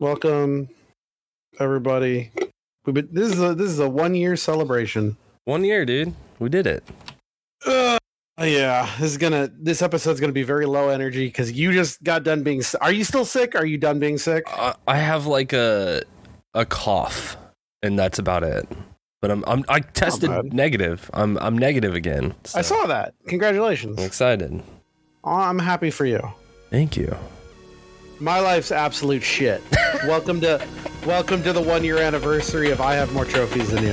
[0.00, 0.68] Welcome,
[1.58, 2.30] everybody.
[2.86, 5.16] We've been, this is a this is a one year celebration.
[5.44, 6.14] One year, dude.
[6.38, 6.84] We did it.
[7.66, 7.98] Uh,
[8.40, 9.50] yeah, this is gonna.
[9.58, 12.62] This episode's gonna be very low energy because you just got done being.
[12.80, 13.56] Are you still sick?
[13.56, 14.44] Are you done being sick?
[14.46, 16.02] Uh, I have like a
[16.54, 17.36] a cough,
[17.82, 18.68] and that's about it.
[19.20, 21.10] But I'm, I'm i tested negative.
[21.12, 22.36] I'm I'm negative again.
[22.44, 22.60] So.
[22.60, 23.14] I saw that.
[23.26, 23.98] Congratulations.
[23.98, 24.62] I'm excited.
[25.24, 26.20] I'm happy for you.
[26.70, 27.16] Thank you.
[28.20, 29.62] My life's absolute shit.
[30.04, 30.66] welcome to
[31.06, 33.92] welcome to the one year anniversary of I have more trophies than you.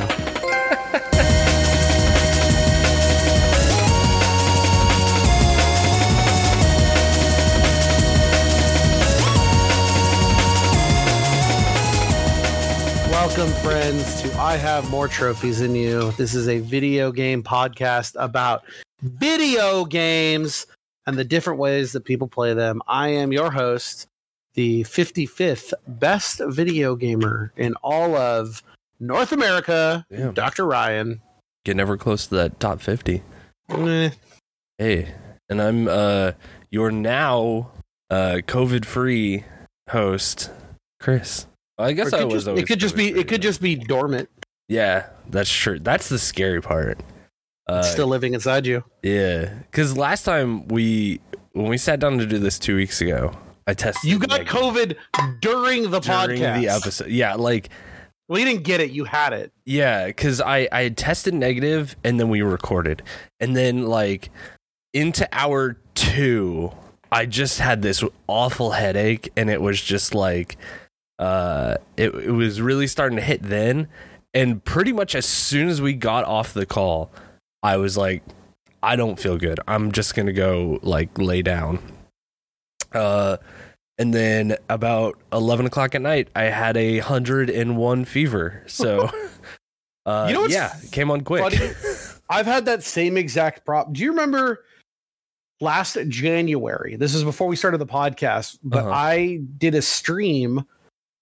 [13.09, 16.11] Welcome, friends, to I Have More Trophies Than You.
[16.13, 18.63] This is a video game podcast about
[19.03, 20.65] video games
[21.05, 22.81] and the different ways that people play them.
[22.87, 24.07] I am your host,
[24.55, 28.63] the 55th best video gamer in all of
[28.99, 30.33] North America, Damn.
[30.33, 30.65] Dr.
[30.65, 31.21] Ryan.
[31.65, 33.21] Get never close to that top 50.
[33.69, 34.09] Eh.
[34.77, 35.15] Hey,
[35.49, 36.33] and I'm uh
[36.69, 37.71] your now
[38.09, 39.45] uh COVID free
[39.89, 40.51] host,
[40.99, 41.47] Chris.
[41.77, 44.29] I guess I was just, It could just be it could just be dormant.
[44.67, 45.79] Yeah, that's sure.
[45.79, 46.99] That's the scary part.
[47.67, 48.83] Uh, still living inside you.
[49.01, 51.19] Yeah, because last time we
[51.53, 53.33] when we sat down to do this two weeks ago,
[53.67, 54.09] I tested.
[54.09, 54.53] You got negative.
[54.53, 56.59] COVID during the during podcast.
[56.59, 57.07] the episode.
[57.07, 57.69] Yeah, like
[58.27, 58.91] well, you didn't get it.
[58.91, 59.51] You had it.
[59.65, 63.01] Yeah, because I I tested negative and then we recorded,
[63.39, 64.29] and then like
[64.93, 66.71] into hour two,
[67.11, 70.57] I just had this awful headache, and it was just like,
[71.17, 73.87] uh, it it was really starting to hit then,
[74.33, 77.09] and pretty much as soon as we got off the call,
[77.63, 78.21] I was like,
[78.83, 79.59] I don't feel good.
[79.67, 81.79] I'm just gonna go like lay down
[82.95, 83.37] uh,
[83.97, 88.63] and then about 11 o'clock at night, I had a 101 fever.
[88.67, 89.09] So,
[90.05, 91.53] uh, you know yeah, it came on quick.
[91.53, 91.71] Funny?
[92.29, 93.93] I've had that same exact problem.
[93.93, 94.65] Do you remember
[95.61, 96.95] last January?
[96.95, 98.89] This is before we started the podcast, but uh-huh.
[98.89, 100.63] I did a stream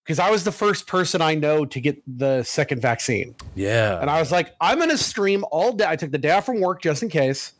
[0.05, 3.35] because I was the first person I know to get the second vaccine.
[3.55, 3.99] Yeah.
[4.01, 5.85] And I was like, I'm going to stream all day.
[5.87, 7.53] I took the day off from work just in case.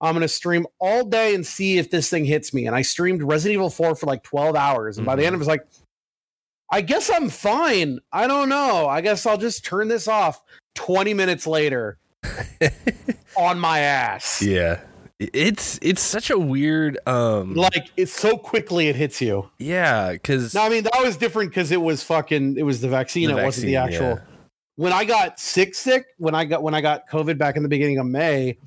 [0.00, 2.66] I'm going to stream all day and see if this thing hits me.
[2.66, 4.98] And I streamed Resident Evil 4 for like 12 hours.
[4.98, 5.12] And mm-hmm.
[5.12, 5.34] by the end, mm-hmm.
[5.36, 5.66] it was like,
[6.70, 8.00] I guess I'm fine.
[8.12, 8.88] I don't know.
[8.88, 10.42] I guess I'll just turn this off
[10.74, 11.98] 20 minutes later
[13.36, 14.42] on my ass.
[14.42, 14.80] Yeah.
[15.20, 19.48] It's it's such a weird um like it's so quickly it hits you.
[19.58, 22.88] Yeah, cuz No, I mean that was different cuz it was fucking it was the
[22.88, 24.06] vaccine, the it vaccine, wasn't the actual.
[24.08, 24.20] Yeah.
[24.74, 27.68] When I got sick sick, when I got when I got covid back in the
[27.68, 28.58] beginning of May,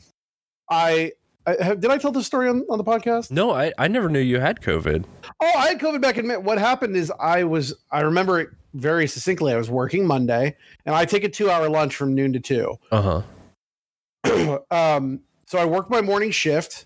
[0.69, 1.11] I,
[1.45, 3.31] I have, did I tell this story on, on the podcast?
[3.31, 5.05] No, I, I never knew you had COVID.
[5.41, 6.37] Oh, I had COVID back in May.
[6.37, 9.53] What happened is I was, I remember it very succinctly.
[9.53, 10.55] I was working Monday
[10.85, 12.75] and I take a two hour lunch from noon to two.
[12.91, 13.21] Uh
[14.23, 14.59] huh.
[14.71, 16.85] um, so I work my morning shift.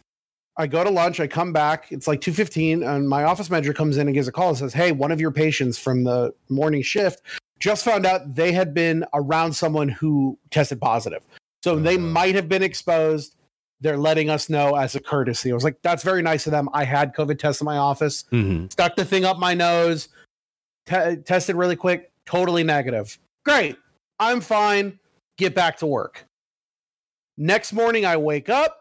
[0.58, 1.20] I go to lunch.
[1.20, 1.92] I come back.
[1.92, 4.58] It's like two fifteen, and my office manager comes in and gives a call and
[4.58, 7.22] says, "Hey, one of your patients from the morning shift
[7.60, 11.24] just found out they had been around someone who tested positive,
[11.64, 11.84] so uh-huh.
[11.84, 13.34] they might have been exposed
[13.82, 15.52] they're letting us know as a courtesy.
[15.52, 16.70] I was like, that's very nice of them.
[16.72, 18.68] I had COVID tests in my office, mm-hmm.
[18.70, 20.08] stuck the thing up my nose,
[20.86, 23.18] t- tested really quick, totally negative.
[23.44, 23.76] Great.
[24.20, 25.00] I'm fine.
[25.38, 26.26] Get back to work.
[27.38, 28.78] Next morning, I wake up.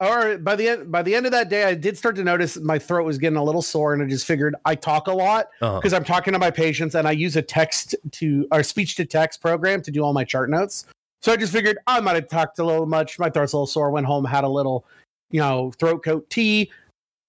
[0.00, 2.56] Or by the end by the end of that day, I did start to notice
[2.58, 5.46] my throat was getting a little sore, and I just figured I talk a lot
[5.60, 5.96] because uh-huh.
[5.96, 9.40] I'm talking to my patients, and I use a text to or speech to text
[9.40, 10.86] program to do all my chart notes.
[11.24, 13.18] So I just figured I might have talked a little much.
[13.18, 13.90] My throat's a little sore.
[13.90, 14.84] Went home, had a little,
[15.30, 16.70] you know, throat coat tea,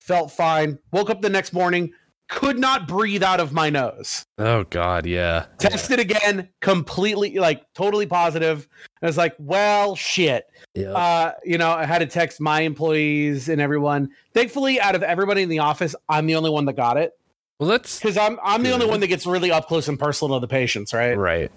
[0.01, 0.78] felt fine.
[0.91, 1.94] Woke up the next morning,
[2.28, 4.23] could not breathe out of my nose.
[4.38, 5.45] Oh God, yeah.
[5.59, 6.17] Tested yeah.
[6.17, 8.67] again, completely like totally positive.
[9.01, 10.44] I was like, well, shit.
[10.73, 10.89] Yeah.
[10.91, 14.09] Uh, you know, I had to text my employees and everyone.
[14.34, 17.13] Thankfully, out of everybody in the office, I'm the only one that got it.
[17.61, 20.35] Well, that's because I'm I'm the only one that gets really up close and personal
[20.35, 21.14] to the patients, right?
[21.14, 21.49] Right.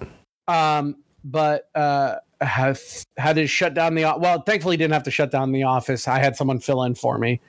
[0.46, 2.80] Um, but uh, have
[3.16, 6.18] had to shut down the well thankfully didn't have to shut down the office i
[6.18, 7.40] had someone fill in for me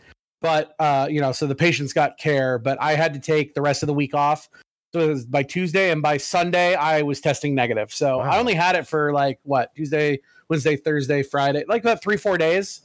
[0.41, 3.61] but uh you know so the patients got care but i had to take the
[3.61, 4.49] rest of the week off
[4.93, 8.23] so it was by tuesday and by sunday i was testing negative so wow.
[8.23, 10.19] i only had it for like what tuesday
[10.49, 12.81] wednesday thursday friday like about three four days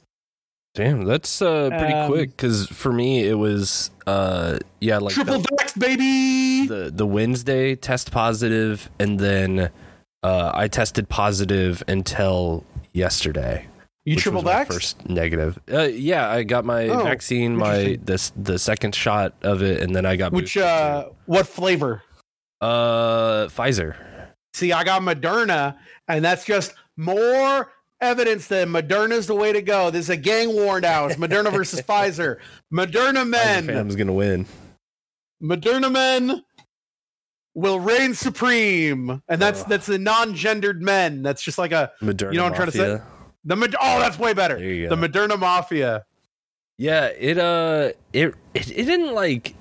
[0.75, 5.39] damn that's uh pretty um, quick because for me it was uh yeah like triple
[5.39, 9.71] the, vax baby the the wednesday test positive and then
[10.25, 12.63] uh, I tested positive until
[12.93, 13.67] yesterday.
[14.05, 15.59] You triple back First negative.
[15.71, 19.95] Uh, yeah, I got my oh, vaccine, my this the second shot of it, and
[19.95, 22.01] then I got which uh, what flavor?
[22.59, 23.97] Uh, Pfizer.
[24.55, 25.77] See, I got Moderna,
[26.07, 29.91] and that's just more evidence that Moderna is the way to go.
[29.91, 31.05] There's a gang war now.
[31.05, 32.39] It's Moderna versus Pfizer.
[32.73, 33.69] Moderna men.
[33.69, 34.47] I'm gonna win.
[35.43, 36.43] Moderna men
[37.55, 41.23] will reign supreme, and that's that's the non-gendered men.
[41.23, 43.01] That's just like a Moderna you know what I'm trying to say.
[43.45, 44.59] The oh, that's way better.
[44.59, 44.95] The go.
[44.95, 46.05] Moderna Mafia.
[46.77, 49.55] Yeah, it uh, it, it it didn't like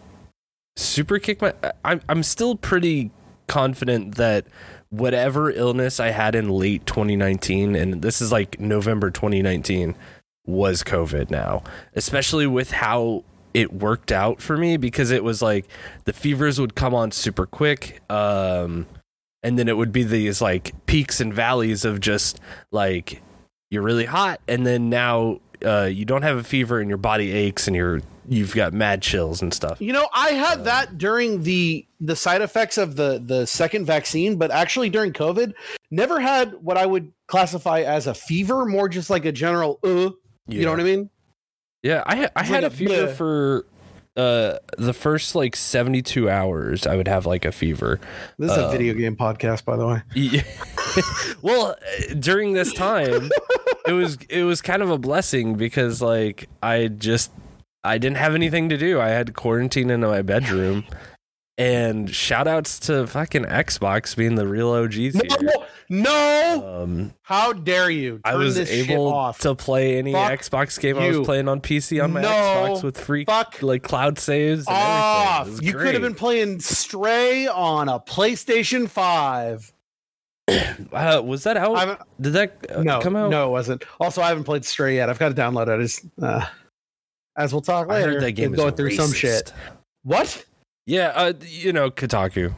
[0.77, 1.55] super kick my.
[1.85, 3.11] I'm I'm still pretty
[3.47, 4.47] confident that
[4.91, 9.95] whatever illness I had in late 2019, and this is like November 2019,
[10.47, 11.63] was COVID now,
[11.95, 13.23] especially with how
[13.55, 15.65] it worked out for me because it was like
[16.05, 18.03] the fevers would come on super quick.
[18.11, 18.87] Um,
[19.43, 22.41] and then it would be these like peaks and valleys of just
[22.73, 23.23] like
[23.71, 27.31] you're really hot and then now uh, you don't have a fever and your body
[27.33, 29.81] aches and you're you've got mad chills and stuff.
[29.81, 33.85] You know, I had uh, that during the the side effects of the the second
[33.85, 35.55] vaccine, but actually during COVID,
[35.91, 39.89] never had what I would classify as a fever, more just like a general uh,
[39.91, 40.11] yeah.
[40.59, 41.11] you know what I mean?
[41.85, 43.13] Yeah, I I had a fever bleh.
[43.15, 43.67] for
[44.17, 48.01] uh the first like 72 hours I would have like a fever.
[48.39, 50.03] This is um, a video um, game podcast by the way.
[50.15, 50.43] Yeah.
[51.43, 53.31] well, uh, during this time
[53.87, 57.31] it was it was kind of a blessing because like I just
[57.85, 58.99] I didn't have anything to do.
[58.99, 60.85] I had quarantine in my bedroom.
[61.57, 65.15] And shout outs to fucking Xbox being the real OGs.
[65.15, 65.49] No, here.
[65.89, 66.81] no.
[66.83, 68.21] Um, how dare you?
[68.25, 71.03] I was able to play any fuck Xbox game you.
[71.03, 72.29] I was playing on PC on my no.
[72.29, 74.67] Xbox with free fuck like cloud saves.
[74.67, 75.63] And off.
[75.63, 75.85] You great.
[75.85, 79.73] could have been playing Stray on a PlayStation Five.
[80.93, 81.75] Uh, was that out?
[81.79, 83.29] I'm, Did that uh, no, come out?
[83.31, 83.83] No, it wasn't.
[83.99, 85.09] Also, I haven't played Stray yet.
[85.11, 85.81] I've got to download it.
[85.83, 86.45] As, uh,
[87.39, 88.77] as we'll talk later, I heard that game is going racist.
[88.77, 89.53] through some shit.
[90.05, 90.45] What?
[90.87, 92.55] Yeah, uh, you know Kotaku,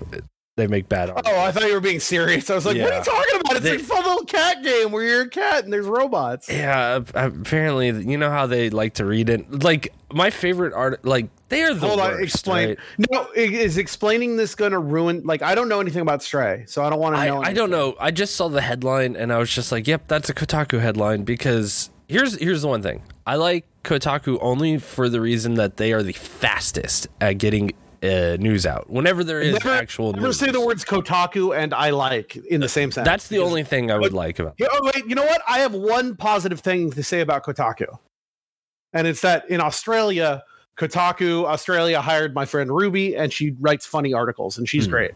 [0.56, 1.11] they make bad.
[1.11, 1.23] Art.
[1.26, 2.50] Oh, I thought you were being serious.
[2.50, 2.84] I was like, yeah.
[2.84, 3.56] what are you talking about?
[3.56, 6.49] It's they, a fun little cat game where you're a cat and there's robots.
[6.49, 9.62] Yeah, apparently, you know how they like to read it.
[9.62, 12.69] Like my favorite art, like they are the Hold worst, on, explain.
[12.70, 12.78] Right?
[13.12, 15.22] No, is explaining this going to ruin?
[15.25, 17.43] Like, I don't know anything about Stray, so I don't want to know.
[17.44, 17.94] I, I don't know.
[18.00, 21.22] I just saw the headline and I was just like, yep, that's a Kotaku headline
[21.22, 25.93] because here's here's the one thing I like Kotaku only for the reason that they
[25.93, 27.70] are the fastest at getting
[28.02, 28.90] uh, news out.
[28.90, 30.38] Whenever there is never, actual never news.
[30.38, 33.10] say the words Kotaku and I like in the same sentence.
[33.10, 34.54] That's the only thing I would but, like about.
[34.60, 35.43] oh wait, you know what?
[35.48, 37.98] I have one positive thing to say about Kotaku,
[38.93, 40.43] and it's that in Australia,
[40.78, 44.90] Kotaku Australia hired my friend Ruby, and she writes funny articles, and she's mm.
[44.93, 45.12] great.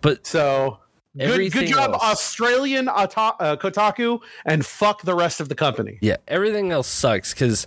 [0.00, 0.78] But so
[1.18, 2.02] Good, good, job, else.
[2.02, 5.98] Australian uh, Kotaku, and fuck the rest of the company.
[6.02, 7.66] Yeah, everything else sucks because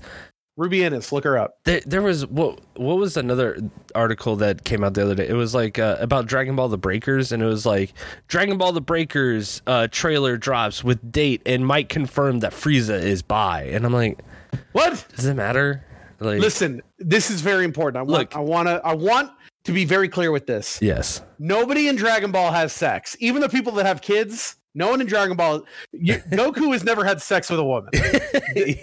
[0.60, 1.58] Ruby Ennis, look her up.
[1.64, 3.60] There, there, was what what was another
[3.96, 5.26] article that came out the other day.
[5.26, 7.94] It was like uh, about Dragon Ball the Breakers, and it was like
[8.28, 13.22] Dragon Ball the Breakers uh, trailer drops with date and might confirm that Frieza is
[13.22, 13.64] by.
[13.68, 14.20] And I'm like,
[14.74, 15.82] what does it matter?
[16.20, 17.96] Like, Listen, this is very important.
[17.96, 19.32] I want, look, I want to, I want
[19.64, 20.78] to be very clear with this.
[20.82, 23.16] Yes, nobody in Dragon Ball has sex.
[23.22, 27.04] Even the people that have kids no one in Dragon Ball, you, Goku has never
[27.04, 27.90] had sex with a woman.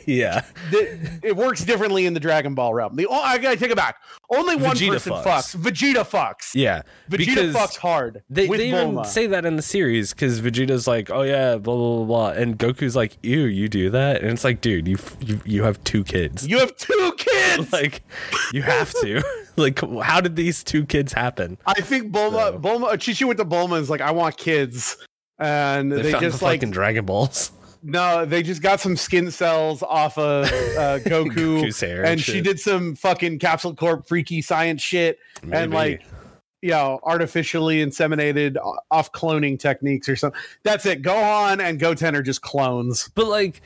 [0.06, 2.94] yeah, the, it works differently in the Dragon Ball realm.
[2.96, 3.96] The oh, I gotta take it back.
[4.30, 5.24] Only one Vegeta person fucks.
[5.24, 5.56] fucks.
[5.56, 6.54] Vegeta fucks.
[6.54, 8.22] Yeah, Vegeta fucks hard.
[8.28, 12.04] They, they even say that in the series because Vegeta's like, oh yeah, blah blah
[12.04, 15.62] blah, and Goku's like, ew, you do that, and it's like, dude, you you, you
[15.62, 16.46] have two kids.
[16.46, 17.72] You have two kids.
[17.72, 18.02] like,
[18.52, 19.22] you have to.
[19.56, 21.56] like, how did these two kids happen?
[21.64, 22.58] I think Bulma, so.
[22.58, 24.98] Bulma, Chichi went to Bulma and is like, I want kids
[25.38, 27.52] and they, they just the like fucking Dragon Balls.
[27.82, 30.48] No, they just got some skin cells off of uh,
[31.00, 35.56] Goku, and, she did some fucking Capsule Corp freaky science shit, Maybe.
[35.56, 36.02] and like
[36.62, 38.56] you know, artificially inseminated
[38.90, 40.40] off cloning techniques or something.
[40.64, 41.02] That's it.
[41.02, 43.08] Gohan and Goten are just clones.
[43.14, 43.60] But like,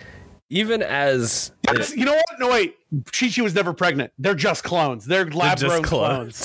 [0.50, 1.53] even as
[1.95, 2.25] you know what?
[2.41, 2.77] No, wait.
[3.12, 4.12] Chi Chi was never pregnant.
[4.18, 5.06] They're just clones.
[5.06, 5.87] They're lab They're clones.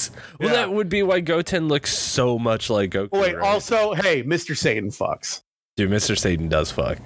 [0.09, 0.11] clones.
[0.39, 0.55] well, yeah.
[0.57, 3.09] that would be why Goten looks so much like Goku.
[3.11, 3.43] wait, right?
[3.45, 4.55] also, hey, Mr.
[4.55, 5.41] Satan fucks.
[5.75, 6.17] Dude, Mr.
[6.17, 6.99] Satan does fuck.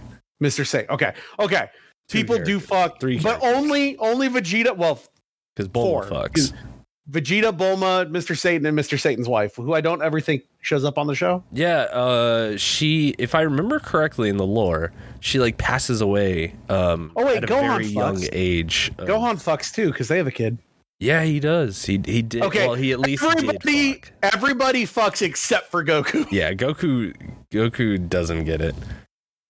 [0.43, 0.67] Mr.
[0.67, 0.91] Satan.
[0.91, 1.13] Okay.
[1.39, 1.69] Okay.
[2.09, 2.59] Two People characters.
[2.61, 2.99] do fuck.
[2.99, 3.53] Three but characters.
[3.53, 4.75] only only Vegeta.
[4.75, 4.99] Well,
[5.55, 6.53] because Bulma fucks.
[7.09, 8.37] Vegeta, Bulma, Mr.
[8.37, 8.99] Satan, and Mr.
[8.99, 11.43] Satan's wife, who I don't ever think shows up on the show.
[11.51, 16.55] Yeah, uh, she, if I remember correctly in the lore, she like passes away.
[16.69, 17.93] Um, oh wait, at Gohan a very fucks.
[17.95, 18.91] young age.
[18.97, 20.59] Gohan fucks too because they have a kid.
[20.99, 21.85] Yeah, he does.
[21.85, 22.43] He he did.
[22.43, 24.11] Okay, well, he at least everybody fuck.
[24.33, 26.29] everybody fucks except for Goku.
[26.31, 27.15] Yeah, Goku
[27.49, 28.75] Goku doesn't get it.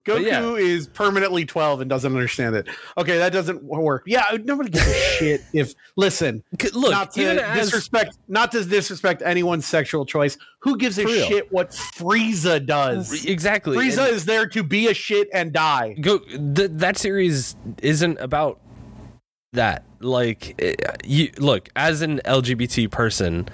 [0.10, 0.54] Goku yeah.
[0.56, 2.68] is permanently 12 and doesn't understand it.
[2.98, 4.04] Okay, that doesn't work.
[4.08, 6.44] Yeah, nobody gives a shit if listen.
[6.74, 10.38] Look, not to disrespect, as, not to disrespect anyone's sexual choice.
[10.62, 11.28] Who gives a real.
[11.28, 13.26] shit what Frieza does?
[13.26, 13.78] Exactly.
[13.78, 15.94] Frieza and is there to be a shit and die.
[16.02, 16.20] Go.
[16.20, 18.60] Th- that series isn't about
[19.54, 19.84] that.
[20.00, 23.48] Like, it, eh, you look as an LGBT person,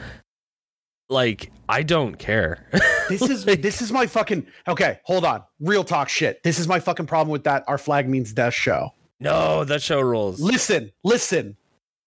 [1.10, 2.68] like I don't care.
[3.10, 5.00] this is like, this is my fucking okay.
[5.04, 6.42] Hold on, real talk shit.
[6.44, 7.64] This is my fucking problem with that.
[7.68, 8.94] Our flag means death show.
[9.20, 10.40] No, that show rules.
[10.40, 11.58] Listen, listen.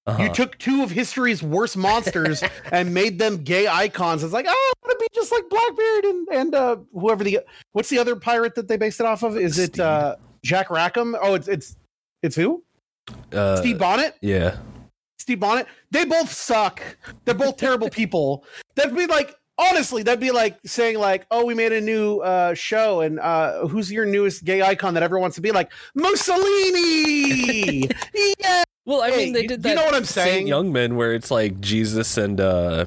[0.06, 0.22] Uh-huh.
[0.22, 4.22] You took two of history's worst monsters and made them gay icons.
[4.24, 7.40] It's like, oh, I want to be just like Blackbeard and and uh, whoever the
[7.72, 9.36] what's the other pirate that they based it off of?
[9.36, 9.70] Is Steve.
[9.74, 11.14] it uh, Jack Rackham?
[11.20, 11.76] Oh, it's it's
[12.22, 12.62] it's who?
[13.32, 14.16] Uh, Steve Bonnet.
[14.22, 14.56] Yeah.
[15.18, 15.66] Steve Bonnet.
[15.90, 16.80] They both suck.
[17.26, 18.44] They're both terrible people.
[18.78, 22.54] That'd be like honestly, that'd be like saying like, "Oh, we made a new uh,
[22.54, 27.88] show, and uh, who's your newest gay icon that ever wants to be like Mussolini?"
[28.40, 28.62] yeah.
[28.86, 29.68] Well, I mean, they did that.
[29.68, 30.46] You know what I'm saying?
[30.46, 32.86] Young men, where it's like Jesus and uh,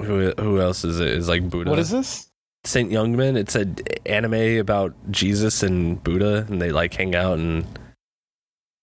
[0.00, 1.08] who who else is it?
[1.08, 1.68] Is like Buddha.
[1.68, 2.24] What is this?
[2.64, 3.36] Saint Young Men.
[3.36, 3.76] It's an
[4.06, 7.64] anime about Jesus and Buddha, and they like hang out and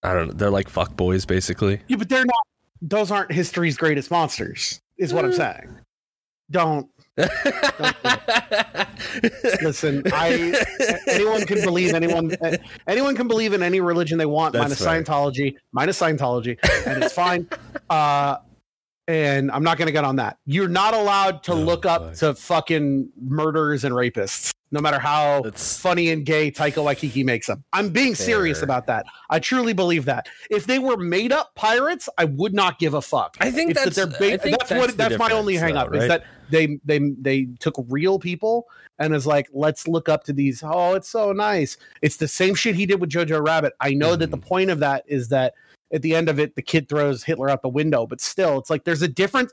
[0.03, 0.33] I don't know.
[0.33, 1.81] They're like fuck boys, basically.
[1.87, 2.45] Yeah, but they're not.
[2.83, 5.37] Those aren't history's greatest monsters, is what I'm mm.
[5.37, 5.75] saying
[6.51, 6.89] don't.
[9.61, 10.63] Listen, I
[11.07, 12.33] anyone can believe anyone
[12.87, 15.05] anyone can believe in any religion they want, That's minus right.
[15.05, 17.47] Scientology, minus Scientology, and it's fine.
[17.89, 18.37] Uh,
[19.07, 20.39] and I'm not going to get on that.
[20.47, 22.15] You're not allowed to look up fuck.
[22.15, 27.45] to fucking murderers and rapists, no matter how That's funny and gay Taika Waititi makes
[27.45, 27.63] them.
[27.71, 28.25] I'm being fair.
[28.25, 29.05] serious about that.
[29.29, 30.27] I truly believe that.
[30.49, 33.37] If they were made up pirates, I would not give a fuck.
[33.39, 36.01] I think that's that they're ba- think that's, that's, what that's my only hangup right?
[36.01, 38.65] is that they they they took real people
[38.99, 40.61] and is like, let's look up to these.
[40.65, 41.77] Oh, it's so nice.
[42.01, 43.73] It's the same shit he did with Jojo Rabbit.
[43.79, 44.19] I know mm-hmm.
[44.19, 44.45] that the mhm.
[44.47, 45.53] point of that is that
[45.93, 48.69] at the end of it, the kid throws Hitler out the window, but still, it's
[48.69, 49.51] like there's a difference.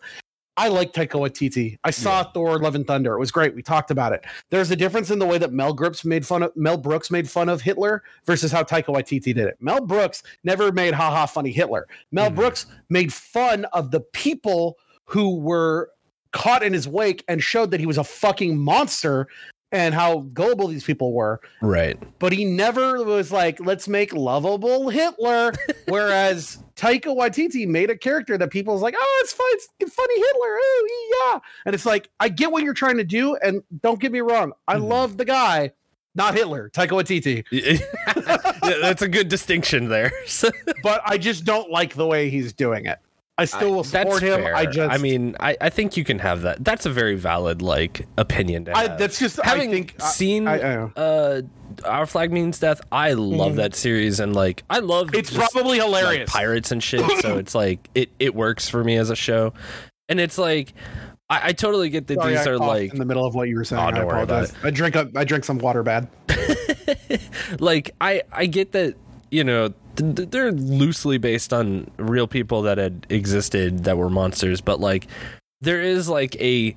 [0.58, 1.78] I like Taika Waititi.
[1.82, 2.32] I saw yeah.
[2.34, 3.14] Thor: Love and Thunder.
[3.14, 3.54] It was great.
[3.54, 4.24] We talked about it.
[4.50, 7.28] There's a difference in the way that Mel Brooks made fun of Mel Brooks made
[7.28, 9.56] fun of Hitler versus how Taika Waititi did it.
[9.60, 11.88] Mel Brooks never made haha funny Hitler.
[12.10, 12.34] Mel mm.
[12.34, 15.90] Brooks made fun of the people who were
[16.32, 19.28] caught in his wake and showed that he was a fucking monster
[19.70, 21.40] and how gullible these people were.
[21.62, 21.96] Right.
[22.18, 25.52] But he never was like, let's make lovable Hitler.
[25.88, 30.28] Whereas Taika Waititi made a character that people's like, oh, it's fun, it's funny Hitler.
[30.60, 31.40] Oh yeah.
[31.64, 33.36] And it's like, I get what you're trying to do.
[33.36, 34.84] And don't get me wrong, I mm-hmm.
[34.84, 35.70] love the guy.
[36.14, 37.42] Not Hitler, Taika Waititi.
[37.50, 40.12] yeah, that's a good distinction there.
[40.82, 42.98] but I just don't like the way he's doing it.
[43.38, 44.42] I still will support him.
[44.42, 44.54] Fair.
[44.54, 46.62] I just, I mean, I, I think you can have that.
[46.62, 48.68] That's a very valid like opinion.
[48.74, 51.40] I, that's just having I think, seen I, uh,
[51.84, 52.82] Our Flag Means Death.
[52.92, 53.56] I love mm.
[53.56, 57.22] that series and like I love it's just, probably hilarious like, pirates and shit.
[57.22, 59.54] so it's like it it works for me as a show,
[60.08, 60.72] and it's like.
[61.30, 63.56] I, I totally get that Sorry, these are like in the middle of what you
[63.56, 63.82] were saying.
[63.82, 64.50] Oh, don't I worry apologize.
[64.50, 64.68] about it.
[64.68, 65.08] I drink up.
[65.16, 66.06] I drink some water bad.
[67.58, 68.96] like I, I get that
[69.30, 74.80] you know they're loosely based on real people that had existed that were monsters, but
[74.80, 75.06] like
[75.60, 76.74] there is like a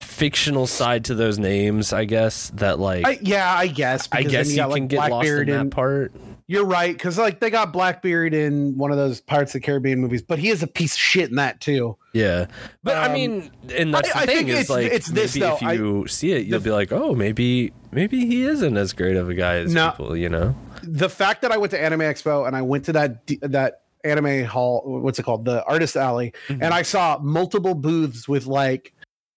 [0.00, 2.50] fictional side to those names, I guess.
[2.54, 4.08] That like, I, yeah, I guess.
[4.12, 6.12] I guess you, you got, can like, get Blackbeard lost in, in that part.
[6.48, 10.00] You're right, because like they got Blackbeard in one of those Pirates of the Caribbean
[10.00, 11.96] movies, but he is a piece of shit in that too.
[12.14, 12.46] Yeah,
[12.82, 15.56] but um, I mean, and that's I, the thing is it's, like, it's this though.
[15.56, 18.92] If you I, see it, you'll the, be like, oh, maybe maybe he isn't as
[18.94, 21.80] great of a guy as no, people, you know the fact that I went to
[21.80, 25.96] Anime Expo and I went to that that anime hall, what's it called, the Artist
[25.96, 26.62] Alley, mm-hmm.
[26.62, 28.92] and I saw multiple booths with like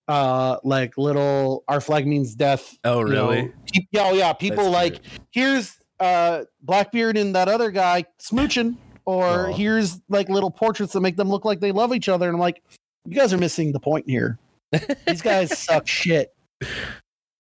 [0.08, 3.52] uh like little our flag means death oh really know,
[3.90, 5.00] yeah oh yeah people That's like
[5.32, 9.54] here's uh blackbeard and that other guy smooching or oh.
[9.54, 12.40] here's like little portraits that make them look like they love each other and i'm
[12.40, 12.62] like
[13.06, 14.38] you guys are missing the point here
[15.08, 16.36] these guys suck shit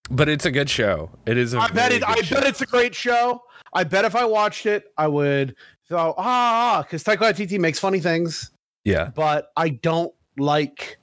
[0.09, 2.33] but it's a good show it is a I bet it i show.
[2.37, 3.43] bet it's a great show
[3.75, 7.59] I bet if I watched it, I would so ah because ah, ah, Taika Waititi
[7.59, 8.49] makes funny things.
[8.85, 10.97] Yeah, but I don't like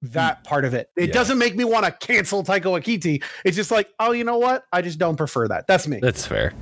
[0.00, 0.44] that mm.
[0.46, 0.90] part of it.
[0.96, 1.12] It yeah.
[1.14, 3.22] doesn't make me want to cancel Taika Waititi.
[3.44, 4.64] It's just like, oh, you know what?
[4.72, 5.66] I just don't prefer that.
[5.66, 5.98] That's me.
[6.00, 6.54] That's fair.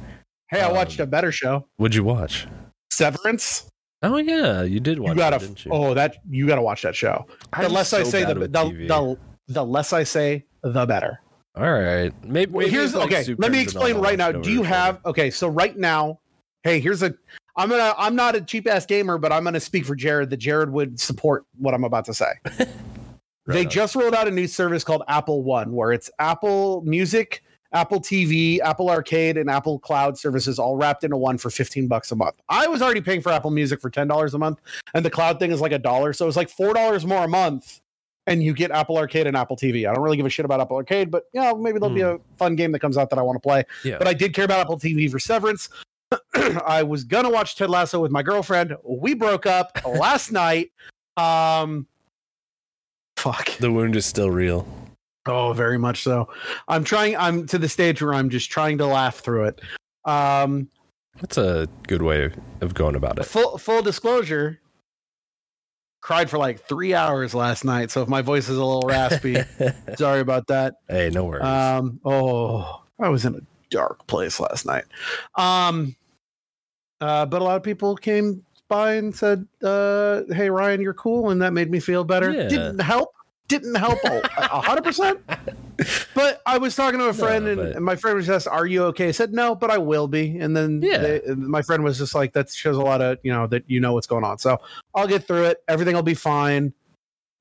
[0.51, 1.67] Hey, I um, watched a better show.
[1.77, 2.49] What'd you watch?
[2.91, 3.69] Severance.
[4.03, 5.11] Oh yeah, you did watch.
[5.11, 5.45] You gotta.
[5.45, 5.71] It, you?
[5.71, 7.27] Oh, that you gotta watch that show.
[7.57, 11.21] The I'm less so I say, the the, the, the less I say, the better.
[11.57, 12.13] All right.
[12.25, 13.35] Maybe, maybe here's like okay.
[13.39, 14.31] Let me explain right now.
[14.33, 15.31] Do you have okay?
[15.31, 16.21] So right now,
[16.63, 17.15] hey, here's a.
[17.57, 17.93] I'm gonna.
[17.99, 20.31] I'm not a cheap ass gamer, but I'm gonna speak for Jared.
[20.31, 22.31] That Jared would support what I'm about to say.
[22.57, 22.69] right
[23.47, 23.71] they on.
[23.71, 27.43] just rolled out a new service called Apple One, where it's Apple Music,
[27.73, 32.13] Apple TV, Apple Arcade, and Apple Cloud services all wrapped into one for 15 bucks
[32.13, 32.37] a month.
[32.49, 34.61] I was already paying for Apple Music for ten dollars a month,
[34.95, 37.29] and the cloud thing is like a dollar, so it's like four dollars more a
[37.29, 37.80] month
[38.31, 39.91] and you get Apple Arcade and Apple TV.
[39.91, 41.93] I don't really give a shit about Apple Arcade, but yeah, you know, maybe there'll
[41.93, 41.97] mm.
[41.99, 42.33] be hmm.
[42.33, 43.65] a fun game that comes out that I want to play.
[43.85, 43.99] Yeah.
[43.99, 45.69] But I did care about Apple TV for Severance.
[46.67, 48.75] I was gonna watch Ted Lasso with my girlfriend.
[48.85, 50.71] We broke up last night.
[51.17, 51.89] Um,
[53.17, 53.49] fuck.
[53.59, 54.67] The wound is still real.
[55.27, 56.29] Oh, very much so.
[56.69, 57.17] I'm trying.
[57.17, 59.61] I'm to the stage where I'm just trying to laugh through it.
[60.05, 60.69] Um,
[61.21, 63.25] That's a good way of going about it.
[63.25, 64.61] Full full disclosure
[66.01, 67.91] cried for like three hours last night.
[67.91, 69.37] So if my voice is a little raspy,
[69.97, 70.75] sorry about that.
[70.89, 71.45] Hey, no worries.
[71.45, 73.41] Um, oh, I was in a
[73.71, 74.85] dark place last night.
[75.37, 75.95] Um,
[77.01, 81.31] uh, but a lot of people came by and said, uh, "Hey, Ryan, you're cool,"
[81.31, 82.31] and that made me feel better.
[82.31, 82.49] Yeah.
[82.49, 83.09] Didn't help
[83.51, 85.19] didn't help hundred percent.
[86.15, 87.83] But I was talking to a friend, no, and, but...
[87.83, 90.57] my friend was just, "Are you okay?" I said, "No, but I will be." And
[90.57, 90.99] then yeah.
[90.99, 93.81] They, my friend was just like, "That shows a lot of you know that you
[93.81, 94.59] know what's going on." So
[94.95, 95.59] I'll get through it.
[95.69, 96.73] Everything will be fine.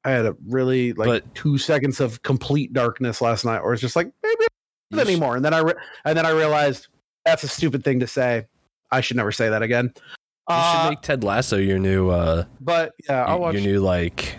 [0.04, 3.82] I had a really like but, two seconds of complete darkness last night, where it's
[3.82, 5.36] just like maybe anymore.
[5.36, 5.74] And then I re-
[6.06, 6.88] and then I realized
[7.26, 8.48] that's a stupid thing to say.
[8.92, 9.94] I should never say that again.
[9.96, 12.10] You should uh, make Ted Lasso your new.
[12.10, 14.36] uh But yeah, I'll your, watch your new like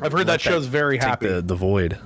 [0.00, 1.26] I've heard that show's very happy.
[1.28, 1.98] The, the void.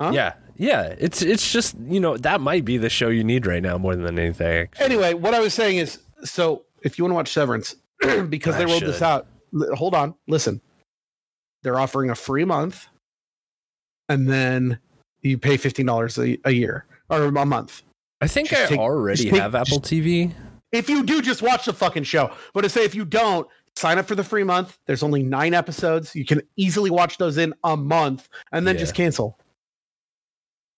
[0.00, 0.10] Huh?
[0.14, 0.94] Yeah, yeah.
[0.98, 3.96] It's it's just you know that might be the show you need right now more
[3.96, 4.48] than anything.
[4.62, 4.84] Actually.
[4.84, 7.74] Anyway, what I was saying is, so if you want to watch Severance,
[8.28, 8.88] because I they rolled should.
[8.88, 9.26] this out.
[9.74, 10.60] Hold on, listen.
[11.62, 12.86] They're offering a free month,
[14.08, 14.78] and then
[15.20, 17.82] you pay fifteen dollars a year or a month.
[18.22, 20.32] I think just I take, already take, have Apple just, TV.
[20.72, 22.30] If you do, just watch the fucking show.
[22.54, 23.46] But to say if you don't,
[23.80, 24.78] sign up for the free month.
[24.86, 26.14] There's only nine episodes.
[26.14, 28.80] You can easily watch those in a month and then yeah.
[28.80, 29.38] just cancel.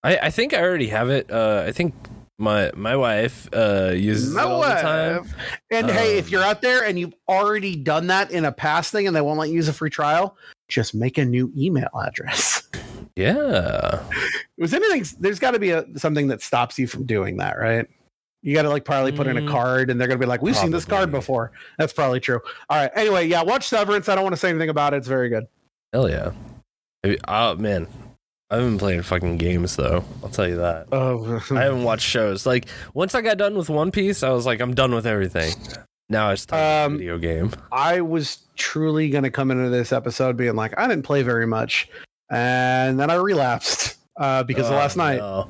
[0.05, 1.31] I, I think I already have it.
[1.31, 1.95] Uh, I think
[2.39, 4.77] my my wife uh, uses my it all wife.
[4.77, 5.29] the time.
[5.71, 8.53] And um, hey, if um, you're out there and you've already done that in a
[8.53, 10.37] past thing and they won't let you use a free trial,
[10.69, 12.63] just make a new email address.
[13.15, 14.03] Yeah.
[14.59, 15.07] Was anything?
[15.21, 17.87] There's got to be a, something that stops you from doing that, right?
[18.43, 19.49] You got to like probably put in a mm.
[19.51, 20.67] card, and they're gonna be like, "We've probably.
[20.67, 22.41] seen this card before." That's probably true.
[22.69, 22.91] All right.
[22.97, 24.09] Anyway, yeah, watch Severance.
[24.09, 24.97] I don't want to say anything about it.
[24.99, 25.47] It's very good.
[25.93, 26.33] Hell yeah!
[27.29, 27.87] Oh man,
[28.51, 30.05] I haven't been playing fucking games though.
[30.25, 30.89] I'll tell you that.
[30.91, 32.45] Oh, I haven't watched shows.
[32.45, 35.55] Like once I got done with One Piece, I was like, I'm done with everything.
[36.09, 37.53] Now it's time um, video game.
[37.71, 41.89] I was truly gonna come into this episode being like, I didn't play very much,
[42.29, 45.49] and then I relapsed uh, because oh, of last no.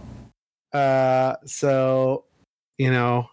[0.74, 0.78] night.
[0.78, 2.24] Uh, so
[2.82, 3.30] you know,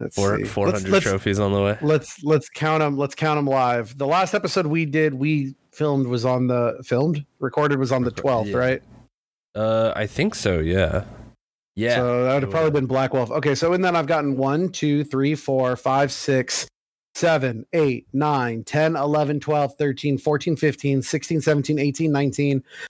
[0.00, 1.78] let's Four, 400 let's, trophies let's, on the way.
[1.82, 2.96] Let's let's count them.
[2.96, 3.96] Let's count them live.
[3.98, 8.10] The last episode we did, we filmed was on the filmed recorded was on the
[8.10, 8.56] 12th, yeah.
[8.56, 8.82] right?
[9.54, 10.58] Uh, I think so.
[10.60, 11.04] Yeah.
[11.76, 11.96] Yeah.
[11.96, 13.30] So that would have probably been Black Wolf.
[13.30, 16.66] Okay, so in that I've gotten one, two, three, four, five, six,
[17.14, 22.62] seven, eight, nine, ten, eleven, twelve, thirteen, fourteen, fifteen, sixteen, seventeen, eighteen, nineteen,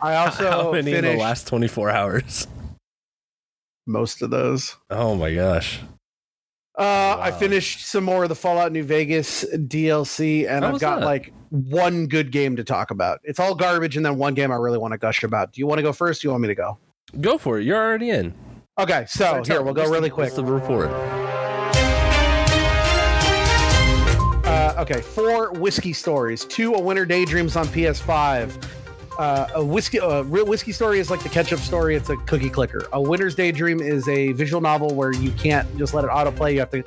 [0.00, 1.12] I also how many finished...
[1.12, 2.46] in the last 24 hours?
[3.86, 4.76] Most of those.
[4.90, 5.80] Oh my gosh.
[6.78, 7.20] Uh, wow.
[7.20, 11.06] I finished some more of the Fallout New Vegas DLC, and I've got that?
[11.06, 13.20] like one good game to talk about.
[13.24, 15.52] It's all garbage, and then one game I really want to gush about.
[15.52, 16.22] Do you want to go first?
[16.22, 16.78] Do you want me to go?
[17.20, 17.64] Go for it.
[17.64, 18.32] You're already in.
[18.78, 20.26] Okay, so here we'll go really quick.
[20.26, 20.90] What's the report?
[24.46, 28.62] Uh, okay, four whiskey stories, two A Winter Daydreams on PS5,
[29.18, 31.96] uh, a whiskey, a real whiskey story is like the ketchup story.
[31.96, 32.86] It's a cookie clicker.
[32.92, 36.54] A Winter's Daydream is a visual novel where you can't just let it autoplay.
[36.54, 36.84] You have to,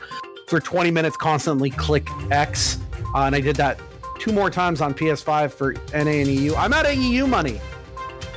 [0.48, 2.80] for 20 minutes, constantly click X.
[3.14, 3.80] Uh, and I did that
[4.20, 6.56] two more times on PS5 for NA and EU.
[6.56, 7.60] I'm out of EU money,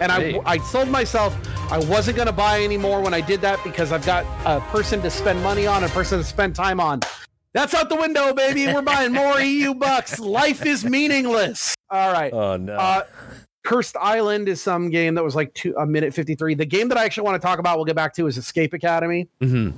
[0.01, 0.41] and hey.
[0.45, 1.37] I I sold myself.
[1.71, 5.11] I wasn't gonna buy anymore when I did that because I've got a person to
[5.11, 7.01] spend money on, a person to spend time on.
[7.53, 8.67] That's out the window, baby.
[8.67, 10.19] We're buying more EU bucks.
[10.19, 11.77] Life is meaningless.
[11.91, 12.33] All right.
[12.33, 12.73] Oh no.
[12.75, 13.05] Uh,
[13.65, 16.55] Cursed Island is some game that was like two, a minute 53.
[16.55, 18.75] The game that I actually want to talk about, we'll get back to, is Escape
[18.75, 19.27] Academy.
[19.41, 19.77] Mm-hmm.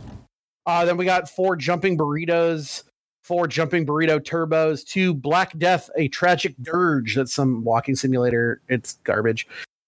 [0.66, 2.82] Uh, then we got four Jumping Burritos,
[3.22, 7.14] four Jumping Burrito Turbos, two Black Death, a tragic dirge.
[7.14, 8.60] That's some walking simulator.
[8.68, 9.46] It's garbage.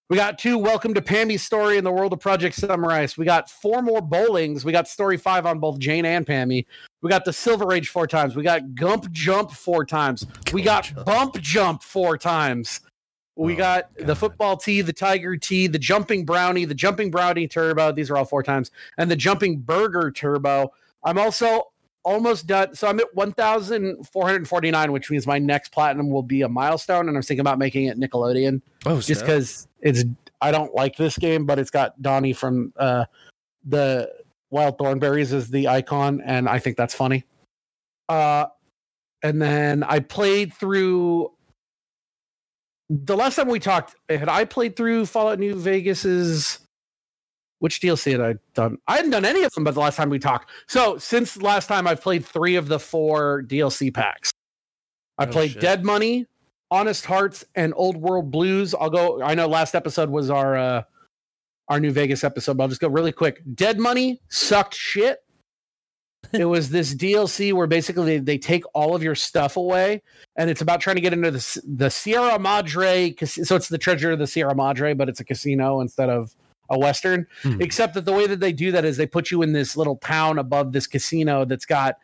[0.08, 3.18] We got two Welcome to Pammy's Story in the World of Project Summarize.
[3.18, 4.64] We got four more bowlings.
[4.64, 6.64] We got Story 5 on both Jane and Pammy.
[7.02, 8.36] We got the Silver Age four times.
[8.36, 10.24] We got Gump Jump four times.
[10.52, 12.80] We got Bump Jump four times.
[13.38, 14.06] We oh, got God.
[14.08, 17.92] the football tee, the tiger tee, the jumping brownie, the jumping brownie turbo.
[17.92, 20.72] These are all four times, and the jumping burger turbo.
[21.04, 21.70] I'm also
[22.02, 22.74] almost done.
[22.74, 27.22] So I'm at 1,449, which means my next platinum will be a milestone, and I'm
[27.22, 28.60] thinking about making it Nickelodeon.
[28.86, 30.02] Oh, just because it's
[30.40, 33.04] I don't like this game, but it's got Donnie from uh,
[33.64, 34.10] the
[34.50, 37.24] Wild Thornberries as the icon, and I think that's funny.
[38.08, 38.46] Uh,
[39.22, 41.30] and then I played through
[42.90, 46.60] the last time we talked, had I played through Fallout New Vegas's
[47.60, 48.78] which DLC had I done?
[48.86, 50.48] I hadn't done any of them but the last time we talked.
[50.68, 54.30] So since last time I've played three of the four DLC packs.
[55.18, 55.60] I oh, played shit.
[55.60, 56.26] Dead Money,
[56.70, 58.74] Honest Hearts, and Old World Blues.
[58.78, 60.82] I'll go I know last episode was our uh
[61.68, 63.42] our New Vegas episode, but I'll just go really quick.
[63.54, 65.18] Dead Money sucked shit
[66.32, 70.02] it was this DLC where basically they, they take all of your stuff away,
[70.36, 73.14] and it's about trying to get into the the Sierra Madre.
[73.24, 76.34] So it's the Treasure of the Sierra Madre, but it's a casino instead of
[76.70, 77.26] a western.
[77.42, 77.60] Hmm.
[77.60, 79.96] Except that the way that they do that is they put you in this little
[79.96, 81.96] town above this casino that's got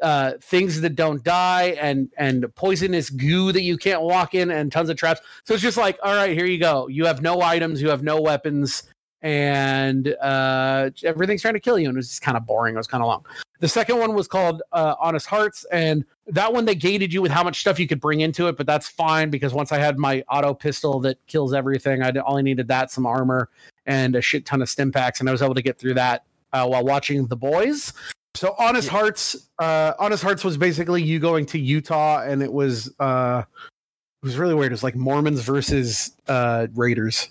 [0.00, 4.72] uh, things that don't die and and poisonous goo that you can't walk in and
[4.72, 5.20] tons of traps.
[5.44, 6.88] So it's just like, all right, here you go.
[6.88, 8.84] You have no items, you have no weapons
[9.22, 11.88] and uh, everything's trying to kill you.
[11.88, 12.74] And it was just kind of boring.
[12.74, 13.24] It was kind of long.
[13.60, 17.32] The second one was called uh, Honest Hearts, and that one they gated you with
[17.32, 19.98] how much stuff you could bring into it, but that's fine because once I had
[19.98, 23.48] my auto pistol that kills everything, I only needed that, some armor,
[23.84, 26.24] and a shit ton of stim packs, and I was able to get through that
[26.52, 27.92] uh, while watching The Boys.
[28.36, 28.98] So Honest yeah.
[28.98, 33.42] Hearts, uh, Honest Hearts was basically you going to Utah, and it was uh,
[34.22, 34.70] it was really weird.
[34.70, 37.28] It was like Mormons versus uh, Raiders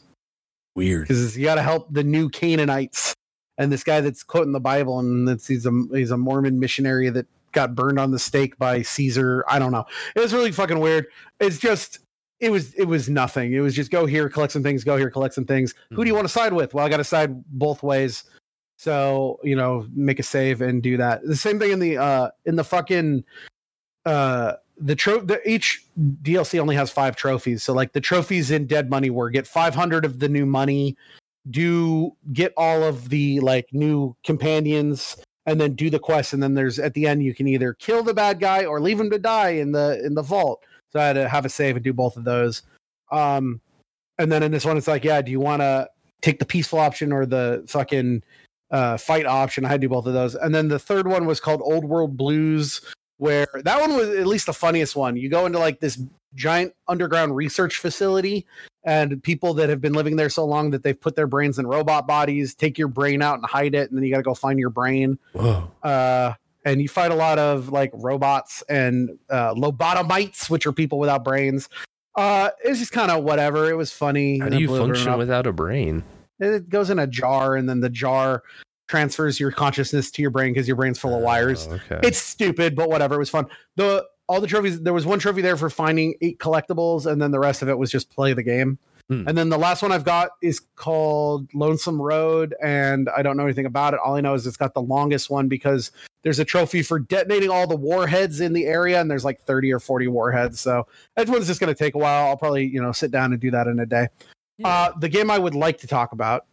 [0.78, 1.08] Weird.
[1.08, 3.16] Because you got to help the new Canaanites
[3.58, 7.10] and this guy that's quoting the Bible and that's he's a he's a Mormon missionary
[7.10, 9.44] that got burned on the stake by Caesar.
[9.48, 9.86] I don't know.
[10.16, 11.08] It was really fucking weird.
[11.40, 12.02] It's just
[12.40, 13.54] it was it was nothing.
[13.54, 15.74] It was just go here, collect some things, go here, collect some things.
[15.74, 15.96] Mm-hmm.
[15.96, 16.18] Who do you hmm.
[16.18, 16.76] want to side with?
[16.76, 18.26] Well, I got to side both ways.
[18.78, 21.24] So you know, make a save and do that.
[21.26, 23.24] The same thing in the uh in the fucking
[24.06, 25.86] uh the trophy each
[26.22, 27.64] DLC only has five trophies.
[27.64, 30.96] So like the trophies in Dead Money were get 500 of the new money,
[31.50, 36.34] do get all of the like new companions, and then do the quest.
[36.34, 39.00] And then there's at the end you can either kill the bad guy or leave
[39.00, 40.64] him to die in the in the vault.
[40.92, 42.62] So I had to have a save and do both of those.
[43.12, 43.62] Um,
[44.20, 45.90] and then in this one it's like, yeah, do you want to
[46.22, 48.22] take the peaceful option or the fucking
[48.70, 49.66] uh, fight option?
[49.66, 50.36] I had to do both of those.
[50.36, 52.82] And then the third one was called Old World Blues
[53.18, 55.18] where that one was at least the funniest one.
[55.18, 56.00] You go into like this
[56.36, 58.46] giant underground research facility,
[58.84, 61.68] and people that have been living there so long that they've put their brains in
[61.68, 64.34] robot bodies take your brain out and hide it, and then you got to go
[64.34, 65.18] find your brain.
[65.34, 65.70] Whoa.
[65.84, 71.00] Uh, and you fight a lot of like robots and uh, lobotomites, which are people
[71.00, 71.70] without brains.
[72.16, 73.70] Uh, it's just kind of whatever.
[73.70, 74.40] It was funny.
[74.40, 76.04] How do you function without a brain?
[76.40, 78.44] It goes in a jar, and then the jar
[78.88, 81.68] transfers your consciousness to your brain because your brain's full of oh, wires.
[81.70, 82.00] Oh, okay.
[82.08, 83.16] It's stupid, but whatever.
[83.16, 83.48] It was fun.
[83.76, 84.82] The all the trophies.
[84.82, 87.78] There was one trophy there for finding eight collectibles, and then the rest of it
[87.78, 88.78] was just play the game.
[89.10, 89.26] Hmm.
[89.26, 93.44] And then the last one I've got is called Lonesome Road, and I don't know
[93.44, 94.02] anything about it.
[94.04, 95.92] All I know is it's got the longest one because
[96.24, 99.72] there's a trophy for detonating all the warheads in the area, and there's like 30
[99.72, 100.60] or 40 warheads.
[100.60, 102.28] So that one's just going to take a while.
[102.28, 104.08] I'll probably you know sit down and do that in a day.
[104.58, 104.68] Yeah.
[104.68, 106.48] Uh, the game I would like to talk about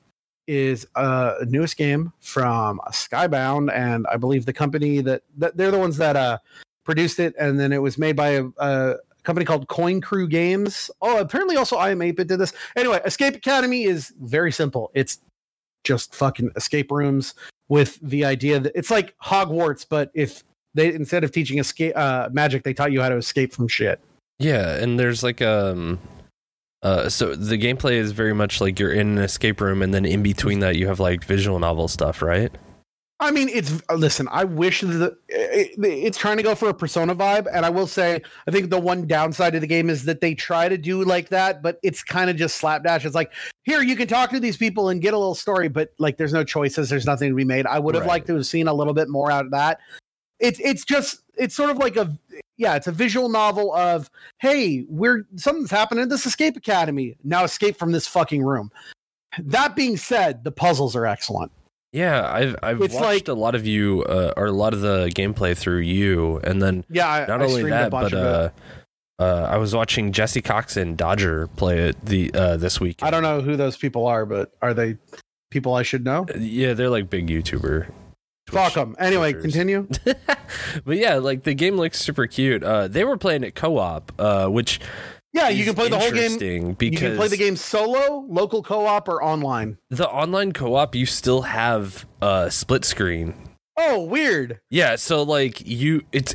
[0.47, 5.79] is a newest game from Skybound, and I believe the company that, that they're the
[5.79, 6.39] ones that uh,
[6.85, 10.91] produced it, and then it was made by a, a company called Coin Crew Games.
[11.01, 12.53] Oh, apparently also I Am Ape did this.
[12.77, 14.91] Anyway, Escape Academy is very simple.
[14.95, 15.21] It's
[15.85, 17.35] just fucking escape rooms
[17.69, 20.43] with the idea that it's like Hogwarts, but if
[20.75, 24.01] they instead of teaching escape uh, magic, they taught you how to escape from shit.
[24.39, 25.99] Yeah, and there's like um
[26.85, 30.05] uh, so the gameplay is very much like you're in an escape room, and then
[30.05, 32.53] in between that, you have like visual novel stuff, right?
[33.21, 34.29] I mean, it's uh, listen.
[34.31, 37.87] I wish the it, it's trying to go for a persona vibe, and I will
[37.87, 41.03] say, I think the one downside of the game is that they try to do
[41.05, 43.07] like that, but it's kind of just slapdash.
[43.07, 45.95] It's like here you can talk to these people and get a little story, but
[45.99, 47.65] like there's no choices, there's nothing to be made.
[47.67, 48.11] I would have right.
[48.11, 49.79] liked to have seen a little bit more out of that
[50.41, 52.13] it's it's just it's sort of like a
[52.57, 57.45] yeah it's a visual novel of hey we're something's happening at this escape academy now
[57.45, 58.71] escape from this fucking room
[59.39, 61.51] that being said the puzzles are excellent
[61.93, 64.81] yeah i've i've it's watched like, a lot of you uh, or a lot of
[64.81, 68.51] the gameplay through you and then yeah I, not I only that but uh,
[69.21, 72.99] uh, I was watching Jesse Cox and Dodger play it the uh, this week.
[73.01, 74.97] I don't know who those people are, but are they
[75.53, 76.27] people I should know?
[76.35, 77.91] Uh, yeah, they're like big YouTuber
[78.47, 78.97] Twitch Fuck them.
[78.99, 79.89] Anyway, continue.
[80.85, 82.63] but yeah, like the game looks super cute.
[82.63, 84.81] Uh, they were playing it co-op, uh, which
[85.33, 86.73] yeah, you can play the whole game.
[86.75, 89.79] Because you can play the game solo, local co-op, or online.
[89.89, 93.35] The online co-op, you still have a uh, split screen.
[93.79, 94.61] Oh, weird.
[94.71, 96.35] Yeah, so like you, it's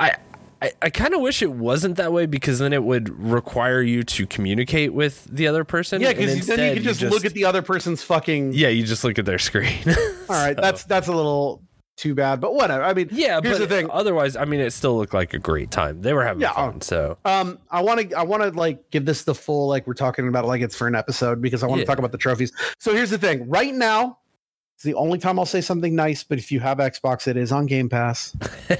[0.00, 0.16] I
[0.62, 4.02] I, I kind of wish it wasn't that way because then it would require you
[4.04, 6.00] to communicate with the other person.
[6.00, 8.54] Yeah, because then you could just, just, look at the other person's fucking.
[8.54, 9.78] Yeah, you just look at their screen.
[9.86, 9.94] All
[10.30, 10.62] right, so.
[10.62, 11.62] that's that's a little
[11.98, 12.82] too bad, but whatever.
[12.82, 13.40] I mean, yeah.
[13.42, 13.90] Here's the thing.
[13.90, 16.00] Otherwise, I mean, it still looked like a great time.
[16.00, 16.80] They were having yeah, fun.
[16.80, 19.86] So, um, um I want to, I want to like give this the full like
[19.86, 21.86] we're talking about it like it's for an episode because I want to yeah.
[21.86, 22.50] talk about the trophies.
[22.80, 23.46] So here's the thing.
[23.46, 24.18] Right now,
[24.74, 26.24] it's the only time I'll say something nice.
[26.24, 28.34] But if you have Xbox, it is on Game Pass.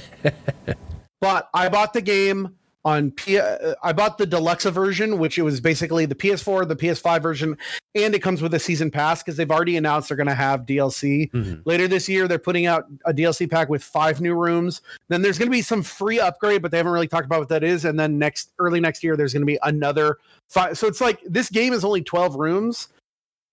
[1.20, 3.40] But I bought the game on P.
[3.40, 7.59] I bought the deluxe version, which it was basically the PS4, the PS5 version,
[7.94, 10.61] and it comes with a season pass because they've already announced they're going to have
[10.66, 11.68] DLC mm-hmm.
[11.68, 12.29] later this year.
[12.29, 14.83] They're putting out a DLC pack with five new rooms.
[15.09, 17.48] Then there's going to be some free upgrade, but they haven't really talked about what
[17.48, 17.85] that is.
[17.85, 20.79] And then next early next year, there's going to be another five.
[20.79, 22.88] So it's like this game is only twelve rooms,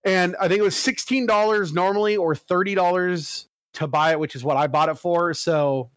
[0.04, 4.36] and I think it was sixteen dollars normally or thirty dollars to buy it, which
[4.36, 5.34] is what I bought it for.
[5.34, 5.90] So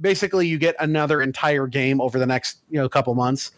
[0.00, 3.52] basically you get another entire game over the next you know couple months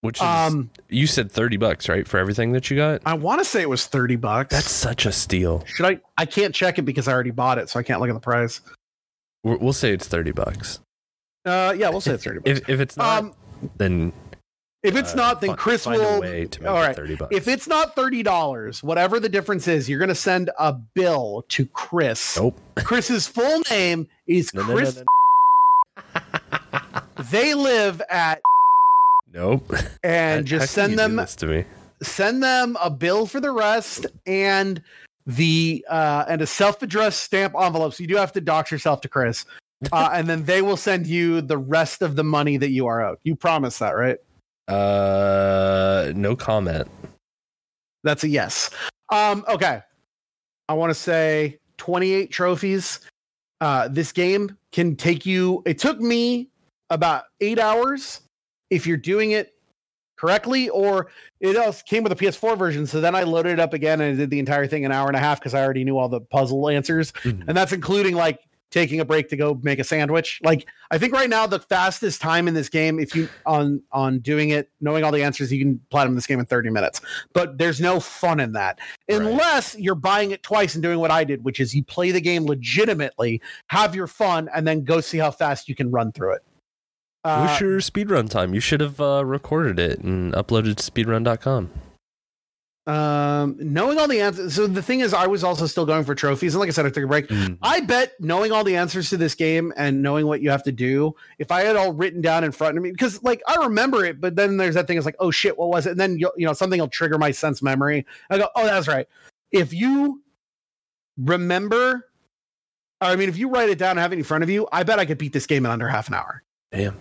[0.00, 3.40] which is, um you said 30 bucks right for everything that you got i want
[3.40, 6.78] to say it was 30 bucks that's such a steal should i i can't check
[6.78, 8.60] it because i already bought it so i can't look at the price
[9.44, 10.80] we will say it's 30 bucks
[11.44, 13.34] uh yeah we'll say it's 30 bucks if, if it's not um,
[13.78, 14.12] then
[14.82, 16.68] if it's uh, not, then find, Chris find will.
[16.68, 16.96] all right.
[17.32, 21.44] If it's not thirty dollars, whatever the difference is, you're going to send a bill
[21.48, 22.36] to Chris.
[22.36, 22.56] Nope.
[22.76, 25.06] Chris's full name is no, Chris no, no,
[27.30, 28.40] they live at
[29.32, 29.70] Nope.
[30.02, 31.64] And just send them this to me.
[32.00, 34.82] Send them a bill for the rest and
[35.26, 37.94] the uh and a self-addressed stamp envelope.
[37.94, 39.44] So you do have to dox yourself to Chris.
[39.92, 43.02] Uh, and then they will send you the rest of the money that you are
[43.04, 43.18] owed.
[43.24, 44.16] You promise that, right?
[44.66, 46.88] Uh no comment.
[48.02, 48.70] That's a yes.
[49.10, 49.82] Um okay.
[50.66, 53.00] I want to say 28 trophies
[53.60, 56.50] uh, this game can take you, it took me
[56.90, 58.20] about eight hours
[58.70, 59.54] if you're doing it
[60.16, 61.08] correctly, or
[61.40, 62.86] it else came with a PS4 version.
[62.86, 65.06] So then I loaded it up again and I did the entire thing an hour
[65.08, 67.12] and a half because I already knew all the puzzle answers.
[67.12, 67.48] Mm-hmm.
[67.48, 68.40] And that's including like
[68.76, 70.38] taking a break to go make a sandwich.
[70.42, 74.18] Like I think right now the fastest time in this game, if you on on
[74.18, 77.00] doing it, knowing all the answers, you can platinum this game in 30 minutes.
[77.32, 79.82] But there's no fun in that unless right.
[79.82, 82.44] you're buying it twice and doing what I did, which is you play the game
[82.44, 86.42] legitimately, have your fun, and then go see how fast you can run through it.
[87.24, 88.52] Uh, What's your speedrun time?
[88.52, 91.70] You should have uh, recorded it and uploaded to speedrun.com.
[92.86, 94.54] Um, knowing all the answers.
[94.54, 96.86] So the thing is, I was also still going for trophies, and like I said,
[96.86, 97.26] I took a break.
[97.26, 97.58] Mm.
[97.60, 100.72] I bet knowing all the answers to this game and knowing what you have to
[100.72, 104.04] do, if I had all written down in front of me, because like I remember
[104.04, 104.96] it, but then there's that thing.
[104.98, 105.92] It's like, oh shit, what was it?
[105.92, 108.06] And then you know something will trigger my sense memory.
[108.30, 109.08] I go, oh, that's right.
[109.50, 110.22] If you
[111.18, 112.06] remember,
[113.00, 114.84] I mean, if you write it down and have it in front of you, I
[114.84, 116.44] bet I could beat this game in under half an hour.
[116.70, 116.96] Damn.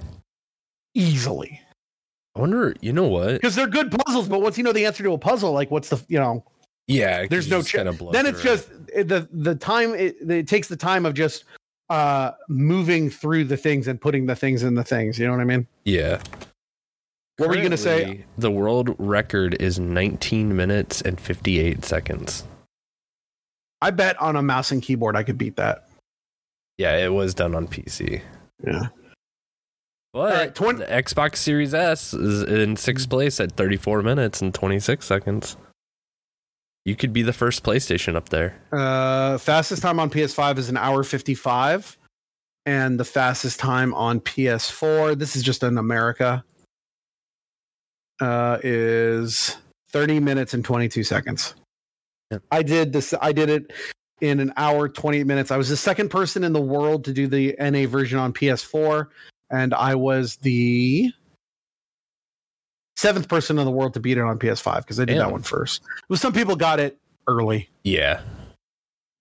[0.96, 1.62] Easily.
[2.36, 3.34] I wonder, you know what?
[3.34, 5.90] Because they're good puzzles, but once you know the answer to a puzzle, like what's
[5.90, 6.44] the you know?
[6.88, 11.06] Yeah, there's no ch- then it's just the the time it, it, takes the time
[11.06, 11.46] of just
[11.90, 15.18] uh moving through the things and putting the things in the things.
[15.18, 15.66] You know what I mean?
[15.86, 16.22] Yeah.
[17.38, 18.26] What were you gonna say?
[18.38, 22.44] The world record is 19 minutes and 58 seconds.
[23.82, 25.88] I bet on a mouse and keyboard I could beat that.
[26.78, 28.22] Yeah, it was done on PC.
[28.66, 28.88] Yeah.
[30.16, 34.54] But right, 20- the Xbox Series S is in sixth place at 34 minutes and
[34.54, 35.58] 26 seconds.
[36.86, 38.56] You could be the first PlayStation up there.
[38.72, 41.98] Uh, fastest time on PS5 is an hour 55,
[42.66, 46.46] and the fastest time on PS4, this is just in America,
[48.22, 49.58] uh, is
[49.90, 51.56] 30 minutes and 22 seconds.
[52.32, 52.38] Yeah.
[52.52, 53.14] I did this.
[53.22, 53.74] I did it
[54.22, 55.52] in an hour 28 minutes.
[55.52, 59.08] I was the second person in the world to do the NA version on PS4
[59.50, 61.12] and I was the
[62.98, 65.20] seventh person in the world to beat it on PS5 because I did Damn.
[65.28, 65.84] that one first.
[66.10, 67.70] Well, some people got it early.
[67.84, 68.22] Yeah.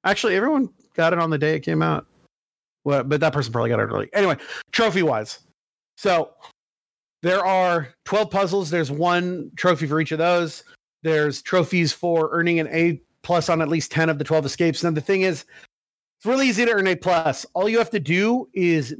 [0.04, 2.06] Actually, everyone got it on the day it came out.
[2.84, 4.08] Well, but that person probably got it early.
[4.12, 4.36] Anyway,
[4.70, 5.38] trophy wise.
[5.96, 6.30] So
[7.22, 8.70] there are 12 puzzles.
[8.70, 10.64] There's one trophy for each of those.
[11.02, 14.84] There's trophies for earning an A plus on at least 10 of the 12 escapes.
[14.84, 15.44] And the thing is,
[16.18, 17.46] it's really easy to earn A plus.
[17.54, 18.94] All you have to do is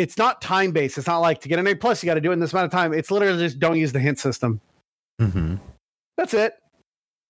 [0.00, 0.98] it's not time based.
[0.98, 2.52] It's not like to get an A plus, you got to do it in this
[2.52, 2.92] amount of time.
[2.92, 4.60] It's literally just don't use the hint system.
[5.20, 5.56] Mm-hmm.
[6.16, 6.54] That's it.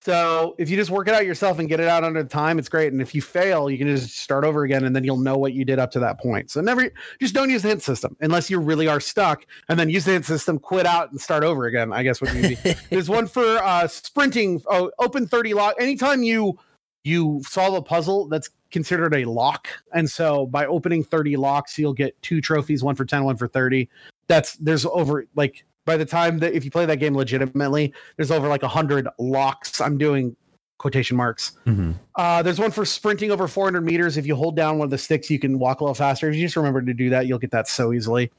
[0.03, 2.71] So if you just work it out yourself and get it out under time, it's
[2.71, 2.91] great.
[2.91, 5.53] And if you fail, you can just start over again, and then you'll know what
[5.53, 6.51] you did up to that point.
[6.51, 9.91] So never just don't use the hint system unless you really are stuck, and then
[9.91, 11.93] use the hint system, quit out, and start over again.
[11.93, 12.55] I guess would be.
[12.91, 14.63] There's one for uh, sprinting.
[14.71, 15.75] Oh, open thirty lock.
[15.79, 16.59] Anytime you
[17.05, 19.69] you solve a puzzle that's considered a lock.
[19.93, 23.49] And so by opening 30 locks, you'll get two trophies, one for 10, one for
[23.49, 23.89] 30.
[24.27, 28.31] That's there's over like by the time that if you play that game legitimately, there's
[28.31, 29.81] over like 100 locks.
[29.81, 30.37] I'm doing
[30.79, 31.53] quotation marks.
[31.67, 31.93] Mm-hmm.
[32.17, 34.17] Uh, there's one for sprinting over 400 meters.
[34.17, 36.29] If you hold down one of the sticks, you can walk a little faster.
[36.29, 38.31] If you just remember to do that, you'll get that so easily.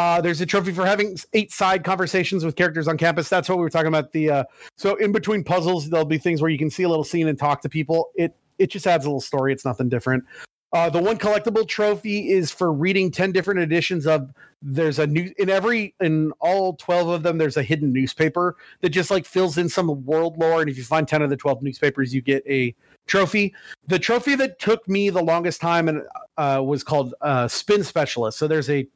[0.00, 3.28] Uh, there's a trophy for having eight side conversations with characters on campus.
[3.28, 4.12] That's what we were talking about.
[4.12, 4.44] The uh,
[4.78, 7.38] so in between puzzles, there'll be things where you can see a little scene and
[7.38, 8.10] talk to people.
[8.14, 9.52] It it just adds a little story.
[9.52, 10.24] It's nothing different.
[10.72, 14.30] Uh, the one collectible trophy is for reading 10 different editions of
[14.62, 18.90] there's a new in every in all 12 of them there's a hidden newspaper that
[18.90, 21.60] just like fills in some world lore and if you find 10 of the 12
[21.62, 22.72] newspapers you get a
[23.08, 23.52] trophy
[23.88, 26.02] the trophy that took me the longest time and
[26.38, 28.86] uh, was called uh, spin specialist so there's a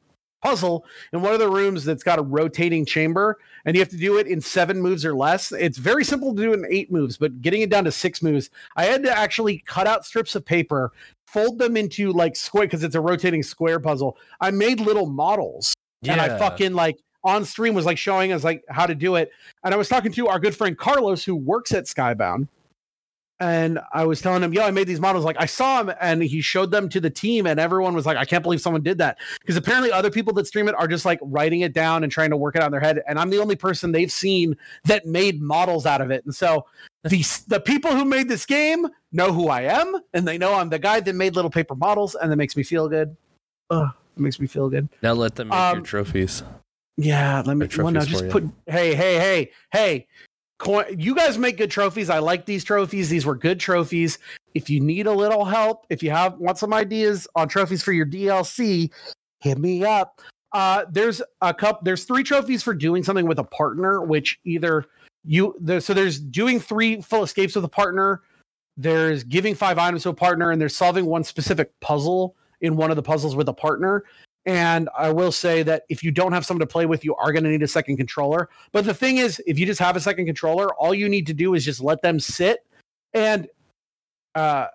[0.45, 3.97] puzzle in one of the rooms that's got a rotating chamber and you have to
[3.97, 5.51] do it in seven moves or less.
[5.51, 8.51] It's very simple to do in eight moves, but getting it down to six moves,
[8.75, 10.91] I had to actually cut out strips of paper,
[11.25, 14.17] fold them into like square because it's a rotating square puzzle.
[14.39, 16.11] I made little models yeah.
[16.11, 19.31] and I fucking like on stream was like showing us like how to do it.
[19.63, 22.49] And I was talking to our good friend Carlos who works at Skybound
[23.39, 26.23] and I was telling him, "Yo, I made these models." Like I saw him, and
[26.23, 28.97] he showed them to the team, and everyone was like, "I can't believe someone did
[28.99, 32.11] that." Because apparently, other people that stream it are just like writing it down and
[32.11, 35.05] trying to work it out their head, and I'm the only person they've seen that
[35.05, 36.23] made models out of it.
[36.25, 36.65] And so
[37.03, 40.69] the the people who made this game know who I am, and they know I'm
[40.69, 43.17] the guy that made little paper models, and that makes me feel good.
[43.69, 44.87] Ugh, it makes me feel good.
[45.01, 46.43] Now let them make um, your trophies.
[46.97, 47.67] Yeah, let me.
[47.77, 48.43] Well, no, just put.
[48.43, 48.53] You.
[48.67, 50.07] Hey, hey, hey, hey
[50.57, 54.17] coin you guys make good trophies i like these trophies these were good trophies
[54.53, 57.91] if you need a little help if you have want some ideas on trophies for
[57.91, 58.89] your dlc
[59.39, 60.21] hit me up
[60.53, 64.85] uh, there's a cup there's three trophies for doing something with a partner which either
[65.25, 68.21] you so there's doing three full escapes with a partner
[68.77, 72.89] there's giving five items to a partner and there's solving one specific puzzle in one
[72.89, 74.01] of the puzzles with a partner
[74.45, 77.31] and I will say that if you don't have someone to play with, you are
[77.31, 78.49] going to need a second controller.
[78.71, 81.33] But the thing is, if you just have a second controller, all you need to
[81.33, 82.59] do is just let them sit.
[83.13, 83.47] And
[84.35, 84.67] uh,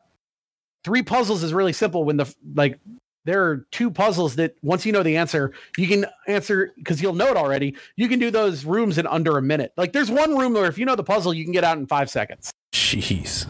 [0.83, 2.81] three puzzles is really simple when the like
[3.27, 7.13] there are two puzzles that once you know the answer, you can answer because you'll
[7.15, 7.77] know it already.
[7.95, 9.73] You can do those rooms in under a minute.
[9.77, 11.87] Like there's one room where if you know the puzzle, you can get out in
[11.87, 12.51] five seconds.
[12.73, 13.47] Jeez.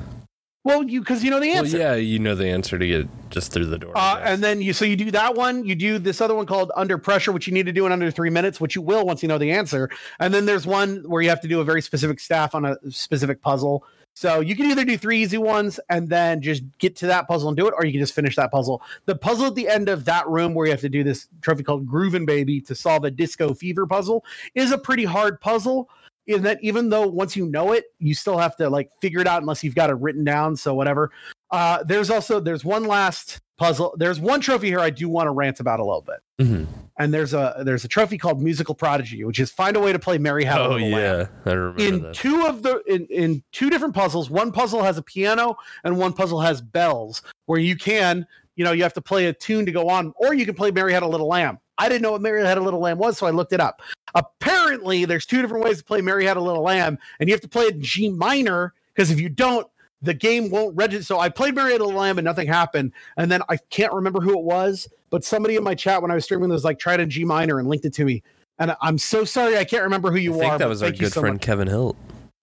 [0.62, 1.79] Well, you because you know the answer.
[1.79, 3.92] Well, yeah, you know the answer to get just through the door.
[3.96, 5.64] Uh, and then you so you do that one.
[5.64, 8.11] You do this other one called Under Pressure, which you need to do in under
[8.11, 9.88] three minutes, which you will once you know the answer.
[10.18, 12.77] And then there's one where you have to do a very specific staff on a
[12.90, 13.87] specific puzzle.
[14.12, 17.49] So you can either do three easy ones and then just get to that puzzle
[17.49, 18.83] and do it, or you can just finish that puzzle.
[19.07, 21.62] The puzzle at the end of that room where you have to do this trophy
[21.62, 25.88] called Groovin' Baby to solve a disco fever puzzle is a pretty hard puzzle
[26.31, 29.27] even that even though once you know it, you still have to like figure it
[29.27, 30.57] out unless you've got it written down.
[30.57, 31.11] So whatever.
[31.51, 33.93] Uh, there's also there's one last puzzle.
[33.99, 36.21] There's one trophy here I do want to rant about a little bit.
[36.47, 36.64] Mm-hmm.
[36.99, 39.99] And there's a there's a trophy called Musical Prodigy, which is find a way to
[39.99, 42.14] play Mary Had oh, yeah, I remember in that.
[42.14, 44.31] two of the in, in two different puzzles.
[44.31, 48.73] One puzzle has a piano and one puzzle has bells, where you can you know
[48.73, 51.03] you have to play a tune to go on, or you can play Mary Had
[51.03, 51.59] a Little Lamb.
[51.81, 53.81] I didn't know what Mary Had a Little Lamb was, so I looked it up.
[54.14, 57.40] Apparently, there's two different ways to play Mary Had a Little Lamb, and you have
[57.40, 59.66] to play it in G minor because if you don't,
[60.03, 61.05] the game won't register.
[61.05, 62.93] So I played Mary Had a Little Lamb and nothing happened.
[63.16, 66.14] And then I can't remember who it was, but somebody in my chat when I
[66.16, 68.23] was streaming was like, try it in G minor and linked it to me.
[68.59, 70.59] And I'm so sorry I can't remember who you I are.
[70.59, 71.43] that was our good so friend much.
[71.43, 71.97] Kevin Hilt.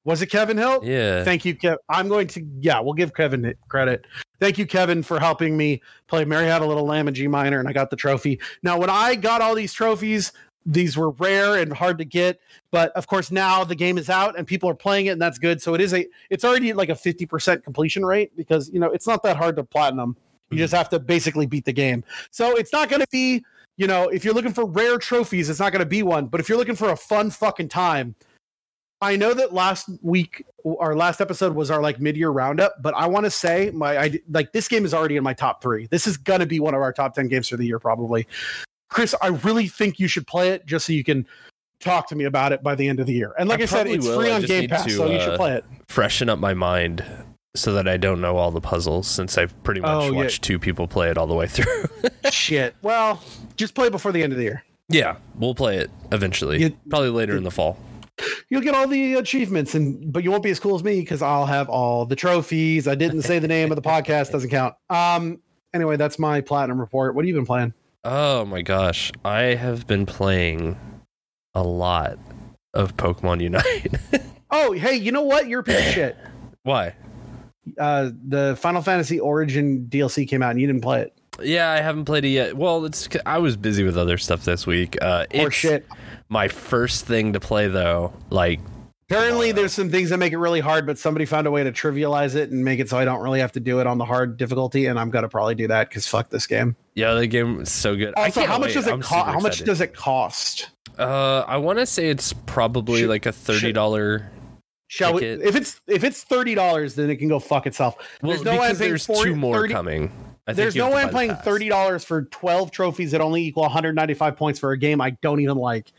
[0.07, 0.79] Was it Kevin Hill?
[0.85, 1.25] Yeah.
[1.25, 1.79] Thank you, Kevin.
[1.89, 4.05] I'm going to, yeah, we'll give Kevin credit.
[4.39, 7.59] Thank you, Kevin, for helping me play Mary Had a Little Lamb in G minor,
[7.59, 8.39] and I got the trophy.
[8.63, 10.31] Now, when I got all these trophies,
[10.65, 12.39] these were rare and hard to get.
[12.71, 15.37] But of course, now the game is out and people are playing it, and that's
[15.39, 15.61] good.
[15.61, 19.07] So it is a, it's already like a 50% completion rate because, you know, it's
[19.07, 20.15] not that hard to platinum.
[20.51, 22.05] You mm just have to basically beat the game.
[22.31, 23.43] So it's not going to be,
[23.75, 26.27] you know, if you're looking for rare trophies, it's not going to be one.
[26.27, 28.15] But if you're looking for a fun fucking time,
[29.01, 30.43] I know that last week
[30.79, 34.19] our last episode was our like mid-year roundup, but I want to say my I
[34.29, 35.87] like this game is already in my top 3.
[35.87, 38.25] This is going to be one of our top 10 games for the year probably.
[38.89, 41.27] Chris, I really think you should play it just so you can
[41.79, 43.33] talk to me about it by the end of the year.
[43.37, 44.19] And like I, I said, it's will.
[44.19, 45.63] free on Game Pass, to, so you should uh, play it.
[45.69, 47.05] Uh, freshen up my mind
[47.55, 50.47] so that I don't know all the puzzles since I've pretty much oh, watched yeah.
[50.47, 51.85] two people play it all the way through.
[52.31, 52.75] Shit.
[52.81, 53.21] Well,
[53.57, 54.63] just play before the end of the year.
[54.89, 56.61] Yeah, we'll play it eventually.
[56.61, 57.77] You, Probably later you, in the fall
[58.49, 61.21] you'll get all the achievements and but you won't be as cool as me because
[61.21, 64.75] i'll have all the trophies i didn't say the name of the podcast doesn't count
[64.89, 65.39] um
[65.73, 69.85] anyway that's my platinum report what have you been playing oh my gosh i have
[69.87, 70.77] been playing
[71.53, 72.17] a lot
[72.73, 73.93] of pokemon unite
[74.51, 76.17] oh hey you know what you're a piece of shit
[76.63, 76.95] why
[77.77, 81.81] uh the final fantasy origin dlc came out and you didn't play it yeah, I
[81.81, 82.57] haven't played it yet.
[82.57, 84.97] Well, it's I was busy with other stuff this week.
[85.01, 85.85] Uh, shit.
[86.29, 88.59] My first thing to play though, like
[89.09, 91.71] apparently there's some things that make it really hard, but somebody found a way to
[91.71, 94.05] trivialize it and make it so I don't really have to do it on the
[94.05, 96.75] hard difficulty, and I'm gonna probably do that because fuck this game.
[96.95, 98.13] Yeah, the game is so good.
[98.17, 98.75] Also, how much wait.
[98.75, 99.29] does it cost?
[99.33, 100.69] How much does it cost?
[100.97, 104.29] Uh, I want to say it's probably should, like a thirty dollar.
[104.89, 105.39] Shall ticket.
[105.39, 105.45] we?
[105.45, 107.95] If it's if it's thirty dollars, then it can go fuck itself.
[108.21, 110.11] Well, there's no because there's two more 30, coming.
[110.47, 114.37] I There's no way I'm playing thirty dollars for twelve trophies that only equal 195
[114.37, 115.91] points for a game I don't even like.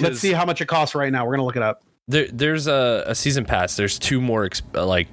[0.00, 1.24] Let's see how much it costs right now.
[1.24, 1.82] We're gonna look it up.
[2.08, 3.76] There, there's a, a season pass.
[3.76, 5.06] There's two more exp- like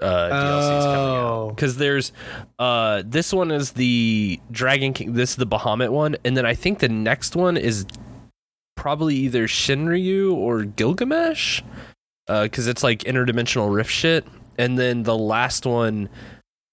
[0.00, 0.94] uh, DLCs oh.
[0.94, 2.12] coming out because there's
[2.60, 5.14] uh, this one is the Dragon King.
[5.14, 7.86] This is the Bahamut one, and then I think the next one is
[8.76, 11.60] probably either Shinryu or Gilgamesh
[12.28, 14.24] because uh, it's like interdimensional rift shit,
[14.58, 16.08] and then the last one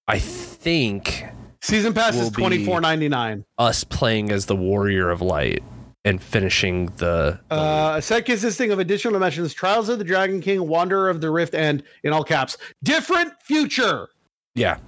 [0.08, 1.24] I think
[1.62, 3.44] Season pass is twenty four ninety nine.
[3.58, 5.62] Us playing as the warrior of light
[6.04, 7.38] and finishing the.
[7.50, 11.20] the uh, a set consisting of additional missions: Trials of the Dragon King, Wanderer of
[11.20, 14.08] the Rift, and in all caps, different future.
[14.54, 14.78] Yeah,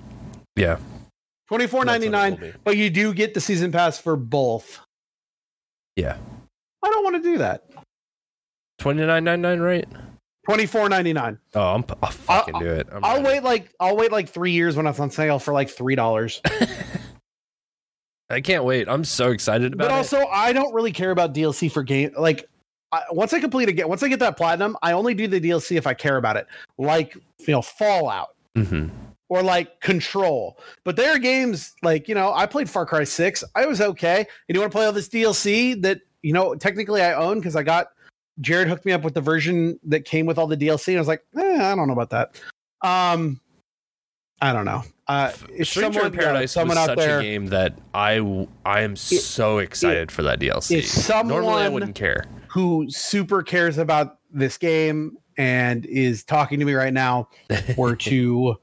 [0.57, 0.79] yeah.
[1.49, 4.81] Twenty four ninety nine, but you do get the season pass for both.
[5.97, 6.17] Yeah.
[6.85, 7.67] I don't want to do that.
[8.79, 9.87] Twenty nine ninety nine, right?
[10.45, 11.39] Twenty four ninety nine.
[11.55, 12.89] Oh, I'm, I'll fucking i do it.
[13.03, 15.71] i will wait like I'll wait like three years when it's on sale for like
[15.71, 16.41] three dollars.
[18.31, 18.89] I can't wait.
[18.89, 19.89] I'm so excited about.
[19.89, 20.29] But also, it.
[20.33, 22.11] I don't really care about DLC for game.
[22.19, 22.47] Like
[22.91, 25.41] I, once I complete a game, once I get that platinum, I only do the
[25.41, 26.49] DLC if I care about it.
[26.77, 27.15] Like
[27.47, 28.31] you know, Fallout.
[28.57, 28.89] Mm-hmm.
[29.29, 33.43] Or like control, but there are games like you know I played Far Cry Six.
[33.55, 37.01] I was okay, and you want to play all this DLC that you know technically
[37.01, 37.89] I own because I got
[38.41, 41.01] Jared hooked me up with the version that came with all the DLC, and I
[41.01, 42.41] was like, eh, I don't know about that.
[42.81, 43.41] Um,
[44.41, 44.83] I don't know.
[45.07, 48.17] Uh, Stranger someone, in uh, Paradise uh, someone was such there, a game that I
[48.65, 50.83] I am it, so excited it, for that DLC.
[50.85, 52.25] Someone Normally, I wouldn't care.
[52.51, 57.29] Who super cares about this game and is talking to me right now
[57.77, 58.57] were to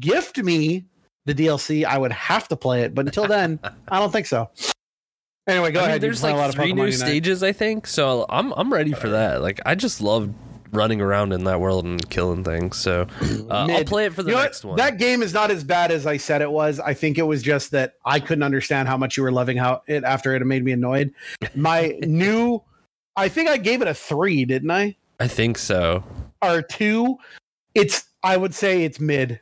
[0.00, 0.86] gift me
[1.26, 2.94] the DLC, I would have to play it.
[2.94, 4.50] But until then, I don't think so.
[5.48, 6.00] Anyway, go I mean, ahead.
[6.00, 7.86] There's like three new stages, I think.
[7.88, 9.42] So I'm I'm ready for that.
[9.42, 10.30] Like I just love
[10.70, 12.78] running around in that world and killing things.
[12.78, 13.06] So
[13.50, 14.76] uh, I'll play it for the you next one.
[14.76, 16.78] That game is not as bad as I said it was.
[16.80, 19.82] I think it was just that I couldn't understand how much you were loving how
[19.88, 21.12] it after it made me annoyed.
[21.56, 22.62] My new,
[23.16, 24.96] I think I gave it a three, didn't I?
[25.20, 26.04] I think so.
[26.40, 27.18] Or two.
[27.74, 29.40] It's I would say it's mid.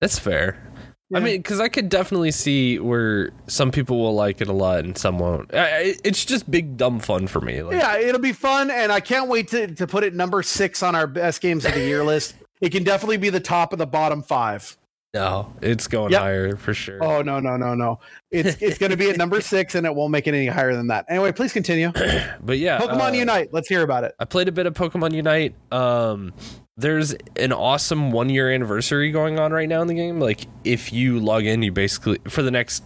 [0.00, 0.69] That's fair.
[1.10, 1.18] Yeah.
[1.18, 4.80] I mean, because I could definitely see where some people will like it a lot
[4.84, 5.52] and some won't.
[5.52, 7.62] I, it's just big dumb fun for me.
[7.64, 10.84] Like, yeah, it'll be fun, and I can't wait to to put it number six
[10.84, 12.34] on our best games of the year list.
[12.60, 14.76] It can definitely be the top of the bottom five.
[15.12, 16.20] No, it's going yep.
[16.20, 17.02] higher for sure.
[17.02, 17.98] Oh no, no, no, no.
[18.30, 20.86] It's it's gonna be at number six and it won't make it any higher than
[20.86, 21.04] that.
[21.08, 21.90] Anyway, please continue.
[22.40, 22.78] but yeah.
[22.78, 24.14] Pokemon uh, Unite, let's hear about it.
[24.20, 25.54] I played a bit of Pokemon Unite.
[25.72, 26.32] Um
[26.76, 30.20] there's an awesome one year anniversary going on right now in the game.
[30.20, 32.84] Like if you log in, you basically for the next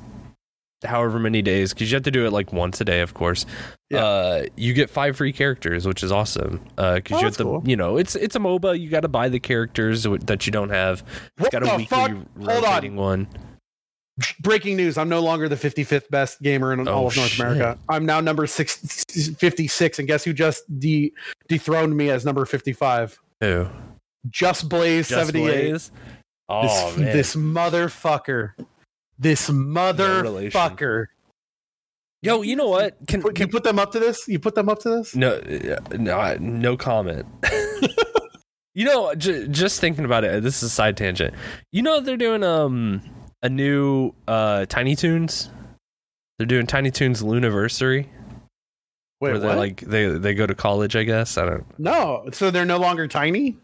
[0.87, 3.47] however many days because you have to do it like once a day, of course.
[3.91, 4.05] Yeah.
[4.05, 6.65] Uh, you get five free characters, which is awesome.
[6.77, 7.63] Because uh, oh, you have to, cool.
[7.67, 8.79] you know, it's it's a MOBA.
[8.79, 11.03] You got to buy the characters that you don't have.
[11.39, 12.13] It's what got a weekly fuck?
[12.37, 12.97] rotating on.
[13.05, 13.27] one.
[14.41, 17.33] Breaking news: I'm no longer the 55th best gamer in oh, all of oh, North
[17.33, 17.41] shit.
[17.45, 17.79] America.
[17.89, 19.03] I'm now number six,
[19.39, 21.13] 56, and guess who just de-
[21.49, 23.19] dethroned me as number 55?
[23.41, 23.67] Who?
[24.31, 25.45] Just Blaze just 78.
[25.45, 25.91] Blaze?
[26.49, 27.17] Oh, this, man.
[27.17, 28.53] this motherfucker.
[29.19, 31.07] This motherfucker.
[31.07, 31.07] No
[32.37, 32.97] Yo, you know what?
[33.07, 34.27] Can, can, you put them up to this?
[34.27, 35.15] You put them up to this?
[35.15, 35.41] No,
[35.97, 37.27] no, no comment.
[38.75, 40.43] you know, j- just thinking about it.
[40.43, 41.35] This is a side tangent.
[41.71, 43.03] You know they're doing um
[43.43, 45.51] a new uh Tiny Toons.
[46.39, 48.07] They're doing Tiny Toons Looniversity.
[48.07, 48.11] Wait,
[49.31, 51.37] where they like they they go to college, I guess.
[51.37, 51.79] I don't.
[51.79, 53.59] No, so they're no longer tiny.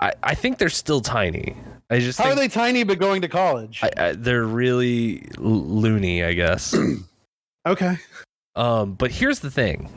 [0.00, 1.56] I, I think they're still tiny.
[1.88, 3.80] I just how are they tiny but going to college?
[3.82, 6.76] I, I, they're really loony, I guess.
[7.66, 7.98] okay.
[8.54, 9.88] Um, but here's the thing.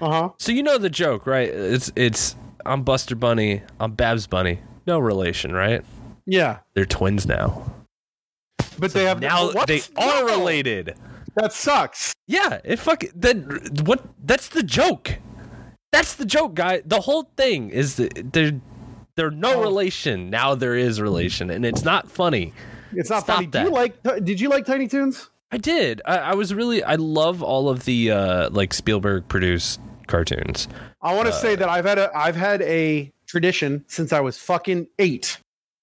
[0.00, 0.28] Uh huh.
[0.38, 1.48] So you know the joke, right?
[1.48, 2.34] It's it's
[2.66, 4.58] I'm Buster Bunny, I'm Babs Bunny.
[4.86, 5.82] No relation, right?
[6.26, 6.58] Yeah.
[6.74, 7.72] They're twins now.
[8.78, 10.36] But so they have now they are no.
[10.38, 10.96] related.
[11.36, 12.12] That sucks.
[12.26, 15.12] Yeah, it fuck that what that's the joke.
[15.92, 16.82] That's the joke, guy.
[16.84, 18.60] The whole thing is that they're
[19.20, 19.60] they're no oh.
[19.60, 20.30] relation.
[20.30, 22.54] Now there is relation, and it's not funny.
[22.94, 23.48] It's not Stop funny.
[23.48, 23.64] That.
[23.64, 24.24] Do you like?
[24.24, 25.28] Did you like Tiny Toons?
[25.52, 26.00] I did.
[26.06, 26.82] I, I was really.
[26.82, 30.68] I love all of the uh, like Spielberg produced cartoons.
[31.02, 34.20] I want to uh, say that I've had a I've had a tradition since I
[34.20, 35.36] was fucking eight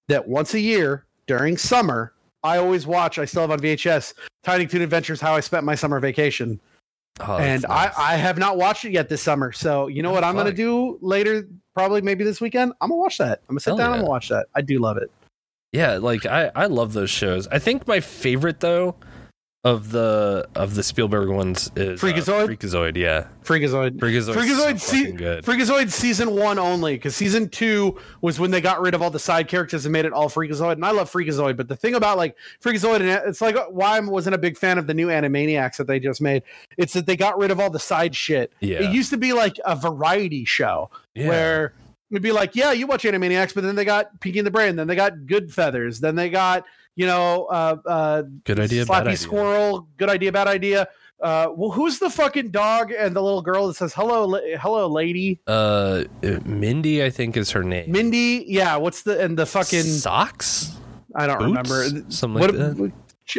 [0.08, 3.20] that once a year during summer I always watch.
[3.20, 6.60] I still have on VHS Tiny Toon Adventures: How I Spent My Summer Vacation.
[7.20, 7.92] Oh, and nice.
[7.98, 9.52] I, I have not watched it yet this summer.
[9.52, 12.72] So you know what I'm going to do later probably maybe this weekend.
[12.82, 13.40] I'm gonna watch that.
[13.48, 14.00] I'm gonna sit Hell down yeah.
[14.00, 14.48] and watch that.
[14.56, 15.12] I do love it.
[15.72, 17.48] Yeah, like I I love those shows.
[17.50, 18.96] I think my favorite though
[19.68, 22.44] of the of the Spielberg ones is uh, Freakazoid.
[22.44, 23.28] Uh, Freakazoid, yeah.
[23.44, 23.98] Freakazoid.
[24.00, 24.34] Freakazoid.
[24.36, 25.44] Freakazoid, so se- good.
[25.44, 29.20] Freakazoid season one only, because season two was when they got rid of all the
[29.20, 30.74] side characters and made it all Freakazoid.
[30.74, 33.98] And I love Freakazoid, but the thing about like Freakazoid, and it's like uh, why
[33.98, 36.44] I wasn't a big fan of the new Animaniacs that they just made.
[36.78, 38.54] It's that they got rid of all the side shit.
[38.62, 38.84] Yeah.
[38.84, 41.28] It used to be like a variety show yeah.
[41.28, 41.74] where
[42.10, 44.78] it'd be like, yeah, you watch Animaniacs, but then they got Pinky and the Brain,
[44.78, 46.64] then they got Good Feathers, then they got
[46.98, 49.86] you know, uh, uh, good idea, slappy squirrel, idea.
[49.98, 50.88] good idea, bad idea.
[51.22, 54.88] Uh, well, who's the fucking dog and the little girl that says hello, la- hello,
[54.88, 55.40] lady?
[55.48, 57.92] Uh, uh, Mindy, I think is her name.
[57.92, 58.76] Mindy, yeah.
[58.78, 60.76] What's the and the fucking socks?
[61.16, 61.70] I don't Boots?
[61.72, 62.12] remember.
[62.12, 62.92] Something what, that.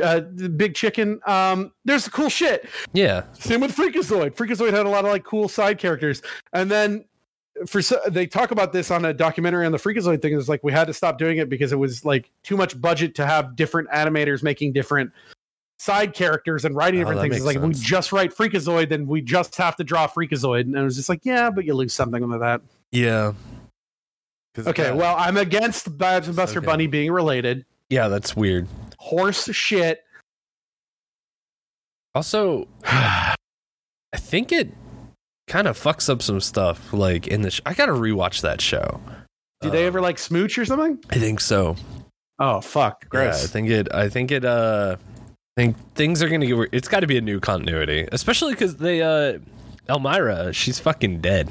[0.02, 1.20] Uh, big Chicken.
[1.26, 2.68] Um, there's cool shit.
[2.92, 3.24] Yeah.
[3.32, 4.34] Same with Freakazoid.
[4.36, 7.04] Freakazoid had a lot of like cool side characters, and then
[7.66, 10.34] for they talk about this on a documentary on the Freakazoid thing.
[10.36, 13.14] It's like we had to stop doing it because it was like too much budget
[13.16, 15.10] to have different animators making different
[15.78, 17.36] side characters and writing oh, different things.
[17.36, 17.78] It's like sense.
[17.78, 20.62] if we just write Freakazoid, then we just have to draw Freakazoid.
[20.62, 22.60] And it was just like, yeah, but you lose something with that.
[22.92, 23.32] Yeah.
[24.56, 26.66] Okay, well, I'm against Babs and Buster okay.
[26.66, 27.64] Bunny being related.
[27.90, 28.66] Yeah, that's weird.
[28.98, 30.00] Horse shit.
[32.16, 33.28] Also, I
[34.16, 34.72] think it
[35.48, 38.60] kind of fucks up some stuff like in the sh- I got to rewatch that
[38.60, 39.00] show.
[39.60, 40.98] Do um, they ever like smooch or something?
[41.10, 41.74] I think so.
[42.38, 43.38] Oh fuck, gross.
[43.38, 46.56] Yeah, I think it I think it uh I think things are going to get
[46.56, 46.68] weird.
[46.70, 49.38] It's got to be a new continuity, especially cuz they uh
[49.88, 51.50] Elmyra, she's fucking dead.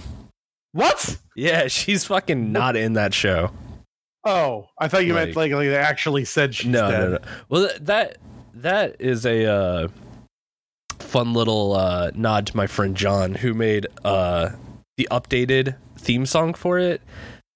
[0.72, 1.18] What?
[1.36, 3.50] Yeah, she's fucking not in that show.
[4.24, 7.00] Oh, I thought you like, meant like like they actually said she's no, dead.
[7.10, 7.18] No, no.
[7.50, 8.18] Well, that
[8.54, 9.88] that is a uh
[11.00, 14.50] fun little uh, nod to my friend John, who made uh,
[14.98, 17.02] the updated theme song for it.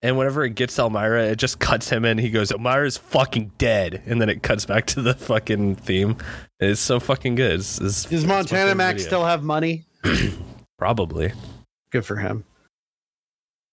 [0.04, 2.18] And whenever it gets Elmira, it just cuts him in.
[2.18, 4.02] He goes, Elmira's fucking dead.
[4.08, 6.18] And then it cuts back to the fucking theme.
[6.60, 7.60] it's so fucking good.
[7.60, 9.06] It's, it's, Does Montana Max video.
[9.08, 9.86] still have money?
[10.80, 11.34] Probably.
[11.92, 12.46] Good for him.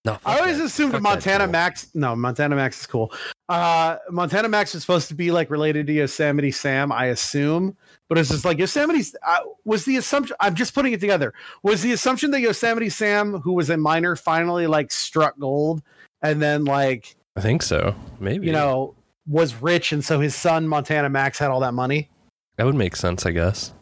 [0.04, 0.64] No, I always that.
[0.66, 1.52] assumed fuck Montana cool.
[1.52, 1.88] Max.
[1.94, 3.10] No, Montana Max is cool.
[3.48, 7.74] Uh, Montana Max is supposed to be like related to Yosemite Sam, I assume.
[8.08, 10.34] But it's just like Yosemite's uh, was the assumption.
[10.40, 11.34] I'm just putting it together.
[11.62, 15.82] Was the assumption that Yosemite Sam, who was a miner, finally like struck gold,
[16.22, 17.94] and then like I think so.
[18.18, 18.94] Maybe you know
[19.26, 22.08] was rich, and so his son Montana Max had all that money.
[22.56, 23.72] That would make sense, I guess.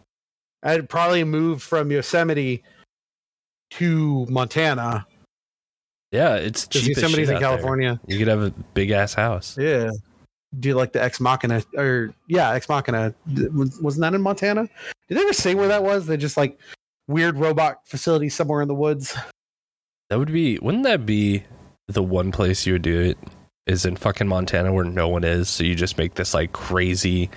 [0.62, 2.64] I'd probably move from Yosemite
[3.72, 5.06] to Montana.
[6.10, 6.96] Yeah, it's cheap.
[6.96, 8.00] Yosemite's in California.
[8.04, 8.16] There.
[8.16, 9.56] You could have a big ass house.
[9.56, 9.90] Yeah,
[10.58, 14.68] do like the Ex Machina or yeah, Ex Machina wasn't that in Montana?
[15.08, 16.06] Did they ever say where that was?
[16.06, 16.58] They just like
[17.08, 19.16] weird robot facility somewhere in the woods.
[20.10, 20.58] That would be.
[20.58, 21.44] Wouldn't that be
[21.88, 23.18] the one place you would do it?
[23.66, 27.30] Is in fucking Montana where no one is, so you just make this like crazy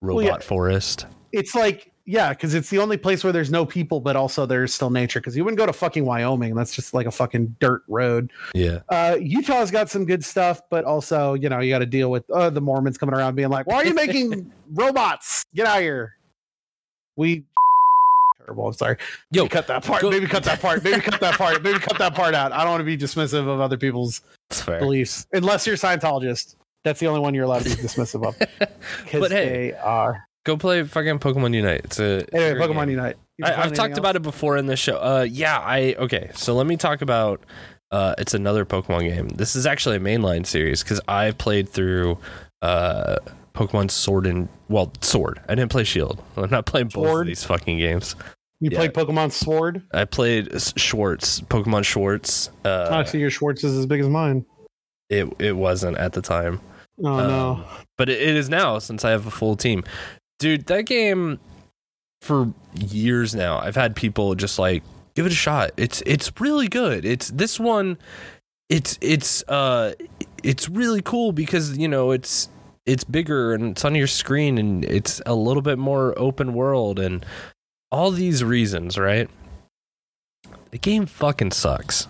[0.00, 0.38] robot well, yeah.
[0.38, 1.06] forest.
[1.32, 4.74] It's like yeah, because it's the only place where there's no people, but also there's
[4.74, 5.20] still nature.
[5.20, 6.54] Because you wouldn't go to fucking Wyoming.
[6.54, 8.30] That's just like a fucking dirt road.
[8.54, 8.80] Yeah.
[8.90, 12.28] Uh, Utah's got some good stuff, but also, you know, you got to deal with
[12.28, 15.46] uh, the Mormons coming around being like, why are you making robots?
[15.54, 16.12] Get out of here.
[17.16, 17.46] We
[18.38, 18.66] terrible.
[18.66, 18.98] I'm sorry.
[19.30, 20.02] Yo, maybe cut that part.
[20.02, 20.84] Go- maybe cut that part.
[20.84, 21.62] Maybe cut that part.
[21.62, 22.52] Maybe cut that part out.
[22.52, 24.20] I don't want to be dismissive of other people's
[24.66, 26.56] beliefs, unless you're Scientologist.
[26.82, 28.38] That's the only one you're allowed to be dismissive of.
[29.04, 31.80] Because hey, they are Go play fucking Pokemon Unite.
[31.84, 32.60] It's a anyway.
[32.60, 32.90] Pokemon game.
[32.90, 33.16] Unite.
[33.42, 33.98] I, have talked else?
[33.98, 34.96] about it before in the show.
[34.98, 35.58] Uh, yeah.
[35.58, 36.30] I okay.
[36.34, 37.42] So let me talk about.
[37.90, 39.28] Uh, it's another Pokemon game.
[39.28, 42.18] This is actually a mainline series because I played through
[42.60, 43.16] uh,
[43.54, 45.40] Pokemon Sword and well Sword.
[45.48, 46.22] I didn't play Shield.
[46.36, 48.14] I'm not playing both of these fucking games.
[48.60, 48.78] You yeah.
[48.78, 49.82] played Pokemon Sword.
[49.92, 51.40] I played Schwartz.
[51.40, 52.50] Pokemon Schwartz.
[52.66, 54.44] Uh, oh, I see your Schwartz is as big as mine.
[55.08, 56.60] It it wasn't at the time.
[57.02, 57.64] Oh um, no!
[57.96, 59.82] But it, it is now since I have a full team.
[60.38, 61.38] Dude, that game
[62.22, 64.82] for years now, I've had people just like
[65.14, 65.70] give it a shot.
[65.76, 67.04] It's it's really good.
[67.04, 67.98] It's this one
[68.68, 69.92] it's it's uh
[70.42, 72.48] it's really cool because, you know, it's
[72.84, 76.98] it's bigger and it's on your screen and it's a little bit more open world
[76.98, 77.24] and
[77.90, 79.30] all these reasons, right?
[80.70, 82.08] The game fucking sucks.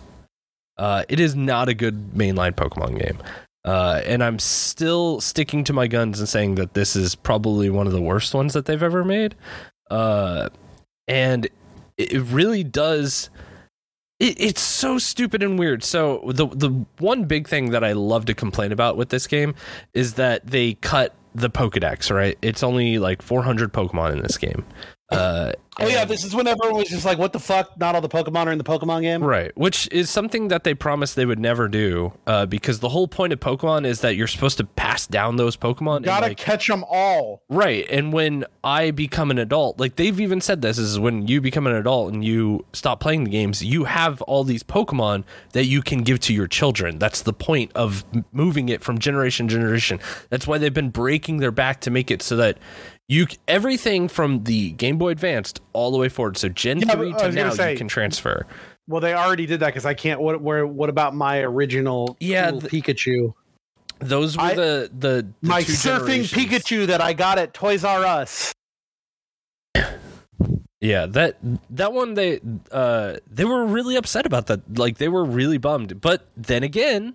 [0.77, 3.19] Uh, it is not a good mainline Pokemon game.
[3.65, 7.87] Uh, and I'm still sticking to my guns and saying that this is probably one
[7.87, 9.35] of the worst ones that they've ever made.
[9.91, 10.51] Uh,
[11.09, 11.49] and
[11.97, 13.31] it really does.
[14.21, 15.83] It, it's so stupid and weird.
[15.83, 19.55] So the the one big thing that I love to complain about with this game
[19.95, 22.15] is that they cut the Pokedex.
[22.15, 24.65] Right, it's only like 400 Pokemon in this game.
[25.15, 27.79] Uh, oh yeah, this is when everyone was just like, "What the fuck?
[27.79, 30.75] Not all the Pokemon are in the Pokemon game." Right, which is something that they
[30.75, 34.27] promised they would never do, uh, because the whole point of Pokemon is that you're
[34.27, 36.01] supposed to pass down those Pokemon.
[36.01, 37.43] You gotta like, catch them all.
[37.49, 41.41] Right, and when I become an adult, like they've even said this, is when you
[41.41, 45.67] become an adult and you stop playing the games, you have all these Pokemon that
[45.67, 46.99] you can give to your children.
[46.99, 50.01] That's the point of moving it from generation to generation.
[50.31, 52.59] That's why they've been breaking their back to make it so that
[53.07, 56.39] you everything from the Game Boy Advanced all the way forward.
[56.39, 58.47] So Gen yeah, three uh, to now, say, you can transfer.
[58.89, 60.21] Well, they already did that because I can't.
[60.21, 60.41] What?
[60.41, 60.67] Where?
[60.67, 62.17] What about my original?
[62.21, 63.35] Yeah, the, Pikachu.
[63.99, 68.05] Those were I, the, the, the my surfing Pikachu that I got at Toys R
[68.05, 68.53] Us.
[70.81, 71.37] Yeah, that
[71.71, 72.41] that one they
[72.71, 74.79] uh they were really upset about that.
[74.79, 76.01] Like they were really bummed.
[76.01, 77.15] But then again,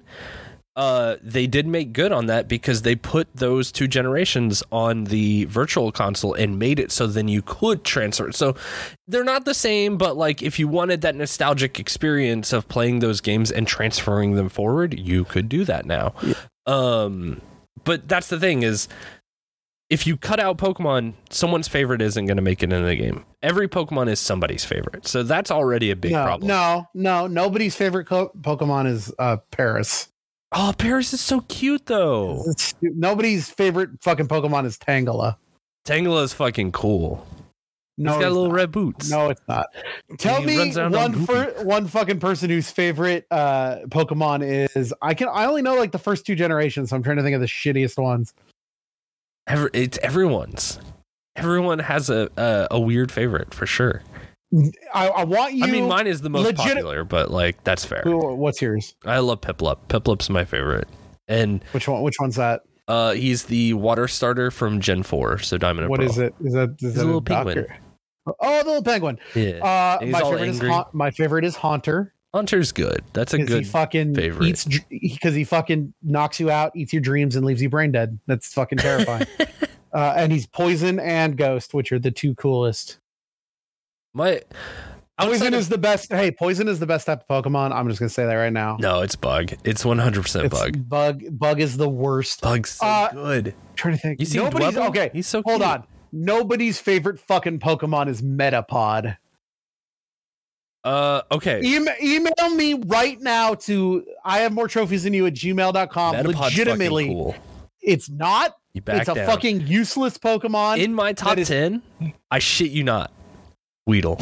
[0.79, 5.43] uh, they did make good on that because they put those two generations on the
[5.43, 8.31] virtual console and made it so then you could transfer.
[8.31, 8.55] So
[9.05, 13.19] they're not the same, but like if you wanted that nostalgic experience of playing those
[13.19, 16.13] games and transferring them forward, you could do that now.
[16.23, 16.35] Yeah.
[16.65, 17.41] Um,
[17.83, 18.87] but that's the thing is
[19.89, 23.25] if you cut out Pokemon, someone's favorite isn't going to make it into the game.
[23.43, 26.47] Every Pokemon is somebody's favorite, so that's already a big no, problem.
[26.47, 30.07] No, no, nobody's favorite co- Pokemon is uh, Paras.
[30.51, 32.43] Oh, Paras is so cute though.
[32.81, 35.35] Nobody's favorite fucking Pokemon is Tangela.
[35.85, 37.25] Tangela is fucking cool.
[37.97, 38.53] No, he's got little not.
[38.55, 39.09] red boots.
[39.11, 39.67] No, it's not.
[40.17, 44.93] Tell me one on for, one fucking person whose favorite uh, Pokemon is.
[45.01, 45.27] I can.
[45.27, 47.47] I only know like the first two generations, so I'm trying to think of the
[47.47, 48.33] shittiest ones.
[49.47, 50.79] Every, it's everyone's.
[51.35, 54.01] Everyone has a, a a weird favorite for sure.
[54.93, 55.63] I, I, want you.
[55.63, 58.01] I mean, mine is the most legit- popular, but like that's fair.
[58.05, 58.95] What's yours?
[59.05, 59.79] I love Piplup.
[59.89, 60.87] Piplup's my favorite.
[61.27, 62.01] And which one?
[62.01, 62.63] Which one's that?
[62.87, 65.37] Uh, he's the water starter from Gen Four.
[65.39, 65.89] So Diamond.
[65.89, 66.33] What is it?
[66.43, 67.67] Is that is that a little penguin?
[68.39, 69.19] Oh, the little penguin.
[69.35, 69.63] Yeah.
[69.99, 70.69] Uh, my favorite angry.
[70.69, 72.13] is ha- my favorite is Haunter.
[72.33, 73.03] Haunter's good.
[73.13, 74.47] That's a good he fucking favorite.
[74.47, 78.17] Eats because he fucking knocks you out, eats your dreams, and leaves you brain dead.
[78.27, 79.27] That's fucking terrifying.
[79.93, 82.97] uh, and he's poison and ghost, which are the two coolest.
[84.19, 84.41] My
[85.17, 86.11] Poison is the best.
[86.11, 87.73] Hey, poison is the best type of Pokemon.
[87.73, 88.77] I'm just gonna say that right now.
[88.79, 89.51] No, it's bug.
[89.63, 90.87] It's 100 percent bug.
[90.87, 91.23] Bug.
[91.37, 92.41] Bug is the worst.
[92.41, 93.47] Bug's so uh, good.
[93.49, 94.19] I'm trying to think.
[94.19, 94.89] You see, nobody's Dwebble?
[94.89, 95.09] okay.
[95.13, 95.41] He's so.
[95.45, 95.69] Hold cute.
[95.69, 95.83] on.
[96.11, 99.17] Nobody's favorite fucking Pokemon is Metapod.
[100.83, 101.61] Uh, okay.
[101.63, 106.15] E- email me right now to I have more trophies than you at gmail.com.
[106.15, 107.35] Metapod's Legitimately, cool.
[107.81, 108.53] it's not.
[108.73, 110.79] You back it's a fucking useless Pokemon.
[110.83, 111.81] In my top is, 10,
[112.31, 113.11] I shit you not.
[113.89, 114.19] Weedle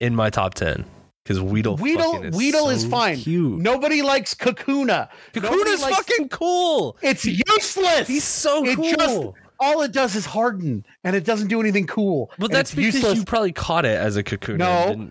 [0.00, 0.84] in my top 10
[1.22, 3.16] because Weedle Weedle is Weedle so is fine.
[3.16, 3.60] Cute.
[3.60, 5.08] Nobody likes Kakuna.
[5.32, 6.96] Kakuna's likes, fucking cool.
[7.02, 8.08] It's useless.
[8.08, 8.90] He's so it cool.
[8.98, 9.20] Just,
[9.60, 12.32] all it does is harden, and it doesn't do anything cool.
[12.36, 13.18] But that's because useless.
[13.20, 14.58] you probably caught it as a Kakuna.
[14.58, 15.08] No,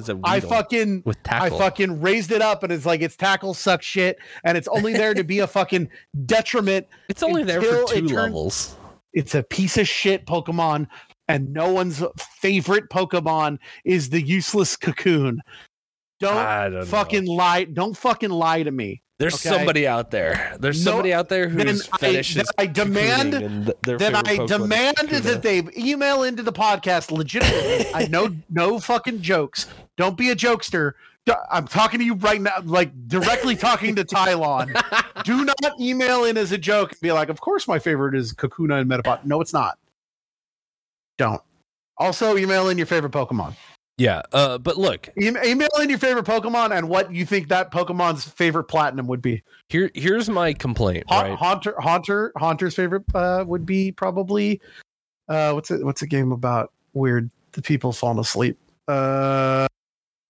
[0.00, 1.56] no, I fucking with tackle.
[1.56, 4.92] I fucking raised it up, and it's like its tackle sucks shit, and it's only
[4.92, 5.88] there to be a fucking
[6.26, 6.86] detriment.
[7.08, 8.76] It's only there for two it turns, levels.
[9.12, 10.86] It's a piece of shit Pokemon
[11.28, 15.42] and no one's favorite Pokemon is the useless cocoon.
[16.20, 17.32] Don't, don't fucking know.
[17.32, 17.64] lie.
[17.64, 19.02] Don't fucking lie to me.
[19.18, 19.54] There's okay?
[19.54, 20.56] somebody out there.
[20.60, 23.32] There's no, somebody out there who's fetish I, I demand
[23.82, 27.92] that I demand that they email into the podcast legitimately.
[27.92, 29.66] I know no fucking jokes.
[29.96, 30.92] Don't be a jokester.
[31.50, 34.72] I'm talking to you right now, like directly talking to Tylon.
[35.24, 38.32] Do not email in as a joke and be like, of course my favorite is
[38.32, 39.24] Kakuna and Metapod.
[39.24, 39.78] No, it's not.
[41.18, 41.42] Don't.
[41.98, 43.54] Also, email in your favorite Pokemon.
[43.98, 47.72] Yeah, uh, but look, e- email in your favorite Pokemon and what you think that
[47.72, 49.42] Pokemon's favorite platinum would be.
[49.68, 51.04] Here, here's my complaint.
[51.08, 51.36] Ha- right?
[51.36, 54.60] Haunter, Haunter, Haunter's favorite uh, would be probably
[55.28, 55.84] uh, what's it?
[55.84, 58.56] What's a game about weird the people falling asleep
[58.86, 59.66] uh,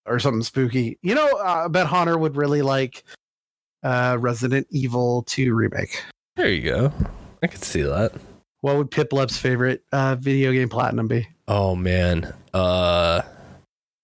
[0.07, 0.99] or something spooky?
[1.03, 3.05] You know, uh, I bet Haunter would really like
[3.83, 6.03] uh, Resident Evil 2 remake.
[6.37, 6.93] There you go.
[7.43, 8.13] I could see that
[8.61, 11.29] what would Pip favorite uh, video game platinum be?
[11.47, 13.23] Oh man, uh,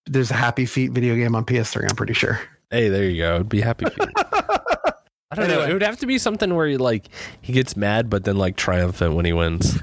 [0.07, 1.91] there's a Happy Feet video game on PS3.
[1.91, 2.41] I'm pretty sure.
[2.71, 3.35] Hey, there you go.
[3.37, 4.09] It'd be Happy Feet.
[4.17, 5.63] I don't anyway.
[5.65, 5.71] know.
[5.71, 7.09] It would have to be something where he like
[7.43, 9.79] he gets mad, but then like triumphant when he wins.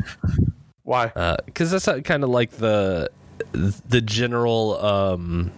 [0.83, 1.07] Why?
[1.45, 3.09] Because uh, that's kind of like the
[3.51, 5.51] the general um,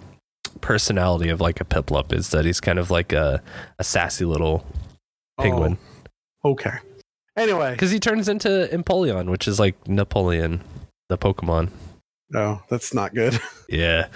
[0.61, 3.41] personality of like a Piplup is that he's kind of like a,
[3.77, 4.65] a sassy little
[5.37, 5.43] oh.
[5.43, 5.77] penguin.
[6.43, 6.79] Oh, okay.
[7.35, 10.61] Anyway, because he turns into Empoleon, which is like Napoleon,
[11.09, 11.69] the Pokemon.
[12.29, 13.39] No, oh, that's not good.
[13.69, 14.07] Yeah.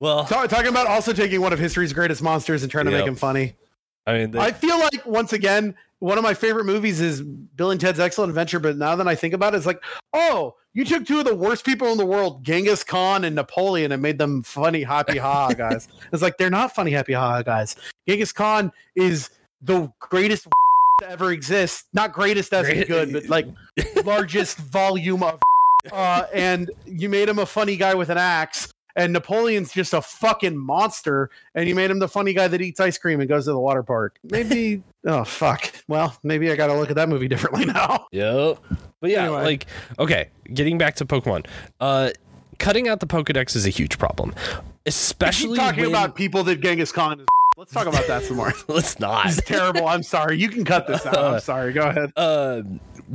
[0.00, 3.14] Well, talking about also taking one of history's greatest monsters and trying to make him
[3.16, 3.54] funny.
[4.08, 7.70] I mean, they, I feel like once again, one of my favorite movies is Bill
[7.72, 8.58] and Ted's Excellent Adventure.
[8.60, 9.80] But now that I think about it, it's like,
[10.14, 13.90] oh, you took two of the worst people in the world, Genghis Khan and Napoleon,
[13.92, 15.86] and made them funny, happy ha guys.
[16.12, 17.74] it's like they're not funny, happy ha guys.
[18.08, 19.30] Genghis Khan is
[19.62, 20.46] the greatest
[20.98, 21.86] to ever exist.
[21.92, 22.86] Not greatest as Great.
[22.88, 23.46] good, but like
[24.04, 25.40] largest volume of.
[25.92, 28.72] Uh, and you made him a funny guy with an axe.
[28.96, 31.30] And Napoleon's just a fucking monster.
[31.54, 33.58] And you made him the funny guy that eats ice cream and goes to the
[33.60, 34.18] water park.
[34.28, 34.82] Maybe.
[35.06, 35.70] oh fuck.
[35.86, 38.06] Well, maybe I got to look at that movie differently now.
[38.10, 38.58] Yep.
[39.00, 39.42] But yeah, anyway.
[39.44, 39.66] like
[39.98, 41.46] okay, getting back to Pokemon.
[41.80, 42.10] Uh,
[42.58, 44.34] cutting out the Pokedex is a huge problem,
[44.86, 45.90] especially talking when...
[45.90, 47.26] about people that Genghis Khan is
[47.58, 48.52] Let's talk about that some more.
[48.68, 49.26] Let's not.
[49.26, 49.88] It's terrible.
[49.88, 50.38] I'm sorry.
[50.38, 51.18] You can cut this out.
[51.18, 51.72] I'm uh, sorry.
[51.72, 52.12] Go ahead.
[52.14, 52.62] Uh,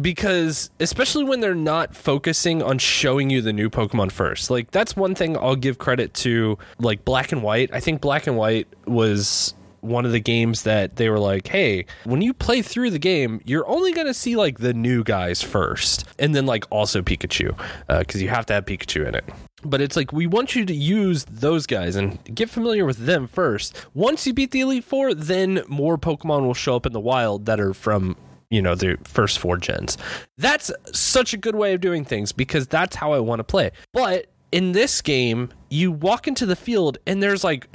[0.02, 4.98] because especially when they're not focusing on showing you the new Pokemon first, like that's
[4.98, 6.58] one thing I'll give credit to.
[6.78, 10.98] Like Black and White, I think Black and White was one of the games that
[10.98, 14.36] they were like, hey, when you play through the game, you're only going to see
[14.36, 17.56] like the new guys first and then like also Pikachu
[17.88, 19.24] because uh, you have to have Pikachu in it
[19.66, 23.28] but it's like we want you to use those guys and get familiar with them
[23.28, 23.76] first.
[23.94, 27.46] Once you beat the Elite Four, then more Pokemon will show up in the wild
[27.46, 28.16] that are from
[28.50, 29.98] you know the first four gens.
[30.38, 33.72] That's such a good way of doing things because that's how I want to play.
[33.94, 37.68] But in this game, you walk into the field and there's like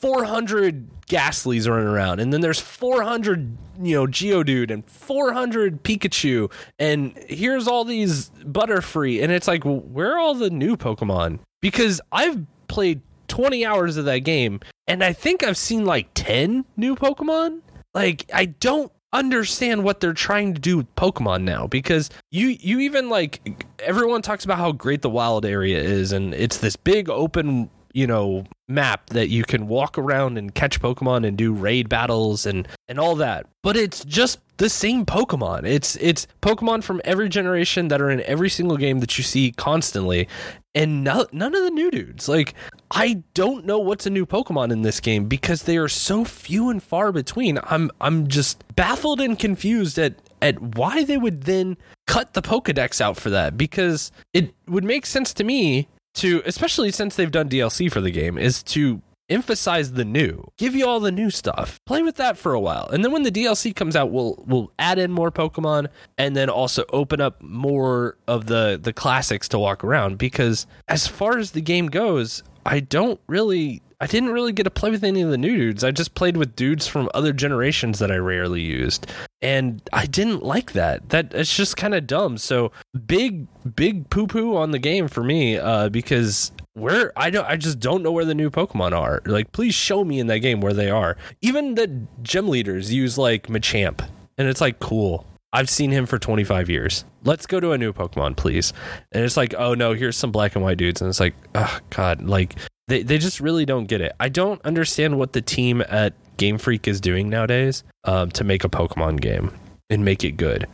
[0.00, 7.14] 400 Ghastlies running around, and then there's 400, you know, Geodude and 400 Pikachu, and
[7.26, 11.40] here's all these Butterfree, and it's like, where are all the new Pokemon?
[11.60, 12.38] Because I've
[12.68, 17.60] played 20 hours of that game, and I think I've seen like 10 new Pokemon.
[17.94, 22.80] Like, I don't understand what they're trying to do with Pokemon now because you you
[22.80, 27.08] even like everyone talks about how great the wild area is and it's this big
[27.08, 31.88] open you know map that you can walk around and catch Pokemon and do raid
[31.88, 33.44] battles and and all that.
[33.62, 35.64] But it's just the same Pokemon.
[35.66, 39.50] It's it's Pokemon from every generation that are in every single game that you see
[39.52, 40.28] constantly,
[40.76, 42.28] and no, none of the new dudes.
[42.28, 42.54] Like
[42.92, 46.68] I don't know what's a new Pokemon in this game because they are so few
[46.70, 47.58] and far between.
[47.64, 51.76] I'm I'm just baffled and confused at at why they would then
[52.06, 55.88] cut the Pokedex out for that because it would make sense to me
[56.18, 59.00] to especially since they've done DLC for the game is to
[59.30, 60.44] emphasize the new.
[60.58, 61.78] Give you all the new stuff.
[61.86, 62.88] Play with that for a while.
[62.90, 66.50] And then when the DLC comes out, we'll we'll add in more Pokemon and then
[66.50, 71.52] also open up more of the the classics to walk around because as far as
[71.52, 75.30] the game goes, I don't really I didn't really get to play with any of
[75.30, 75.82] the new dudes.
[75.82, 79.06] I just played with dudes from other generations that I rarely used.
[79.42, 81.08] And I didn't like that.
[81.08, 82.38] That it's just kind of dumb.
[82.38, 82.70] So
[83.06, 87.56] big big poo poo on the game for me uh, because where I don't I
[87.56, 89.20] just don't know where the new Pokemon are.
[89.26, 91.16] Like please show me in that game where they are.
[91.40, 95.26] Even the gym leaders use like Machamp and it's like cool.
[95.52, 97.04] I've seen him for 25 years.
[97.24, 98.72] Let's go to a new Pokemon, please.
[99.12, 101.00] And it's like, oh no, here's some black and white dudes.
[101.00, 102.56] And it's like, oh God, like
[102.88, 104.12] they, they just really don't get it.
[104.20, 108.64] I don't understand what the team at Game Freak is doing nowadays um, to make
[108.64, 109.52] a Pokemon game
[109.88, 110.66] and make it good.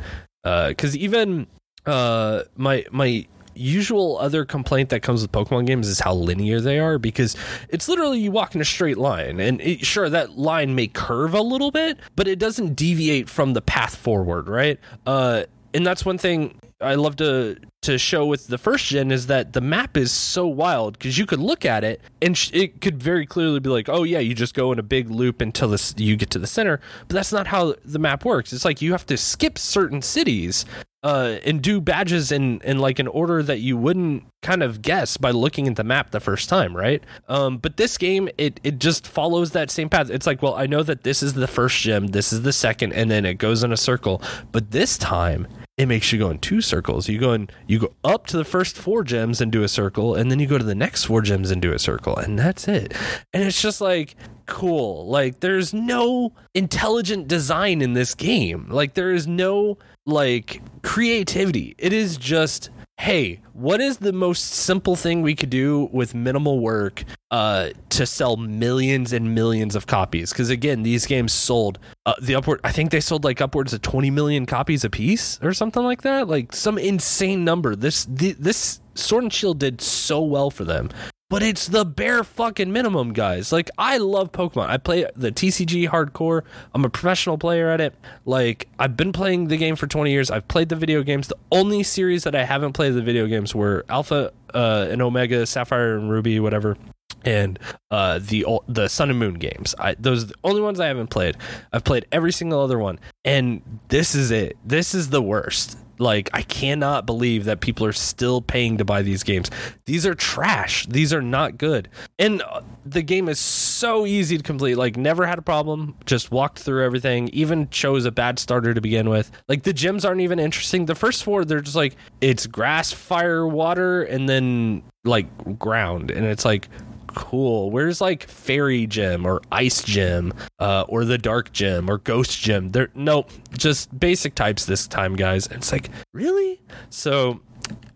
[0.42, 1.46] Because uh, even
[1.86, 3.26] uh, my my
[3.56, 7.36] usual other complaint that comes with Pokemon games is how linear they are because
[7.68, 9.40] it's literally you walk in a straight line.
[9.40, 13.54] And it, sure, that line may curve a little bit, but it doesn't deviate from
[13.54, 14.78] the path forward, right?
[15.06, 19.26] Uh, and that's one thing I love to to show with the first gen is
[19.26, 22.80] that the map is so wild because you could look at it and sh- it
[22.80, 25.68] could very clearly be like, oh yeah, you just go in a big loop until
[25.68, 26.80] this you get to the center.
[27.08, 28.52] But that's not how the map works.
[28.54, 30.64] It's like you have to skip certain cities
[31.04, 35.18] uh, and do badges in in like an order that you wouldn't kind of guess
[35.18, 37.04] by looking at the map the first time, right?
[37.28, 40.08] Um, but this game, it it just follows that same path.
[40.08, 42.94] It's like, well, I know that this is the first gym, this is the second,
[42.94, 44.22] and then it goes in a circle.
[44.50, 45.46] But this time,
[45.76, 47.06] it makes you go in two circles.
[47.06, 50.14] You go in, you go up to the first four gems and do a circle,
[50.14, 52.66] and then you go to the next four gems and do a circle, and that's
[52.66, 52.94] it.
[53.34, 55.06] And it's just like cool.
[55.06, 58.68] Like there's no intelligent design in this game.
[58.70, 59.76] Like there is no
[60.06, 61.74] like creativity.
[61.78, 66.60] It is just hey, what is the most simple thing we could do with minimal
[66.60, 67.02] work
[67.32, 70.30] uh, to sell millions and millions of copies?
[70.32, 72.60] Because again, these games sold uh, the upward.
[72.62, 76.02] I think they sold like upwards of 20 million copies a piece or something like
[76.02, 76.28] that.
[76.28, 77.74] Like some insane number.
[77.74, 80.88] This the, this Sword and Shield did so well for them
[81.34, 83.50] but it's the bare fucking minimum, guys.
[83.50, 84.68] Like, I love Pokemon.
[84.68, 86.42] I play the TCG hardcore.
[86.72, 87.92] I'm a professional player at it.
[88.24, 90.30] Like, I've been playing the game for 20 years.
[90.30, 91.26] I've played the video games.
[91.26, 95.44] The only series that I haven't played the video games were Alpha uh, and Omega,
[95.44, 96.76] Sapphire and Ruby, whatever
[97.24, 97.58] and
[97.90, 99.74] uh, the the Sun and Moon games.
[99.78, 101.36] I, those are the only ones I haven't played.
[101.72, 104.56] I've played every single other one, and this is it.
[104.64, 105.78] This is the worst.
[105.96, 109.48] Like I cannot believe that people are still paying to buy these games.
[109.86, 110.86] These are trash.
[110.86, 111.88] These are not good.
[112.18, 114.74] And uh, the game is so easy to complete.
[114.74, 115.94] Like never had a problem.
[116.04, 117.28] Just walked through everything.
[117.28, 119.30] Even chose a bad starter to begin with.
[119.48, 120.86] Like the gyms aren't even interesting.
[120.86, 126.10] The first four, they're just like it's grass, fire, water, and then like ground.
[126.10, 126.68] And it's like
[127.14, 127.70] cool.
[127.70, 132.70] Where's like Fairy Gym or Ice Gym uh, or the Dark Gym or Ghost Gym?
[132.72, 135.46] There, no, just basic types this time, guys.
[135.46, 136.60] And it's like, really?
[136.90, 137.40] So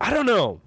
[0.01, 0.61] I don't know.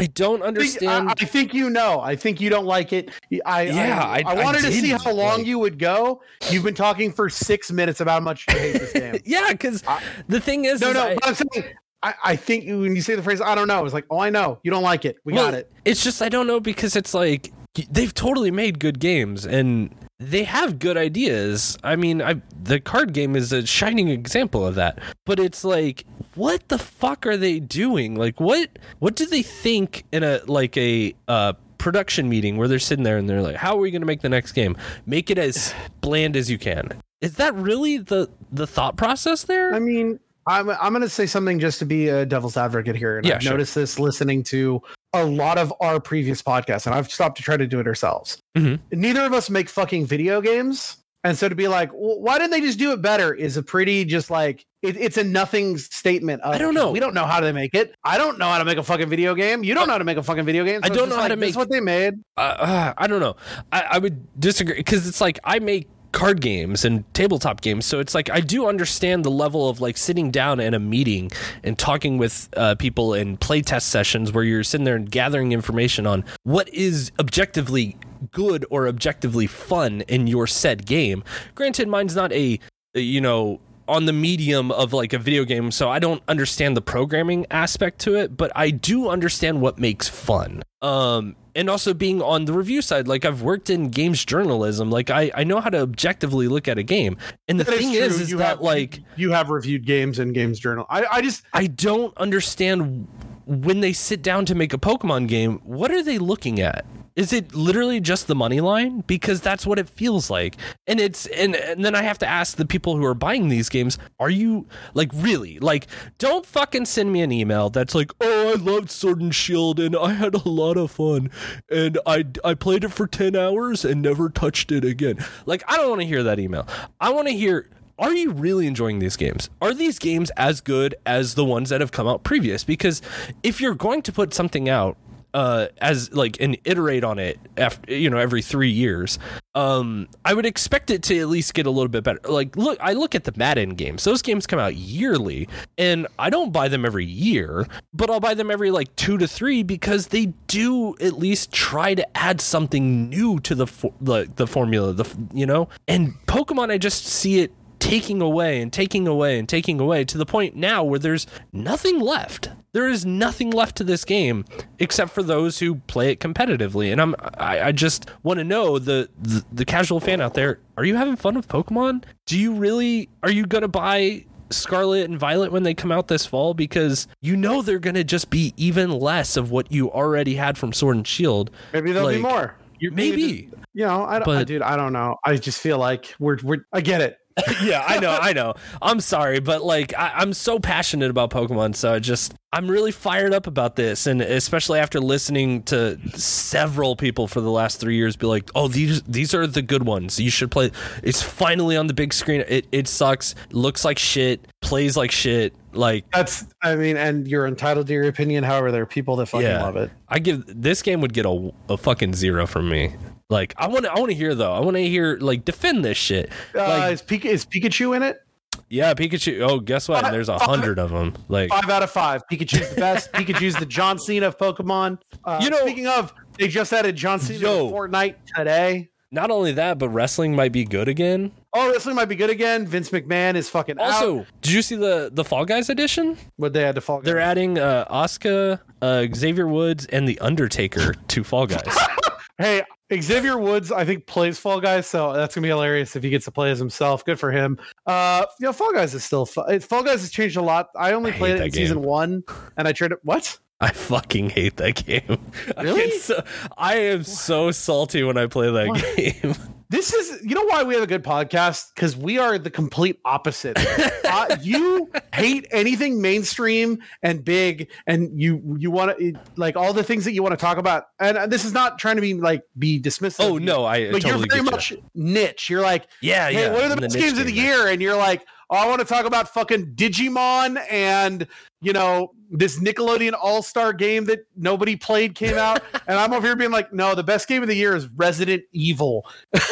[0.00, 1.08] I don't understand.
[1.08, 2.00] I, I, think you know.
[2.00, 3.10] I think you don't like it.
[3.44, 4.04] I yeah.
[4.04, 6.22] I, I, I wanted to see how long like, you would go.
[6.50, 9.18] You've been talking for six minutes about how much you hate this game.
[9.24, 9.82] yeah, because
[10.28, 11.16] the thing is, no, is no.
[11.24, 11.64] I'm saying
[12.04, 14.30] I, I, think when you say the phrase "I don't know," it's like, "Oh, I
[14.30, 15.16] know you don't like it.
[15.24, 17.52] We well, got it." It's just I don't know because it's like
[17.90, 21.78] they've totally made good games and they have good ideas.
[21.84, 24.98] I mean, I, the card game is a shining example of that.
[25.24, 26.04] But it's like,
[26.34, 28.16] what the fuck are they doing?
[28.16, 32.80] Like, what what do they think in a like a uh, production meeting where they're
[32.80, 34.76] sitting there and they're like, how are we going to make the next game?
[35.06, 37.00] Make it as bland as you can.
[37.20, 39.72] Is that really the the thought process there?
[39.72, 40.18] I mean,
[40.48, 43.18] I'm I'm going to say something just to be a devil's advocate here.
[43.18, 43.52] And yeah, I've sure.
[43.52, 44.82] noticed this listening to
[45.12, 48.38] a lot of our previous podcasts, and I've stopped to try to do it ourselves.
[48.56, 48.98] Mm-hmm.
[49.00, 50.96] Neither of us make fucking video games.
[51.24, 53.62] And so to be like, well, why didn't they just do it better is a
[53.62, 56.40] pretty just like, it, it's a nothing statement.
[56.42, 56.92] Of, I don't know.
[56.92, 57.92] We don't know how they make it.
[58.04, 59.64] I don't know how to make a fucking video game.
[59.64, 60.80] You don't know how to make a fucking video game.
[60.86, 61.48] So I don't know how like, to make.
[61.48, 62.14] That's what they made.
[62.36, 63.34] Uh, uh, I don't know.
[63.72, 67.86] I, I would disagree because it's like I make card games and tabletop games.
[67.86, 71.30] So it's like I do understand the level of like sitting down in a meeting
[71.62, 76.06] and talking with uh, people in playtest sessions where you're sitting there and gathering information
[76.06, 77.96] on what is objectively
[78.32, 81.22] good or objectively fun in your said game.
[81.54, 82.58] Granted, mine's not a
[82.94, 86.82] you know on the medium of like a video game, so I don't understand the
[86.82, 90.62] programming aspect to it, but I do understand what makes fun.
[90.82, 95.10] Um, and also being on the review side like i've worked in games journalism like
[95.10, 98.14] i, I know how to objectively look at a game and the that thing is,
[98.14, 101.42] is, is that have, like you have reviewed games in games journal i, I just
[101.52, 103.08] i don't understand
[103.44, 106.86] when they sit down to make a pokemon game what are they looking at
[107.18, 109.00] is it literally just the money line?
[109.08, 110.56] Because that's what it feels like.
[110.86, 113.68] And it's and, and then I have to ask the people who are buying these
[113.68, 115.58] games, are you like really?
[115.58, 115.88] Like,
[116.18, 119.96] don't fucking send me an email that's like, oh, I loved Sword and Shield and
[119.96, 121.28] I had a lot of fun.
[121.68, 125.16] And I I played it for 10 hours and never touched it again.
[125.44, 126.68] Like, I don't want to hear that email.
[127.00, 129.50] I want to hear are you really enjoying these games?
[129.60, 132.62] Are these games as good as the ones that have come out previous?
[132.62, 133.02] Because
[133.42, 134.96] if you're going to put something out
[135.34, 139.18] uh, as like and iterate on it after you know every three years.
[139.54, 142.20] Um, I would expect it to at least get a little bit better.
[142.28, 146.30] Like, look, I look at the Madden games; those games come out yearly, and I
[146.30, 150.08] don't buy them every year, but I'll buy them every like two to three because
[150.08, 153.66] they do at least try to add something new to the
[154.00, 154.92] the, the formula.
[154.92, 155.04] The
[155.34, 159.80] you know, and Pokemon, I just see it taking away and taking away and taking
[159.80, 162.50] away to the point now where there's nothing left.
[162.72, 164.44] There is nothing left to this game
[164.78, 166.92] except for those who play it competitively.
[166.92, 170.58] And I'm I, I just want to know the, the the casual fan out there,
[170.76, 172.04] are you having fun with Pokemon?
[172.26, 176.24] Do you really are you gonna buy Scarlet and Violet when they come out this
[176.24, 180.36] fall because you know they're going to just be even less of what you already
[180.36, 181.50] had from Sword and Shield.
[181.74, 182.54] Maybe there'll like, be more.
[182.80, 182.90] Maybe.
[182.94, 183.42] maybe.
[183.42, 185.16] Just, you know, I don't, but, dude, I don't know.
[185.22, 187.18] I just feel like we're, we're, I get it.
[187.62, 188.54] yeah, I know, I know.
[188.82, 192.90] I'm sorry, but like I, am so passionate about Pokemon, so I just I'm really
[192.90, 197.96] fired up about this, and especially after listening to several people for the last three
[197.96, 200.18] years be like, "Oh, these these are the good ones.
[200.18, 200.70] You should play."
[201.02, 202.44] It's finally on the big screen.
[202.48, 203.34] It it sucks.
[203.52, 204.44] Looks like shit.
[204.60, 205.54] Plays like shit.
[205.72, 208.42] Like that's I mean, and you're entitled to your opinion.
[208.42, 209.90] However, there are people that fucking yeah, love it.
[210.08, 212.94] I give this game would get a, a fucking zero from me.
[213.30, 214.52] Like I want to, I want to hear though.
[214.54, 216.30] I want to hear like defend this shit.
[216.54, 218.22] Uh, like, is, is Pikachu in it?
[218.70, 219.46] Yeah, Pikachu.
[219.48, 220.02] Oh, guess what?
[220.02, 221.14] Five, There's a hundred of them.
[221.28, 222.22] Like five out of five.
[222.32, 223.12] Pikachu's the best.
[223.12, 225.00] Pikachu's the John Cena of Pokemon.
[225.24, 228.88] Uh, you know, speaking of, they just added John Cena yo, to Fortnite today.
[229.10, 231.32] Not only that, but wrestling might be good again.
[231.54, 232.66] Oh, wrestling might be good again.
[232.66, 233.78] Vince McMahon is fucking.
[233.78, 234.26] Also, out.
[234.40, 236.16] did you see the the Fall Guys edition?
[236.36, 236.98] What they had to Fall.
[236.98, 237.04] Guys.
[237.04, 241.76] They're adding uh, Asuka, uh, Xavier Woods, and the Undertaker to Fall Guys.
[242.38, 242.62] hey,
[242.94, 246.24] Xavier Woods, I think, plays Fall Guys, so that's gonna be hilarious if he gets
[246.24, 247.04] to play as himself.
[247.04, 247.58] Good for him.
[247.86, 250.68] Uh, you know, Fall Guys is still fu- Fall Guys has changed a lot.
[250.74, 251.52] I only I played it in game.
[251.52, 252.22] season one,
[252.56, 252.98] and I tried it.
[253.02, 253.38] What?
[253.60, 255.18] I fucking hate that game.
[255.58, 255.90] Really?
[255.98, 256.22] So,
[256.56, 258.96] I am so salty when I play that what?
[258.96, 259.34] game.
[259.70, 261.74] This is, you know, why we have a good podcast?
[261.74, 263.58] Because we are the complete opposite.
[264.02, 269.82] uh, you hate anything mainstream and big, and you you want to like all the
[269.84, 270.84] things that you want to talk about.
[270.98, 273.22] And uh, this is not trying to be like be dismissive.
[273.30, 274.82] Oh no, I but totally you're very much you.
[274.94, 275.50] niche.
[275.50, 276.52] You're like, yeah, hey, yeah.
[276.54, 277.68] What are the, best games of the year?
[277.68, 281.26] And you're like Oh, I want to talk about fucking Digimon and
[281.60, 286.26] you know this Nickelodeon All Star game that nobody played came out, and I'm over
[286.26, 289.04] here being like, no, the best game of the year is Resident Evil.
[289.34, 289.42] well,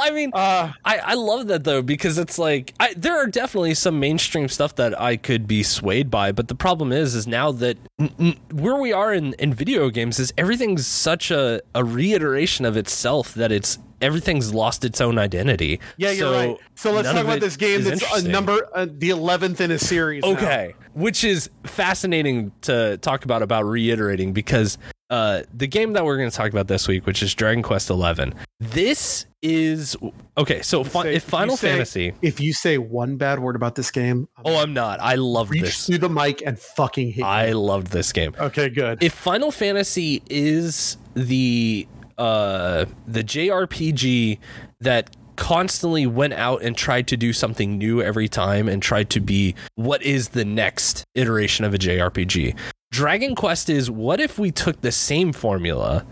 [0.00, 3.72] I mean, uh, I I love that though because it's like I, there are definitely
[3.72, 7.52] some mainstream stuff that I could be swayed by, but the problem is, is now
[7.52, 11.82] that n- n- where we are in in video games is everything's such a a
[11.84, 15.80] reiteration of itself that it's everything's lost its own identity.
[15.96, 16.56] Yeah, you're right.
[16.74, 19.78] So let's talk about this game that's a uh, number uh, the eleventh in a
[19.78, 20.24] series.
[20.24, 20.86] Okay, now.
[20.94, 24.78] which is fascinating to talk about about reiterating because
[25.10, 27.90] uh, the game that we're going to talk about this week, which is Dragon Quest
[27.90, 29.96] Eleven, this is
[30.36, 30.62] okay.
[30.62, 34.28] So fi- say, if Final Fantasy, if you say one bad word about this game,
[34.36, 35.00] I'm oh, I'm not.
[35.00, 35.86] I love this.
[35.86, 37.22] Through the mic and fucking.
[37.22, 37.54] I you.
[37.54, 38.34] loved this game.
[38.38, 39.02] Okay, good.
[39.02, 41.88] If Final Fantasy is the
[42.18, 44.38] uh, the JRPG
[44.80, 49.20] that constantly went out and tried to do something new every time and tried to
[49.20, 52.56] be what is the next iteration of a JRPG.
[52.90, 56.04] Dragon Quest is what if we took the same formula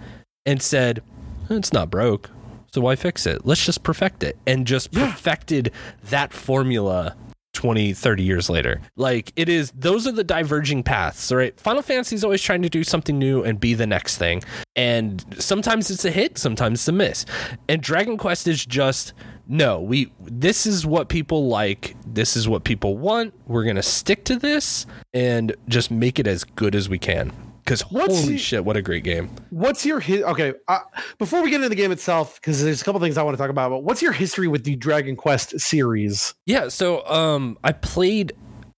[0.46, 1.02] and said,
[1.50, 2.30] it's not broke,
[2.72, 3.44] so why fix it?
[3.44, 4.36] Let's just perfect it.
[4.46, 6.10] And just perfected yeah.
[6.10, 7.16] that formula
[7.56, 12.14] 20 30 years later like it is those are the diverging paths right final fantasy
[12.14, 14.42] is always trying to do something new and be the next thing
[14.76, 17.24] and sometimes it's a hit sometimes it's a miss
[17.66, 19.14] and dragon quest is just
[19.48, 23.82] no we this is what people like this is what people want we're going to
[23.82, 24.84] stick to this
[25.14, 27.32] and just make it as good as we can
[27.66, 29.28] because holy he, shit, what a great game!
[29.50, 30.54] What's your hi- okay?
[30.68, 30.78] Uh,
[31.18, 33.42] before we get into the game itself, because there's a couple things I want to
[33.42, 33.70] talk about.
[33.70, 36.34] But what's your history with the Dragon Quest series?
[36.46, 38.32] Yeah, so um, I played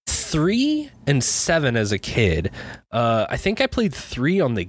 [0.07, 2.49] three and seven as a kid.
[2.91, 4.67] Uh, I think I played three on the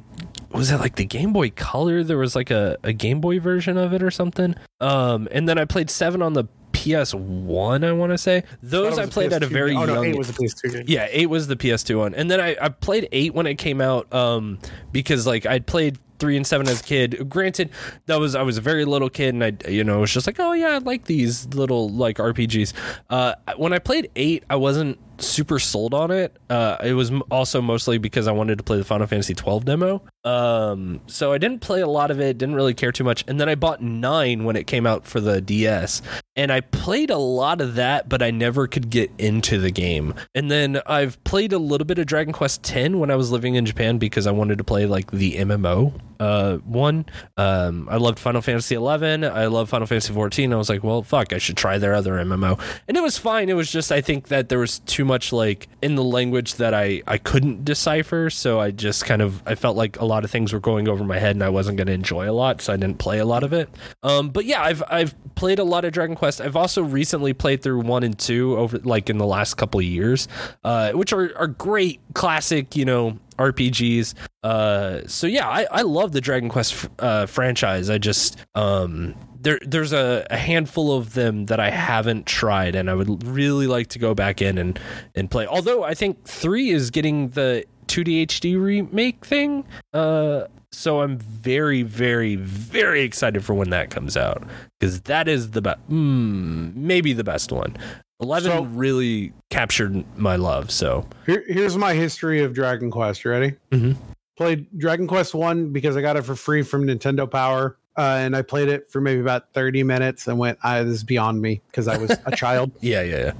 [0.52, 2.02] was it like the Game Boy Color?
[2.04, 4.54] There was like a, a Game Boy version of it or something.
[4.80, 6.44] Um, and then I played seven on the
[6.80, 8.44] PS1, I want to say.
[8.62, 9.94] Those I played at a very oh, young.
[9.94, 10.84] No, eight was the PS2 game.
[10.86, 13.82] Yeah, eight was the PS2 one, and then I, I played eight when it came
[13.82, 14.58] out um,
[14.90, 17.28] because like I'd played three and seven as a kid.
[17.28, 17.70] Granted,
[18.06, 20.40] that was I was a very little kid, and I you know was just like,
[20.40, 22.72] oh yeah, I like these little like RPGs.
[23.10, 26.36] Uh, when I played eight, I wasn't super sold on it.
[26.48, 30.02] Uh, it was also mostly because I wanted to play the Final Fantasy twelve demo.
[30.24, 32.36] Um, so I didn't play a lot of it.
[32.38, 33.24] Didn't really care too much.
[33.26, 36.02] And then I bought nine when it came out for the DS,
[36.36, 40.14] and I played a lot of that, but I never could get into the game.
[40.34, 43.54] And then I've played a little bit of Dragon Quest X when I was living
[43.54, 47.06] in Japan because I wanted to play like the MMO uh, one.
[47.36, 49.24] Um, I loved Final Fantasy eleven.
[49.24, 50.52] I love Final Fantasy fourteen.
[50.52, 53.48] I was like, well, fuck, I should try their other MMO, and it was fine.
[53.48, 56.72] It was just I think that there was too much like in the language that
[56.72, 60.30] I I couldn't decipher, so I just kind of I felt like a lot of
[60.30, 62.72] things were going over my head and I wasn't going to enjoy a lot, so
[62.72, 63.68] I didn't play a lot of it.
[64.04, 66.40] Um, but yeah, I've I've played a lot of Dragon Quest.
[66.40, 70.28] I've also recently played through one and two over like in the last couple years,
[70.62, 74.12] uh, which are are great classic, you know, RPGs.
[74.44, 77.88] Uh, so yeah, I, I love the Dragon Quest uh, franchise.
[77.90, 82.88] I just um, there there's a, a, handful of them that I haven't tried, and
[82.90, 84.78] I would really like to go back in and
[85.14, 85.46] and play.
[85.46, 89.64] Although I think three is getting the 2D HD remake thing.
[89.92, 94.44] Uh, so I'm very, very, very excited for when that comes out
[94.78, 97.74] because that is the best, mm, maybe the best one.
[98.20, 100.70] Eleven so, really captured my love.
[100.70, 103.24] So here, here's my history of Dragon Quest.
[103.24, 103.54] ready?
[103.70, 103.92] Mm-hmm.
[104.36, 108.36] Played Dragon Quest One because I got it for free from Nintendo Power, uh, and
[108.36, 111.40] I played it for maybe about thirty minutes and went, "I ah, this is beyond
[111.40, 112.70] me" because I was a child.
[112.80, 113.32] Yeah, yeah, yeah.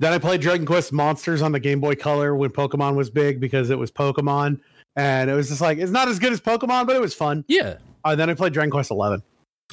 [0.00, 3.38] Then I played Dragon Quest Monsters on the Game Boy Color when Pokemon was big
[3.38, 4.58] because it was Pokemon,
[4.96, 7.44] and it was just like it's not as good as Pokemon, but it was fun.
[7.46, 7.76] Yeah.
[8.04, 9.22] Uh, then I played Dragon Quest Eleven.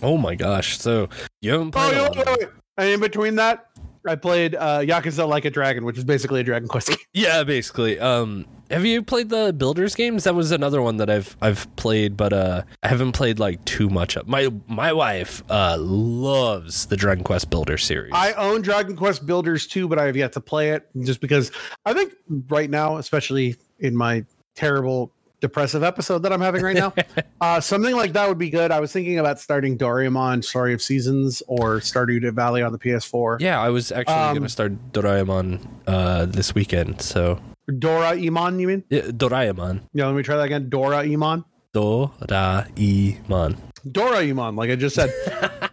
[0.03, 0.77] Oh my gosh!
[0.77, 1.09] So
[1.41, 1.95] you haven't played.
[1.95, 2.49] Oh, wait, wait, wait.
[2.77, 3.67] And in between that,
[4.07, 6.97] I played uh, Yakuza Like a Dragon, which is basically a Dragon Quest game.
[7.13, 7.99] Yeah, basically.
[7.99, 10.23] Um, have you played the Builders games?
[10.23, 13.89] That was another one that I've I've played, but uh, I haven't played like too
[13.89, 14.27] much of.
[14.27, 18.11] My my wife uh, loves the Dragon Quest Builder series.
[18.13, 21.51] I own Dragon Quest Builders too, but I have yet to play it just because
[21.85, 22.13] I think
[22.49, 24.25] right now, especially in my
[24.55, 25.11] terrible
[25.41, 26.93] depressive episode that I'm having right now.
[27.41, 28.71] uh, something like that would be good.
[28.71, 33.41] I was thinking about starting Doraemon Story of Seasons or Stardew Valley on the PS4.
[33.41, 37.01] Yeah, I was actually um, going to start Doraemon uh, this weekend.
[37.01, 37.39] So
[37.69, 38.83] Doraemon, you mean?
[38.89, 39.81] Yeah, Doraemon.
[39.93, 40.69] Yeah, let me try that again.
[40.69, 41.43] Doraemon.
[41.73, 43.55] Doraemon.
[43.87, 45.11] Doraemon, like I just said.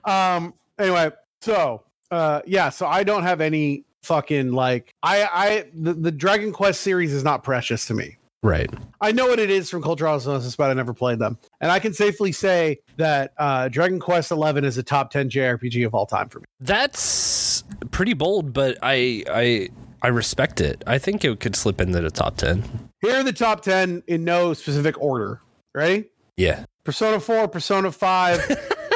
[0.05, 0.55] um.
[0.79, 1.11] Anyway,
[1.43, 6.53] so uh, yeah, so I don't have any fucking like I I the, the Dragon
[6.53, 8.17] Quest series is not precious to me.
[8.43, 8.71] Right.
[9.01, 11.39] I know what it is from cultural osmosis, but I never played them.
[11.61, 15.85] And I can safely say that uh, Dragon Quest Eleven is a top ten JRPG
[15.85, 16.45] of all time for me.
[16.61, 19.69] That's pretty bold, but I I
[20.03, 20.85] I respect it.
[20.87, 22.63] I think it could slip into the top ten.
[23.03, 25.41] Here are the top ten in no specific order.
[25.75, 26.05] Ready?
[26.37, 26.65] Yeah.
[26.85, 28.41] Persona Four, Persona Five,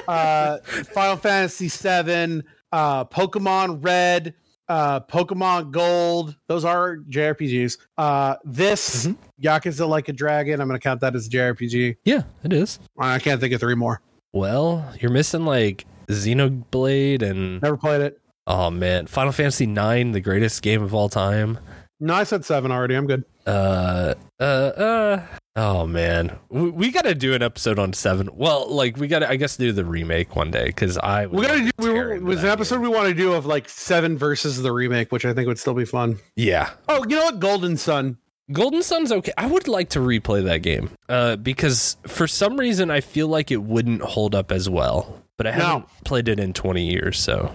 [0.08, 4.34] uh, Final Fantasy Seven, uh, Pokemon Red,
[4.72, 6.34] uh, Pokemon Gold.
[6.48, 7.76] Those are JRPGs.
[7.98, 9.42] Uh, this mm-hmm.
[9.46, 10.60] Yakuza Like a Dragon.
[10.62, 11.96] I'm going to count that as a JRPG.
[12.06, 12.78] Yeah, it is.
[12.98, 14.00] I can't think of three more.
[14.32, 18.18] Well, you're missing like Xenoblade and never played it.
[18.46, 21.58] Oh man, Final Fantasy Nine, the greatest game of all time.
[22.00, 22.94] No, I said seven already.
[22.94, 23.24] I'm good.
[23.46, 25.22] Uh, uh, uh.
[25.54, 28.30] Oh man, we, we got to do an episode on seven.
[28.32, 31.42] Well, like we got to, I guess, do the remake one day because I we
[31.42, 31.92] got to do.
[31.92, 32.82] We, was an episode game.
[32.84, 35.74] we want to do of like seven versus the remake, which I think would still
[35.74, 36.18] be fun.
[36.36, 36.70] Yeah.
[36.88, 37.38] Oh, you know what?
[37.38, 38.16] Golden Sun.
[38.50, 39.32] Golden Sun's okay.
[39.36, 43.50] I would like to replay that game uh, because for some reason I feel like
[43.50, 45.22] it wouldn't hold up as well.
[45.36, 45.86] But I haven't no.
[46.06, 47.54] played it in twenty years, so.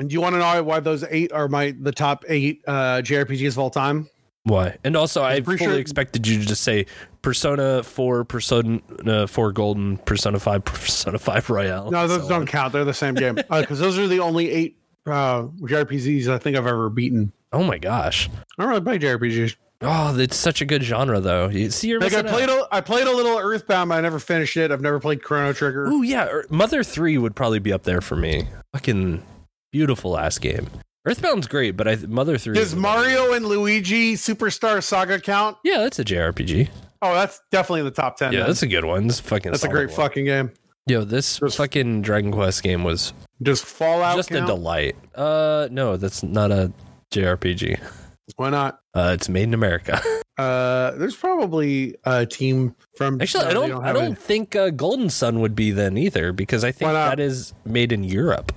[0.00, 3.02] And do you want to know why those eight are my the top eight uh,
[3.04, 4.08] JRPGs of all time?
[4.46, 4.76] Why?
[4.84, 5.76] And also, I fully sure.
[5.76, 6.86] expected you to just say
[7.20, 11.90] Persona 4, Persona uh, 4 Golden, Persona 5, Persona 5 Royal.
[11.90, 12.46] No, those so don't on.
[12.46, 12.72] count.
[12.72, 13.34] They're the same game.
[13.34, 17.32] Because uh, those are the only eight uh, JRPGs I think I've ever beaten.
[17.52, 18.30] Oh my gosh.
[18.56, 19.56] I don't really play JRPGs.
[19.82, 21.48] Oh, it's such a good genre, though.
[21.48, 22.48] You see, you're like I played.
[22.48, 23.90] A, I played a little Earthbound.
[23.90, 24.70] but I never finished it.
[24.70, 25.86] I've never played Chrono Trigger.
[25.88, 28.48] Oh yeah, er, Mother Three would probably be up there for me.
[28.72, 29.22] Fucking
[29.72, 30.68] beautiful ass game.
[31.06, 32.54] Earthbound's great, but I Mother Three.
[32.54, 35.56] Does Mario and Luigi Superstar Saga count?
[35.62, 36.68] Yeah, that's a JRPG.
[37.00, 38.32] Oh, that's definitely in the top ten.
[38.32, 38.48] Yeah, then.
[38.48, 39.06] that's a good one.
[39.06, 39.52] That's fucking.
[39.52, 39.96] That's a great one.
[39.96, 40.50] fucking game.
[40.88, 44.16] Yo, this just, fucking Dragon Quest game was just Fallout.
[44.16, 44.44] Just count?
[44.44, 44.96] a delight.
[45.14, 46.72] Uh, no, that's not a
[47.12, 47.78] JRPG.
[48.34, 48.80] Why not?
[48.92, 50.00] Uh, it's made in America.
[50.38, 53.22] uh, there's probably a team from.
[53.22, 53.68] Actually, I don't.
[53.70, 57.20] don't I don't think uh, Golden Sun would be then either because I think that
[57.20, 58.50] is made in Europe.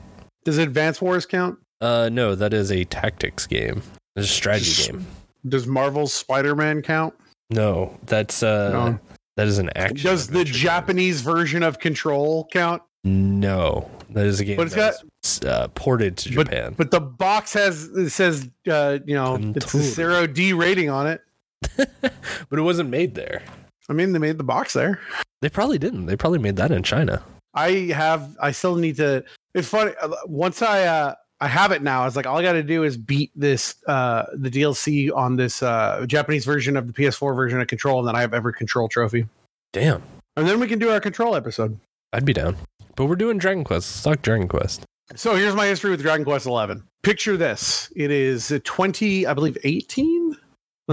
[0.46, 1.60] Does Advance Wars count?
[1.82, 3.82] Uh, no, that is a tactics game.
[4.16, 5.08] It's a strategy does, game.
[5.48, 7.14] Does Marvel's Spider-Man count?
[7.50, 9.00] No, that's uh, no.
[9.38, 10.06] that is an action.
[10.06, 11.34] Does the Japanese game.
[11.34, 12.82] version of Control count?
[13.06, 14.58] No, that is a game.
[14.58, 16.74] But it's got is, uh, ported to but, Japan.
[16.78, 21.08] But the box has it says uh, you know it's a CERO D rating on
[21.08, 21.22] it.
[21.78, 23.42] but it wasn't made there.
[23.90, 25.00] I mean, they made the box there.
[25.42, 26.06] They probably didn't.
[26.08, 27.24] They probably made that in China.
[27.54, 28.36] I have.
[28.42, 29.24] I still need to.
[29.56, 29.92] It's funny.
[30.00, 32.02] Uh, once I uh, I have it now.
[32.02, 35.38] I was like, all I got to do is beat this uh, the DLC on
[35.38, 38.54] this uh, Japanese version of the PS4 version of Control, and then I have every
[38.54, 39.26] Control trophy.
[39.72, 40.04] Damn.
[40.36, 41.80] And then we can do our Control episode.
[42.12, 42.58] I'd be down.
[42.96, 43.88] But we're doing Dragon Quest.
[44.04, 44.84] Suck Dragon Quest.
[45.16, 46.84] So here's my history with Dragon Quest Eleven.
[47.04, 50.30] Picture this: it is 20, I believe, 18.
[50.30, 50.40] Let mm.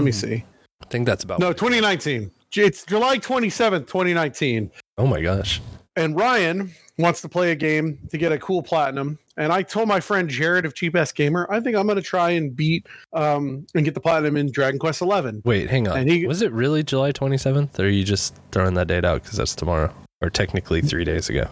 [0.05, 0.15] me hmm.
[0.17, 0.43] see.
[0.81, 2.31] I think that's about no 2019.
[2.55, 4.71] It's July 27th, 2019.
[4.97, 5.61] Oh my gosh!
[5.97, 9.19] And Ryan, wants to play a game to get a cool platinum.
[9.37, 12.01] And I told my friend Jared of Cheap Ass Gamer, I think I'm going to
[12.01, 15.41] try and beat um, and get the platinum in Dragon Quest Eleven.
[15.45, 15.99] Wait, hang on.
[15.99, 19.21] And he, was it really July 27th, or are you just throwing that date out
[19.21, 21.47] because that's tomorrow, or technically three days ago?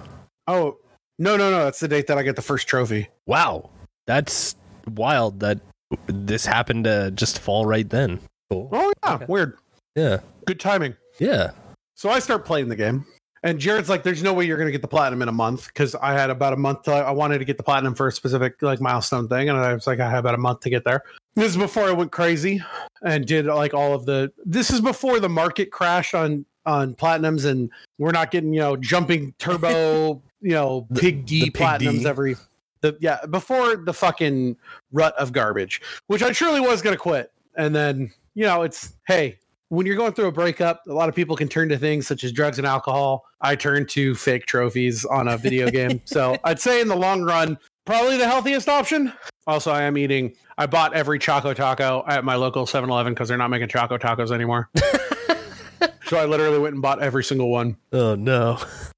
[0.47, 0.77] Oh
[1.19, 1.63] no, no, no!
[1.65, 3.07] That's the date that I get the first trophy.
[3.25, 3.69] Wow,
[4.05, 4.55] that's
[4.93, 5.39] wild.
[5.39, 5.59] That
[6.07, 8.19] this happened to just fall right then.
[8.51, 8.69] Cool.
[8.71, 9.25] Oh yeah, okay.
[9.27, 9.57] weird.
[9.95, 10.95] Yeah, good timing.
[11.19, 11.51] Yeah.
[11.95, 13.05] So I start playing the game
[13.45, 15.67] and Jared's like, there's no way you're going to get the platinum in a month
[15.67, 16.87] because I had about a month.
[16.87, 19.71] Uh, I wanted to get the platinum for a specific like milestone thing, and I
[19.71, 21.03] was like, I had about a month to get there.
[21.35, 22.63] This is before I went crazy
[23.03, 24.31] and did like all of the.
[24.43, 27.69] This is before the market crash on on platinums, and
[27.99, 32.37] we're not getting you know jumping turbo, you know pig D platinums every.
[32.81, 34.57] The, yeah, before the fucking
[34.91, 38.95] rut of garbage, which I truly was going to quit, and then you know it's
[39.05, 39.37] hey
[39.69, 42.23] when you're going through a breakup, a lot of people can turn to things such
[42.23, 43.25] as drugs and alcohol.
[43.41, 45.85] I turn to fake trophies on a video game.
[46.05, 49.11] So I'd say in the long run, probably the healthiest option.
[49.47, 50.35] Also, I am eating.
[50.57, 53.97] I bought every Choco Taco at my local 7 Eleven because they're not making Choco
[53.97, 54.69] Tacos anymore.
[56.05, 57.77] so I literally went and bought every single one.
[57.91, 58.57] Oh, no.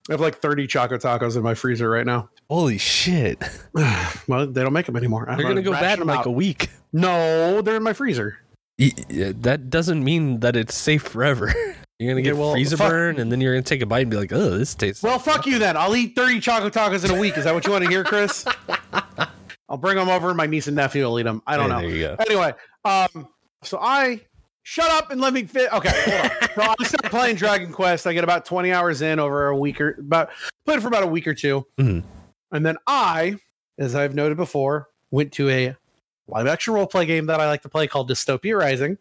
[0.09, 2.29] I have like 30 Choco Tacos in my freezer right now.
[2.49, 3.41] Holy shit.
[3.73, 5.25] well, they don't make them anymore.
[5.27, 6.25] They're going to go bad in like out.
[6.25, 6.69] a week.
[6.93, 8.39] No, they're in my freezer.
[8.79, 8.85] Uh,
[9.41, 11.51] that doesn't mean that it's safe forever.
[11.99, 12.91] You're gonna get yeah, well, freezer fuck.
[12.91, 15.17] burn, and then you're gonna take a bite and be like, "Oh, this tastes." Well,
[15.17, 15.75] fuck you then.
[15.75, 17.35] I'll eat thirty chocolate tacos in a week.
[17.39, 18.45] Is that what you want to hear, Chris?
[19.67, 20.31] I'll bring them over.
[20.35, 21.41] My niece and nephew will eat them.
[21.47, 22.15] I don't hey, know.
[22.19, 22.53] Anyway,
[22.85, 23.27] um,
[23.63, 24.21] so I
[24.61, 25.73] shut up and let me fit.
[25.73, 25.89] Okay,
[26.55, 28.05] so I start playing Dragon Quest.
[28.05, 30.29] I get about twenty hours in over a week or about
[30.67, 32.07] played for about a week or 2 mm-hmm.
[32.55, 33.37] and then I,
[33.79, 35.75] as I've noted before, went to a
[36.27, 38.97] live action role play game that I like to play called Dystopia Rising,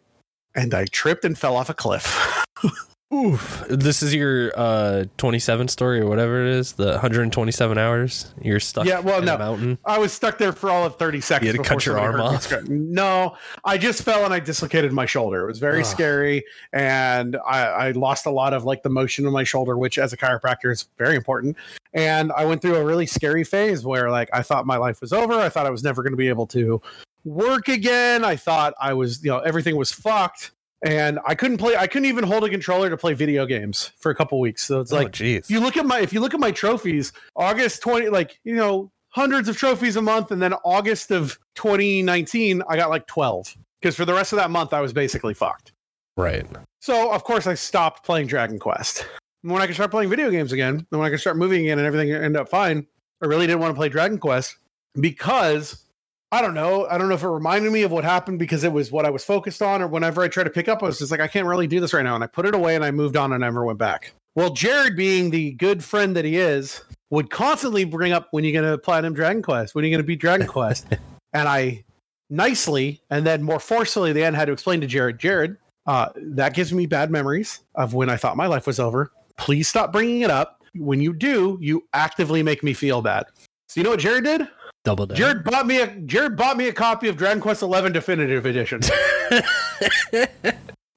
[0.55, 2.45] and I tripped and fell off a cliff.
[3.13, 3.63] Oof!
[3.69, 6.73] This is your uh, 27 story or whatever it is.
[6.73, 8.85] The 127 hours you're stuck.
[8.85, 9.77] Yeah, well, no, mountain.
[9.85, 11.47] I was stuck there for all of 30 seconds.
[11.49, 12.51] You had to cut your arm off.
[12.67, 15.43] No, I just fell and I dislocated my shoulder.
[15.43, 15.85] It was very Ugh.
[15.85, 16.43] scary,
[16.73, 20.11] and I, I lost a lot of like the motion of my shoulder, which as
[20.11, 21.55] a chiropractor is very important.
[21.93, 25.13] And I went through a really scary phase where like I thought my life was
[25.13, 25.31] over.
[25.33, 26.81] I thought I was never going to be able to
[27.27, 28.23] work again.
[28.23, 30.51] I thought I was, you know, everything was fucked.
[30.85, 34.11] And I couldn't play, I couldn't even hold a controller to play video games for
[34.11, 34.65] a couple weeks.
[34.65, 35.49] So it's oh, like, geez.
[35.49, 38.91] you look at my, if you look at my trophies, August 20, like, you know,
[39.09, 40.31] hundreds of trophies a month.
[40.31, 43.57] And then August of 2019, I got like 12.
[43.81, 45.71] Because for the rest of that month, I was basically fucked.
[46.15, 46.45] Right.
[46.81, 49.05] So, of course, I stopped playing Dragon Quest.
[49.43, 51.77] When I could start playing video games again, and when I could start moving again
[51.77, 52.87] and everything ended up fine,
[53.21, 54.57] I really didn't want to play Dragon Quest
[54.99, 55.86] because
[56.31, 56.85] I don't know.
[56.87, 59.09] I don't know if it reminded me of what happened because it was what I
[59.09, 61.27] was focused on, or whenever I tried to pick up, I was just like, I
[61.27, 62.15] can't really do this right now.
[62.15, 64.13] And I put it away and I moved on and I never went back.
[64.35, 68.61] Well, Jared, being the good friend that he is, would constantly bring up when you're
[68.61, 70.85] going to platinum Dragon Quest, when you're going to beat Dragon Quest.
[71.33, 71.85] and I
[72.29, 75.55] nicely and then more forcefully, then had to explain to Jared, Jared,
[75.85, 79.13] uh, that gives me bad memories of when I thought my life was over.
[79.37, 80.61] Please stop bringing it up.
[80.75, 83.27] When you do, you actively make me feel bad.
[83.69, 84.47] So, you know what Jared did?
[84.83, 85.15] Double down.
[85.17, 88.81] Jared bought me a Jared bought me a copy of Dragon Quest XI Definitive Edition.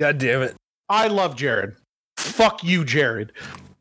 [0.00, 0.54] God damn it!
[0.88, 1.74] I love Jared.
[2.16, 3.32] Fuck you, Jared.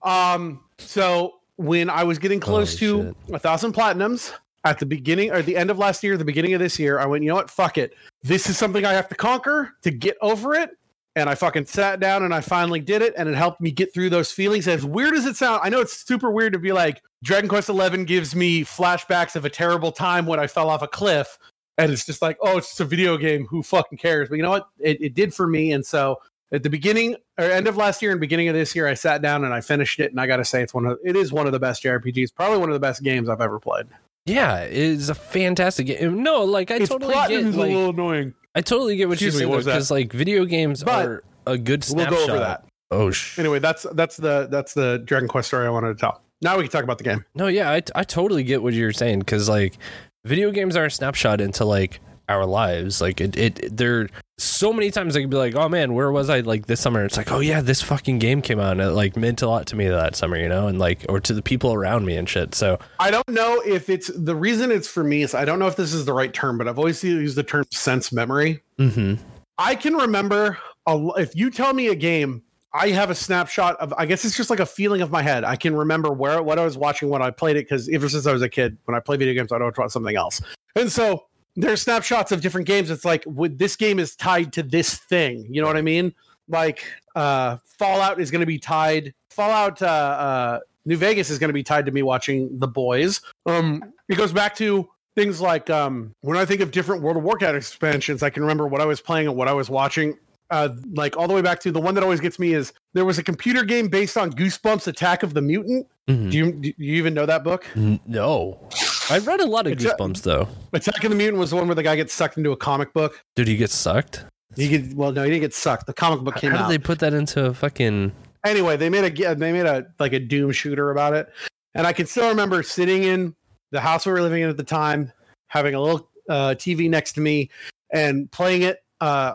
[0.02, 3.36] Um, so when I was getting close Holy oh, to shit.
[3.36, 4.32] a thousand platinums
[4.64, 7.06] at the beginning or the end of last year, the beginning of this year, I
[7.06, 7.50] went, you know what?
[7.50, 7.94] Fuck it.
[8.24, 10.72] This is something I have to conquer to get over it.
[11.18, 13.94] And I fucking sat down and I finally did it, and it helped me get
[13.94, 14.68] through those feelings.
[14.68, 17.70] As weird as it sounds, I know it's super weird to be like, Dragon Quest
[17.70, 21.38] Eleven gives me flashbacks of a terrible time when I fell off a cliff,
[21.78, 23.46] and it's just like, oh, it's just a video game.
[23.50, 24.30] Who fucking cares?
[24.30, 24.70] But you know what?
[24.80, 26.22] It, it did for me, and so
[26.54, 29.22] at the beginning or end of last year and beginning of this year, I sat
[29.22, 31.34] down and I finished it, and I got to say, it's one of it is
[31.34, 33.88] one of the best JRPGs, probably one of the best games I've ever played.
[34.26, 36.24] Yeah, it is a fantastic game.
[36.24, 38.34] No, like I it's totally get like, a little annoying.
[38.56, 41.84] I totally get what Excuse you're saying because like video games but are a good
[41.84, 42.12] snapshot.
[42.18, 42.66] We'll go over that.
[42.92, 46.22] Oh sh- Anyway, that's that's the that's the Dragon Quest story I wanted to tell.
[46.42, 47.26] Now we can talk about the game.
[47.36, 49.78] No, yeah, I, I totally get what you're saying because like
[50.24, 52.00] video games are a snapshot into like
[52.30, 53.02] our lives.
[53.02, 54.08] Like it, it they're
[54.38, 57.04] so many times I could be like, oh man, where was I like this summer?
[57.04, 59.66] It's like, oh yeah, this fucking game came out and it like meant a lot
[59.68, 62.30] to me that summer, you know, and like or to the people around me and
[62.30, 62.56] shit.
[62.56, 65.68] So I don't know if it's the reason it's for me is I don't know
[65.68, 68.62] if this is the right term, but I've always used the term sense memory.
[68.78, 69.22] Mm-hmm.
[69.58, 70.58] I can remember
[70.88, 72.44] a, if you tell me a game
[72.74, 75.44] I have a snapshot of I guess it's just like a feeling of my head.
[75.44, 78.28] I can remember where what I was watching when I played it because ever since
[78.28, 80.42] I was a kid, when I play video games, I don't want something else.
[80.76, 81.26] And so
[81.56, 82.92] there's snapshots of different games.
[82.92, 85.48] It's like would, this game is tied to this thing.
[85.50, 86.14] You know what I mean?
[86.48, 86.84] Like
[87.16, 89.14] uh, Fallout is going to be tied.
[89.32, 93.22] Fallout uh, uh, New Vegas is going to be tied to me watching The Boys.
[93.48, 97.24] Um, it goes back to things like um, when I think of different World of
[97.24, 100.18] Warcraft expansions, I can remember what I was playing and what I was watching
[100.52, 103.06] uh, like all the way back to the one that always gets me is there
[103.06, 105.88] was a computer game based on Goosebumps Attack of the Mutant.
[106.08, 106.30] Mm-hmm.
[106.30, 107.66] Do, you, do you even know that book?
[107.76, 108.68] No.
[109.12, 110.48] I read a lot of Goosebumps though.
[110.74, 112.94] Attack of the Mutant was the one where the guy gets sucked into a comic
[112.94, 113.24] book.
[113.36, 114.26] Did he get sucked?
[114.56, 115.86] He get, well, no, he didn't get sucked.
[115.86, 116.62] The comic book came How out.
[116.64, 118.12] How did they put that into a fucking?
[118.46, 121.28] Anyway, they made a they made a like a Doom shooter about it,
[121.76, 123.36] and I can still remember sitting in
[123.72, 125.12] the house we were living in at the time,
[125.48, 127.50] having a little uh, TV next to me,
[127.92, 129.34] and playing it uh,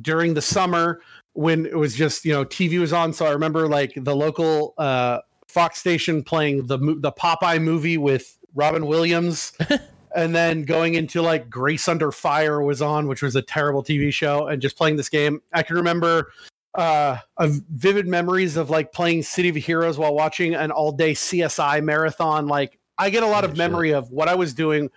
[0.00, 1.00] during the summer
[1.34, 3.12] when it was just you know TV was on.
[3.12, 8.38] So I remember like the local uh, Fox station playing the the Popeye movie with
[8.54, 9.52] Robin Williams.
[10.16, 14.12] and then going into like Grace Under Fire was on, which was a terrible TV
[14.12, 15.40] show, and just playing this game.
[15.54, 16.32] I can remember
[16.74, 21.82] uh, vivid memories of like playing City of Heroes while watching an all day CSI
[21.82, 22.46] marathon.
[22.46, 24.90] Like I get a lot of memory of what I was doing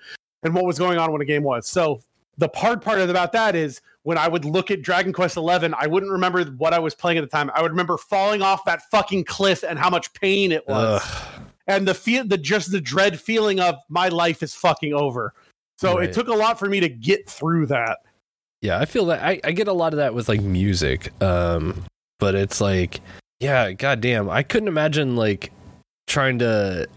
[0.43, 1.67] and what was going on when a game was.
[1.67, 2.01] So
[2.37, 5.87] the hard part about that is when I would look at Dragon Quest Eleven, I
[5.87, 7.49] wouldn't remember what I was playing at the time.
[7.55, 11.41] I would remember falling off that fucking cliff and how much pain it was, Ugh.
[11.67, 15.33] and the feel, the just the dread feeling of my life is fucking over.
[15.77, 16.09] So right.
[16.09, 17.99] it took a lot for me to get through that.
[18.61, 21.83] Yeah, I feel that I, I get a lot of that with like music, um,
[22.19, 22.99] but it's like,
[23.39, 25.51] yeah, goddamn, I couldn't imagine like
[26.07, 26.87] trying to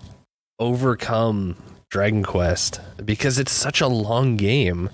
[0.58, 1.56] overcome
[1.90, 4.90] Dragon Quest because it's such a long game.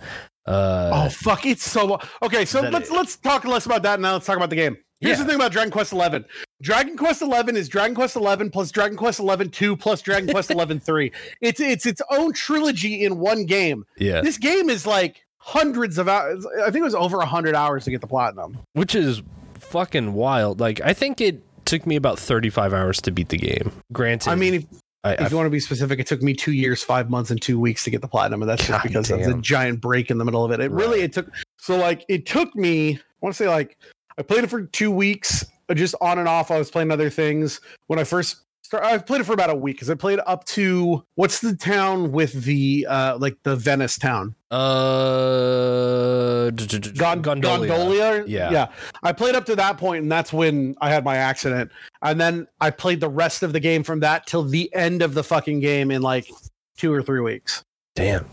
[0.46, 1.46] Uh, oh fuck!
[1.46, 2.00] It's so long.
[2.22, 2.44] okay.
[2.44, 4.12] So let's it, let's talk less about that now.
[4.12, 4.76] Let's talk about the game.
[5.00, 5.24] Here's yeah.
[5.24, 6.24] the thing about Dragon Quest XI:
[6.60, 7.26] Dragon Quest XI
[7.58, 10.52] is Dragon Quest XI plus Dragon Quest XI two plus Dragon Quest
[10.84, 11.12] three.
[11.40, 13.86] It's it's its own trilogy in one game.
[13.96, 16.44] Yeah, this game is like hundreds of hours.
[16.60, 19.22] I think it was over hundred hours to get the platinum, which is
[19.58, 20.60] fucking wild.
[20.60, 23.72] Like I think it took me about 35 hours to beat the game.
[23.90, 24.64] Granted, I mean, if,
[25.04, 27.40] I, if you want to be specific, it took me two years, five months, and
[27.40, 29.20] two weeks to get the platinum, and that's God just because damn.
[29.20, 30.60] of the giant break in the middle of it.
[30.60, 30.80] It right.
[30.84, 32.94] really it took so like it took me.
[32.94, 33.76] I want to say like
[34.16, 36.50] I played it for two weeks, uh, just on and off.
[36.50, 38.36] I was playing other things when I first.
[38.62, 38.86] started.
[38.86, 42.10] I played it for about a week because I played up to what's the town
[42.10, 47.42] with the uh like the Venice town uh, Gond- Gondolia.
[47.68, 48.24] Gondolia.
[48.28, 48.68] Yeah, yeah.
[49.02, 51.72] I played up to that point, and that's when I had my accident.
[52.02, 55.14] And then I played the rest of the game from that till the end of
[55.14, 56.28] the fucking game in like
[56.76, 57.62] two or three weeks.
[57.96, 58.26] Damn.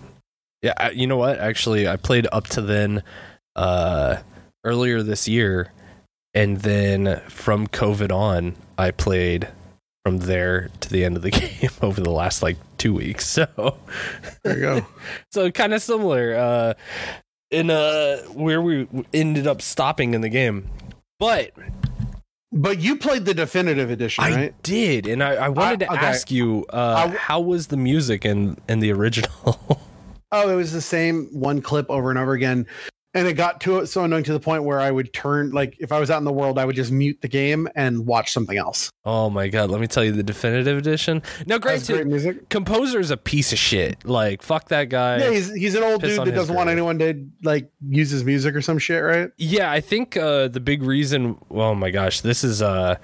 [0.62, 1.40] Yeah, I, you know what?
[1.40, 3.02] Actually, I played up to then
[3.56, 4.18] uh,
[4.64, 5.72] earlier this year,
[6.36, 9.48] and then from COVID on, I played
[10.06, 13.28] from there to the end of the game over the last like two weeks.
[13.28, 13.78] So
[14.44, 14.86] there you go.
[15.32, 16.74] so kind of similar uh,
[17.52, 20.68] in uh, where we ended up stopping in the game,
[21.20, 21.52] but.
[22.54, 24.56] But you played the definitive edition, I right?
[24.64, 26.06] did, and I, I wanted I, to okay.
[26.06, 29.80] ask you, uh, how was the music in in the original?
[30.34, 32.66] oh, it was the same one clip over and over again
[33.14, 35.76] and it got to it so annoying to the point where I would turn like
[35.80, 38.32] if I was out in the world, I would just mute the game and watch
[38.32, 38.90] something else.
[39.04, 39.70] Oh my god!
[39.70, 41.22] Let me tell you, the definitive edition.
[41.46, 42.50] No, great, great music.
[42.50, 44.04] Composer is a piece of shit.
[44.06, 45.18] Like fuck that guy.
[45.20, 46.58] Yeah, he's he's an old Piss dude that doesn't grave.
[46.58, 49.30] want anyone to like use his music or some shit, right?
[49.38, 51.38] Yeah, I think uh, the big reason.
[51.52, 52.96] Oh my gosh, this is uh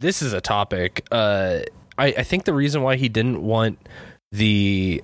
[0.00, 1.06] this is a topic.
[1.10, 1.60] Uh,
[1.98, 3.78] I I think the reason why he didn't want
[4.32, 5.02] the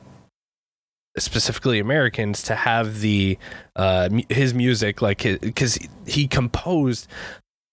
[1.19, 3.39] specifically Americans to have the
[3.75, 7.07] uh, his music like because he composed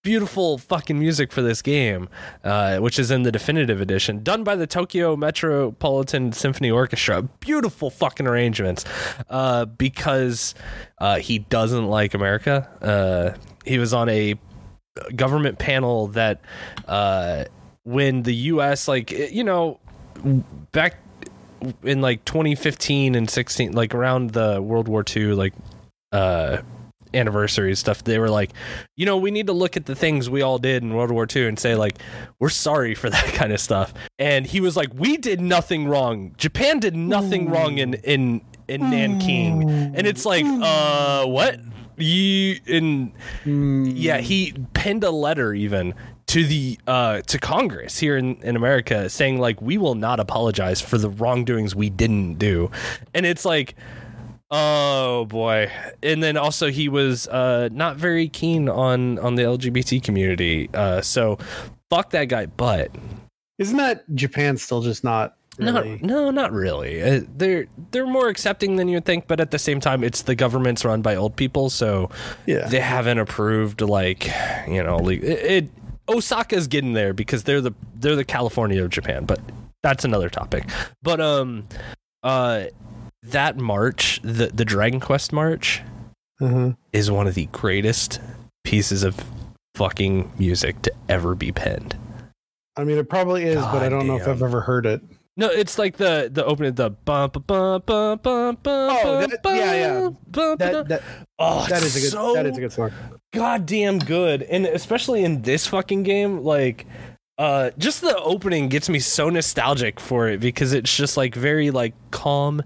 [0.03, 2.09] beautiful fucking music for this game,
[2.43, 7.21] uh, which is in the definitive edition, done by the Tokyo Metropolitan Symphony Orchestra.
[7.21, 8.85] Beautiful fucking arrangements,
[9.29, 10.55] uh, because
[10.99, 12.69] uh, he doesn't like America.
[12.81, 14.35] Uh, he was on a
[15.15, 16.41] government panel that
[16.87, 17.45] uh,
[17.83, 18.87] when the U.S.
[18.87, 19.79] like you know
[20.71, 20.95] back
[21.83, 25.53] in like 2015 and 16, like around the World War II, like
[26.11, 26.57] uh,
[27.13, 28.51] anniversary stuff, they were like,
[28.95, 31.27] you know, we need to look at the things we all did in World War
[31.33, 31.95] II and say, like,
[32.39, 33.93] we're sorry for that kind of stuff.
[34.19, 36.33] And he was like, we did nothing wrong.
[36.37, 37.53] Japan did nothing Ooh.
[37.53, 38.89] wrong in, in, in Ooh.
[38.89, 39.69] Nanking.
[39.69, 41.59] And it's like, uh, what?
[41.95, 43.11] You and
[43.45, 43.91] mm.
[43.95, 45.93] yeah, he penned a letter even
[46.27, 50.79] to the uh, to Congress here in, in America saying like we will not apologize
[50.81, 52.71] for the wrongdoings we didn't do,
[53.13, 53.75] and it's like.
[54.55, 55.71] Oh boy!
[56.03, 60.69] And then also he was uh, not very keen on on the LGBT community.
[60.71, 61.39] Uh, so
[61.89, 62.45] fuck that guy.
[62.45, 62.91] But
[63.57, 65.35] isn't that Japan still just not?
[65.57, 65.93] Really?
[65.93, 67.01] Not, no, not really.
[67.01, 70.35] Uh, they're they're more accepting than you'd think, but at the same time, it's the
[70.35, 72.11] government's run by old people, so
[72.45, 72.67] yeah.
[72.67, 74.29] they haven't approved like
[74.67, 75.69] you know it, it
[76.09, 79.39] Osaka's getting there because they're the they're the California of Japan, but
[79.81, 80.69] that's another topic.
[81.01, 81.67] But um,
[82.23, 82.65] uh,
[83.23, 85.81] that march, the the Dragon Quest march,
[86.41, 86.71] mm-hmm.
[86.91, 88.19] is one of the greatest
[88.65, 89.17] pieces of
[89.75, 91.95] fucking music to ever be penned.
[92.75, 94.07] I mean, it probably is, God but I don't damn.
[94.07, 95.01] know if I've ever heard it.
[95.35, 98.23] No, it's like the the opening the bump bump bump bump
[98.63, 98.67] bump.
[98.67, 100.09] Oh, that, bump, yeah, yeah.
[100.27, 101.03] Bump, that, that,
[101.39, 102.91] oh, that is a good so that is a good song.
[103.33, 106.85] Goddamn good, and especially in this fucking game, like,
[107.39, 111.71] uh, just the opening gets me so nostalgic for it because it's just like very
[111.71, 112.61] like calm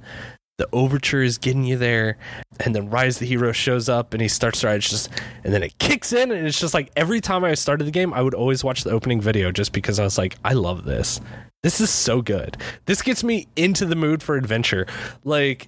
[0.57, 2.17] the overture is getting you there
[2.61, 5.09] and then rise the hero shows up and he starts to it's just
[5.43, 8.13] and then it kicks in and it's just like every time i started the game
[8.13, 11.21] i would always watch the opening video just because i was like i love this
[11.63, 14.85] this is so good this gets me into the mood for adventure
[15.23, 15.67] like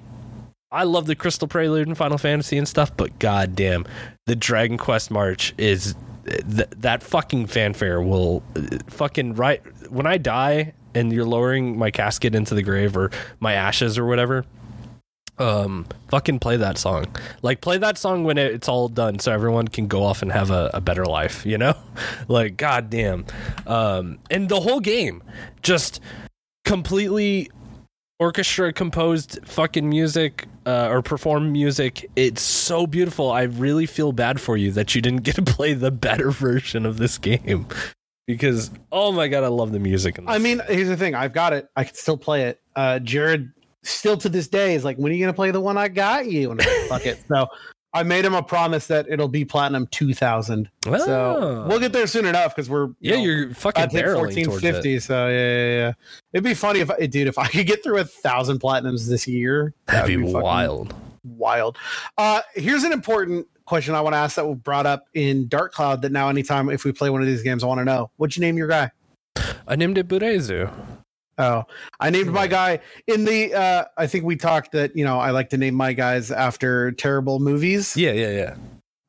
[0.71, 3.85] i love the crystal prelude and final fantasy and stuff but goddamn
[4.25, 5.95] the dragon quest march is
[6.25, 9.61] th- that fucking fanfare will uh, fucking right
[9.91, 14.05] when i die and you're lowering my casket into the grave or my ashes or
[14.07, 14.43] whatever
[15.39, 17.05] um, fucking play that song.
[17.41, 20.51] Like, play that song when it's all done, so everyone can go off and have
[20.51, 21.45] a, a better life.
[21.45, 21.75] You know,
[22.27, 23.25] like, goddamn.
[23.65, 25.23] Um, and the whole game,
[25.63, 26.01] just
[26.65, 27.49] completely
[28.21, 32.09] orchestra composed fucking music uh, or perform music.
[32.17, 33.31] It's so beautiful.
[33.31, 36.85] I really feel bad for you that you didn't get to play the better version
[36.85, 37.67] of this game.
[38.27, 40.19] Because oh my god, I love the music.
[40.27, 41.67] I mean, here's the thing: I've got it.
[41.75, 42.61] I can still play it.
[42.75, 43.51] Uh, Jared
[43.83, 46.27] still to this day is like, when are you gonna play the one I got
[46.27, 46.51] you?
[46.51, 47.19] And like, fuck it.
[47.27, 47.47] So
[47.93, 50.69] I made him a promise that it'll be platinum two thousand.
[50.87, 50.97] Oh.
[50.97, 54.99] So we'll get there soon enough because we're yeah, you are fucking I fourteen fifty.
[54.99, 55.93] So yeah, yeah, yeah,
[56.33, 59.27] it'd be funny if I, dude, if I could get through a thousand platinums this
[59.27, 60.93] year, that'd, that'd be, be wild,
[61.23, 61.77] wild.
[62.17, 65.73] Uh, here's an important question I want to ask that was brought up in Dark
[65.73, 66.01] Cloud.
[66.03, 68.35] That now, anytime if we play one of these games, I want to know what
[68.35, 68.91] you name your guy.
[69.67, 70.71] I named it Burezu.
[71.39, 71.63] Oh,
[72.01, 73.53] I named my guy in the.
[73.53, 76.91] Uh, I think we talked that you know I like to name my guys after
[76.91, 77.95] terrible movies.
[77.95, 78.31] Yeah, yeah,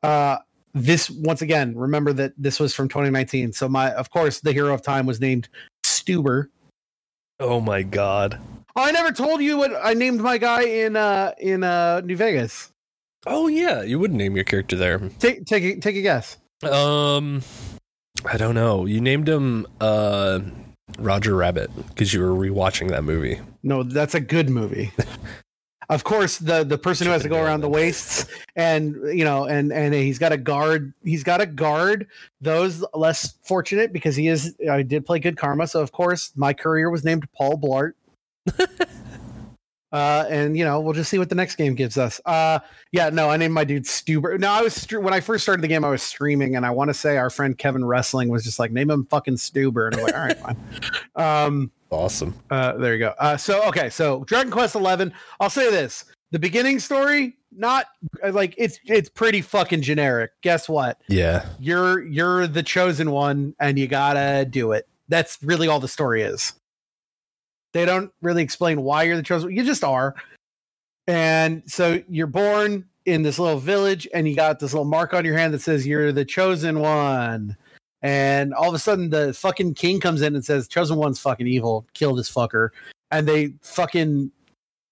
[0.00, 0.08] yeah.
[0.08, 0.38] Uh,
[0.72, 3.52] this once again, remember that this was from 2019.
[3.52, 5.48] So my, of course, the hero of time was named
[5.84, 6.46] Stuber.
[7.40, 8.38] Oh my god!
[8.76, 12.16] Oh, I never told you what I named my guy in uh in uh New
[12.16, 12.70] Vegas.
[13.26, 15.00] Oh yeah, you would not name your character there.
[15.18, 16.36] Take take take a guess.
[16.62, 17.42] Um,
[18.24, 18.86] I don't know.
[18.86, 20.38] You named him uh
[21.00, 23.40] Roger Rabbit because you were rewatching that movie.
[23.62, 24.92] No, that's a good movie.
[25.88, 29.44] of course, the the person who has to go around the wastes and you know
[29.46, 32.06] and and he's got a guard he's got a guard
[32.40, 35.66] those less fortunate because he is I did play good karma.
[35.66, 37.92] So of course, my courier was named Paul Blart.
[39.92, 42.20] Uh, and you know, we'll just see what the next game gives us.
[42.24, 42.60] Uh,
[42.92, 44.38] yeah, no, I named my dude Stuber.
[44.38, 46.90] No, I was when I first started the game, I was streaming, and I want
[46.90, 50.02] to say our friend Kevin Wrestling was just like, name him fucking Stuber, and I'm
[50.02, 50.56] like, all right, fine.
[51.16, 52.34] Um, awesome.
[52.50, 53.14] Uh, there you go.
[53.18, 55.12] Uh, so okay, so Dragon Quest Eleven.
[55.40, 57.86] I'll say this: the beginning story, not
[58.24, 60.30] uh, like it's it's pretty fucking generic.
[60.42, 61.00] Guess what?
[61.08, 64.86] Yeah, you're you're the chosen one, and you gotta do it.
[65.08, 66.52] That's really all the story is.
[67.72, 69.50] They don't really explain why you're the chosen.
[69.54, 70.14] You just are.
[71.06, 75.24] And so you're born in this little village and you got this little mark on
[75.24, 77.56] your hand that says you're the chosen one.
[78.02, 81.46] And all of a sudden the fucking king comes in and says, Chosen one's fucking
[81.46, 81.86] evil.
[81.94, 82.70] Kill this fucker.
[83.10, 84.30] And they fucking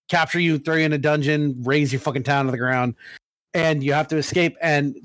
[0.08, 2.94] capture you, throw you in a dungeon, raze your fucking town to the ground
[3.54, 4.56] and you have to escape.
[4.60, 4.96] And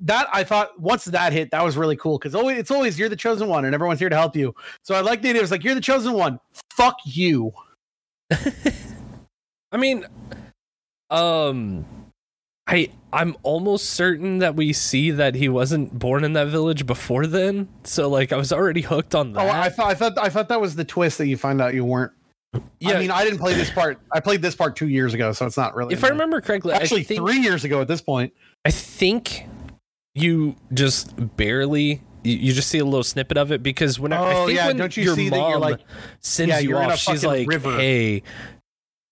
[0.00, 3.08] that I thought once that hit, that was really cool because always it's always you're
[3.08, 4.54] the chosen one and everyone's here to help you.
[4.82, 5.40] So I like the idea.
[5.40, 6.40] It was like you're the chosen one.
[6.72, 7.52] Fuck you.
[8.30, 10.04] I mean,
[11.10, 11.84] um,
[12.66, 17.26] I I'm almost certain that we see that he wasn't born in that village before
[17.26, 17.68] then.
[17.84, 19.46] So like I was already hooked on that.
[19.46, 21.74] Oh, I thought I thought I thought that was the twist that you find out
[21.74, 22.12] you weren't
[22.80, 22.92] yeah.
[22.96, 23.98] I mean, I didn't play this part.
[24.12, 25.92] I played this part two years ago, so it's not really.
[25.94, 28.32] If I remember correctly, actually think, three years ago at this point.
[28.64, 29.46] I think
[30.14, 32.02] you just barely.
[32.24, 34.76] You, just see a little snippet of it because when oh, I, think yeah, when
[34.78, 35.80] don't you your see mom that like,
[36.20, 37.76] sends yeah, you off, she's like, river.
[37.76, 38.24] "Hey,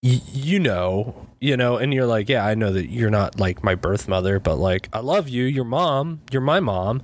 [0.03, 3.63] y- you know, you know," and you're like, "Yeah, I know that you're not like
[3.63, 5.45] my birth mother, but like, I love you.
[5.45, 6.23] Your mom.
[6.33, 7.03] You're my mom."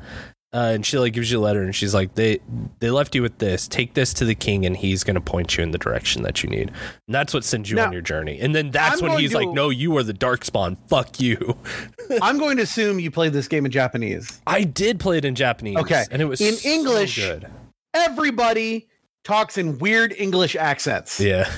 [0.52, 2.40] Uh, and she like gives you a letter and she's like they
[2.80, 5.56] they left you with this take this to the king and he's going to point
[5.56, 6.72] you in the direction that you need
[7.06, 9.30] and that's what sends you now, on your journey and then that's I'm when he's
[9.30, 11.56] to, like no you are the dark spawn fuck you
[12.20, 15.36] i'm going to assume you played this game in japanese i did play it in
[15.36, 17.46] japanese okay and it was in so english good.
[17.94, 18.88] everybody
[19.22, 21.48] talks in weird english accents yeah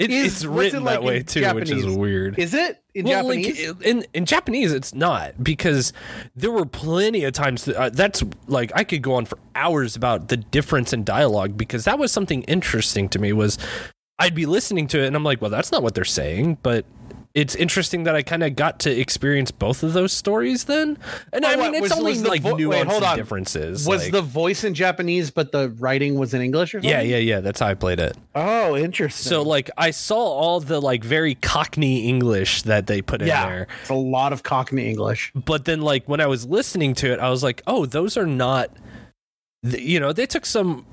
[0.00, 1.70] it, is, it's written it like that way too, Japanese?
[1.70, 2.38] which is weird.
[2.38, 3.68] Is it in well, Japanese?
[3.68, 5.92] Like, in in Japanese, it's not because
[6.34, 9.96] there were plenty of times that, uh, that's like I could go on for hours
[9.96, 13.34] about the difference in dialogue because that was something interesting to me.
[13.34, 13.58] Was
[14.18, 16.86] I'd be listening to it and I'm like, well, that's not what they're saying, but
[17.34, 20.98] it's interesting that I kind of got to experience both of those stories then.
[21.32, 23.16] And oh, I mean, what, it's was, only was like vo- wait, on.
[23.16, 23.86] differences.
[23.86, 26.90] Was like, the voice in Japanese, but the writing was in English or something?
[26.90, 27.40] Yeah, yeah, yeah.
[27.40, 28.16] That's how I played it.
[28.34, 29.28] Oh, interesting.
[29.30, 33.48] So, like, I saw all the like very Cockney English that they put yeah, in
[33.50, 33.66] there.
[33.82, 35.30] It's a lot of Cockney English.
[35.34, 38.26] But then, like, when I was listening to it, I was like, oh, those are
[38.26, 38.70] not,
[39.62, 40.84] you know, they took some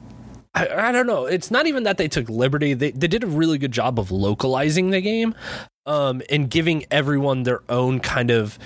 [0.53, 1.25] I, I, don't know.
[1.25, 2.73] It's not even that they took liberty.
[2.73, 5.35] They they did a really good job of localizing the game
[5.87, 8.59] um, and giving everyone their own kind of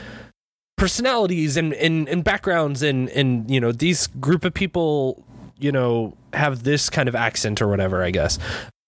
[0.77, 5.23] personalities and, and, and backgrounds and, and, you know, these group of people,
[5.59, 8.39] you know, have this kind of accent or whatever, I guess.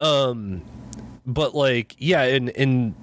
[0.02, 0.64] Um,
[1.28, 2.24] but like, yeah.
[2.24, 2.96] And, and,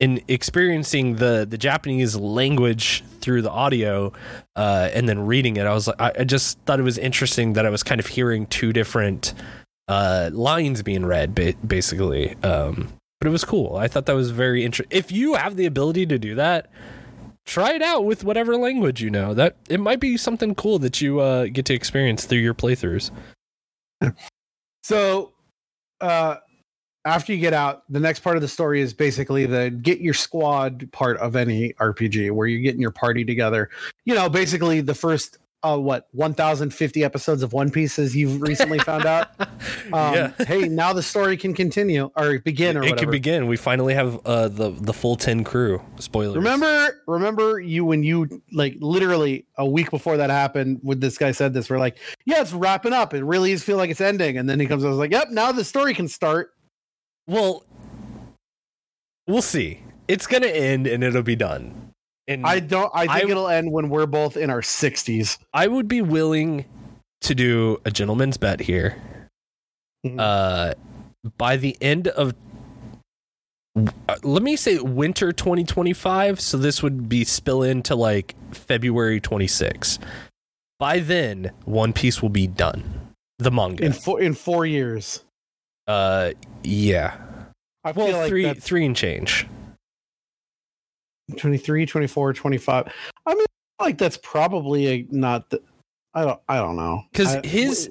[0.00, 4.12] in experiencing the the Japanese language through the audio
[4.56, 7.64] uh, and then reading it, I was I, I just thought it was interesting that
[7.64, 9.32] I was kind of hearing two different
[9.86, 12.34] uh, lines being read, ba- basically.
[12.42, 12.92] Um,
[13.24, 13.76] but it was cool.
[13.76, 14.94] I thought that was very interesting.
[14.94, 16.68] If you have the ability to do that,
[17.46, 19.32] try it out with whatever language you know.
[19.32, 23.10] That it might be something cool that you uh, get to experience through your playthroughs.
[24.82, 25.32] So,
[26.02, 26.36] uh,
[27.06, 30.12] after you get out, the next part of the story is basically the get your
[30.12, 33.70] squad part of any RPG, where you're getting your party together.
[34.04, 38.78] You know, basically the first uh, what 1050 episodes of one piece as you've recently
[38.78, 39.48] found out um,
[40.14, 40.32] yeah.
[40.46, 42.98] hey now the story can continue or begin or it whatever.
[43.00, 47.84] can begin we finally have uh, the the full 10 crew spoilers remember remember you
[47.84, 51.78] when you like literally a week before that happened when this guy said this we're
[51.78, 51.96] like
[52.26, 54.84] yeah it's wrapping up it really is feel like it's ending and then he comes
[54.84, 56.50] I was like yep now the story can start
[57.26, 57.64] well
[59.26, 61.83] we'll see it's gonna end and it'll be done
[62.26, 62.90] and I don't.
[62.94, 65.38] I think I, it'll end when we're both in our sixties.
[65.52, 66.64] I would be willing
[67.22, 68.96] to do a gentleman's bet here.
[70.06, 70.18] Mm-hmm.
[70.18, 70.72] Uh,
[71.38, 72.34] by the end of
[74.22, 79.98] let me say winter 2025 so this would be spill into like february 26
[80.78, 83.10] by then one piece will be done
[83.40, 85.24] the manga in four in four years
[85.88, 86.30] uh
[86.62, 87.16] yeah
[87.82, 89.44] I well like three three and change
[91.36, 92.92] 23 24 25
[93.26, 93.44] i mean
[93.80, 95.60] like that's probably a not the,
[96.12, 97.90] i don't i don't know because his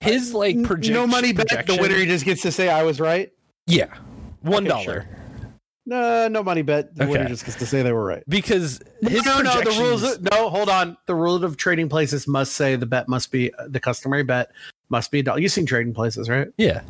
[0.00, 2.82] I, his like projection no money back the winner he just gets to say i
[2.82, 3.30] was right
[3.66, 3.94] yeah
[4.40, 5.48] one dollar okay, sure.
[5.84, 7.12] no no money bet the okay.
[7.12, 10.48] winner just gets to say they were right because his no no, the rules no
[10.48, 14.22] hold on the rule of trading places must say the bet must be the customary
[14.24, 14.50] bet
[14.88, 16.80] must be a dollar you've seen trading places right yeah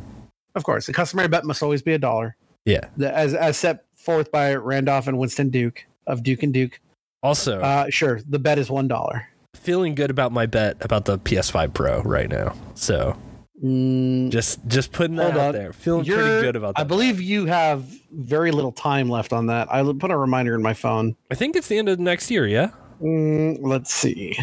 [0.55, 2.35] of course the customary bet must always be a dollar
[2.65, 6.79] yeah the, as as set forth by Randolph and Winston Duke of Duke and Duke.
[7.23, 9.27] Also, uh, sure, the bet is one dollar.
[9.55, 12.53] Feeling good about my bet about the PS5 Pro right now.
[12.75, 13.15] So
[13.63, 15.71] mm, just just putting that out there.
[15.71, 16.81] Feeling You're, pretty good about that.
[16.81, 19.73] I believe you have very little time left on that.
[19.73, 21.15] I put a reminder in my phone.
[21.31, 22.45] I think it's the end of next year.
[22.45, 22.71] Yeah.
[23.01, 24.37] Mm, let's see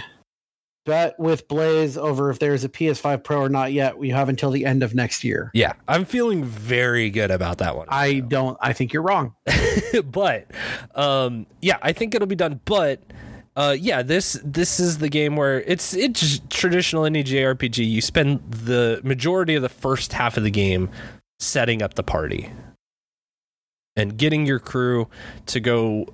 [0.91, 3.97] bet with Blaze over if there's a PS5 Pro or not yet.
[3.97, 5.53] We have until the end of next year.
[5.55, 7.87] Yeah, I'm feeling very good about that one.
[7.89, 8.21] I so.
[8.23, 8.59] don't.
[8.61, 9.35] I think you're wrong.
[10.05, 10.51] but
[10.97, 12.61] um, yeah, I think it'll be done.
[12.65, 13.03] But
[13.55, 17.89] uh, yeah, this this is the game where it's it's traditional any JRPG.
[17.89, 20.91] You spend the majority of the first half of the game
[21.39, 22.51] setting up the party
[23.95, 25.07] and getting your crew
[25.47, 26.09] to go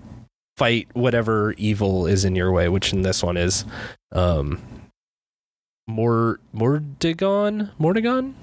[0.57, 3.65] fight whatever evil is in your way, which in this one is
[4.13, 4.61] um
[5.87, 8.35] Mor Mordegon Mordegon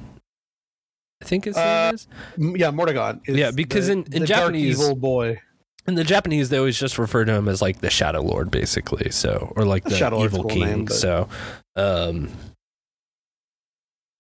[1.21, 2.07] I think his uh, is.
[2.37, 3.21] Yeah, Mordegon.
[3.25, 5.39] Is yeah, because the, in, in Japanese evil boy.
[5.87, 9.09] In the Japanese they always just refer to him as like the Shadow Lord basically,
[9.11, 10.61] so or like the, Shadow evil king.
[10.65, 10.93] Name, but...
[10.93, 11.27] So
[11.75, 12.29] um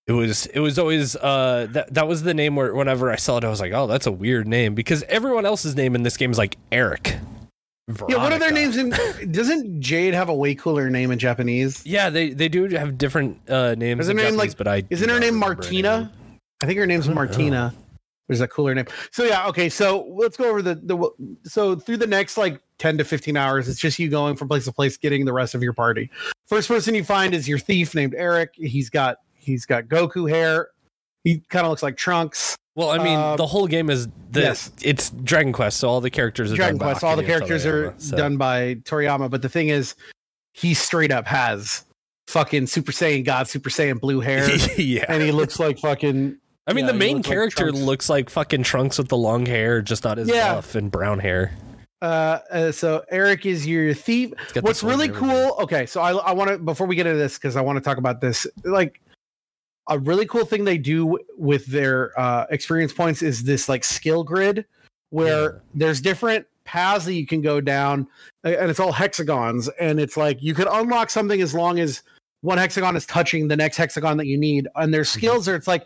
[0.07, 3.37] it was it was always uh that that was the name where whenever I saw
[3.37, 6.17] it I was like, "Oh, that's a weird name" because everyone else's name in this
[6.17, 7.15] game is like Eric
[7.89, 8.13] Veronica.
[8.17, 8.91] Yeah, what are their names in
[9.31, 11.85] doesn't Jade have a way cooler name in Japanese?
[11.85, 15.19] Yeah, they they do have different uh names isn't Japanese, like, but I Isn't her
[15.19, 16.11] name Martina?
[16.29, 16.39] Name.
[16.61, 17.13] I think her name's oh.
[17.13, 17.73] Martina.
[17.73, 18.85] What's There's a cooler name.
[19.11, 19.67] So yeah, okay.
[19.67, 21.09] So let's go over the the
[21.49, 24.63] so through the next like 10 to 15 hours, it's just you going from place
[24.65, 26.09] to place getting the rest of your party.
[26.47, 28.51] First person you find is your thief named Eric.
[28.55, 30.69] He's got he's got Goku hair.
[31.25, 32.55] He kind of looks like Trunks.
[32.75, 34.71] Well, I mean, uh, the whole game is this.
[34.71, 34.71] Yes.
[34.81, 37.03] It's Dragon Quest, so all the characters are Dragon Quest.
[37.03, 38.17] all the characters Toriyama, are so.
[38.17, 39.29] done by Toriyama.
[39.29, 39.93] But the thing is,
[40.53, 41.85] he straight up has
[42.27, 46.37] fucking Super Saiyan God, Super Saiyan blue hair, yeah, and he looks like fucking.
[46.65, 49.81] I mean, yeah, the main character like looks like fucking Trunks with the long hair,
[49.81, 50.55] just not his yeah.
[50.55, 51.55] buff and brown hair.
[52.01, 54.33] Uh, uh, so Eric is your thief.
[54.61, 55.57] What's really cool?
[55.59, 57.81] Okay, so I I want to before we get into this because I want to
[57.83, 58.47] talk about this.
[58.65, 58.99] Like
[59.89, 64.23] a really cool thing they do with their uh, experience points is this like skill
[64.23, 64.65] grid
[65.09, 65.59] where yeah.
[65.75, 68.07] there's different paths that you can go down
[68.45, 72.01] and it's all hexagons and it's like you could unlock something as long as
[72.41, 75.19] one hexagon is touching the next hexagon that you need and their mm-hmm.
[75.19, 75.85] skills are it's like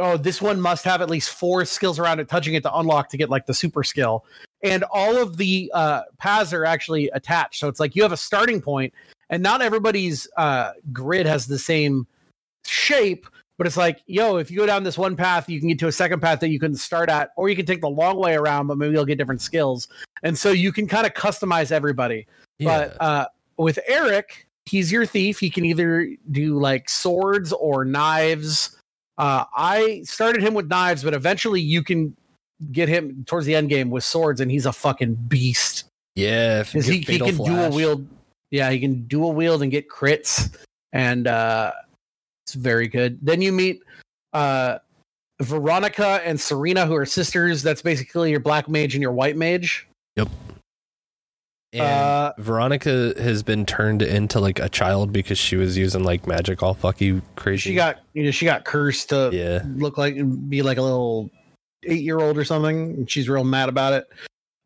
[0.00, 3.08] oh this one must have at least four skills around it touching it to unlock
[3.08, 4.24] to get like the super skill
[4.64, 8.16] and all of the uh, paths are actually attached so it's like you have a
[8.16, 8.92] starting point
[9.30, 12.04] and not everybody's uh, grid has the same
[12.66, 13.26] shape,
[13.58, 15.86] but it's like, yo, if you go down this one path, you can get to
[15.86, 18.34] a second path that you can start at, or you can take the long way
[18.34, 19.88] around, but maybe you'll get different skills.
[20.22, 22.26] And so you can kind of customize everybody.
[22.58, 22.88] Yeah.
[22.88, 23.26] But uh,
[23.56, 25.40] with Eric, he's your thief.
[25.40, 28.76] He can either do like swords or knives.
[29.18, 32.16] Uh, I started him with knives, but eventually you can
[32.72, 35.84] get him towards the end game with swords, and he's a fucking beast.
[36.16, 37.46] Yeah, he, he, can flash.
[37.48, 38.06] dual wield.
[38.50, 40.54] Yeah, he can dual wield and get crits,
[40.92, 41.70] and uh,
[42.50, 43.16] it's very good.
[43.22, 43.80] Then you meet
[44.32, 44.78] uh,
[45.40, 47.62] Veronica and Serena, who are sisters.
[47.62, 49.86] That's basically your black mage and your white mage.
[50.16, 50.28] Yep.
[51.74, 56.26] And uh, Veronica has been turned into like a child because she was using like
[56.26, 57.70] magic all fucky crazy.
[57.70, 59.62] She got you know she got cursed to yeah.
[59.76, 60.16] look like
[60.48, 61.30] be like a little
[61.84, 63.06] eight year old or something.
[63.06, 64.08] she's real mad about it.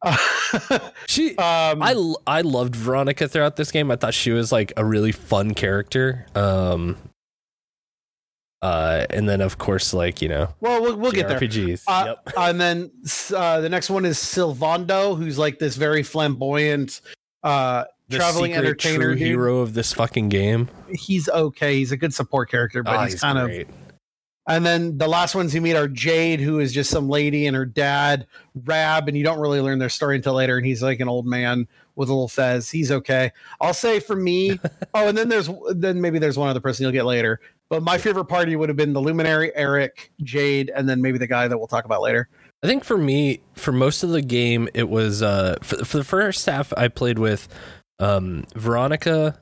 [1.06, 3.90] she um, I I loved Veronica throughout this game.
[3.90, 6.24] I thought she was like a really fun character.
[6.34, 6.96] Um
[8.64, 11.38] uh, and then of course, like you know, well, we'll, we'll get there.
[11.38, 12.32] RPGs, uh, yep.
[12.38, 12.90] and then
[13.36, 17.02] uh, the next one is Sylvando, who's like this very flamboyant
[17.42, 20.68] uh, the traveling entertainer, true hero of this fucking game.
[20.90, 21.76] He's okay.
[21.76, 23.68] He's a good support character, but oh, he's, he's, kind great.
[23.68, 23.74] of.
[24.48, 27.54] And then the last ones you meet are Jade, who is just some lady, and
[27.56, 28.26] her dad,
[28.64, 30.56] Rab, and you don't really learn their story until later.
[30.58, 31.66] And he's like an old man
[31.96, 32.70] with a little fez.
[32.70, 33.30] He's okay.
[33.60, 34.58] I'll say for me.
[34.94, 37.40] oh, and then there's then maybe there's one other person you'll get later.
[37.74, 41.26] But my favorite party would have been the Luminary, Erik, Jade, and then maybe the
[41.26, 42.28] guy that we'll talk about later.
[42.62, 46.04] I think for me, for most of the game, it was uh, for, for the
[46.04, 47.48] first half I played with
[47.98, 49.36] um, Veronica,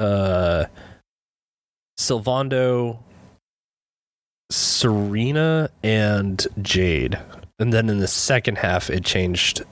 [0.00, 0.64] uh,
[2.00, 2.98] Sylvando,
[4.50, 7.16] Serena, and Jade.
[7.60, 9.62] And then in the second half, it changed.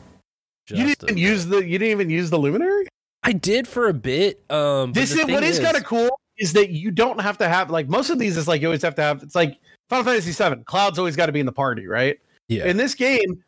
[0.68, 1.56] you didn't even use the.
[1.56, 2.86] You didn't even use the luminary.
[3.24, 4.40] I did for a bit.
[4.48, 7.48] Um, this is what is, is kind of cool is that you don't have to
[7.48, 9.58] have like most of these is like you always have to have it's like
[9.88, 10.62] Final Fantasy VII.
[10.64, 12.18] Cloud's always got to be in the party, right?
[12.48, 12.64] Yeah.
[12.64, 13.44] In this game,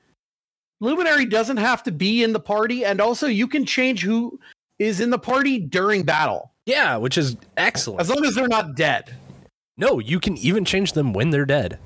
[0.80, 4.38] Luminary doesn't have to be in the party, and also you can change who
[4.78, 6.52] is in the party during battle.
[6.66, 8.00] Yeah, which is excellent.
[8.02, 9.14] As long as they're not dead.
[9.76, 11.78] No, you can even change them when they're dead.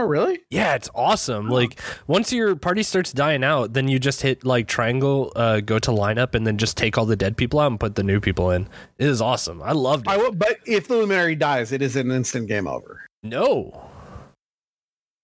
[0.00, 0.38] Oh, really?
[0.48, 1.48] Yeah, it's awesome.
[1.48, 5.80] Like once your party starts dying out, then you just hit like triangle, uh, go
[5.80, 8.20] to lineup, and then just take all the dead people out and put the new
[8.20, 8.68] people in.
[8.98, 9.60] It is awesome.
[9.60, 10.12] I loved it.
[10.12, 13.06] I will, but if the luminary dies, it is an instant game over.
[13.24, 13.90] No,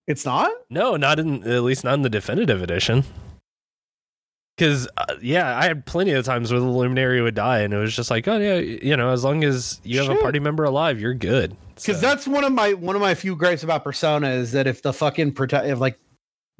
[0.07, 0.51] it's not.
[0.69, 3.05] No, not in at least not in the definitive edition
[4.55, 7.77] because uh, yeah, I had plenty of times where the luminary would die, and it
[7.77, 10.63] was just like, oh yeah, you know, as long as you have a party member
[10.63, 11.55] alive, you're good.
[11.75, 12.01] Because so.
[12.01, 14.93] that's one of my one of my few gripes about Persona is that if the
[14.93, 15.99] fucking protect, if like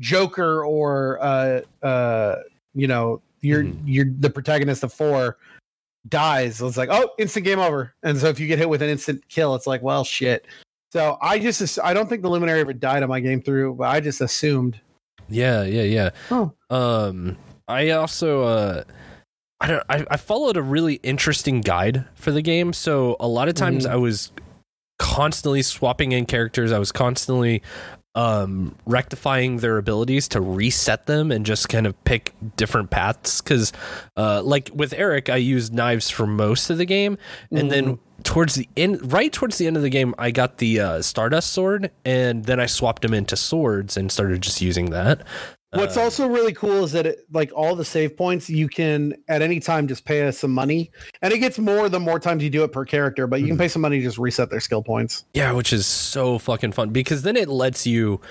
[0.01, 2.35] Joker or uh uh
[2.73, 3.73] you know you're mm.
[3.73, 3.87] Mm-hmm.
[3.87, 5.37] you're the protagonist of four
[6.09, 7.93] dies, it's like oh instant game over.
[8.03, 10.45] And so if you get hit with an instant kill, it's like well shit.
[10.91, 13.87] So I just I don't think the luminary ever died on my game through, but
[13.87, 14.79] I just assumed.
[15.29, 16.09] Yeah, yeah, yeah.
[16.29, 16.51] Oh.
[16.69, 18.83] Um I also uh,
[19.59, 22.73] I don't I, I followed a really interesting guide for the game.
[22.73, 23.89] So a lot of times mm.
[23.91, 24.31] I was
[24.99, 26.71] constantly swapping in characters.
[26.71, 27.63] I was constantly
[28.13, 33.41] um, rectifying their abilities to reset them and just kind of pick different paths.
[33.41, 33.73] Because,
[34.15, 37.17] uh, like with Erik, I used knives for most of the game,
[37.49, 37.69] and mm-hmm.
[37.69, 41.01] then towards the end, right towards the end of the game, I got the uh,
[41.01, 45.21] Stardust sword, and then I swapped them into swords and started just using that.
[45.75, 49.13] What's uh, also really cool is that it, like all the save points, you can
[49.27, 50.89] at any time just pay us some money,
[51.21, 53.27] and it gets more the more times you do it per character.
[53.27, 53.61] But you can hmm.
[53.61, 55.25] pay some money to just reset their skill points.
[55.33, 58.21] Yeah, which is so fucking fun because then it lets you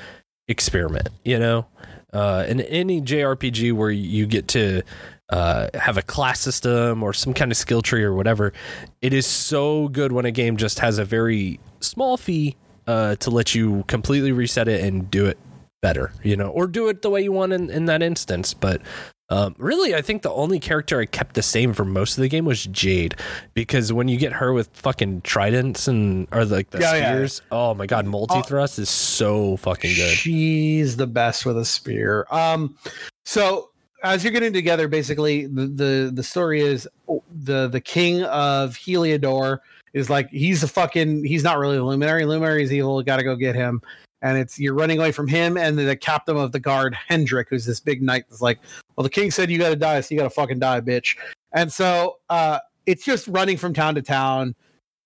[0.48, 1.08] experiment.
[1.24, 1.66] You know,
[2.14, 4.82] uh, in any JRPG where you get to
[5.28, 8.54] uh, have a class system or some kind of skill tree or whatever,
[9.02, 12.56] it is so good when a game just has a very small fee
[12.86, 15.36] uh, to let you completely reset it and do it
[15.84, 18.54] better, you know, or do it the way you want in, in that instance.
[18.54, 18.80] But
[19.28, 22.28] um, really, I think the only character I kept the same for most of the
[22.30, 23.16] game was Jade,
[23.52, 27.58] because when you get her with fucking tridents and or like the yeah, spears, yeah.
[27.58, 30.16] oh my god, multi thrust uh, is so fucking good.
[30.16, 32.26] She's the best with a spear.
[32.30, 32.78] Um,
[33.26, 33.68] so
[34.02, 38.74] as you're getting together, basically the the, the story is oh, the the king of
[38.74, 39.58] Heliodor
[39.92, 42.24] is like he's a fucking he's not really a luminary.
[42.24, 43.02] Luminary is evil.
[43.02, 43.82] Got to go get him
[44.24, 47.66] and it's you're running away from him and the captain of the guard Hendrik, who's
[47.66, 48.24] this big knight.
[48.30, 48.58] is like,
[48.96, 51.14] well, the king said you got to die, so you got to fucking die, bitch.
[51.52, 54.54] And so uh, it's just running from town to town.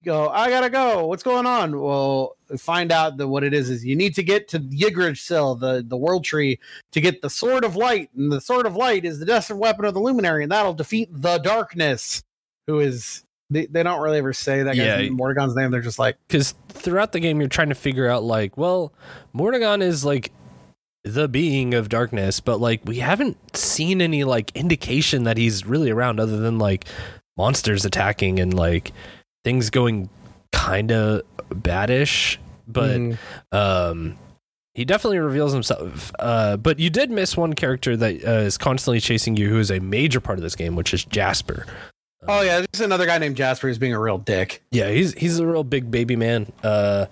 [0.04, 1.08] Go, I gotta go.
[1.08, 1.78] What's going on?
[1.80, 5.54] Well, find out that what it is is you need to get to Yggdrasil, Sill,
[5.56, 6.60] the the world tree,
[6.92, 9.84] to get the sword of light, and the sword of light is the destined weapon
[9.84, 12.22] of the luminary, and that'll defeat the darkness,
[12.68, 14.96] who is they, they don't really ever say that guy's yeah.
[14.98, 15.70] name, name.
[15.70, 18.92] They're just like because throughout the game you're trying to figure out like, well,
[19.34, 20.32] Mordegon is like
[21.04, 25.90] the being of darkness, but like we haven't seen any like indication that he's really
[25.90, 26.86] around other than like
[27.36, 28.92] monsters attacking and like
[29.44, 30.10] things going
[30.52, 32.36] kind of baddish.
[32.66, 33.18] But mm.
[33.50, 34.18] um,
[34.74, 36.12] he definitely reveals himself.
[36.18, 39.70] Uh, but you did miss one character that uh, is constantly chasing you, who is
[39.70, 41.64] a major part of this game, which is Jasper
[42.26, 44.62] oh um, yeah, there's another guy named Jasper who's being a real dick.
[44.70, 46.50] Yeah, he's he's a real big baby man.
[46.62, 47.06] Uh,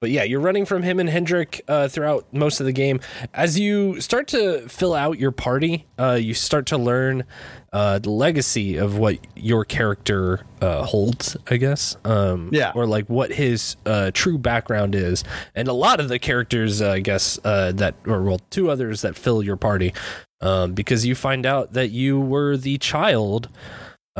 [0.00, 3.00] but yeah, you're running from him and Hendrik uh, throughout most of the game.
[3.34, 7.24] As you start to fill out your party, uh, you start to learn
[7.70, 11.98] uh, the legacy of what your character uh, holds, I guess.
[12.06, 12.72] Um, yeah.
[12.74, 15.22] Or like what his uh, true background is.
[15.54, 19.16] And a lot of the characters, uh, I guess, that, or well, two others that
[19.18, 19.92] fill your party,
[20.40, 23.50] um, because you find out that you were the child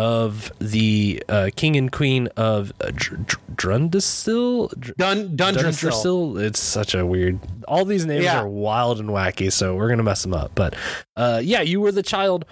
[0.01, 4.97] of the uh, king and queen of uh, Drundasil.
[4.97, 6.41] Dun- Dundrasil.
[6.43, 7.39] It's such a weird.
[7.69, 8.41] All these names yeah.
[8.41, 10.53] are wild and wacky, so we're gonna mess them up.
[10.55, 10.75] But
[11.17, 12.47] uh, yeah, you were the child,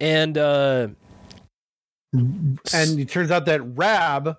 [0.00, 0.88] and uh,
[2.14, 2.58] and
[2.98, 4.38] it turns out that Rab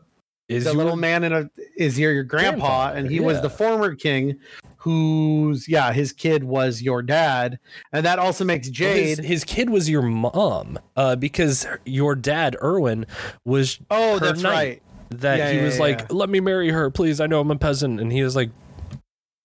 [0.49, 3.23] is the your, little man in a is your your grandpa, grandpa and he yeah.
[3.25, 4.39] was the former king
[4.85, 7.57] who's yeah his kid was your dad
[7.91, 12.55] and that also makes jade his, his kid was your mom uh, because your dad
[12.63, 13.03] erwin
[13.45, 14.51] was oh that's knight.
[14.53, 17.39] right that yeah, he yeah, was yeah, like let me marry her please i know
[17.39, 18.51] i'm a peasant and he was like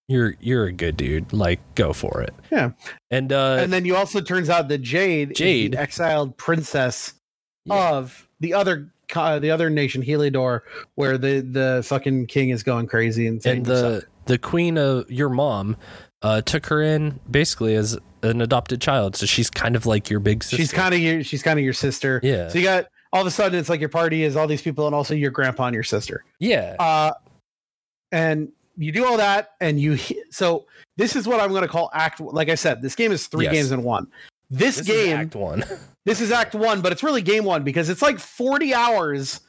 [0.09, 2.73] you're you're a good dude like go for it yeah
[3.11, 7.15] and uh and then you also turns out that jade jade exiled princess
[7.71, 10.61] of the other the other nation heliodor
[10.97, 15.28] where the the fucking king is going crazy and, and the the queen of your
[15.28, 15.77] mom
[16.23, 19.16] uh, took her in basically as an adopted child.
[19.16, 20.57] So she's kind of like your big sister.
[20.57, 22.20] She's kind of your she's kind of your sister.
[22.23, 22.48] Yeah.
[22.48, 24.86] So you got all of a sudden it's like your party is all these people
[24.86, 26.24] and also your grandpa and your sister.
[26.39, 26.77] Yeah.
[26.78, 27.12] Uh,
[28.12, 29.98] and you do all that and you
[30.31, 30.65] so
[30.97, 33.47] this is what I'm going to call act like I said this game is 3
[33.47, 33.52] yes.
[33.52, 34.07] games in one.
[34.48, 35.65] This, this game act 1.
[36.05, 39.40] this is act 1, but it's really game 1 because it's like 40 hours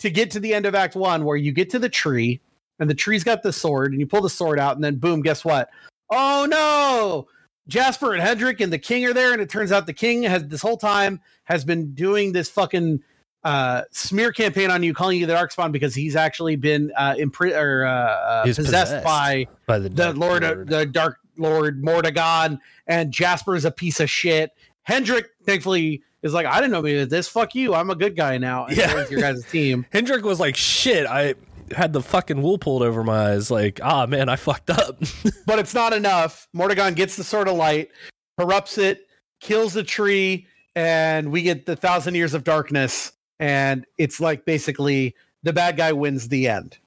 [0.00, 2.40] to get to the end of act 1 where you get to the tree
[2.80, 5.20] and the tree's got the sword, and you pull the sword out, and then boom,
[5.20, 5.70] guess what?
[6.10, 7.28] Oh no!
[7.68, 10.48] Jasper and Hendrik and the king are there, and it turns out the king has
[10.48, 13.00] this whole time has been doing this fucking
[13.44, 17.84] uh, smear campaign on you, calling you the Darkspawn because he's actually been uh, or,
[17.84, 20.68] uh, uh possessed, possessed, by, by the, the Lord, Lord.
[20.68, 24.50] the Dark Lord Mordegon, and Jasper is a piece of shit.
[24.82, 27.28] Hendrik, thankfully, is like, I didn't know any this.
[27.28, 27.74] Fuck you.
[27.74, 28.64] I'm a good guy now.
[28.64, 29.06] And yeah.
[29.08, 29.86] your guys' team.
[29.92, 31.34] Hendrik was like, shit, I
[31.72, 33.50] had the fucking wool pulled over my eyes.
[33.50, 34.98] Like, ah, man, I fucked up.
[35.46, 36.48] but it's not enough.
[36.54, 37.90] Mordegon gets the sword of light,
[38.38, 39.06] corrupts it,
[39.40, 43.12] kills the tree, and we get the thousand years of darkness.
[43.38, 46.78] And it's like basically the bad guy wins the end.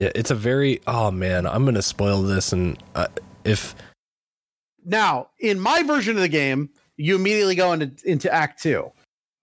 [0.00, 3.06] Yeah, it's a very oh man, I'm gonna spoil this, and uh,
[3.44, 3.74] if
[4.84, 8.90] now in my version of the game, you immediately go into into Act Two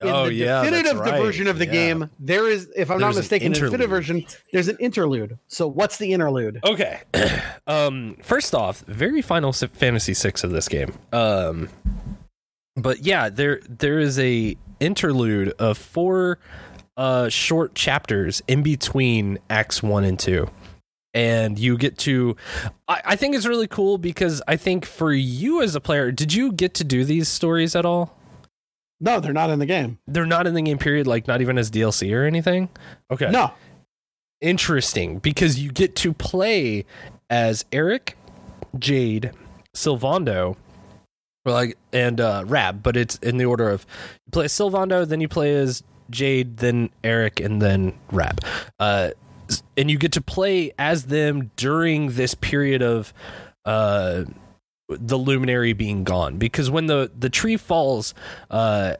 [0.01, 1.21] in oh, the yeah, definitive right.
[1.21, 1.71] version of the yeah.
[1.71, 5.37] game, there is, if I'm there's not mistaken, in the definitive version, there's an interlude.
[5.49, 6.61] So what's the interlude?
[6.65, 7.01] Okay.
[7.67, 10.93] um, first off, very Final Fantasy VI of this game.
[11.11, 11.67] Um,
[12.77, 16.37] but yeah, there there is a interlude of four
[16.95, 20.49] uh, short chapters in between Acts One and Two
[21.15, 22.35] and you get to
[22.87, 26.31] I, I, think it's really cool because i think for you as a player did
[26.33, 28.15] you get to do these stories at all
[29.01, 29.97] no, they're not in the game.
[30.07, 30.77] They're not in the game.
[30.77, 31.07] Period.
[31.07, 32.69] Like not even as DLC or anything.
[33.11, 33.29] Okay.
[33.29, 33.51] No.
[34.41, 36.85] Interesting, because you get to play
[37.29, 38.17] as Erik,
[38.77, 39.31] Jade,
[39.75, 40.55] Sylvando,
[41.43, 43.85] like and uh, Rab, but it's in the order of
[44.25, 48.39] you play as Sylvando, then you play as Jade, then Eric, and then Rab.
[48.79, 49.09] Uh,
[49.75, 53.13] and you get to play as them during this period of
[53.65, 54.23] uh,
[54.89, 58.13] the luminary being gone because when the the tree falls
[58.51, 58.95] uh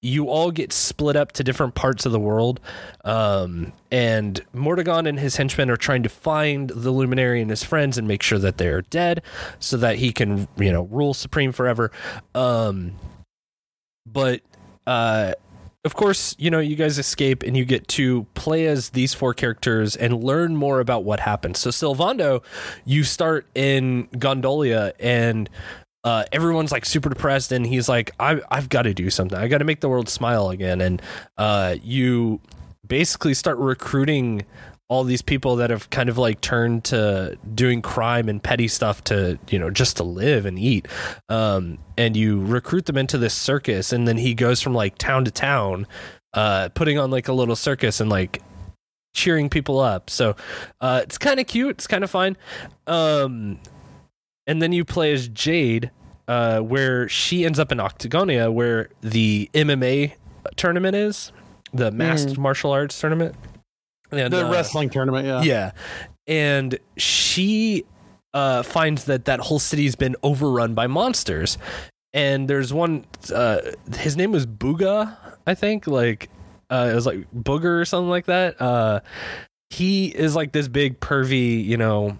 [0.00, 2.60] you all get split up to different parts of the world
[3.04, 7.98] um and Mordegon and his henchmen are trying to find the luminary and his friends
[7.98, 9.22] and make sure that they're dead
[9.58, 11.90] so that he can you know rule supreme forever
[12.34, 12.92] um
[14.06, 14.40] but
[14.86, 15.32] uh
[15.84, 19.32] of course, you know, you guys escape and you get to play as these four
[19.32, 21.56] characters and learn more about what happened.
[21.56, 22.42] So, Sylvando,
[22.84, 25.48] you start in Gondolia and
[26.04, 29.38] uh, everyone's like super depressed and he's like, I, I've got to do something.
[29.38, 30.80] I got to make the world smile again.
[30.80, 31.00] And
[31.36, 32.40] uh, you
[32.86, 34.44] basically start recruiting
[34.88, 39.04] all these people that have kind of like turned to doing crime and petty stuff
[39.04, 40.88] to you know just to live and eat
[41.28, 45.24] um, and you recruit them into this circus and then he goes from like town
[45.24, 45.86] to town
[46.34, 48.42] uh, putting on like a little circus and like
[49.14, 50.34] cheering people up so
[50.80, 52.36] uh, it's kind of cute it's kind of fine
[52.86, 53.60] um,
[54.46, 55.90] and then you play as jade
[56.28, 60.12] uh, where she ends up in octagonia where the mma
[60.56, 61.32] tournament is
[61.74, 62.38] the masked mm.
[62.38, 63.34] martial arts tournament
[64.10, 65.42] and, the uh, wrestling tournament, yeah.
[65.42, 65.70] Yeah.
[66.26, 67.84] And she
[68.34, 71.58] uh, finds that that whole city's been overrun by monsters.
[72.12, 73.04] And there's one,
[73.34, 73.60] uh,
[73.98, 75.16] his name was Booga,
[75.46, 75.86] I think.
[75.86, 76.30] Like,
[76.70, 78.60] uh, it was like Booger or something like that.
[78.60, 79.00] Uh,
[79.70, 82.18] he is like this big, pervy, you know,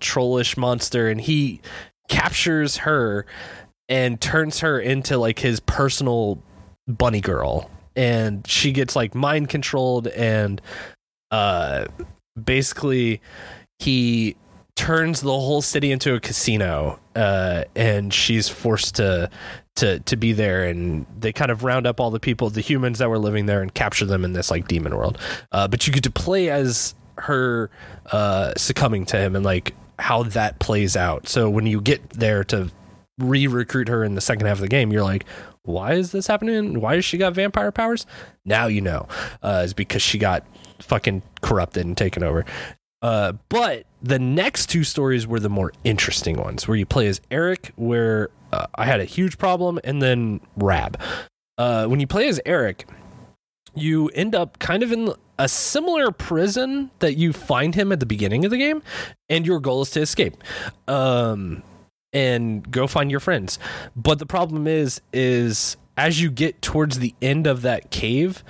[0.00, 1.08] trollish monster.
[1.08, 1.60] And he
[2.08, 3.26] captures her
[3.88, 6.42] and turns her into like his personal
[6.86, 10.60] bunny girl and she gets like mind controlled and
[11.30, 11.84] uh
[12.42, 13.20] basically
[13.78, 14.36] he
[14.76, 19.30] turns the whole city into a casino uh, and she's forced to
[19.76, 22.98] to to be there and they kind of round up all the people the humans
[22.98, 25.16] that were living there and capture them in this like demon world
[25.52, 27.70] uh, but you get to play as her
[28.10, 32.42] uh, succumbing to him and like how that plays out so when you get there
[32.42, 32.68] to
[33.18, 35.24] re-recruit her in the second half of the game you're like
[35.64, 36.80] why is this happening?
[36.80, 38.06] Why does she got vampire powers?
[38.44, 39.08] Now you know.
[39.42, 40.44] Uh, is because she got
[40.80, 42.44] fucking corrupted and taken over.
[43.02, 47.20] Uh, but the next two stories were the more interesting ones, where you play as
[47.30, 51.00] Erik, where uh, I had a huge problem, and then Rab.
[51.58, 52.86] Uh, when you play as Erik,
[53.74, 58.06] you end up kind of in a similar prison that you find him at the
[58.06, 58.82] beginning of the game,
[59.28, 60.42] and your goal is to escape.
[60.88, 61.62] Um,
[62.14, 63.58] and go find your friends.
[63.94, 68.42] But the problem is, is as you get towards the end of that cave,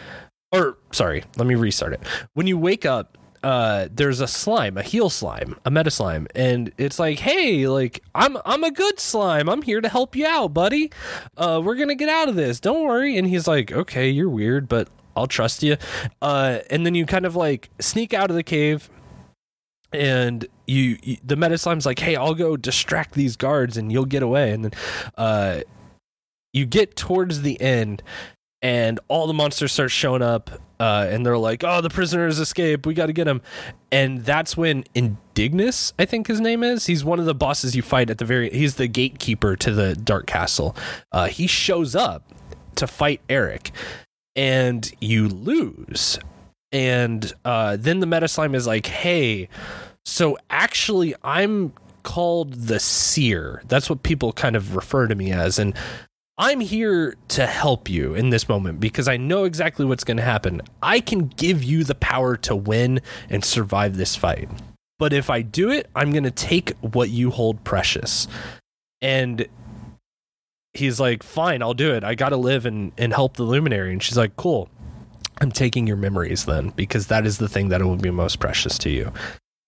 [0.53, 2.03] or sorry, let me restart it.
[2.35, 6.73] When you wake up, uh, there's a slime, a heal slime, a meta slime, and
[6.79, 9.49] it's like, hey, like I'm I'm a good slime.
[9.49, 10.93] I'm here to help you out, buddy.
[11.37, 12.61] Uh, we're gonna get out of this.
[12.61, 13.19] Don't worry.
[13.19, 15.77] And he's like, okay, you're weird, but I'll trust you.
[16.23, 18.89] Uh, and then you kind of like sneak out of the cave,
[19.95, 24.05] and you, you the meta slime's like hey i'll go distract these guards and you'll
[24.05, 24.73] get away and then
[25.17, 25.61] uh
[26.53, 28.03] you get towards the end
[28.61, 30.51] and all the monsters start showing up
[30.81, 33.41] uh, and they're like oh the prisoners escaped we got to get him
[33.93, 37.81] and that's when indignus i think his name is he's one of the bosses you
[37.81, 40.75] fight at the very he's the gatekeeper to the dark castle
[41.13, 42.25] uh, he shows up
[42.75, 43.71] to fight erik
[44.35, 46.19] and you lose
[46.73, 49.49] and uh, then the meta slime is like hey
[50.05, 51.73] so actually, I'm
[52.03, 53.63] called the seer.
[53.69, 55.59] That's what people kind of refer to me as.
[55.59, 55.75] And
[56.37, 60.23] I'm here to help you in this moment because I know exactly what's going to
[60.23, 60.63] happen.
[60.83, 63.01] I can give you the power to win
[63.31, 64.49] and survive this fight.
[64.99, 68.29] But if I do it, I'm going to take what you hold precious.
[69.01, 69.47] And
[70.73, 72.05] he's like, fine, I'll do it.
[72.05, 73.93] I got to live and, and help the luminary.
[73.93, 74.69] And she's like, cool.
[75.41, 78.79] I'm taking your memories then because that is the thing that will be most precious
[78.79, 79.13] to you.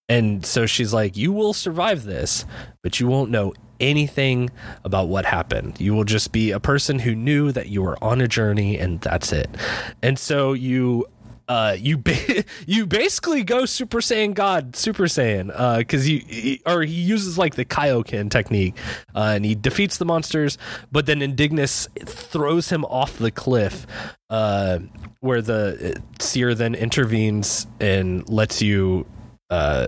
[0.08, 2.44] And so she's like, You will survive this,
[2.82, 4.50] but you won't know anything
[4.84, 5.80] about what happened.
[5.80, 9.00] You will just be a person who knew that you were on a journey and
[9.00, 9.48] that's it.
[10.02, 11.06] And so you
[11.48, 15.46] uh, you ba- you basically go Super Saiyan God, Super Saiyan,
[15.78, 18.74] because uh, you he, or he uses like the Kaioken technique,
[19.14, 20.58] uh, and he defeats the monsters,
[20.90, 23.86] but then Indignus throws him off the cliff,
[24.28, 24.80] uh,
[25.20, 29.06] where the uh, seer then intervenes and lets you
[29.50, 29.86] uh,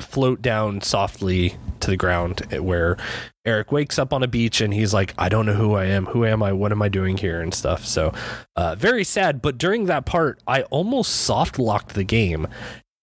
[0.00, 2.96] float down softly to the ground where
[3.44, 6.06] Erik wakes up on a beach and he's like, I don't know who I am.
[6.06, 6.52] Who am I?
[6.52, 7.40] What am I doing here?
[7.40, 7.84] And stuff.
[7.84, 8.12] So,
[8.56, 9.42] uh, very sad.
[9.42, 12.46] But during that part, I almost soft locked the game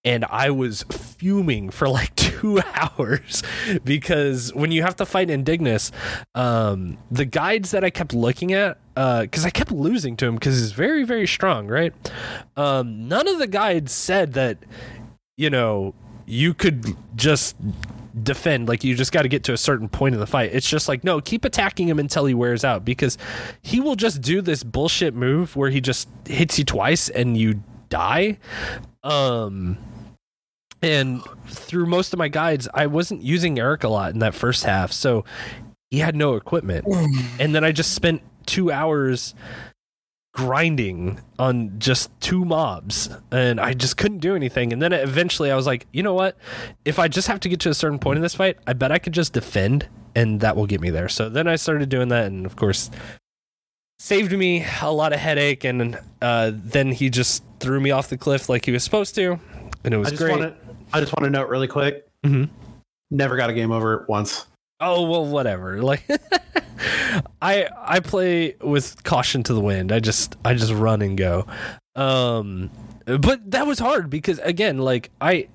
[0.04, 3.42] and I was fuming for like two hours
[3.84, 5.92] because when you have to fight Indignus,
[6.34, 10.34] um, the guides that I kept looking at, because uh, I kept losing to him
[10.34, 11.94] because he's very, very strong, right?
[12.56, 14.58] Um, none of the guides said that
[15.40, 15.94] you know,
[16.26, 16.84] you could
[17.16, 17.56] just
[18.22, 18.68] defend.
[18.68, 20.50] Like you just got to get to a certain point in the fight.
[20.52, 23.16] It's just like, no, keep attacking him until he wears out because
[23.62, 27.62] he will just do this bullshit move where he just hits you twice and you
[27.88, 28.36] die.
[29.02, 29.78] Um
[30.82, 34.64] and through most of my guides, I wasn't using Erik a lot in that first
[34.64, 34.92] half.
[34.92, 35.24] So
[35.90, 36.84] he had no equipment.
[37.40, 39.34] And then I just spent 2 hours
[40.32, 44.72] grinding on just two mobs and I just couldn't do anything.
[44.72, 46.36] And then eventually I was like, you know what?
[46.84, 48.92] If I just have to get to a certain point in this fight, I bet
[48.92, 51.08] I could just defend and that will get me there.
[51.08, 52.26] So then I started doing that.
[52.26, 52.90] And of course,
[53.98, 55.64] saved me a lot of headache.
[55.64, 59.38] And uh, then he just threw me off the cliff like he was supposed to.
[59.84, 60.30] And it was I great.
[60.30, 60.56] Wanna,
[60.92, 62.44] I just want to note really quick hmm
[63.10, 64.46] never got a game over once.
[64.80, 65.80] Oh well, whatever.
[65.82, 66.04] Like,
[67.42, 69.92] I I play with caution to the wind.
[69.92, 71.46] I just I just run and go.
[71.94, 72.70] Um,
[73.04, 75.48] but that was hard because again, like I,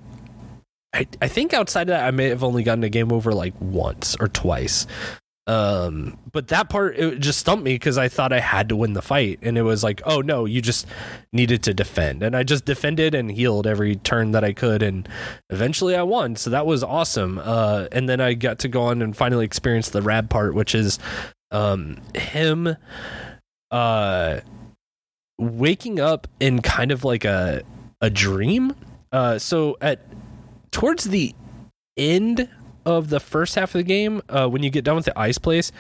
[0.94, 3.56] I I think outside of that, I may have only gotten a game over like
[3.60, 4.86] once or twice.
[5.48, 8.94] Um, but that part it just stumped me because I thought I had to win
[8.94, 10.88] the fight, and it was like, oh no, you just
[11.32, 15.08] needed to defend, and I just defended and healed every turn that I could, and
[15.52, 16.36] eventually I won.
[16.36, 17.40] So that was awesome.
[17.44, 20.74] Uh, and then I got to go on and finally experience the rad part, which
[20.74, 20.98] is,
[21.52, 22.76] um, him,
[23.70, 24.40] uh,
[25.38, 27.62] waking up in kind of like a
[28.02, 28.74] a dream.
[29.12, 30.00] Uh, so at
[30.72, 31.36] towards the
[31.98, 32.50] end
[32.86, 35.38] of the first half of the game, uh, when you get done with the ice
[35.38, 35.72] place,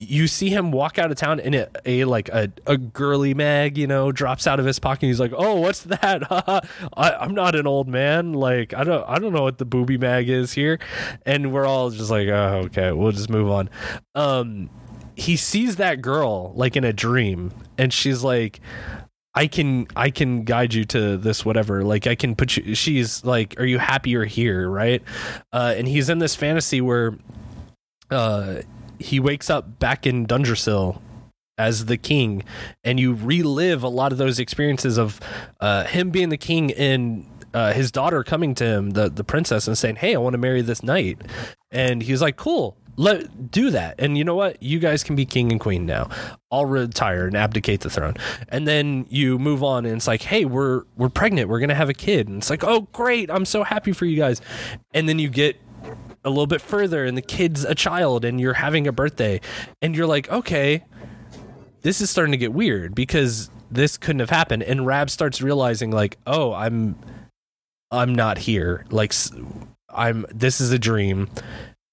[0.00, 3.78] you see him walk out of town and it, a like a, a girly mag
[3.78, 6.20] you know drops out of his pocket and he's like oh what's that
[6.96, 9.96] I, am not an old man like i don't i don't know what the booby
[9.96, 10.78] mag is here
[11.24, 13.70] and we're all just like oh okay we'll just move on
[14.16, 14.68] um
[15.16, 18.60] he sees that girl like in a dream and she's like
[19.34, 21.82] I can I can guide you to this whatever.
[21.82, 24.68] Like I can put you she's like, Are you happy you're here?
[24.68, 25.02] Right?
[25.52, 27.16] Uh, and he's in this fantasy where
[28.10, 28.60] uh,
[29.00, 31.00] he wakes up back in Dundrasil
[31.56, 32.42] as the king
[32.82, 35.20] and you relive a lot of those experiences of
[35.60, 39.66] uh, him being the king and uh, his daughter coming to him, the, the princess,
[39.68, 41.20] and saying, Hey, I want to marry this knight.
[41.72, 45.24] And he's like, Cool, let do that and you know what you guys can be
[45.24, 46.08] king and queen now
[46.52, 48.14] i'll retire and abdicate the throne
[48.48, 51.88] and then you move on and it's like hey we're we're pregnant we're gonna have
[51.88, 54.40] a kid and it's like oh great i'm so happy for you guys
[54.92, 55.56] and then you get
[56.24, 59.40] a little bit further and the kid's a child and you're having a birthday
[59.82, 60.84] and you're like okay
[61.82, 65.90] this is starting to get weird because this couldn't have happened and rab starts realizing
[65.90, 66.96] like oh i'm
[67.90, 69.12] i'm not here like
[69.92, 71.28] i'm this is a dream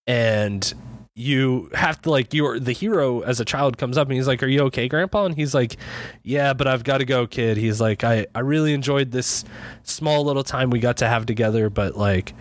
[0.07, 0.73] and
[1.15, 4.41] you have to like you're the hero as a child comes up and he's like,
[4.43, 5.25] Are you okay, grandpa?
[5.25, 5.75] And he's like,
[6.23, 7.57] Yeah, but I've gotta go, kid.
[7.57, 9.43] He's like, I, I really enjoyed this
[9.83, 12.33] small little time we got to have together, but like,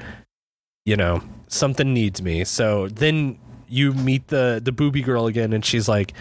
[0.86, 2.44] you know, something needs me.
[2.44, 3.38] So then
[3.68, 6.12] you meet the the booby girl again and she's like,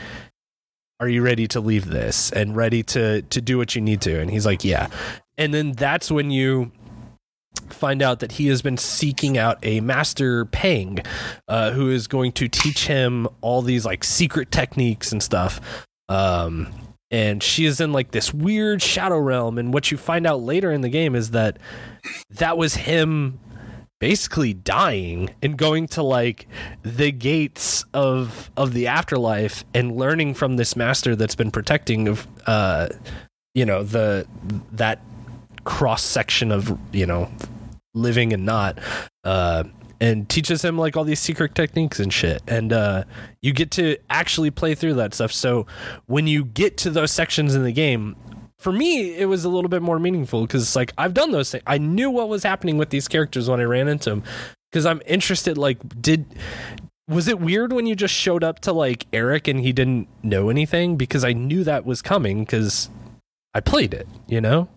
[1.02, 4.20] are you ready to leave this and ready to to do what you need to
[4.20, 4.88] and he's like yeah
[5.38, 6.74] and then that's when you
[7.68, 11.00] find out that he has been seeking out a master Pang,
[11.48, 15.86] uh, who is going to teach him all these like secret techniques and stuff.
[16.08, 16.68] Um,
[17.12, 19.58] and she is in like this weird shadow realm.
[19.58, 21.58] And what you find out later in the game is that
[22.30, 23.40] that was him
[24.00, 26.48] basically dying and going to like
[26.84, 32.26] the gates of of the afterlife and learning from this master that's been protecting of
[32.46, 32.88] uh
[33.54, 34.26] you know the
[34.72, 35.02] that
[35.70, 37.30] cross section of you know
[37.94, 38.80] living and not
[39.24, 39.64] uh,
[40.02, 43.04] and teaches him like all these secret techniques and shit and uh,
[43.44, 45.68] you get to actually play through that stuff so
[46.08, 48.16] when you get to those sections in the game
[48.58, 51.52] for me it was a little bit more meaningful because it's like i've done those
[51.52, 54.24] things i knew what was happening with these characters when i ran into them
[54.72, 56.26] because i'm interested like did
[57.08, 60.50] was it weird when you just showed up to like erik and he didn't know
[60.50, 62.90] anything because i knew that was coming because
[63.54, 64.68] i played it you know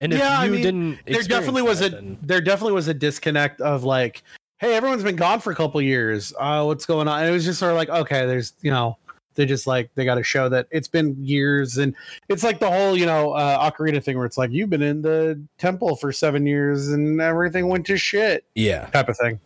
[0.00, 2.18] and if yeah, you I mean, didn't, there definitely was that, a then...
[2.22, 4.22] there definitely was a disconnect of like,
[4.58, 6.32] hey, everyone's been gone for a couple years.
[6.38, 7.20] Uh, what's going on?
[7.20, 8.96] And it was just sort of like, okay, there's you know,
[9.34, 11.94] they just like they got to show that it's been years, and
[12.28, 15.02] it's like the whole you know uh, Ocarina thing where it's like you've been in
[15.02, 18.44] the temple for seven years and everything went to shit.
[18.54, 19.38] Yeah, type of thing.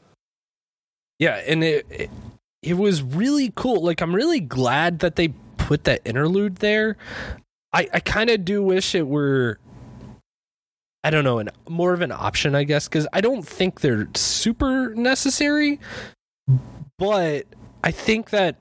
[1.19, 2.11] Yeah, and it, it
[2.63, 3.83] it was really cool.
[3.85, 5.29] Like I'm really glad that they
[5.59, 6.97] put that interlude there.
[7.73, 9.59] I I kind of do wish it were
[11.05, 14.09] I don't know, an more of an option, I guess, because I don't think they're
[14.15, 15.79] super necessary.
[16.99, 17.45] But
[17.85, 18.57] I think that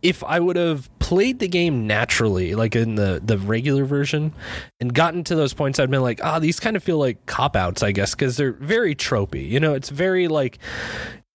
[0.00, 4.32] if I would have played the game naturally, like in the the regular version,
[4.80, 7.24] and gotten to those points, I'd been like, ah, oh, these kind of feel like
[7.26, 9.46] cop outs, I guess, because they're very tropey.
[9.46, 10.58] You know, it's very like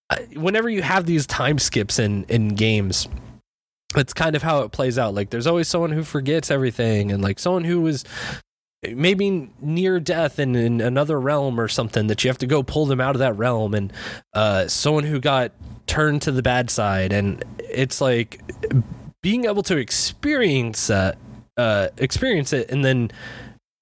[0.10, 3.08] uh, whenever you have these time skips in in games
[3.96, 5.16] that's kind of how it plays out.
[5.16, 8.04] Like there's always someone who forgets everything and like someone who was
[8.84, 12.86] maybe near death and in another realm or something that you have to go pull
[12.86, 13.92] them out of that realm and
[14.34, 15.52] uh, someone who got
[15.86, 18.40] turned to the bad side and it's like
[19.22, 21.18] being able to experience that
[21.58, 23.12] uh, experience it and then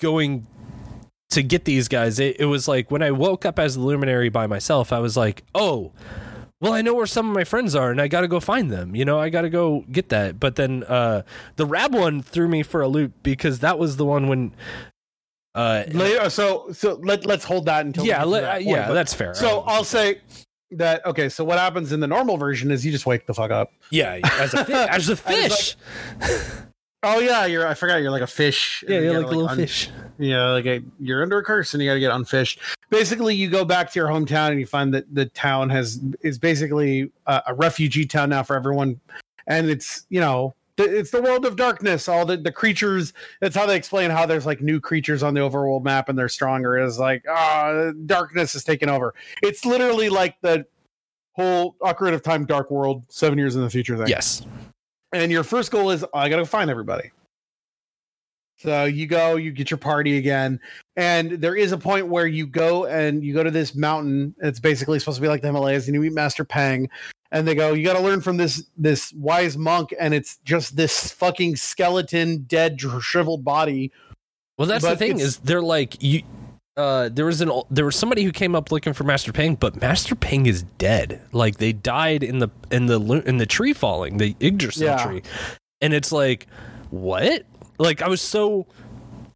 [0.01, 0.47] going
[1.29, 4.29] to get these guys it, it was like when i woke up as the luminary
[4.29, 5.91] by myself i was like oh
[6.59, 8.71] well, I know where some of my friends are and I got to go find
[8.71, 8.95] them.
[8.95, 10.39] You know, I got to go get that.
[10.39, 11.21] But then uh,
[11.55, 14.53] the Rab one threw me for a loop because that was the one when.
[15.53, 18.67] Uh, Later, uh, so so let let's hold that until yeah let, that uh, point,
[18.67, 19.33] yeah that's fair.
[19.33, 20.21] So I'll say
[20.71, 23.49] that okay so what happens in the normal version is you just wake the fuck
[23.51, 25.75] up yeah as a, fi- as a fish
[26.19, 26.31] like,
[27.03, 29.47] oh yeah you're i forgot you're like a fish yeah you're like a like little
[29.47, 29.89] un- fish
[30.19, 32.59] yeah like a, you're under a curse and you gotta get unfished
[32.89, 36.39] basically you go back to your hometown and you find that the town has is
[36.39, 38.99] basically a, a refugee town now for everyone
[39.47, 43.11] and it's you know it's the world of darkness all the, the creatures
[43.41, 46.29] that's how they explain how there's like new creatures on the overworld map and they're
[46.29, 50.65] stronger is like ah darkness is taking over it's literally like the
[51.33, 54.45] whole ocarina of time dark world seven years in the future thing yes
[55.13, 57.11] and your first goal is oh, i gotta find everybody
[58.59, 60.59] so you go, you get your party again,
[60.95, 64.33] and there is a point where you go and you go to this mountain.
[64.41, 66.89] It's basically supposed to be like the Himalayas, and you meet Master Pang,
[67.31, 70.75] and they go, "You got to learn from this this wise monk," and it's just
[70.75, 73.91] this fucking skeleton, dead, shriveled body.
[74.57, 76.23] Well, that's but the thing is they're like you.
[76.75, 79.79] Uh, there was an there was somebody who came up looking for Master Pang, but
[79.79, 81.21] Master Pang is dead.
[81.31, 85.05] Like they died in the in the in the tree falling, the Yggdrasil yeah.
[85.05, 85.21] tree,
[85.79, 86.47] and it's like,
[86.89, 87.45] what?
[87.79, 88.67] like I was so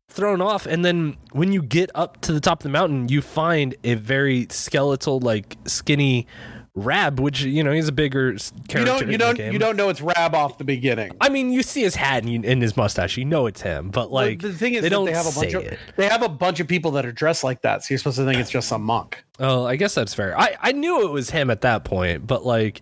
[0.09, 3.21] thrown off and then when you get up to the top of the mountain you
[3.21, 6.27] find a very skeletal like skinny
[6.73, 8.37] Rab, which you know he's a bigger
[8.69, 8.79] character.
[8.79, 11.11] You don't, you don't, you don't know it's Rab off the beginning.
[11.19, 13.89] I mean, you see his hat and, you, and his mustache, you know it's him.
[13.89, 15.77] But like well, the thing is, they don't they have a bunch of it.
[15.97, 18.23] they have a bunch of people that are dressed like that, so you're supposed to
[18.23, 19.21] think it's just some monk.
[19.37, 20.37] Oh, I guess that's fair.
[20.39, 22.81] I I knew it was him at that point, but like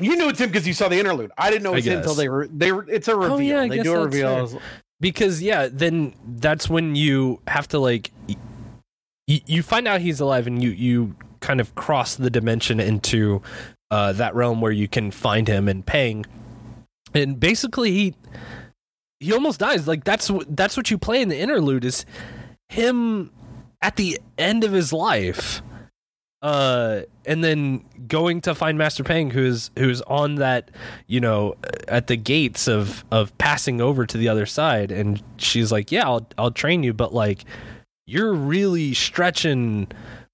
[0.00, 1.32] you knew it's him because you saw the interlude.
[1.36, 3.34] I didn't know it's him until they were they It's a reveal.
[3.34, 4.46] Oh, yeah, they do a reveal.
[4.46, 4.60] Fair.
[5.00, 8.10] Because yeah, then that's when you have to like
[9.26, 13.42] you find out he's alive and you you kind of cross the dimension into
[13.90, 16.24] uh, that realm where you can find him and Pang.
[17.14, 18.14] And basically he
[19.20, 19.86] he almost dies.
[19.86, 22.06] Like that's that's what you play in the interlude is
[22.70, 23.30] him
[23.82, 25.60] at the end of his life
[26.42, 30.70] uh, and then going to find Master Pang, who's who's on that,
[31.06, 31.54] you know,
[31.86, 36.04] at the gates of of passing over to the other side, and she's like, "Yeah,
[36.06, 37.44] I'll I'll train you, but like,
[38.06, 39.86] you're really stretching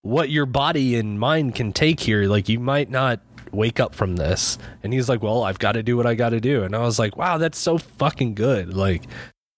[0.02, 2.24] what your body and mind can take here.
[2.24, 3.20] Like, you might not."
[3.50, 6.28] wake up from this and he's like well i've got to do what i got
[6.30, 9.02] to do and i was like wow that's so fucking good like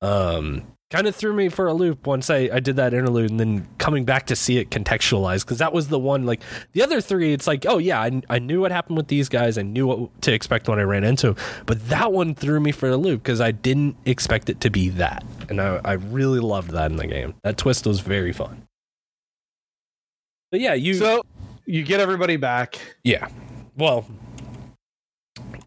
[0.01, 3.39] um kind of threw me for a loop once I, I did that interlude and
[3.39, 6.43] then coming back to see it contextualized because that was the one like
[6.73, 9.57] the other three it's like oh yeah I, I knew what happened with these guys
[9.57, 12.73] i knew what to expect when i ran into them but that one threw me
[12.73, 16.41] for a loop because i didn't expect it to be that and I, I really
[16.41, 18.63] loved that in the game that twist was very fun
[20.51, 21.23] but yeah you so
[21.67, 23.29] you get everybody back yeah
[23.77, 24.05] well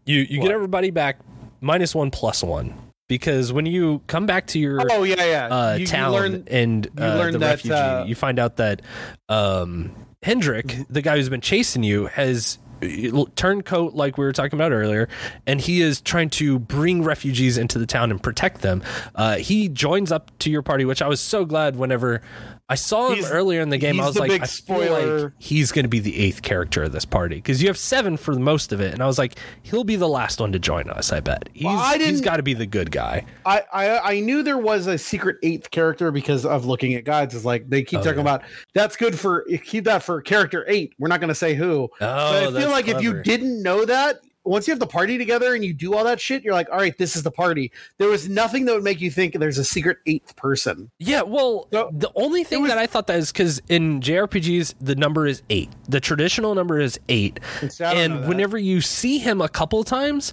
[0.04, 0.46] you you what?
[0.48, 1.18] get everybody back
[1.62, 2.74] minus one plus one
[3.14, 6.44] because when you come back to your oh yeah yeah uh, you, town you learn,
[6.48, 8.82] and uh, the that, refugee, uh, you find out that
[9.28, 10.92] um, Hendrik, mm-hmm.
[10.92, 15.08] the guy who's been chasing you, has uh, turncoat like we were talking about earlier
[15.46, 18.82] and he is trying to bring refugees into the town and protect them
[19.14, 22.20] uh, he joins up to your party which i was so glad whenever
[22.68, 24.00] I saw him he's, earlier in the game.
[24.00, 27.04] I was like, I feel like he's going to be the eighth character of this
[27.04, 29.96] party because you have seven for most of it, and I was like, he'll be
[29.96, 31.12] the last one to join us.
[31.12, 33.26] I bet he's well, he's got to be the good guy.
[33.44, 37.34] I, I, I knew there was a secret eighth character because of looking at guides.
[37.34, 38.34] Is like they keep oh, talking yeah.
[38.34, 38.42] about
[38.72, 40.94] that's good for keep that for character eight.
[40.98, 41.90] We're not going to say who.
[42.00, 42.98] Oh, I feel like clever.
[42.98, 46.04] if you didn't know that, once you have the party together and you do all
[46.04, 47.72] that shit, you're like, all right, this is the party.
[47.98, 50.90] There was nothing that would make you think there's a secret eighth person.
[50.98, 54.74] Yeah, well, so, the only thing was, that I thought that is because in JRPGs
[54.80, 55.70] the number is eight.
[55.88, 57.40] The traditional number is eight,
[57.80, 60.32] and whenever you see him a couple times,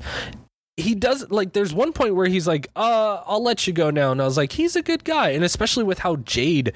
[0.78, 4.12] he does like there's one point where he's like uh i'll let you go now
[4.12, 6.72] and i was like he's a good guy and especially with how jade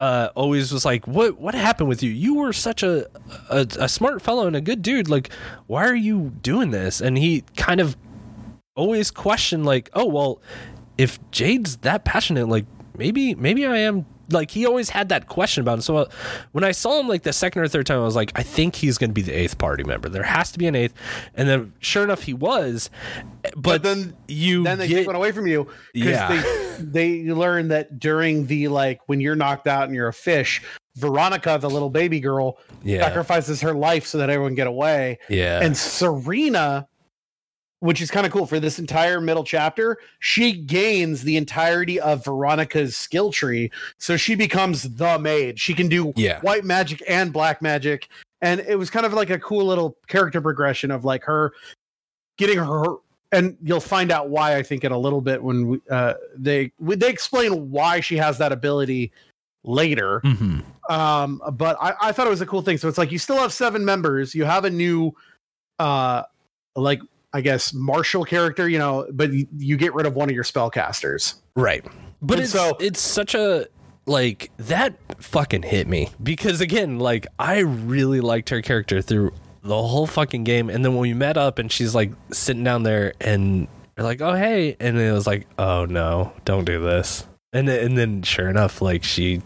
[0.00, 3.06] uh always was like what what happened with you you were such a,
[3.50, 5.30] a, a smart fellow and a good dude like
[5.66, 7.98] why are you doing this and he kind of
[8.76, 10.40] always questioned like oh well
[10.96, 12.64] if jade's that passionate like
[12.96, 15.80] maybe maybe i am like he always had that question about him.
[15.80, 16.08] So uh,
[16.52, 18.76] when I saw him like the second or third time, I was like, I think
[18.76, 20.08] he's going to be the eighth party member.
[20.08, 20.94] There has to be an eighth.
[21.34, 22.90] And then sure enough, he was.
[23.54, 26.74] But, but then you then they get, take one away from you because yeah.
[26.80, 30.62] they they learn that during the like when you're knocked out and you're a fish,
[30.96, 33.00] Veronica, the little baby girl, yeah.
[33.00, 35.18] sacrifices her life so that everyone get away.
[35.28, 36.88] Yeah, and Serena
[37.84, 39.98] which is kind of cool for this entire middle chapter.
[40.18, 43.70] She gains the entirety of Veronica's skill tree.
[43.98, 45.60] So she becomes the maid.
[45.60, 46.40] She can do yeah.
[46.40, 48.08] white magic and black magic.
[48.40, 51.52] And it was kind of like a cool little character progression of like her
[52.38, 52.86] getting her
[53.32, 56.72] and you'll find out why I think in a little bit when we, uh, they
[56.80, 59.12] they explain why she has that ability
[59.62, 60.22] later.
[60.24, 60.60] Mm-hmm.
[60.90, 62.78] Um, but I, I, thought it was a cool thing.
[62.78, 65.12] So it's like you still have seven members, you have a new
[65.78, 66.22] uh,
[66.76, 67.00] like
[67.34, 71.34] I guess, martial character, you know, but you get rid of one of your spellcasters.
[71.56, 71.84] Right.
[72.22, 73.66] But it's, so, it's such a
[74.06, 79.32] like that fucking hit me because again, like I really liked her character through
[79.62, 82.82] the whole fucking game, and then when we met up and she's like sitting down
[82.84, 83.66] there and
[83.98, 87.82] are like, oh hey, and it was like, oh no, don't do this, and then,
[87.84, 89.40] and then sure enough, like she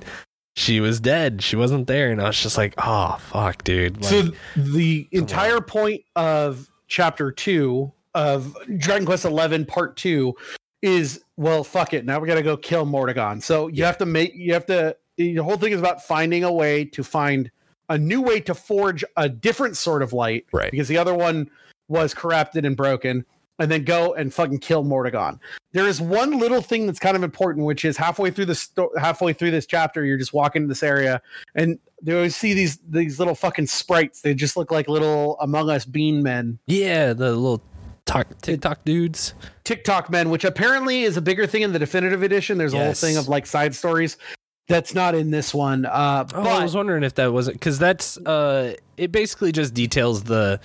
[0.57, 4.03] she was dead, she wasn't there, and I was just like, oh fuck, dude.
[4.03, 4.23] Like, so
[4.57, 10.35] the entire point of chapter two of Dragon Quest Eleven Part Two
[10.83, 12.05] is well, fuck it.
[12.05, 13.41] Now we got to go kill Mordegon.
[13.43, 13.87] So you yeah.
[13.87, 14.97] have to make you have to.
[15.17, 17.51] The whole thing is about finding a way to find
[17.89, 20.71] a new way to forge a different sort of light, right?
[20.71, 21.49] Because the other one
[21.89, 23.25] was corrupted and broken
[23.59, 25.39] and then go and fucking kill Mordegon.
[25.73, 28.91] There is one little thing that's kind of important, which is halfway through the sto-
[28.97, 31.21] halfway through this chapter, you're just walking to this area,
[31.55, 34.23] and they always see these these little fucking sprites.
[34.23, 36.59] They just look like little Among Us bean men.
[36.67, 37.63] Yeah, the little
[38.07, 42.59] talk, TikTok dudes, TikTok men, which apparently is a bigger thing in the definitive edition.
[42.59, 44.17] There's a whole thing of like side stories
[44.69, 45.85] that's not in this one.
[45.85, 49.13] Uh, oh, but- I was wondering if that wasn't because that's uh, it.
[49.13, 50.61] Basically, just details the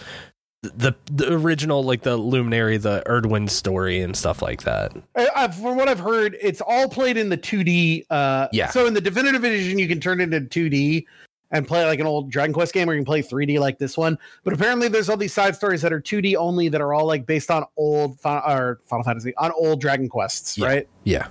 [0.64, 5.76] the the original like the luminary the erdwin story and stuff like that i from
[5.76, 9.44] what i've heard it's all played in the 2d uh yeah so in the definitive
[9.44, 11.06] edition you can turn it into 2d
[11.52, 13.98] and play like an old dragon quest game or you can play 3d like this
[13.98, 17.06] one but apparently there's all these side stories that are 2d only that are all
[17.06, 20.66] like based on old or final fantasy on old dragon quests yeah.
[20.66, 21.28] right yeah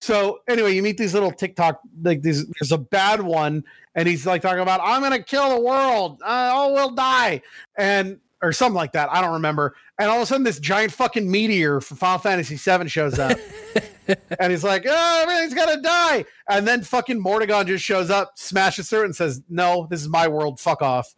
[0.00, 2.46] so anyway, you meet these little TikTok like these.
[2.60, 3.64] There's a bad one,
[3.96, 6.22] and he's like talking about, "I'm gonna kill the world.
[6.22, 7.42] Uh, all will die."
[7.76, 9.10] And or something like that.
[9.12, 9.74] I don't remember.
[9.98, 13.36] And all of a sudden, this giant fucking meteor from Final Fantasy VII shows up,
[14.40, 18.88] and he's like, "Oh, everything's gonna die!" And then fucking Mordegon just shows up, smashes
[18.88, 20.60] through it, and says, "No, this is my world.
[20.60, 21.14] Fuck off."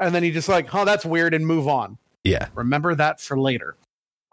[0.00, 1.98] And then he just like, "Oh, that's weird," and move on.
[2.24, 3.76] Yeah, remember that for later.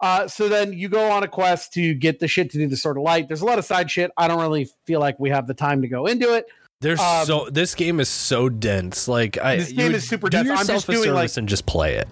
[0.00, 2.76] Uh, so then you go on a quest to get the shit to do the
[2.76, 3.28] sort of light.
[3.28, 4.10] There's a lot of side shit.
[4.16, 6.46] I don't really feel like we have the time to go into it.
[6.82, 9.06] There's um, so this game is so dense.
[9.06, 10.50] Like I, this game is super dense.
[10.50, 12.08] I'm just doing like and just play it.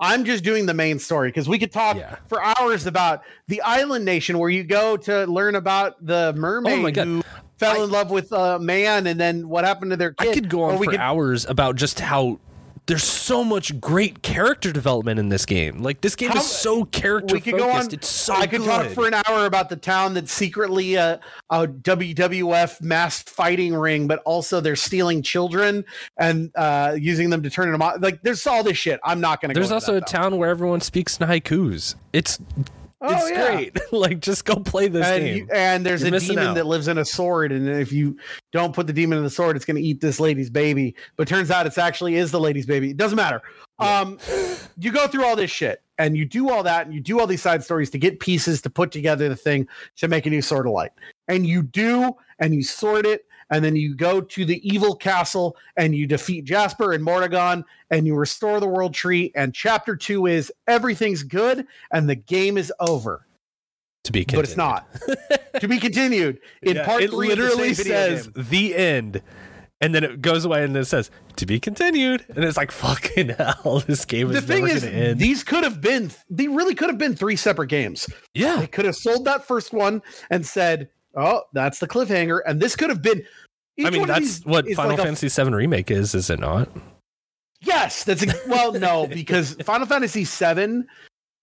[0.00, 2.16] I'm just doing the main story because we could talk yeah.
[2.26, 6.98] for hours about the Island Nation, where you go to learn about the oh mermaid
[6.98, 7.22] oh who
[7.58, 10.12] fell I, in love with a man, and then what happened to their.
[10.14, 10.28] Kid.
[10.28, 12.38] I could go on or for could, hours about just how
[12.86, 15.82] there's so much great character development in this game.
[15.82, 17.92] Like this game How, is so character focused.
[17.94, 18.66] it's so I could good.
[18.66, 21.18] talk for an hour about the town that's secretly a,
[21.50, 25.84] a WWF masked fighting ring, but also they're stealing children
[26.18, 28.00] and uh, using them to turn them on.
[28.00, 29.00] Like there's all this shit.
[29.02, 29.54] I'm not gonna.
[29.54, 30.18] There's also that, a though.
[30.18, 31.94] town where everyone speaks in haikus.
[32.12, 32.38] It's
[33.06, 33.52] Oh, it's yeah.
[33.54, 33.78] great.
[33.92, 35.36] like just go play this and game.
[35.38, 36.54] You, and there's You're a demon out.
[36.54, 38.16] that lives in a sword, and if you
[38.52, 40.94] don't put the demon in the sword, it's going to eat this lady's baby.
[41.16, 42.90] But turns out it actually is the lady's baby.
[42.90, 43.42] It doesn't matter.
[43.80, 44.00] Yeah.
[44.00, 44.18] Um,
[44.78, 47.26] you go through all this shit, and you do all that, and you do all
[47.26, 50.42] these side stories to get pieces to put together the thing to make a new
[50.42, 50.92] sword of light,
[51.28, 55.56] and you do, and you sort it, and then you go to the evil castle
[55.76, 59.32] and you defeat Jasper and Mordegon and you restore the world tree.
[59.34, 63.26] And chapter two is everything's good and the game is over.
[64.04, 64.38] To be continued.
[64.42, 65.60] But it's not.
[65.60, 66.38] to be continued.
[66.62, 68.44] In yeah, part it three, literally the says game.
[68.48, 69.22] the end.
[69.80, 72.24] And then it goes away and it says to be continued.
[72.34, 75.20] And it's like fucking hell, this game is the thing never is, end.
[75.20, 78.06] These could have been they really could have been three separate games.
[78.34, 78.56] Yeah.
[78.56, 82.40] They could have sold that first one and said, Oh, that's the cliffhanger.
[82.46, 83.24] And this could have been.
[83.82, 86.68] I mean, that's what Final like Fantasy a, VII Remake is, is it not?
[87.60, 90.82] Yes, that's a, well, no, because Final Fantasy VII.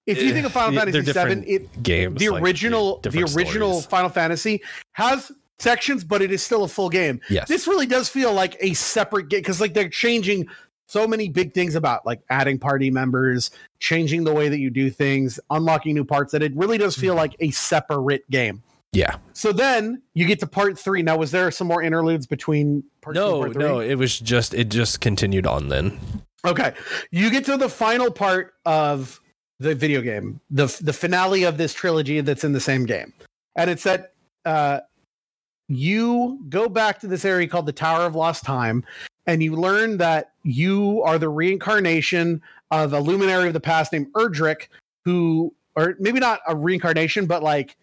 [0.08, 3.86] If you think of Final Fantasy VII, it games the original like the original stories.
[3.86, 4.62] Final Fantasy
[4.94, 7.22] has sections, but it is still a full game.
[7.30, 10.48] Yes, this really does feel like a separate game because like they're changing
[10.88, 14.90] so many big things about like adding party members, changing the way that you do
[14.90, 16.32] things, unlocking new parts.
[16.32, 17.20] That it really does feel mm-hmm.
[17.20, 18.64] like a separate game.
[18.94, 19.16] Yeah.
[19.34, 21.02] So then you get to part three.
[21.02, 23.64] Now, was there some more interludes between part no, two and three?
[23.64, 25.98] No, it was just it just continued on then.
[26.46, 26.74] Okay.
[27.10, 29.22] You get to the final part of
[29.60, 33.14] the video game, the the finale of this trilogy that's in the same game.
[33.56, 34.12] And it's that
[34.44, 34.82] uh,
[35.70, 38.84] you go back to this area called the Tower of Lost Time,
[39.26, 42.42] and you learn that you are the reincarnation
[42.72, 44.64] of a luminary of the past named Erdrick,
[45.06, 47.78] who or maybe not a reincarnation, but like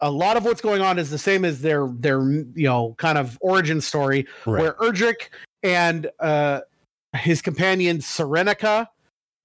[0.00, 3.18] a lot of what's going on is the same as their their you know kind
[3.18, 4.60] of origin story right.
[4.60, 5.28] where Erdrick
[5.62, 6.60] and uh
[7.16, 8.86] his companion Serenica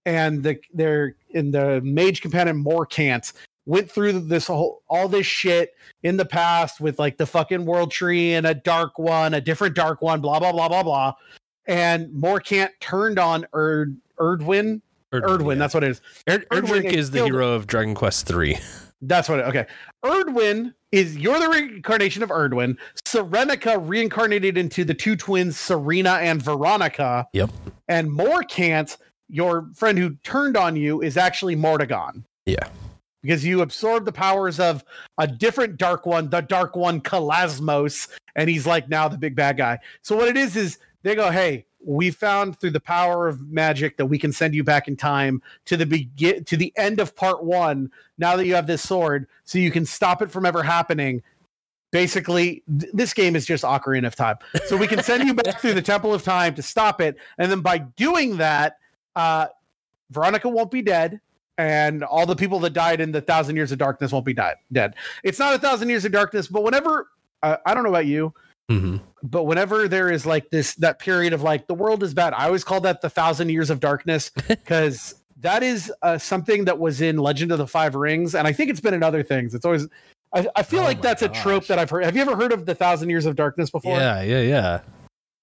[0.06, 3.34] and the their in the mage companion Morcant
[3.66, 5.72] went through this whole all this shit
[6.04, 9.76] in the past with like the fucking world tree and a dark one, a different
[9.76, 11.14] dark one, blah blah blah blah blah.
[11.68, 14.82] And Morcant turned on Erd Erdwin.
[15.14, 15.60] Erdwin, Erdwin yeah.
[15.60, 16.02] that's what it is.
[16.30, 18.58] Erd- Erdwin is the hero of Dragon Quest Three.
[19.02, 19.40] That's what.
[19.42, 19.66] okay,
[20.04, 22.78] Erdwin is you're the reincarnation of Erdwin.
[23.06, 27.28] Serenica reincarnated into the two twins Serena and Veronica.
[27.34, 27.50] Yep.
[27.90, 28.98] And Morcant,
[29.28, 32.24] your friend who turned on you, is actually Mordegon.
[32.46, 32.68] Yeah.
[33.22, 34.84] Because you absorb the powers of
[35.18, 39.58] a different Dark One, the Dark One Calasmos, and he's like now the big bad
[39.58, 39.80] guy.
[40.04, 43.98] So what it is is they go, hey, we found through the power of magic
[43.98, 47.16] that we can send you back in time to the begin to the end of
[47.16, 50.64] part one now that you have this sword so you can stop it from ever
[50.64, 51.22] happening
[51.92, 54.36] basically th- this game is just ocarina of time
[54.66, 57.52] so we can send you back through the temple of time to stop it and
[57.52, 58.78] then by doing that
[59.16, 59.46] uh,
[60.10, 61.20] veronica won't be dead
[61.58, 64.56] and all the people that died in the thousand years of darkness won't be died
[64.72, 67.10] dead it's not a thousand years of darkness but whenever
[67.44, 68.34] uh, i don't know about you
[68.72, 68.98] mm-hmm
[69.30, 72.46] but whenever there is like this that period of like the world is bad, I
[72.46, 77.02] always call that the thousand years of darkness because that is uh, something that was
[77.02, 79.56] in Legend of the Five Rings, and I think it's been in other things.
[79.56, 79.88] It's always
[80.34, 81.32] I, I feel oh like that's gosh.
[81.38, 82.04] a trope that I've heard.
[82.06, 83.98] Have you ever heard of the thousand years of darkness before?
[83.98, 84.80] Yeah, yeah, yeah.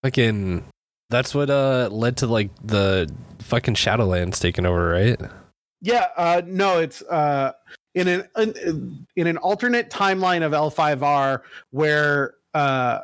[0.05, 0.65] Fucking
[1.11, 5.21] that's what uh led to like the fucking Shadowlands taking over, right?
[5.81, 7.53] Yeah, uh no, it's uh
[7.95, 13.01] in an in, in an alternate timeline of L5R where uh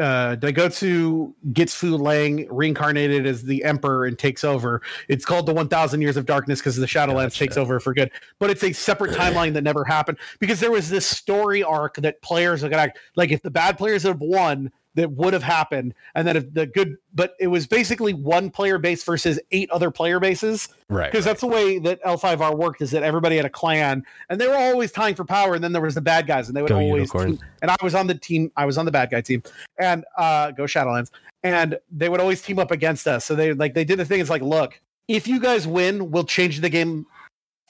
[0.00, 4.82] uh, Daigotsu gets Fu Lang reincarnated as the Emperor and takes over.
[5.08, 7.38] It's called the 1,000 Years of Darkness because the Shadowlands gotcha.
[7.38, 8.10] takes over for good.
[8.40, 12.20] But it's a separate timeline that never happened because there was this story arc that
[12.20, 15.94] players are going to, like, if the bad players have won, that would have happened
[16.14, 19.90] and that if the good but it was basically one player base versus eight other
[19.90, 21.30] player bases right because right.
[21.30, 24.56] that's the way that l5r worked is that everybody had a clan and they were
[24.56, 26.78] always tying for power and then there was the bad guys and they would go
[26.80, 29.42] always team, and i was on the team i was on the bad guy team
[29.78, 31.10] and uh go shadowlands
[31.44, 34.18] and they would always team up against us so they like they did the thing
[34.18, 37.06] it's like look if you guys win we'll change the game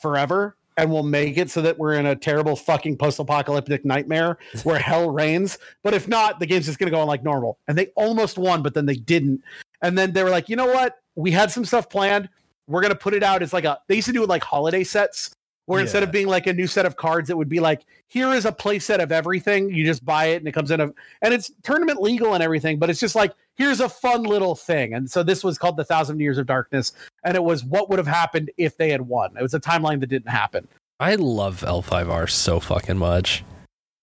[0.01, 4.79] forever and we'll make it so that we're in a terrible fucking post-apocalyptic nightmare where
[4.79, 5.59] hell reigns.
[5.83, 7.59] But if not, the game's just gonna go on like normal.
[7.69, 9.43] And they almost won, but then they didn't.
[9.83, 10.97] And then they were like, you know what?
[11.17, 12.31] We had some stuff planned.
[12.67, 14.83] We're gonna put it out It's like a they used to do it like holiday
[14.85, 15.31] sets
[15.67, 15.85] where yeah.
[15.85, 18.47] instead of being like a new set of cards, it would be like, here is
[18.47, 19.69] a play set of everything.
[19.69, 20.89] You just buy it and it comes in a
[21.21, 24.95] and it's tournament legal and everything, but it's just like here's a fun little thing.
[24.95, 26.95] And so this was called The Thousand Years of Darkness.
[27.25, 29.37] And it was what would have happened if they had won.
[29.39, 30.67] It was a timeline that didn't happen.
[30.99, 33.45] I love L5R so fucking much.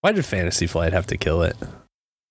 [0.01, 1.55] Why did Fantasy Flight have to kill it?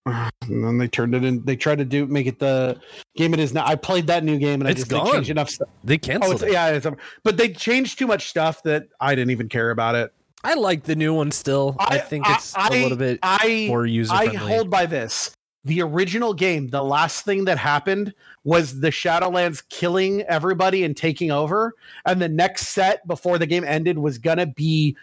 [0.48, 1.44] And then they turned it in.
[1.44, 2.78] They tried to do make it the
[3.16, 3.66] game it is now.
[3.66, 5.10] I played that new game and it's I just gone.
[5.10, 5.66] changed enough stuff.
[5.82, 6.44] They oh, canceled.
[6.44, 6.52] Oh, it.
[6.52, 6.86] Yeah, it's,
[7.24, 10.12] but they changed too much stuff that I didn't even care about it.
[10.44, 11.74] I like the new one still.
[11.80, 14.14] I, I think it's I, a little bit I, more user.
[14.14, 15.32] I hold by this
[15.66, 18.14] the original game, the last thing that happened
[18.44, 21.74] was the Shadowlands killing everybody and taking over.
[22.04, 24.96] And the next set before the game ended was gonna be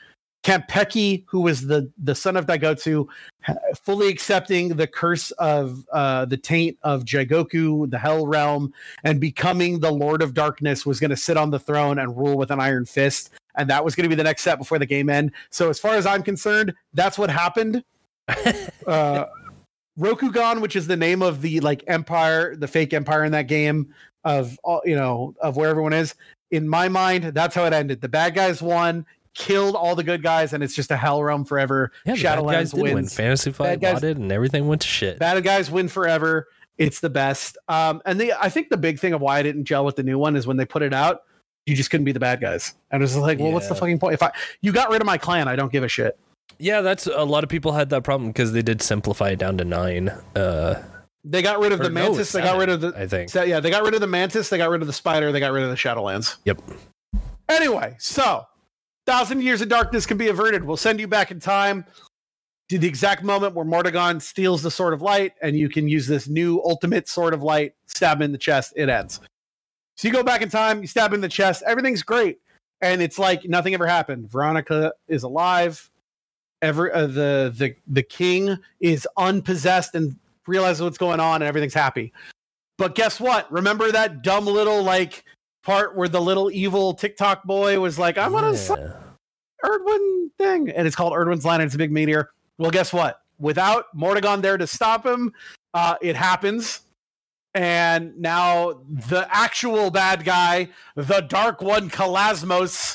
[0.45, 3.05] Kanpeki, who was the the son of Daigotsu,
[3.85, 8.73] fully accepting the curse of uh, the taint of Jigoku, the Hell Realm,
[9.03, 12.37] and becoming the Lord of Darkness, was going to sit on the throne and rule
[12.37, 14.85] with an iron fist, and that was going to be the next set before the
[14.85, 15.31] game end.
[15.49, 17.81] So, as far as I'm concerned, that's what happened.
[18.85, 19.23] uh,
[19.99, 23.93] Rokugan, which is the name of the like empire, the fake empire in that game
[24.23, 26.15] of all you know of where everyone is.
[26.51, 28.01] In my mind, that's how it ended.
[28.01, 29.05] The bad guys won,
[29.35, 31.91] killed all the good guys, and it's just a hell realm forever.
[32.05, 32.95] Yeah, Shadowlands guys did wins.
[32.95, 33.07] Win.
[33.07, 35.19] Fantasy Flight did, and everything went to shit.
[35.19, 36.47] Bad guys win forever.
[36.79, 37.57] It's the best.
[37.67, 40.03] Um, and the I think the big thing of why I didn't gel with the
[40.03, 41.21] new one is when they put it out,
[41.67, 42.73] you just couldn't be the bad guys.
[42.89, 43.53] And it was like, well, yeah.
[43.53, 44.15] what's the fucking point?
[44.15, 46.17] If I you got rid of my clan, I don't give a shit.
[46.59, 49.57] Yeah, that's a lot of people had that problem because they did simplify it down
[49.57, 50.09] to nine.
[50.35, 50.81] Uh,
[51.23, 52.33] they got rid of the mantis.
[52.33, 52.93] No, they got rid of the.
[52.95, 53.33] I think.
[53.33, 54.49] yeah, they got rid of the mantis.
[54.49, 55.31] They got rid of the spider.
[55.31, 56.35] They got rid of the Shadowlands.
[56.45, 56.61] Yep.
[57.49, 58.45] Anyway, so
[59.05, 60.63] thousand years of darkness can be averted.
[60.63, 61.85] We'll send you back in time
[62.69, 66.07] to the exact moment where Mordegon steals the sword of light, and you can use
[66.07, 67.73] this new ultimate sword of light.
[67.87, 68.73] Stab him in the chest.
[68.75, 69.19] It ends.
[69.97, 70.81] So you go back in time.
[70.81, 71.63] You stab him in the chest.
[71.65, 72.39] Everything's great,
[72.81, 74.29] and it's like nothing ever happened.
[74.29, 75.89] Veronica is alive
[76.63, 80.15] every uh, the the the king is unpossessed and
[80.47, 82.11] realizes what's going on and everything's happy.
[82.77, 83.51] But guess what?
[83.51, 85.23] Remember that dumb little like
[85.63, 88.93] part where the little evil TikTok boy was like, "I'm gonna yeah.
[89.63, 91.61] Erdwin thing," and it's called Erdwin's line.
[91.61, 92.31] and It's a big meteor.
[92.57, 93.21] Well, guess what?
[93.37, 95.33] Without Mordegon there to stop him,
[95.73, 96.79] uh, it happens.
[97.55, 102.93] And now the actual bad guy, the Dark One, Calasmos,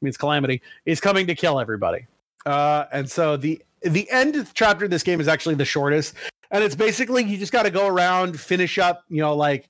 [0.00, 2.06] means calamity, is coming to kill everybody.
[2.48, 6.14] Uh, and so the the end chapter of this game is actually the shortest,
[6.50, 9.68] and it's basically you just got to go around, finish up, you know, like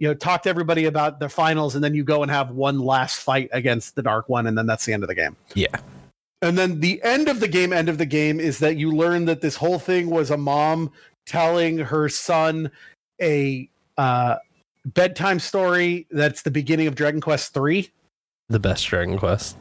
[0.00, 2.80] you know, talk to everybody about the finals, and then you go and have one
[2.80, 5.36] last fight against the Dark One, and then that's the end of the game.
[5.54, 5.76] Yeah.
[6.42, 9.26] And then the end of the game, end of the game is that you learn
[9.26, 10.90] that this whole thing was a mom
[11.24, 12.68] telling her son
[13.20, 14.34] a uh,
[14.86, 17.88] bedtime story that's the beginning of Dragon Quest 3.
[18.48, 19.56] The best Dragon Quest.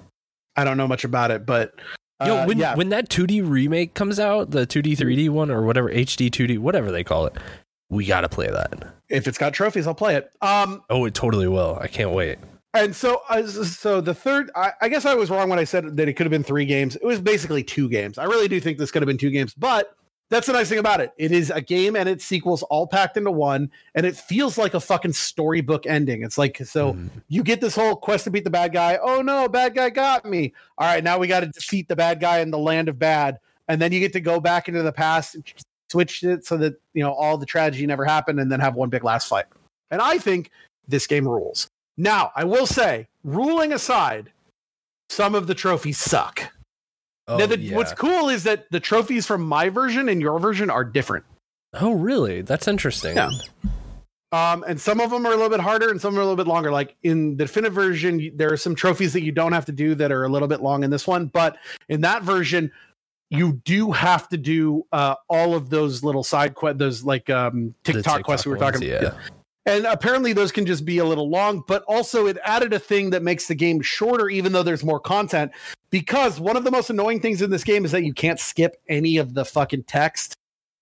[0.56, 1.76] I don't know much about it, but
[2.26, 2.76] Yo, uh, when, yeah.
[2.76, 6.92] when that 2D remake comes out, the 2D 3D one or whatever HD 2D whatever
[6.92, 7.34] they call it,
[7.90, 8.84] we got to play that.
[9.10, 10.32] If it's got trophies, I'll play it.
[10.42, 11.78] Um, oh, it totally will.
[11.82, 12.38] I can't wait.
[12.74, 15.98] And so, uh, so the third, I, I, guess I was wrong when I said
[15.98, 16.96] that it could have been three games.
[16.96, 18.18] It was basically two games.
[18.18, 19.94] I really do think this could have been two games, but
[20.32, 21.12] that's the nice thing about it.
[21.18, 24.74] It is a game and its sequels all packed into one, and it feels like
[24.74, 26.24] a fucking storybook ending.
[26.24, 27.10] It's like so mm.
[27.28, 28.98] you get this whole quest to beat the bad guy.
[29.04, 30.54] Oh no, bad guy got me.
[30.78, 33.40] All right, now we got to defeat the bad guy in the land of bad,
[33.68, 35.44] and then you get to go back into the past, and
[35.92, 38.88] switch it so that you know all the tragedy never happened, and then have one
[38.90, 39.46] big last fight.
[39.92, 40.50] And I think
[40.88, 41.68] this game rules.
[41.98, 44.32] Now I will say, ruling aside,
[45.10, 46.52] some of the trophies suck.
[47.32, 47.78] Oh, now, the, yeah.
[47.78, 51.24] what's cool is that the trophies from my version and your version are different.
[51.74, 52.42] Oh, really?
[52.42, 53.16] That's interesting.
[53.16, 53.30] Yeah.
[54.34, 56.36] Um, and some of them are a little bit harder and some are a little
[56.36, 56.72] bit longer.
[56.74, 59.96] Like in the definitive version, there are some trophies that you don't have to do
[59.96, 61.28] that are a little bit long in this one.
[61.28, 62.70] But in that version,
[63.30, 67.74] you do have to do uh, all of those little side quests, those like um,
[67.86, 69.14] TikTok, TikTok quests we were talking ones, about.
[69.16, 69.20] Yeah.
[69.66, 73.12] And apparently, those can just be a little long, but also it added a thing
[73.12, 75.52] that makes the game shorter, even though there's more content.
[75.92, 78.78] Because one of the most annoying things in this game is that you can't skip
[78.90, 80.34] any of the fucking text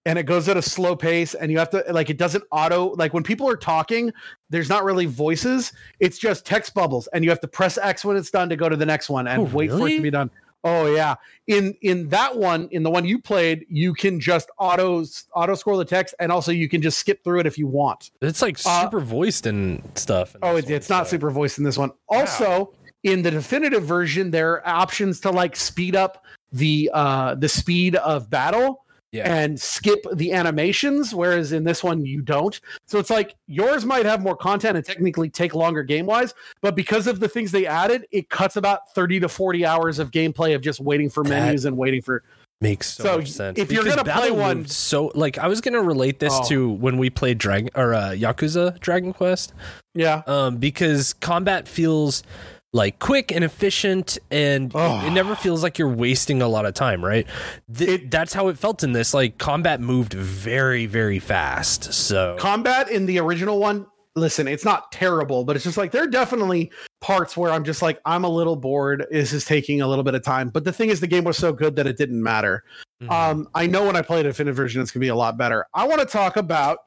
[0.06, 2.92] and it goes at a slow pace and you have to like it doesn't auto
[2.92, 4.14] like when people are talking
[4.50, 8.16] there's not really voices it's just text bubbles and you have to press x when
[8.16, 9.78] it's done to go to the next one and oh, wait really?
[9.82, 10.32] for it to be done
[10.64, 11.16] Oh yeah.
[11.48, 15.78] In in that one, in the one you played, you can just auto auto score
[15.78, 18.12] the text, and also you can just skip through it if you want.
[18.22, 20.36] It's like uh, super uh, voiced and stuff.
[20.42, 20.96] oh, it, one, it's so.
[20.98, 21.92] not super voiced in this one.
[22.10, 22.74] Also,
[23.04, 27.96] in the definitive version, there are options to like speed up the uh the speed
[27.96, 29.32] of battle yeah.
[29.32, 32.60] and skip the animations, whereas in this one you don't.
[32.86, 36.76] So it's like yours might have more content and technically take longer game wise, but
[36.76, 40.56] because of the things they added, it cuts about 30 to 40 hours of gameplay
[40.56, 42.24] of just waiting for menus and waiting for.
[42.62, 43.58] Makes so, so much sense.
[43.58, 46.50] If you're gonna play one, so like I was gonna relate this oh.
[46.50, 49.54] to when we played Dragon or uh, Yakuza Dragon Quest,
[49.96, 52.22] yeah, um, because combat feels
[52.72, 55.06] like quick and efficient and oh.
[55.06, 57.26] it never feels like you're wasting a lot of time right
[57.74, 62.36] Th- it, that's how it felt in this like combat moved very very fast so
[62.40, 66.08] combat in the original one listen it's not terrible but it's just like there are
[66.08, 66.70] definitely
[67.02, 70.14] parts where i'm just like i'm a little bored this is taking a little bit
[70.14, 72.64] of time but the thing is the game was so good that it didn't matter
[73.02, 73.12] mm-hmm.
[73.12, 75.38] um i know when i play the infinite version it's going to be a lot
[75.38, 76.80] better i want to talk about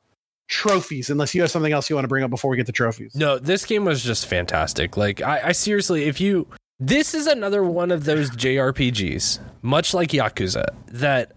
[0.48, 2.72] trophies unless you have something else you want to bring up before we get the
[2.72, 6.46] trophies no this game was just fantastic like I, I, seriously if you
[6.78, 11.32] this is another one of those jrpgs much like yakuza that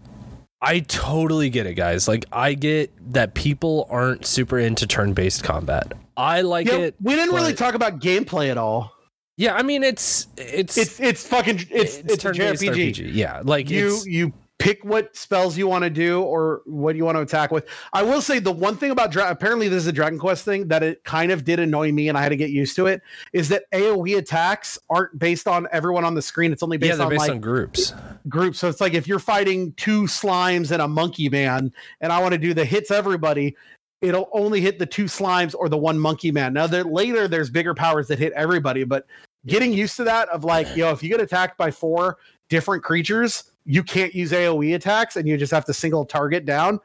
[0.60, 5.92] i totally get it guys like i get that people aren't super into turn-based combat
[6.16, 8.92] i like yeah, it we didn't but, really talk about gameplay at all
[9.38, 13.10] yeah i mean it's it's it's it's fucking it's it's, it's a jrpg RPG.
[13.14, 17.16] yeah like you you pick what spells you want to do or what you want
[17.16, 17.66] to attack with.
[17.92, 20.68] I will say the one thing about dra- apparently this is a Dragon Quest thing
[20.68, 23.02] that it kind of did annoy me and I had to get used to it
[23.32, 26.52] is that AoE attacks aren't based on everyone on the screen.
[26.52, 27.92] It's only based, yeah, on, like, on groups.
[28.28, 28.58] Groups.
[28.58, 32.32] So it's like if you're fighting two slimes and a monkey man and I want
[32.32, 33.56] to do the hits everybody,
[34.00, 36.54] it'll only hit the two slimes or the one monkey man.
[36.54, 39.06] Now there later there's bigger powers that hit everybody, but
[39.46, 42.82] getting used to that of like, you know, if you get attacked by four, different
[42.82, 46.80] creatures, you can't use AoE attacks and you just have to single target down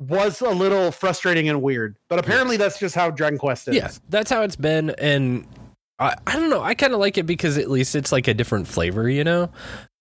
[0.00, 1.96] was a little frustrating and weird.
[2.08, 3.76] But apparently that's just how Dragon Quest is.
[3.76, 5.46] Yeah, that's how it's been and
[5.98, 8.34] I, I don't know, I kind of like it because at least it's like a
[8.34, 9.50] different flavor, you know.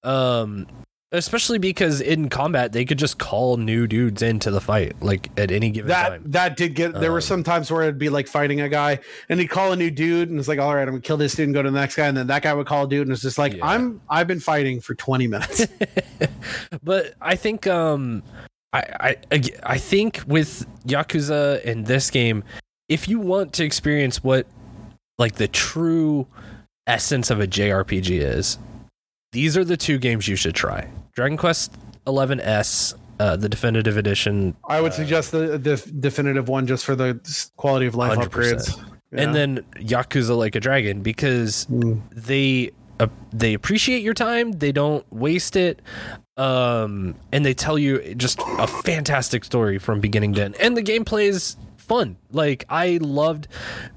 [0.04, 0.68] Um
[1.14, 5.52] Especially because in combat they could just call new dudes into the fight, like at
[5.52, 6.24] any given that, time.
[6.26, 8.98] That did get there um, were some times where it'd be like fighting a guy
[9.30, 11.36] and he'd call a new dude and it's like, all right, I'm gonna kill this
[11.36, 13.04] dude and go to the next guy, and then that guy would call a dude
[13.04, 13.68] and it's just like, yeah.
[13.68, 15.68] I'm I've been fighting for twenty minutes.
[16.84, 18.24] but I think um
[18.74, 22.44] I, I I think with Yakuza and this game,
[22.90, 24.48] if you want to experience what
[25.20, 26.26] like the true
[26.88, 28.58] essence of a JRPG is,
[29.34, 34.58] these are the two games you should try Dragon Quest 11S, uh, the definitive edition.
[34.68, 37.22] I would uh, suggest the, the definitive one just for the
[37.56, 38.28] quality of life 100%.
[38.30, 38.78] upgrades.
[39.14, 39.22] Yeah.
[39.22, 42.02] And then Yakuza Like a Dragon because mm.
[42.12, 45.82] they uh, they appreciate your time, they don't waste it,
[46.36, 50.58] um, and they tell you just a fantastic story from beginning to end.
[50.60, 52.18] And the gameplay is fun.
[52.32, 53.48] Like I loved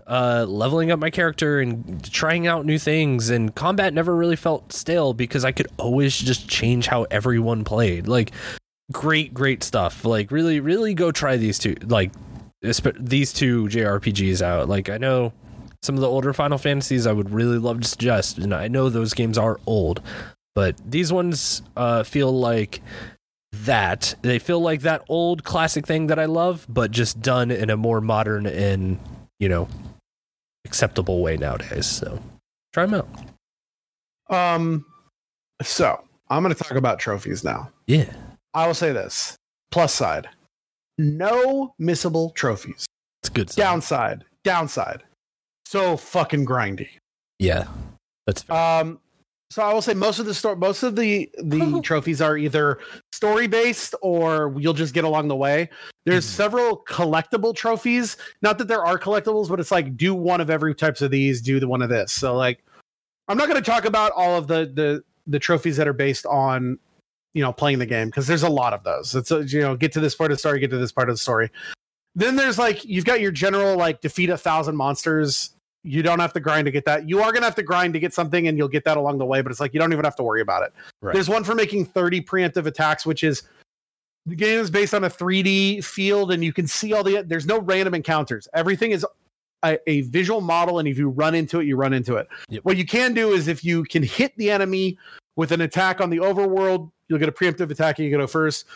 [0.07, 4.73] uh, leveling up my character and trying out new things, and combat never really felt
[4.73, 8.09] stale because I could always just change how everyone played.
[8.09, 8.33] Like
[8.93, 10.05] great, great stuff.
[10.05, 11.77] Like really, really go try these two.
[11.85, 12.11] Like
[12.63, 14.69] these two JRPGs out.
[14.69, 15.33] Like I know
[15.83, 18.89] some of the older Final Fantasies I would really love to suggest, and I know
[18.91, 20.03] those games are old,
[20.55, 22.81] but these ones uh, feel like
[23.65, 24.15] that.
[24.23, 27.77] They feel like that old classic thing that I love, but just done in a
[27.77, 28.99] more modern and,
[29.39, 29.69] you know,
[30.65, 31.87] acceptable way nowadays.
[31.87, 32.19] So
[32.73, 33.11] try them out.
[34.35, 34.85] Um,
[35.63, 37.71] so I'm going to talk about trophies now.
[37.87, 38.13] Yeah.
[38.55, 39.37] I will say this
[39.71, 40.29] plus side
[40.99, 42.87] no missable trophies.
[43.23, 43.49] It's good.
[43.49, 45.03] Downside, downside.
[45.67, 46.89] So fucking grindy.
[47.39, 47.65] Yeah.
[48.27, 48.81] That's fair.
[48.81, 49.01] um
[49.57, 52.77] so I will say most of the story, most of the the trophies are either
[53.11, 55.71] story based or you'll just get along the way.
[56.05, 56.29] There's mm.
[56.29, 58.19] several collectible trophies.
[58.43, 61.41] Not that there are collectibles, but it's like do one of every types of these,
[61.41, 62.13] do the one of this.
[62.13, 62.63] So like,
[63.29, 66.27] I'm not going to talk about all of the the the trophies that are based
[66.27, 66.79] on
[67.33, 69.15] you know playing the game because there's a lot of those.
[69.15, 70.93] It's a, uh, you know get to this part of the story, get to this
[70.93, 71.51] part of the story.
[72.15, 75.56] Then there's like you've got your general like defeat a thousand monsters
[75.87, 77.09] you don't have to grind to get that.
[77.09, 79.19] You are going to have to grind to get something and you'll get that along
[79.19, 80.75] the way, but it's like you don't even have to worry about it.
[81.01, 81.15] Right.
[81.15, 83.45] There's one for making 30 preemptive attacks, which is
[84.27, 87.47] the game is based on a 3D field and you can see all the there's
[87.47, 88.49] no random encounters.
[88.53, 89.07] Everything is
[89.63, 92.27] a, a visual model and if you run into it, you run into it.
[92.49, 92.65] Yep.
[92.65, 94.99] What you can do is if you can hit the enemy
[95.37, 98.67] with an attack on the overworld, you'll get a preemptive attack and you go first.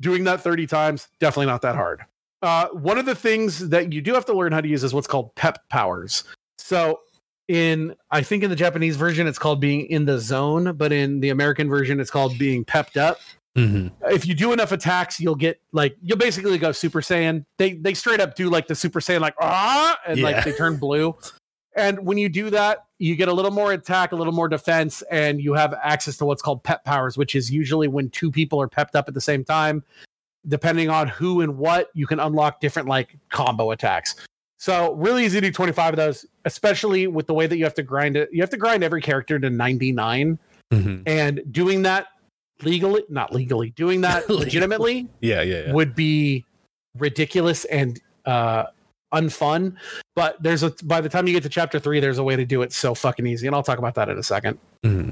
[0.00, 2.02] Doing that 30 times, definitely not that hard.
[2.40, 4.92] Uh, one of the things that you do have to learn how to use is
[4.94, 6.24] what's called pep powers.
[6.58, 7.00] So
[7.48, 11.20] in I think in the Japanese version it's called being in the zone, but in
[11.20, 13.18] the American version it's called being pepped up.
[13.56, 13.88] Mm-hmm.
[14.12, 17.44] If you do enough attacks, you'll get like you'll basically go Super Saiyan.
[17.58, 20.24] They they straight up do like the Super Saiyan like ah and yeah.
[20.24, 21.14] like they turn blue.
[21.74, 25.00] And when you do that, you get a little more attack, a little more defense,
[25.10, 28.60] and you have access to what's called pep powers, which is usually when two people
[28.60, 29.82] are pepped up at the same time.
[30.48, 34.16] Depending on who and what, you can unlock different like combo attacks.
[34.62, 37.74] So really easy to do 25 of those, especially with the way that you have
[37.74, 38.28] to grind it.
[38.30, 40.38] You have to grind every character to 99.
[40.72, 41.02] Mm-hmm.
[41.04, 42.06] And doing that
[42.62, 46.44] legally, not legally, doing that legitimately yeah, yeah, yeah, would be
[46.96, 48.64] ridiculous and uh
[49.12, 49.74] unfun.
[50.14, 52.44] But there's a by the time you get to chapter three, there's a way to
[52.44, 53.48] do it so fucking easy.
[53.48, 54.56] And I'll talk about that in a 2nd
[54.86, 55.10] mm-hmm.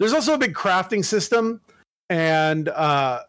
[0.00, 1.60] There's also a big crafting system
[2.10, 3.20] and uh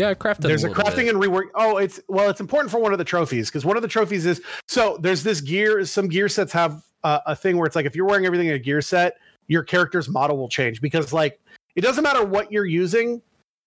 [0.00, 0.40] yeah, crafting.
[0.48, 1.14] There's a, a crafting bit.
[1.14, 1.48] and rework.
[1.54, 4.24] Oh, it's well, it's important for one of the trophies because one of the trophies
[4.24, 5.84] is so there's this gear.
[5.84, 8.54] Some gear sets have uh, a thing where it's like if you're wearing everything in
[8.54, 11.38] a gear set, your character's model will change because like
[11.76, 13.20] it doesn't matter what you're using,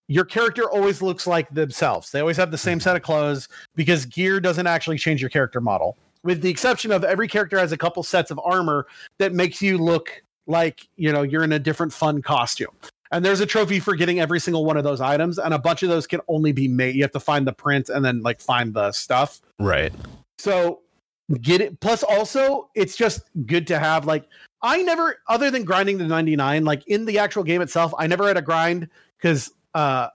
[0.08, 2.12] your character always looks like themselves.
[2.12, 2.84] They always have the same mm-hmm.
[2.84, 7.04] set of clothes because gear doesn't actually change your character model, with the exception of
[7.04, 8.88] every character has a couple sets of armor
[9.20, 12.72] that makes you look like you know you're in a different fun costume
[13.14, 15.84] and there's a trophy for getting every single one of those items, and a bunch
[15.84, 16.96] of those can only be made.
[16.96, 19.40] You have to find the print and then like find the stuff.
[19.60, 19.94] Right.
[20.40, 20.82] So
[21.40, 21.80] get it.
[21.80, 24.28] Plus, also, it's just good to have like
[24.64, 28.28] I never, other than grinding the 99, like in the actual game itself, I never
[28.28, 30.08] had a grind because uh,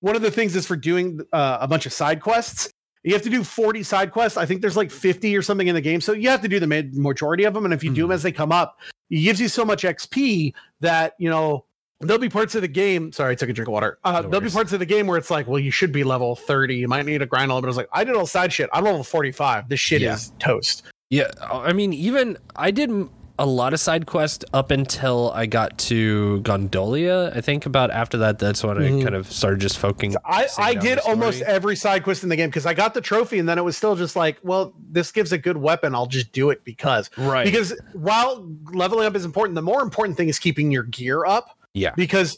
[0.00, 2.68] one of the things is for doing uh, a bunch of side quests.
[3.04, 4.36] You have to do 40 side quests.
[4.36, 6.00] I think there's like 50 or something in the game.
[6.00, 7.64] So you have to do the majority of them.
[7.64, 7.94] And if you mm-hmm.
[7.94, 8.12] do them hmm.
[8.14, 11.64] as they come up, it gives you so much XP that, you know,
[12.06, 13.12] there'll be parts of the game.
[13.12, 13.98] Sorry, I took a drink of water.
[14.04, 16.04] Uh, no there'll be parts of the game where it's like, well, you should be
[16.04, 16.76] level 30.
[16.76, 17.68] You might need to grind a little bit.
[17.68, 18.68] I was like, I did all side shit.
[18.72, 19.68] I'm level 45.
[19.68, 20.14] This shit yeah.
[20.14, 20.82] is toast.
[21.10, 21.30] Yeah.
[21.50, 22.90] I mean, even I did
[23.38, 27.32] a lot of side quests up until I got to Gondolia.
[27.34, 29.00] I think about after that, that's when mm-hmm.
[29.00, 30.12] I kind of started just focusing.
[30.12, 33.00] So I, I did almost every side quest in the game because I got the
[33.00, 35.94] trophy and then it was still just like, well, this gives a good weapon.
[35.94, 37.10] I'll just do it because.
[37.16, 37.44] Right.
[37.44, 41.58] Because while leveling up is important, the more important thing is keeping your gear up.
[41.74, 41.92] Yeah.
[41.96, 42.36] Because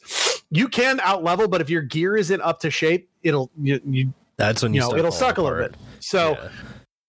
[0.50, 4.12] you can out level, but if your gear isn't up to shape, it'll you, you
[4.36, 5.38] that's when you, you know it'll suck apart.
[5.38, 5.78] a little bit.
[6.00, 6.48] So yeah.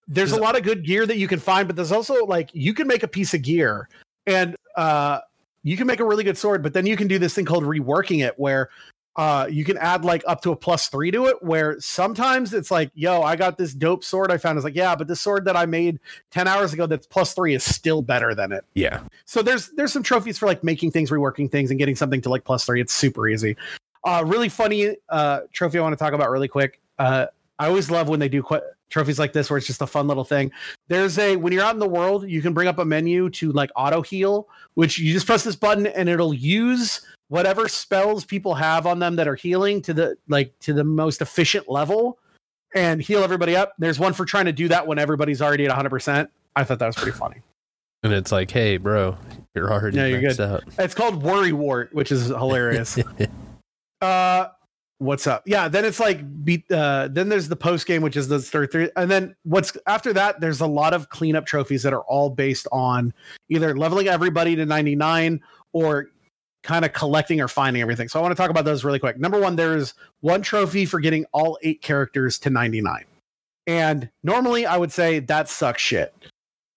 [0.07, 2.73] there's a lot of good gear that you can find, but there's also like you
[2.73, 3.89] can make a piece of gear
[4.25, 5.19] and uh
[5.63, 7.63] you can make a really good sword, but then you can do this thing called
[7.63, 8.69] reworking it where
[9.15, 12.69] uh, you can add like up to a plus three to it where sometimes it's
[12.69, 14.57] like, yo, I got this dope sword I found.
[14.57, 15.99] It's like, yeah, but this sword that I made
[16.31, 18.65] 10 hours ago that's plus three is still better than it.
[18.73, 19.01] Yeah.
[19.25, 22.29] So there's there's some trophies for like making things, reworking things, and getting something to
[22.29, 22.81] like plus three.
[22.81, 23.55] It's super easy.
[24.03, 26.81] Uh really funny uh trophy I want to talk about really quick.
[26.99, 27.27] Uh
[27.57, 28.59] I always love when they do qu-
[28.89, 30.51] trophies like this where it's just a fun little thing.
[30.89, 33.53] There's a when you're out in the world, you can bring up a menu to
[33.53, 36.99] like auto heal, which you just press this button and it'll use
[37.29, 41.21] whatever spells people have on them that are healing to the like to the most
[41.21, 42.19] efficient level
[42.73, 43.73] and heal everybody up.
[43.77, 46.27] There's one for trying to do that when everybody's already at 100%.
[46.55, 47.37] I thought that was pretty funny.
[48.03, 49.17] And it's like, hey, bro,
[49.55, 50.39] you're already yeah, you're good.
[50.39, 50.63] out.
[50.77, 52.99] It's called Worry Wart, which is hilarious.
[54.01, 54.47] uh,
[54.99, 55.43] what's up?
[55.47, 56.69] Yeah, then it's like beat.
[56.71, 60.13] Uh, then there's the post game, which is the third three, and then what's after
[60.13, 60.39] that?
[60.39, 63.11] There's a lot of cleanup trophies that are all based on
[63.49, 65.41] either leveling everybody to 99
[65.71, 66.09] or
[66.65, 68.09] kind of collecting or finding everything.
[68.09, 69.17] So I want to talk about those really quick.
[69.19, 73.05] Number one, there is one trophy for getting all eight characters to 99.
[73.67, 76.13] And normally I would say that sucks shit.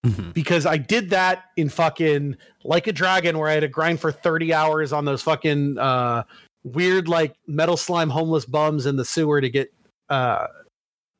[0.06, 0.30] Mm-hmm.
[0.30, 4.12] Because I did that in fucking Like a Dragon, where I had to grind for
[4.12, 6.22] 30 hours on those fucking uh,
[6.62, 9.72] weird, like metal slime homeless bums in the sewer to get
[10.08, 10.46] uh,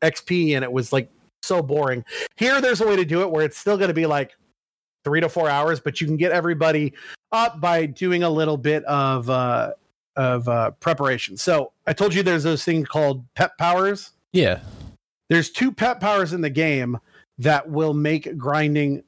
[0.02, 0.54] XP.
[0.54, 1.10] And it was like
[1.42, 2.04] so boring.
[2.36, 4.34] Here, there's a way to do it where it's still going to be like
[5.08, 6.92] three to four hours, but you can get everybody
[7.32, 9.72] up by doing a little bit of uh,
[10.16, 11.36] of uh, preparation.
[11.38, 14.10] So I told you there's those things called pep powers.
[14.32, 14.60] Yeah,
[15.28, 16.98] there's two pep powers in the game
[17.38, 19.02] that will make grinding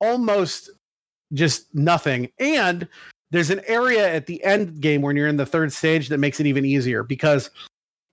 [0.00, 0.70] almost
[1.32, 2.30] just nothing.
[2.38, 2.86] And
[3.32, 6.38] there's an area at the end game when you're in the third stage that makes
[6.38, 7.50] it even easier because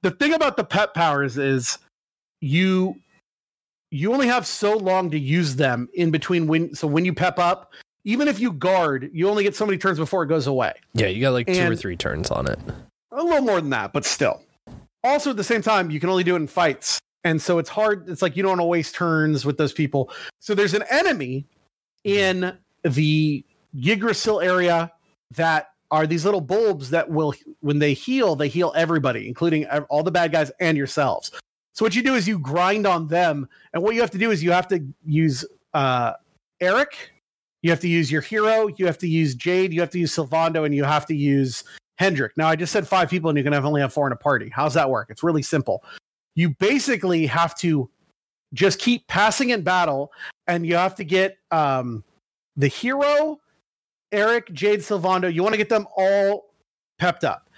[0.02, 1.78] the thing about the pep powers is
[2.42, 2.96] you
[3.92, 7.40] you only have so long to use them in between when so when you pep
[7.40, 7.72] up
[8.04, 11.08] even if you guard you only get so many turns before it goes away yeah
[11.08, 12.60] you got like two or three turns on it
[13.12, 14.42] a little more than that but still
[15.04, 17.70] also at the same time you can only do it in fights and so it's
[17.70, 20.84] hard it's like you don't want to waste turns with those people so there's an
[20.90, 21.46] enemy
[22.04, 23.44] in the
[23.86, 24.92] Yggdrasil area
[25.36, 30.04] that are these little bulbs that will when they heal they heal everybody including all
[30.04, 31.32] the bad guys and yourselves
[31.80, 34.32] so what you do is you grind on them, and what you have to do
[34.32, 36.12] is you have to use uh,
[36.60, 36.94] Erik,
[37.62, 40.14] you have to use your hero, you have to use Jade, you have to use
[40.14, 41.64] Sylvando, and you have to use
[41.98, 42.36] Hendrik.
[42.36, 44.18] Now I just said five people, and you can have only have four in a
[44.18, 44.52] party.
[44.54, 45.08] How's that work?
[45.10, 45.82] It's really simple.
[46.36, 47.90] You basically have to
[48.54, 50.12] just keep passing in battle,
[50.48, 52.04] and you have to get um,
[52.58, 53.38] the hero,
[54.12, 55.34] Erik, Jade, Sylvando.
[55.34, 56.48] You want to get them all
[56.98, 57.49] pepped up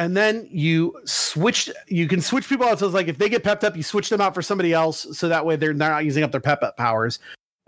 [0.00, 3.44] and then you switch you can switch people out so it's like if they get
[3.44, 6.24] pepped up you switch them out for somebody else so that way they're not using
[6.24, 7.18] up their pep up powers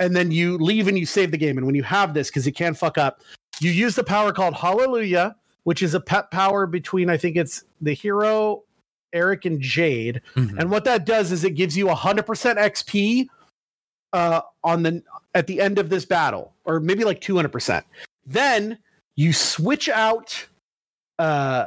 [0.01, 2.45] and then you leave and you save the game and when you have this because
[2.47, 3.21] you can not fuck up
[3.61, 7.63] you use the power called hallelujah which is a pep power between i think it's
[7.83, 8.63] the hero
[9.13, 10.59] erik and jade mm-hmm.
[10.59, 12.25] and what that does is it gives you 100%
[12.57, 13.27] xp
[14.15, 15.03] uh, on the
[15.35, 17.83] at the end of this battle or maybe like 200%
[18.27, 18.77] then
[19.17, 20.47] you switch out
[21.19, 21.67] uh,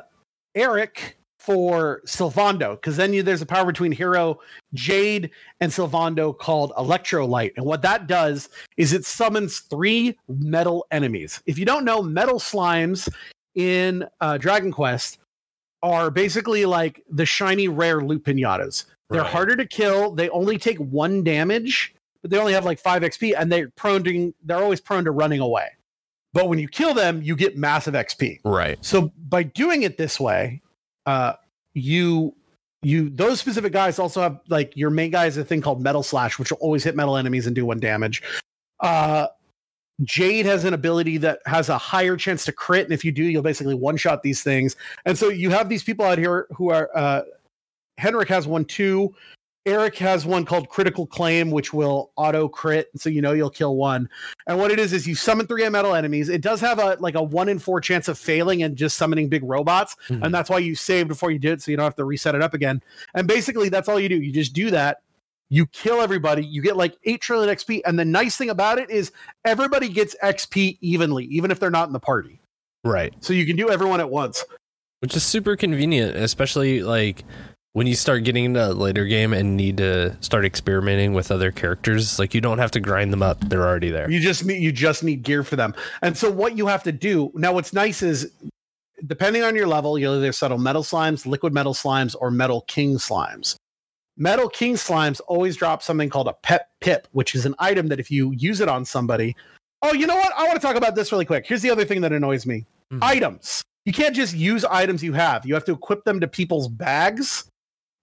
[0.56, 4.40] Erik for Sylvando, because then you, there's a power between Hero,
[4.74, 5.30] Jade,
[5.60, 7.52] and Sylvando called Electrolyte.
[7.58, 11.44] And what that does is it summons three metal enemies.
[11.46, 13.08] If you don't know, metal slimes
[13.54, 15.20] in uh, Dragon Quest
[15.84, 18.86] are basically like the shiny rare loot pinatas.
[19.12, 20.16] They're harder to kill.
[20.16, 24.04] They only take one damage, but they only have like five XP, and they're prone
[24.06, 25.68] to they're always prone to running away.
[26.36, 28.42] But when you kill them, you get massive XP.
[28.44, 28.78] Right.
[28.84, 30.62] So by doing it this way,
[31.06, 31.34] uh,
[31.74, 32.36] you
[32.82, 36.04] you those specific guys also have like your main guy is a thing called metal
[36.04, 38.22] slash, which will always hit metal enemies and do one damage.
[38.82, 39.28] Uh,
[40.04, 43.24] Jade has an ability that has a higher chance to crit, and if you do,
[43.24, 44.76] you'll basically one shot these things.
[45.06, 47.22] And so you have these people out here who are uh,
[47.98, 49.16] Hendrik has one too,
[49.68, 53.76] Erik has one called Critical Claim, which will auto crit, so you know you'll kill
[53.76, 54.08] one.
[54.46, 56.30] And what it is is you summon three metal enemies.
[56.30, 59.28] It does have a like a one in four chance of failing and just summoning
[59.28, 60.22] big robots, mm-hmm.
[60.24, 62.36] and that's why you save before you do it, so you don't have to reset
[62.36, 62.82] it up again.
[63.16, 64.18] And basically, that's all you do.
[64.22, 65.02] You just do that.
[65.50, 66.46] You kill everybody.
[66.46, 67.82] You get like eight trillion XP.
[67.86, 69.12] And the nice thing about it is
[69.46, 72.40] everybody gets XP evenly, even if they're not in the party.
[72.84, 73.14] Right.
[73.20, 74.44] So you can do everyone at once,
[75.02, 77.24] which is super convenient, especially like
[77.76, 81.52] when you start getting into a later game and need to start experimenting with other
[81.52, 84.10] characters, like you don't have to grind them up; they're already there.
[84.10, 85.76] You just need you just need gear for them.
[86.02, 88.32] And so what you have to do now, what's nice is
[89.08, 92.96] depending on your level, you'll either settle metal slimes, liquid metal slimes, or metal king
[92.96, 93.56] slimes.
[94.18, 98.00] Metal King slimes always drop something called a pet pip, which is an item that
[98.00, 99.36] if you use it on somebody,
[99.82, 100.32] oh, you know what?
[100.38, 101.46] I want to talk about this really quick.
[101.46, 102.64] Here's the other thing that annoys me
[102.94, 103.00] mm-hmm.
[103.04, 103.62] items.
[103.84, 107.44] You can't just use items you have, you have to equip them to people's bags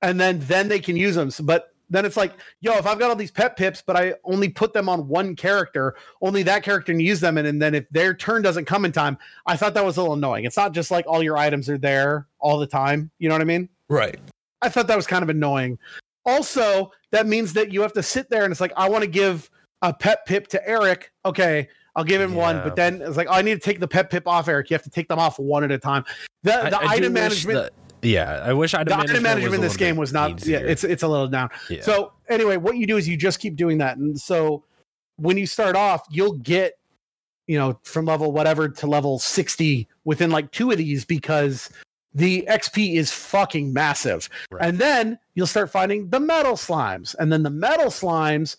[0.02, 1.30] and then then they can use them.
[1.30, 4.14] So, but then it's like, yo, if I've got all these pet pips, but I
[4.24, 7.38] only put them on one character, only that character can use them.
[7.38, 10.00] And, and then if their turn doesn't come in time, I thought that was a
[10.00, 10.44] little annoying.
[10.44, 13.10] It's not just like all your items are there all the time.
[13.18, 13.68] You know what I mean?
[13.88, 14.18] Right.
[14.62, 15.78] I thought that was kind of annoying.
[16.24, 19.10] Also, that means that you have to sit there and it's like, I want to
[19.10, 19.50] give
[19.82, 21.12] a pet pip to Erik.
[21.26, 21.68] Okay.
[21.94, 22.38] I'll give him yeah.
[22.40, 24.70] one, but then it's like, oh, I need to take the pet pip off, Erik.
[24.70, 26.04] You have to take them off one at a time.
[26.42, 27.70] The, the I, I item management
[28.02, 28.86] yeah, I wish I'd.
[28.86, 30.32] The management, management in this game was not.
[30.42, 30.58] Easier.
[30.58, 31.50] Yeah, it's it's a little down.
[31.70, 31.82] Yeah.
[31.82, 34.64] So anyway, what you do is you just keep doing that, and so
[35.16, 36.74] when you start off, you'll get,
[37.46, 41.70] you know, from level whatever to level sixty within like two of these because
[42.12, 44.64] the XP is fucking massive, right.
[44.66, 48.56] and then you'll start finding the metal slimes, and then the metal slimes.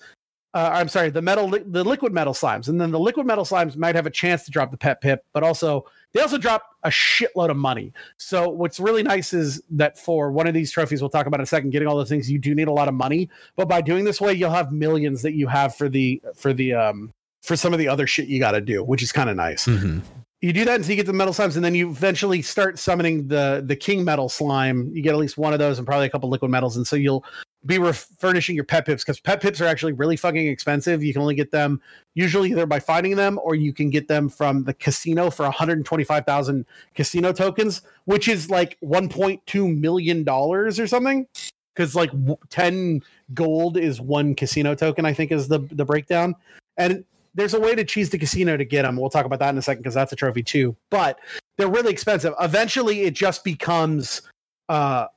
[0.53, 3.75] Uh, I'm sorry, the metal, the liquid metal slimes, and then the liquid metal slimes
[3.75, 5.83] might have a chance to drop the pet pip, but also
[6.13, 7.91] they also drop a shitload of money.
[8.17, 11.43] So what's really nice is that for one of these trophies, we'll talk about in
[11.43, 13.29] a second, getting all those things, you do need a lot of money.
[13.55, 16.73] But by doing this way, you'll have millions that you have for the for the
[16.73, 17.11] um
[17.41, 19.65] for some of the other shit you got to do, which is kind of nice.
[19.65, 19.99] Mm-hmm
[20.43, 23.29] you do that until you get the metal slimes, and then you eventually start summoning
[23.29, 24.91] the the king metal slime.
[24.93, 26.97] You get at least one of those and probably a couple liquid metals, and so
[26.97, 27.23] you'll
[27.65, 31.01] be refurnishing your pet pips because pet pips are actually really fucking expensive.
[31.01, 31.79] You can only get them
[32.13, 36.65] usually either by finding them or you can get them from the casino for 125,000
[36.93, 41.25] casino tokens, which is like 1.2 million dollars or something.
[41.73, 42.11] Because like
[42.49, 43.01] 10
[43.33, 46.35] gold is one casino token, I think is the the breakdown.
[46.75, 47.05] And
[47.35, 48.95] there's a way to cheese the casino to get them.
[48.97, 50.75] We'll talk about that in a second because that's a trophy too.
[50.89, 51.19] But
[51.57, 52.33] they're really expensive.
[52.39, 54.21] Eventually, it just becomes
[54.69, 55.07] uh,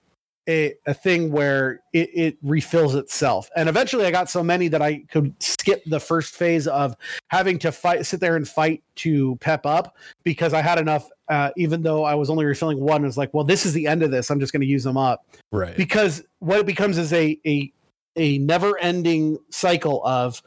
[0.49, 3.51] a, a thing where it, it refills itself.
[3.55, 6.97] And eventually, I got so many that I could skip the first phase of
[7.29, 11.09] having to fight, sit there and fight to pep up because I had enough.
[11.29, 14.05] Uh, even though I was only refilling one, was like, well, this is the end
[14.05, 14.31] of this.
[14.31, 15.77] I'm just going to use them up, right?
[15.77, 17.73] Because what it becomes is a a
[18.15, 20.41] a never ending cycle of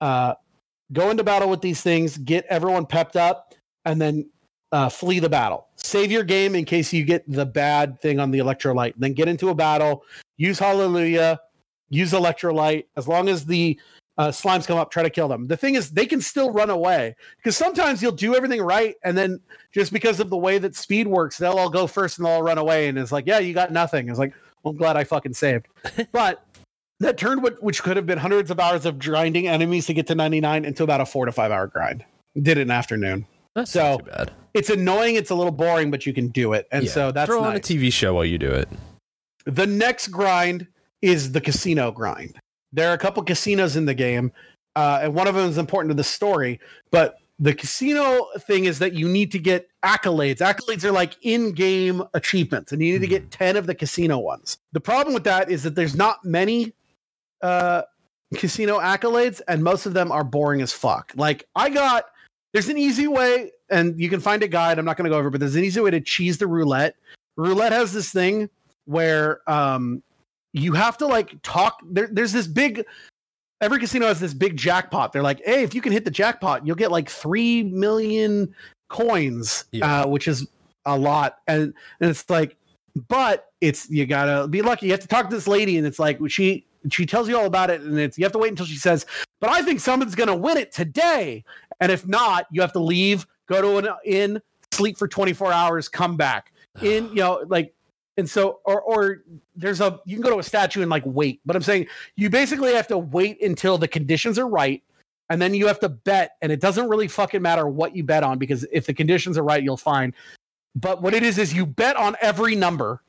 [0.00, 0.34] uh,
[0.92, 3.54] go into battle with these things, get everyone pepped up,
[3.84, 4.28] and then
[4.72, 5.66] uh, flee the battle.
[5.76, 8.94] Save your game in case you get the bad thing on the electrolyte.
[8.96, 10.04] Then get into a battle.
[10.36, 11.40] Use Hallelujah.
[11.88, 12.84] Use electrolyte.
[12.96, 13.78] As long as the
[14.18, 15.46] uh, slimes come up, try to kill them.
[15.46, 19.16] The thing is, they can still run away because sometimes you'll do everything right, and
[19.16, 19.40] then
[19.72, 22.42] just because of the way that speed works, they'll all go first and they'll all
[22.42, 24.08] run away, and it's like, yeah, you got nothing.
[24.08, 25.68] It's like, well, I'm glad I fucking saved.
[26.12, 26.44] but
[27.00, 30.06] that turned what which could have been hundreds of hours of grinding enemies to get
[30.06, 32.04] to 99 into about a four to five hour grind.
[32.40, 33.26] Did it in afternoon.
[33.54, 34.30] That's so not too bad.
[34.54, 36.68] It's annoying, it's a little boring, but you can do it.
[36.70, 36.90] And yeah.
[36.90, 37.48] so that's throw nice.
[37.50, 38.68] on a TV show while you do it.
[39.44, 40.66] The next grind
[41.02, 42.38] is the casino grind.
[42.72, 44.32] There are a couple casinos in the game,
[44.76, 48.78] uh, and one of them is important to the story, but the casino thing is
[48.80, 50.38] that you need to get accolades.
[50.38, 53.28] Accolades are like in-game achievements, and you need to get hmm.
[53.30, 54.58] 10 of the casino ones.
[54.72, 56.74] The problem with that is that there's not many
[57.42, 57.82] uh,
[58.34, 61.12] casino accolades, and most of them are boring as fuck.
[61.16, 62.06] Like I got
[62.52, 64.78] there's an easy way, and you can find a guide.
[64.78, 66.96] I'm not going to go over, but there's an easy way to cheese the roulette.
[67.36, 68.50] Roulette has this thing
[68.86, 70.02] where um,
[70.52, 71.82] you have to like talk.
[71.88, 72.84] There, there's this big.
[73.60, 75.12] Every casino has this big jackpot.
[75.12, 78.54] They're like, hey, if you can hit the jackpot, you'll get like three million
[78.88, 80.00] coins, yeah.
[80.00, 80.48] uh, which is
[80.86, 81.40] a lot.
[81.46, 82.56] And, and it's like,
[83.08, 84.86] but it's you gotta be lucky.
[84.86, 87.46] You have to talk to this lady, and it's like she she tells you all
[87.46, 89.04] about it, and it's you have to wait until she says,
[89.40, 91.44] "But I think someone's going to win it today."
[91.80, 94.40] And if not, you have to leave, go to an inn,
[94.72, 96.52] sleep for 24 hours, come back.
[96.82, 97.74] In you know, like,
[98.16, 99.22] and so or or
[99.56, 101.86] there's a you can go to a statue and like wait, but I'm saying
[102.16, 104.82] you basically have to wait until the conditions are right.
[105.28, 108.24] And then you have to bet, and it doesn't really fucking matter what you bet
[108.24, 110.12] on because if the conditions are right, you'll find.
[110.74, 113.00] But what it is is you bet on every number,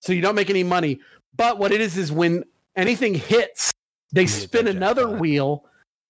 [0.00, 0.98] so you don't make any money.
[1.36, 2.42] But what it is is when
[2.76, 3.72] anything hits,
[4.12, 5.20] they spin another jackpot.
[5.20, 5.64] wheel,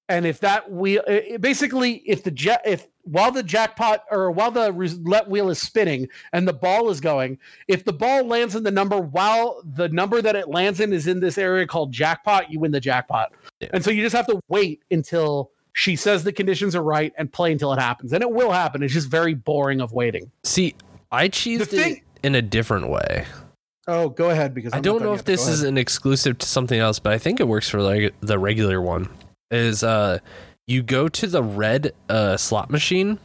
[0.09, 4.51] and if that wheel, it, basically, if the jet, if while the jackpot or while
[4.51, 8.62] the roulette wheel is spinning and the ball is going, if the ball lands in
[8.62, 12.51] the number while the number that it lands in is in this area called jackpot,
[12.51, 13.33] you win the jackpot.
[13.60, 13.68] Yeah.
[13.73, 17.31] And so you just have to wait until she says the conditions are right and
[17.31, 18.12] play until it happens.
[18.12, 18.83] And it will happen.
[18.83, 20.31] It's just very boring of waiting.
[20.44, 20.75] See,
[21.12, 23.26] I cheesed thing- it in a different way.
[23.86, 26.46] Oh, go ahead because I'm I do not know if this is an exclusive to
[26.46, 29.10] something else, but I think it works for like the regular one.
[29.50, 30.20] Is uh,
[30.66, 33.18] you go to the red uh slot machine,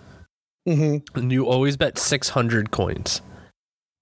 [0.68, 1.18] mm-hmm.
[1.18, 3.22] and you always bet six hundred coins.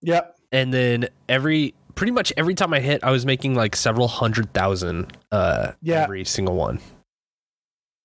[0.02, 0.36] Yep.
[0.52, 4.52] And then every pretty much every time I hit, I was making like several hundred
[4.54, 5.14] thousand.
[5.32, 6.04] Uh, yeah.
[6.04, 6.80] Every single one.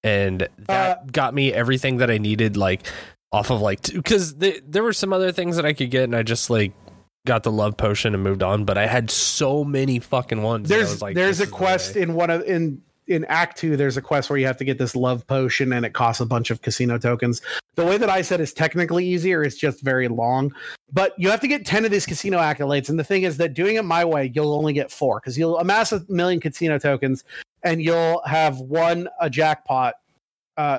[0.04, 2.82] And that uh, got me everything that I needed, like
[3.32, 6.22] off of like because there were some other things that I could get, and I
[6.22, 6.72] just like
[7.26, 8.64] got the love potion and moved on.
[8.64, 10.68] But I had so many fucking ones.
[10.68, 13.76] There's like, there's a quest in one of in in Act Two.
[13.76, 16.26] There's a quest where you have to get this love potion and it costs a
[16.26, 17.40] bunch of casino tokens.
[17.74, 19.42] The way that I said is technically easier.
[19.42, 20.52] It's just very long,
[20.92, 22.88] but you have to get ten of these casino accolades.
[22.88, 25.58] And the thing is that doing it my way, you'll only get four because you'll
[25.58, 27.24] amass a million casino tokens
[27.62, 29.94] and you'll have one a jackpot.
[30.56, 30.78] Uh,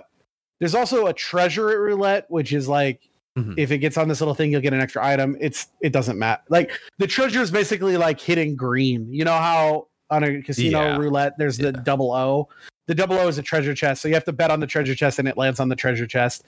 [0.59, 3.01] there's also a treasure roulette, which is like
[3.37, 3.53] Mm-hmm.
[3.57, 5.35] If it gets on this little thing, you'll get an extra item.
[5.41, 6.41] It's it doesn't matter.
[6.49, 9.11] Like the treasure is basically like hitting green.
[9.11, 10.97] You know how on a casino yeah.
[10.97, 11.67] roulette there's yeah.
[11.71, 12.47] the double O.
[12.85, 14.93] The double O is a treasure chest, so you have to bet on the treasure
[14.93, 16.43] chest and it lands on the treasure chest.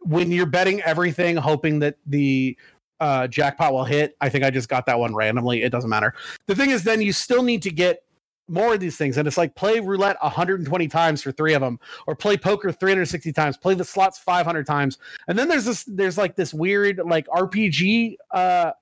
[0.00, 2.56] When you're betting everything, hoping that the
[3.00, 5.62] uh, jackpot will hit, I think I just got that one randomly.
[5.62, 6.14] It doesn't matter.
[6.46, 8.03] The thing is, then you still need to get
[8.48, 9.16] more of these things.
[9.16, 13.32] And it's like play roulette 120 times for three of them, or play poker 360
[13.32, 14.98] times, play the slots 500 times.
[15.28, 18.72] And then there's this, there's like this weird like RPG, uh,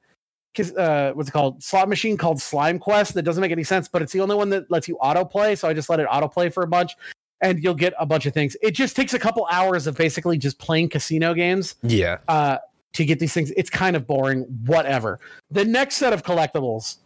[0.77, 1.63] uh, what's it called?
[1.63, 4.51] Slot machine called Slime Quest that doesn't make any sense, but it's the only one
[4.51, 5.57] that lets you autoplay.
[5.57, 6.93] So I just let it autoplay for a bunch
[7.41, 8.55] and you'll get a bunch of things.
[8.63, 11.77] It just takes a couple hours of basically just playing casino games.
[11.83, 12.19] Yeah.
[12.29, 12.59] Uh,
[12.95, 15.19] to get these things, it's kind of boring, whatever.
[15.51, 16.97] The next set of collectibles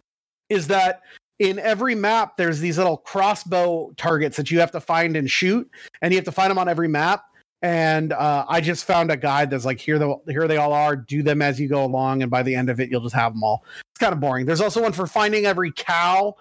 [0.49, 1.01] is that
[1.39, 5.69] in every map there's these little crossbow targets that you have to find and shoot
[6.01, 7.23] and you have to find them on every map
[7.61, 10.95] and uh, i just found a guide that's like here the here they all are
[10.95, 13.33] do them as you go along and by the end of it you'll just have
[13.33, 16.35] them all it's kind of boring there's also one for finding every cow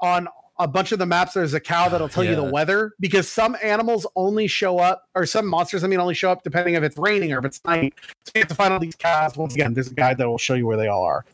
[0.00, 0.26] on
[0.58, 2.30] a bunch of the maps there's a cow that'll tell yeah.
[2.30, 6.14] you the weather because some animals only show up or some monsters i mean only
[6.14, 8.72] show up depending if it's raining or if it's night so you have to find
[8.72, 11.02] all these cows once again there's a guide that will show you where they all
[11.02, 11.24] are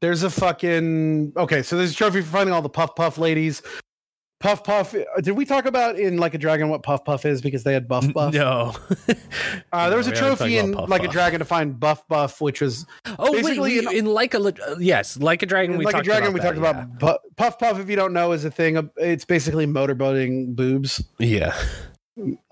[0.00, 1.62] there's a fucking okay.
[1.62, 3.62] So there's a trophy for finding all the Puff Puff ladies.
[4.38, 4.94] Puff Puff.
[4.94, 7.72] Uh, did we talk about in Like a Dragon what Puff Puff is because they
[7.72, 8.32] had Buff Buff?
[8.32, 8.72] No.
[9.72, 12.40] uh, there was no, a trophy in Puff Like a Dragon to find Buff Buff,
[12.40, 12.86] which was
[13.18, 15.76] oh wait, we, in, Like a uh, yes, Like a Dragon.
[15.76, 16.32] We like a Dragon.
[16.32, 16.82] we that, talked yeah.
[16.94, 17.80] about Puff Puff.
[17.80, 18.88] If you don't know, is a thing.
[18.98, 21.02] It's basically motorboating boobs.
[21.18, 21.60] Yeah.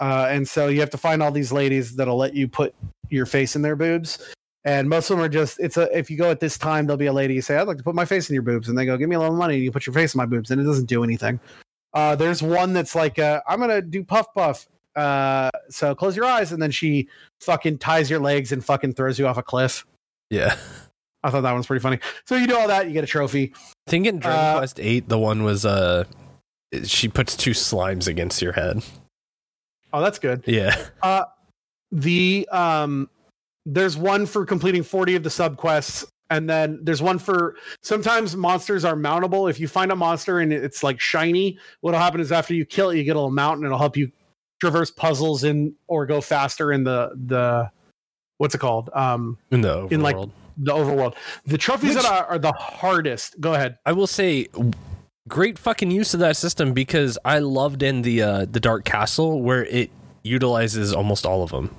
[0.01, 2.75] Uh, and so you have to find all these ladies that'll let you put
[3.11, 4.19] your face in their boobs.
[4.67, 6.97] And most of them are just it's a if you go at this time, there'll
[6.99, 8.77] be a lady you say, I'd like to put my face in your boobs, and
[8.77, 10.51] they go, Give me a little money, and you put your face in my boobs,
[10.51, 11.39] and it doesn't do anything.
[11.95, 14.67] Uh, there's one that's like, uh, I'm gonna do puff puff.
[14.97, 17.09] Uh, so close your eyes, and then she
[17.41, 19.87] fucking ties your legs and fucking throws you off a cliff.
[20.31, 20.57] Yeah,
[21.23, 22.01] I thought that one's pretty funny.
[22.25, 23.53] So you do all that, you get a trophy.
[23.87, 26.05] I think in Dragon uh, Quest Eight, the one was uh,
[26.83, 28.83] she puts two slimes against your head.
[29.93, 30.43] Oh, that's good.
[30.45, 30.75] Yeah.
[31.05, 31.23] Uh,
[31.93, 33.09] the um,
[33.67, 38.35] there's one for completing 40 of the sub quests and then there's one for sometimes
[38.37, 42.33] monsters are mountable if you find a monster and it's like shiny what'll happen is
[42.33, 44.11] after you kill it you get a little mount and it'll help you
[44.61, 47.69] traverse puzzles in or go faster in the the
[48.39, 49.93] what's it called um in the overworld.
[49.93, 50.17] in like
[50.59, 51.15] the overworld
[51.45, 54.47] the trophies Which, that are, are the hardest go ahead i will say
[55.29, 59.43] great fucking use of that system because i loved in the uh the dark castle
[59.43, 59.91] where it
[60.23, 61.75] utilizes almost all of them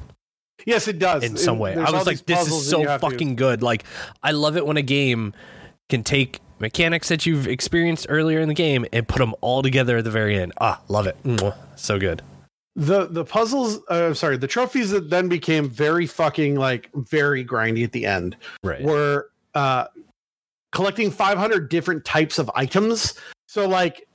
[0.66, 1.24] Yes, it does.
[1.24, 1.76] In some way.
[1.76, 3.36] I was like, this is so fucking to...
[3.36, 3.61] good.
[3.64, 3.84] Like,
[4.24, 5.34] I love it when a game
[5.90, 9.98] can take mechanics that you've experienced earlier in the game and put them all together
[9.98, 10.53] at the very end.
[10.60, 11.16] Ah, love it.
[11.76, 12.22] So good.
[12.76, 17.44] The the puzzles, i uh, sorry, the trophies that then became very fucking like very
[17.44, 18.82] grindy at the end right.
[18.84, 19.86] were uh,
[20.74, 23.16] collecting 500 different types of items.
[23.48, 24.08] So like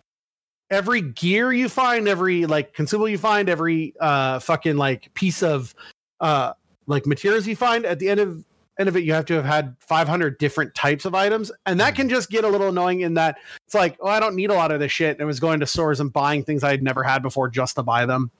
[0.70, 5.74] every gear you find, every like consumable you find, every uh, fucking like piece of
[6.22, 6.52] uh,
[6.86, 8.46] like materials you find at the end of
[8.78, 11.90] end of it you have to have had 500 different types of items and that
[11.92, 11.96] hmm.
[12.02, 13.36] can just get a little annoying in that
[13.66, 15.60] it's like oh i don't need a lot of this shit and it was going
[15.60, 18.30] to stores and buying things i had never had before just to buy them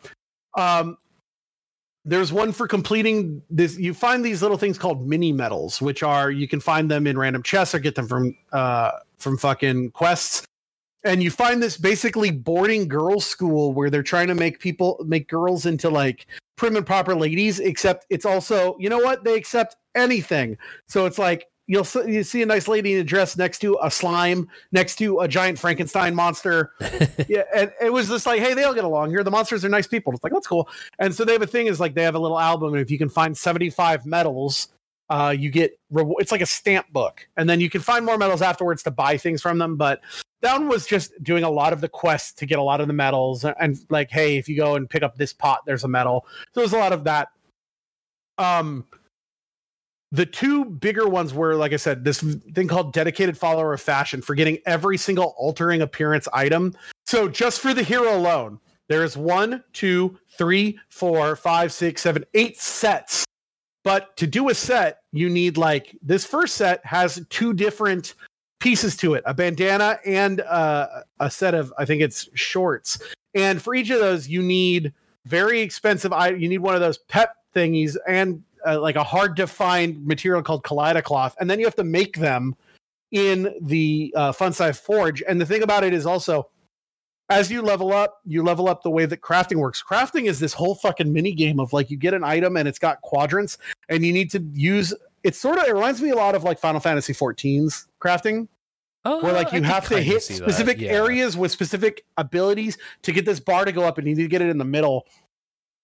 [0.56, 0.96] um,
[2.04, 6.30] there's one for completing this you find these little things called mini medals which are
[6.30, 10.42] you can find them in random chests or get them from uh from fucking quests
[11.04, 15.28] and you find this basically boarding girls school where they're trying to make people make
[15.28, 19.76] girls into like prim and proper ladies except it's also you know what they accept
[19.94, 20.56] anything
[20.88, 23.90] so it's like you'll you see a nice lady in a dress next to a
[23.90, 26.72] slime next to a giant frankenstein monster
[27.28, 29.68] yeah and it was just like hey they all get along here the monsters are
[29.68, 32.02] nice people it's like that's cool and so they have a thing is like they
[32.02, 34.68] have a little album and if you can find 75 medals
[35.10, 38.42] uh, you get It's like a stamp book, and then you can find more medals
[38.42, 39.76] afterwards to buy things from them.
[39.76, 40.00] But
[40.40, 42.86] that one was just doing a lot of the quests to get a lot of
[42.86, 45.84] the medals, and, and like, hey, if you go and pick up this pot, there's
[45.84, 46.26] a medal.
[46.54, 47.28] So there's a lot of that.
[48.38, 48.84] Um,
[50.12, 54.20] the two bigger ones were, like I said, this thing called dedicated follower of fashion
[54.22, 56.74] for getting every single altering appearance item.
[57.06, 58.58] So just for the hero alone,
[58.88, 63.24] there is one, two, three, four, five, six, seven, eight sets
[63.84, 68.14] but to do a set, you need like this first set has two different
[68.60, 70.86] pieces to it a bandana and uh,
[71.18, 73.00] a set of, I think it's shorts.
[73.34, 74.92] And for each of those, you need
[75.26, 76.12] very expensive.
[76.12, 80.04] I you need one of those pep thingies and uh, like a hard to find
[80.06, 81.34] material called cloth.
[81.40, 82.54] and then you have to make them
[83.10, 85.22] in the uh, Fun Size Forge.
[85.26, 86.48] And the thing about it is also
[87.32, 89.82] as you level up, you level up the way that crafting works.
[89.82, 92.78] Crafting is this whole fucking mini game of like you get an item and it's
[92.78, 93.56] got quadrants
[93.88, 94.92] and you need to use
[95.24, 98.48] it's sort of it reminds me a lot of like Final Fantasy 14's crafting.
[99.04, 100.90] Oh, where like you I have to hit specific yeah.
[100.90, 104.28] areas with specific abilities to get this bar to go up and you need to
[104.28, 105.06] get it in the middle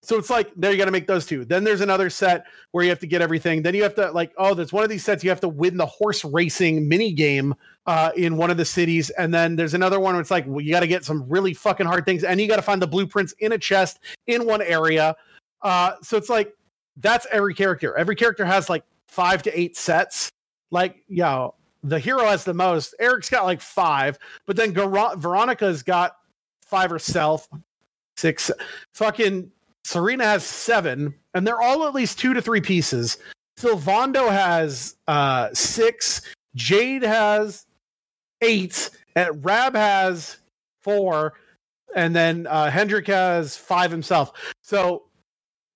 [0.03, 1.45] so it's like there you got to make those two.
[1.45, 3.63] Then there's another set where you have to get everything.
[3.63, 5.77] Then you have to like oh, there's one of these sets you have to win
[5.77, 7.55] the horse racing mini game
[7.87, 10.61] uh, in one of the cities, and then there's another one where it's like well,
[10.61, 12.87] you got to get some really fucking hard things, and you got to find the
[12.87, 15.17] blueprints in a chest in one area.
[15.63, 16.55] Uh, so it's like
[16.99, 17.97] that's every character.
[17.97, 20.31] Every character has like five to eight sets.
[20.71, 21.49] Like yeah,
[21.83, 22.95] the hero has the most.
[23.01, 26.17] Erik's got like five, but then Veronica's got
[26.65, 27.49] five herself,
[28.17, 28.53] six.
[28.95, 29.51] Fucking
[29.85, 33.19] Serena has seven, and they're all at least two to three pieces.
[33.59, 36.21] Sylvando has uh, six.
[36.55, 37.67] Jade has
[38.41, 38.91] eight.
[39.17, 40.39] And Rab has
[40.81, 41.35] four.
[41.95, 44.33] And then uh, Hendrik has five himself.
[44.63, 45.05] So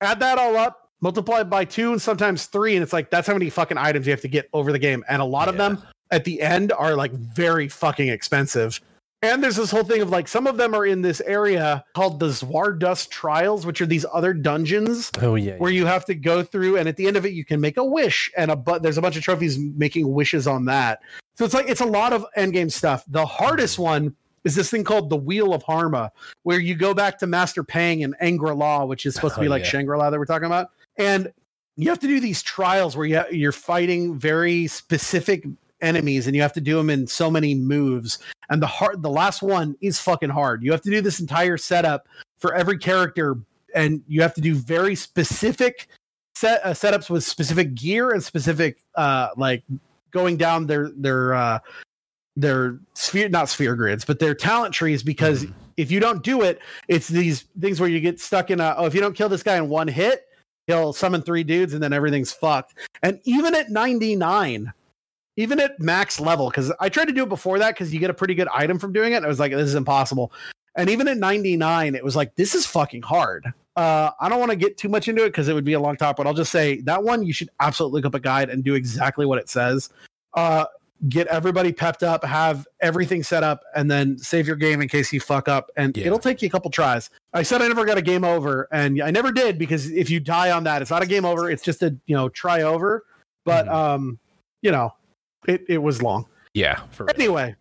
[0.01, 2.77] add that all up, multiply by two, and sometimes three.
[2.77, 5.05] And it's like, that's how many fucking items you have to get over the game.
[5.09, 5.51] And a lot yeah.
[5.51, 8.81] of them at the end are like very fucking expensive.
[9.25, 12.18] And there's this whole thing of like some of them are in this area called
[12.18, 15.12] the Zwardust Trials, which are these other dungeons.
[15.20, 15.78] Oh yeah, where yeah.
[15.78, 17.84] you have to go through, and at the end of it, you can make a
[17.84, 21.01] wish, and a but there's a bunch of trophies making wishes on that.
[21.36, 23.05] So it's like it's a lot of endgame stuff.
[23.07, 26.10] The hardest one is this thing called the Wheel of Harma,
[26.42, 29.47] where you go back to Master Pang and Angri-La, which is supposed oh, to be
[29.47, 29.68] oh, like yeah.
[29.68, 31.33] Shangri La that we're talking about, and
[31.76, 35.44] you have to do these trials where you ha- you're fighting very specific
[35.83, 38.19] enemies and you have to do them in so many moves.
[38.49, 40.62] And the hard, the last one is fucking hard.
[40.62, 43.36] You have to do this entire setup for every character,
[43.75, 45.89] and you have to do very specific
[46.35, 49.62] set uh, setups with specific gear and specific uh, like
[50.11, 51.59] going down their their uh,
[52.36, 55.52] their sphere not sphere grids but their talent trees because mm.
[55.77, 58.86] if you don't do it it's these things where you get stuck in a oh
[58.86, 60.27] if you don't kill this guy in one hit
[60.67, 64.73] he'll summon three dudes and then everything's fucked and even at 99
[65.36, 68.11] even at max level, because I tried to do it before that because you get
[68.11, 69.25] a pretty good item from doing it.
[69.25, 70.33] I was like, this is impossible.
[70.75, 73.47] And even at 99, it was like, this is fucking hard.
[73.77, 75.81] Uh, I don't want to get too much into it because it would be a
[75.81, 78.51] long talk, but I'll just say that one you should absolutely look up a guide
[78.51, 79.89] and do exactly what it says.
[80.35, 80.65] Uh,
[81.09, 85.12] get everybody pepped up, have everything set up, and then save your game in case
[85.12, 85.70] you fuck up.
[85.77, 86.07] And yeah.
[86.07, 87.09] it'll take you a couple tries.
[87.33, 90.20] I said I never got a game over, and I never did because if you
[90.20, 91.51] die on that, it's not a game over.
[91.51, 93.05] It's just a you know try over.
[93.44, 93.75] But mm-hmm.
[93.75, 94.19] um,
[94.61, 94.93] you know,
[95.47, 96.27] it, it was long.
[96.55, 96.81] Yeah.
[97.17, 97.57] anyway, real.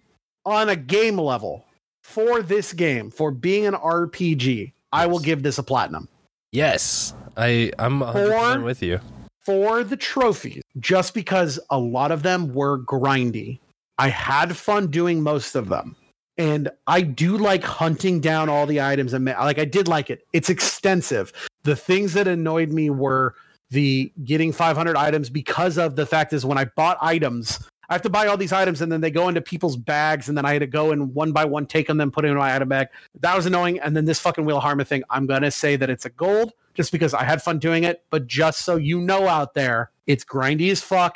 [0.56, 1.66] on a game level,
[2.04, 4.72] for this game, for being an RPG, yes.
[4.92, 6.08] I will give this a platinum.
[6.52, 9.00] Yes, I I'm 100 for, with you.
[9.46, 13.60] For the trophies, just because a lot of them were grindy.
[13.98, 15.96] I had fun doing most of them.
[16.38, 20.26] And I do like hunting down all the items and like I did like it.
[20.34, 21.32] It's extensive.
[21.64, 23.36] The things that annoyed me were
[23.72, 27.60] the getting 500 items because of the fact is when I bought items,
[27.90, 30.38] I have to buy all these items and then they go into people's bags and
[30.38, 32.38] then I had to go and one by one take them, and put them in
[32.38, 32.88] my item bag.
[33.22, 33.80] That was annoying.
[33.80, 36.52] And then this fucking Wheel of Harma thing, I'm gonna say that it's a gold
[36.74, 40.24] just because I had fun doing it, but just so you know out there, it's
[40.26, 41.16] grindy as fuck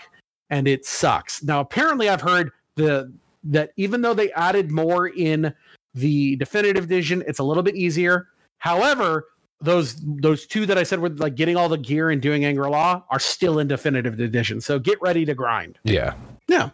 [0.50, 1.43] and it sucks.
[1.43, 3.11] Now apparently I've heard the
[3.43, 5.53] that even though they added more in
[5.93, 8.30] the definitive edition, it's a little bit easier.
[8.59, 9.27] However,
[9.61, 13.01] those those two that I said were like getting all the gear and doing Angri-La
[13.09, 14.61] are still in definitive edition.
[14.61, 15.80] So get ready to grind.
[15.84, 16.14] Yeah.
[16.48, 16.69] Yeah.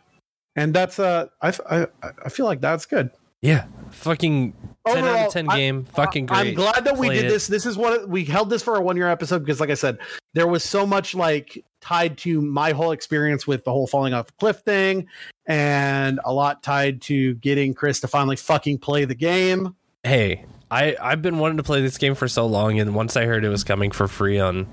[0.56, 1.88] And that's uh I I,
[2.26, 3.11] I feel like that's good.
[3.42, 3.66] Yeah.
[3.90, 4.53] Fucking
[4.85, 5.85] Overall, 10 out of 10 game.
[5.88, 6.38] I, fucking great.
[6.38, 7.48] I'm glad that we did this.
[7.50, 7.51] It.
[7.51, 9.98] This is what we held this for a one year episode because like I said,
[10.34, 14.27] there was so much like tied to my whole experience with the whole falling off
[14.27, 15.08] the cliff thing
[15.48, 19.76] and a lot tied to getting Chris to finally fucking play the game.
[20.03, 23.25] Hey, I I've been wanting to play this game for so long, and once I
[23.25, 24.66] heard it was coming for free on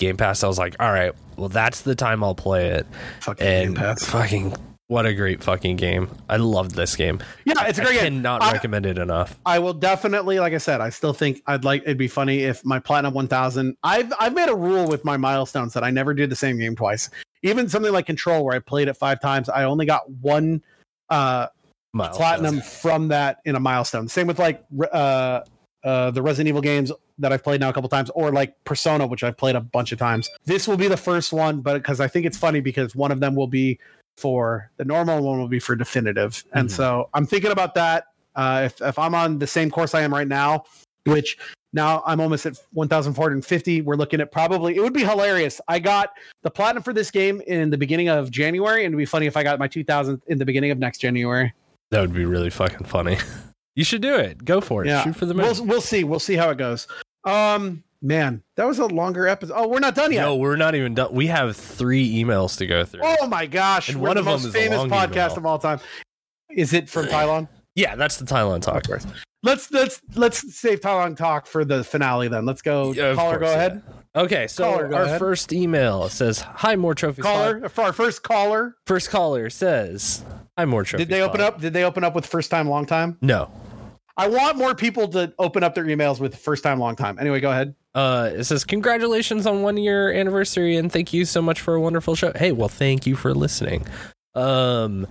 [0.00, 2.86] Game Pass, I was like, all right, well that's the time I'll play it.
[3.20, 4.04] Fucking and Game Pass.
[4.04, 4.56] Fucking
[4.88, 6.08] what a great fucking game!
[6.28, 7.20] I loved this game.
[7.46, 8.14] Yeah, it's a great I game.
[8.16, 9.38] Cannot I, recommend it enough.
[9.46, 11.82] I will definitely, like I said, I still think I'd like.
[11.82, 13.76] It'd be funny if my platinum one thousand.
[13.84, 16.74] I've I've made a rule with my milestones that I never did the same game
[16.76, 17.08] twice.
[17.44, 20.62] Even something like Control, where I played it five times, I only got one
[21.08, 21.46] uh
[21.94, 24.08] platinum from that in a milestone.
[24.08, 25.40] Same with like uh,
[25.84, 29.06] uh, the Resident Evil games that I've played now a couple times, or like Persona,
[29.06, 30.28] which I've played a bunch of times.
[30.44, 33.20] This will be the first one, but because I think it's funny because one of
[33.20, 33.78] them will be
[34.16, 36.58] for the normal one will be for definitive, mm-hmm.
[36.58, 38.06] and so I'm thinking about that.
[38.34, 40.64] Uh, if if I'm on the same course I am right now,
[41.06, 41.36] which
[41.72, 43.80] now I'm almost at 1,450.
[43.82, 45.60] We're looking at probably, it would be hilarious.
[45.66, 46.10] I got
[46.44, 49.36] the platinum for this game in the beginning of January, and it'd be funny if
[49.36, 51.52] I got my 2,000 in the beginning of next January.
[51.94, 53.18] That would be really fucking funny.
[53.76, 54.44] you should do it.
[54.44, 54.88] Go for it.
[54.88, 55.04] Yeah.
[55.04, 55.44] Shoot for the moon.
[55.46, 56.02] We'll, we'll see.
[56.02, 56.88] We'll see how it goes.
[57.22, 59.54] Um, man, that was a longer episode.
[59.56, 60.22] Oh, we're not done yet.
[60.22, 61.14] No, we're not even done.
[61.14, 63.02] We have three emails to go through.
[63.04, 63.90] Oh my gosh!
[63.90, 65.36] And one of the most famous podcast email.
[65.38, 65.78] of all time.
[66.50, 67.46] Is it from Tylon?
[67.76, 68.82] yeah, that's the Tylon talk.
[69.44, 72.26] Let's let's let's save Tylon talk for the finale.
[72.26, 72.90] Then let's go.
[72.92, 73.82] Yeah, caller, course, go ahead.
[74.16, 74.22] Yeah.
[74.22, 75.20] Okay, so caller, our ahead.
[75.20, 77.78] first email says, "Hi, more trophies." Caller, pod.
[77.78, 78.76] our first caller.
[78.84, 80.24] First caller says,
[80.56, 80.98] I'm more sure.
[80.98, 81.60] Did they open up?
[81.60, 83.18] Did they open up with first time, long time?
[83.20, 83.50] No.
[84.16, 87.18] I want more people to open up their emails with first time, long time.
[87.18, 87.74] Anyway, go ahead.
[87.94, 91.80] Uh, it says congratulations on one year anniversary and thank you so much for a
[91.80, 92.32] wonderful show.
[92.34, 93.86] Hey, well, thank you for listening.
[94.34, 95.06] Um,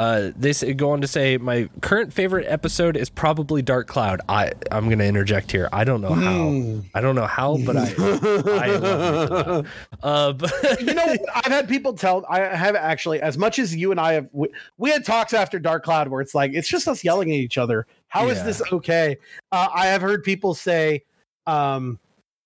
[0.00, 4.20] uh, this they go on to say my current favorite episode is probably Dark Cloud.
[4.28, 5.68] I I'm going to interject here.
[5.72, 6.48] I don't know how.
[6.50, 6.80] Hmm.
[6.94, 7.92] I don't know how, but I.
[8.48, 9.66] I love
[10.04, 12.24] uh, but you know, I've had people tell.
[12.30, 14.46] I have actually, as much as you and I have, we,
[14.76, 17.58] we had talks after Dark Cloud where it's like it's just us yelling at each
[17.58, 17.84] other.
[18.06, 18.34] How yeah.
[18.34, 19.18] is this okay?
[19.50, 21.02] Uh, I have heard people say,
[21.48, 21.98] um,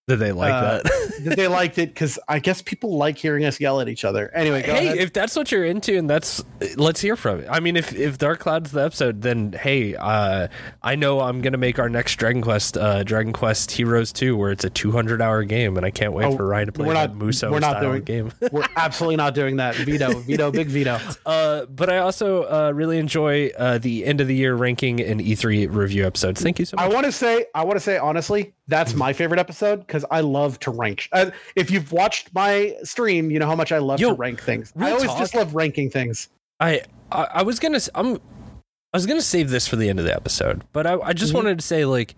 [0.09, 1.35] did they like uh, that?
[1.37, 4.31] they liked it because I guess people like hearing us yell at each other.
[4.35, 4.99] Anyway, hey, ahead.
[4.99, 6.43] if that's what you're into, and that's
[6.75, 7.47] let's hear from it.
[7.49, 10.49] I mean, if if Dark Cloud's the episode, then hey, uh,
[10.83, 14.51] I know I'm gonna make our next Dragon Quest, uh, Dragon Quest Heroes two, where
[14.51, 16.95] it's a 200 hour game, and I can't wait oh, for Ryan to play we're
[16.95, 18.33] not, Muso we're not doing, game.
[18.51, 19.77] we're absolutely not doing that.
[19.77, 20.99] Veto, veto, big veto.
[21.25, 25.21] Uh, but I also uh, really enjoy uh, the end of the year ranking and
[25.21, 26.43] E3 review episodes.
[26.43, 26.87] Thank you so much.
[26.87, 30.21] I want to say, I want to say honestly, that's my favorite episode because I
[30.21, 31.09] love to rank.
[31.13, 34.41] Uh, if you've watched my stream, you know how much I love Yo, to rank
[34.41, 34.73] things.
[34.79, 35.19] I always talk.
[35.19, 36.29] just love ranking things.
[36.61, 40.05] I, I, I was gonna I'm I was gonna save this for the end of
[40.05, 41.39] the episode, but I, I just mm-hmm.
[41.39, 42.15] wanted to say like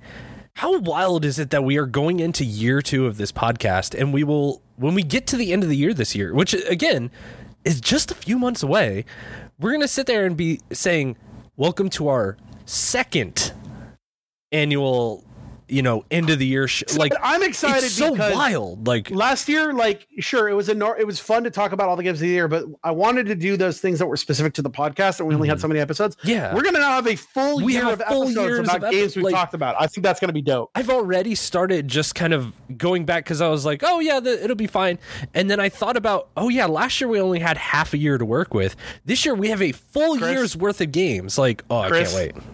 [0.57, 4.13] how wild is it that we are going into year two of this podcast and
[4.13, 7.11] we will when we get to the end of the year this year, which again
[7.65, 9.07] is just a few months away,
[9.59, 11.17] we're gonna sit there and be saying,
[11.57, 13.53] Welcome to our second
[14.53, 15.25] annual
[15.69, 17.89] you know end of the year sh- like I'm excited.
[17.91, 18.87] so wild.
[18.87, 21.89] Like last year, like sure, it was a nor- it was fun to talk about
[21.89, 24.17] all the games of the year, but I wanted to do those things that were
[24.17, 25.53] specific to the podcast, and we only mm-hmm.
[25.55, 26.17] had so many episodes.
[26.25, 29.13] Yeah, we're gonna now have a full we year of full episodes about of games
[29.13, 29.77] epi- we've like, talked about.
[29.81, 30.71] I think that's gonna be dope.
[30.75, 34.43] I've already started just kind of going back because I was like, oh yeah, the,
[34.43, 34.99] it'll be fine,
[35.33, 38.19] and then I thought about, oh yeah, last year we only had half a year
[38.19, 38.77] to work with.
[39.05, 41.39] This year we have a full Chris, year's worth of games.
[41.39, 42.45] Like, oh, Chris, I can't wait.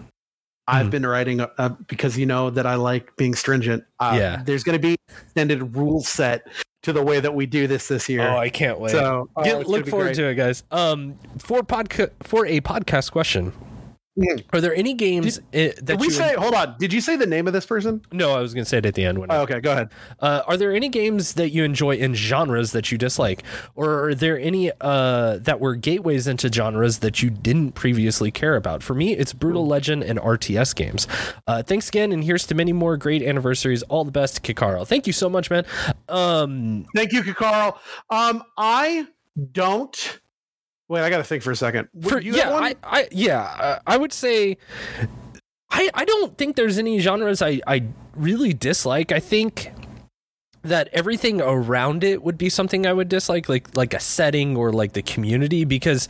[0.67, 0.91] I've mm.
[0.91, 3.83] been writing uh, uh, because you know that I like being stringent.
[3.99, 4.41] Uh, yeah.
[4.45, 6.47] There's going to be extended rule set
[6.83, 8.27] to the way that we do this this year.
[8.27, 8.91] Oh, I can't wait.
[8.91, 10.15] So uh, Get, oh, look forward great.
[10.17, 10.63] to it, guys.
[10.71, 13.53] Um, for podca- for a podcast question,
[14.19, 14.39] Hmm.
[14.51, 16.35] Are there any games did, eh, that did we say?
[16.35, 16.75] Hold on.
[16.77, 18.01] Did you say the name of this person?
[18.11, 19.17] No, I was going to say it at the end.
[19.19, 19.89] When oh, okay, go ahead.
[20.19, 23.41] Uh, are there any games that you enjoy in genres that you dislike,
[23.73, 28.57] or are there any uh, that were gateways into genres that you didn't previously care
[28.57, 28.83] about?
[28.83, 31.07] For me, it's Brütal Legend and RTS games.
[31.47, 33.81] Uh, thanks again, and here's to many more great anniversaries.
[33.83, 34.85] All the best, Kikaro.
[34.85, 35.65] Thank you so much, man.
[36.09, 37.77] Um, Thank you, Kikaro.
[38.09, 39.07] Um, I
[39.53, 40.19] don't
[40.91, 41.87] Wait, I got to think for a second.
[42.01, 44.57] For, yeah, I, I, yeah, uh, I would say
[45.69, 49.13] I, I don't think there's any genres I, I really dislike.
[49.13, 49.71] I think
[50.63, 54.73] that everything around it would be something I would dislike, like like a setting or
[54.73, 56.09] like the community, because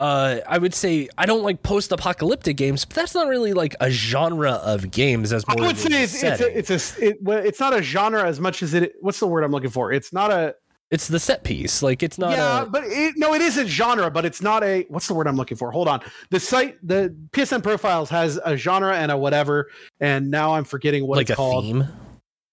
[0.00, 3.90] uh, I would say I don't like post-apocalyptic games, but that's not really like a
[3.92, 5.32] genre of games.
[5.32, 8.24] As I would say, it's, it's, a, it's a it, well, it's not a genre
[8.24, 8.94] as much as it.
[9.00, 9.92] What's the word I'm looking for?
[9.92, 10.56] It's not a
[10.90, 11.82] it's the set piece.
[11.82, 12.30] Like it's not.
[12.32, 12.66] Yeah, a...
[12.66, 14.84] but it, no, it is a genre, but it's not a.
[14.88, 15.70] What's the word I'm looking for?
[15.70, 16.00] Hold on.
[16.30, 19.68] The site, the PSN profiles has a genre and a whatever,
[20.00, 21.64] and now I'm forgetting what like it's called.
[21.64, 21.88] Theme?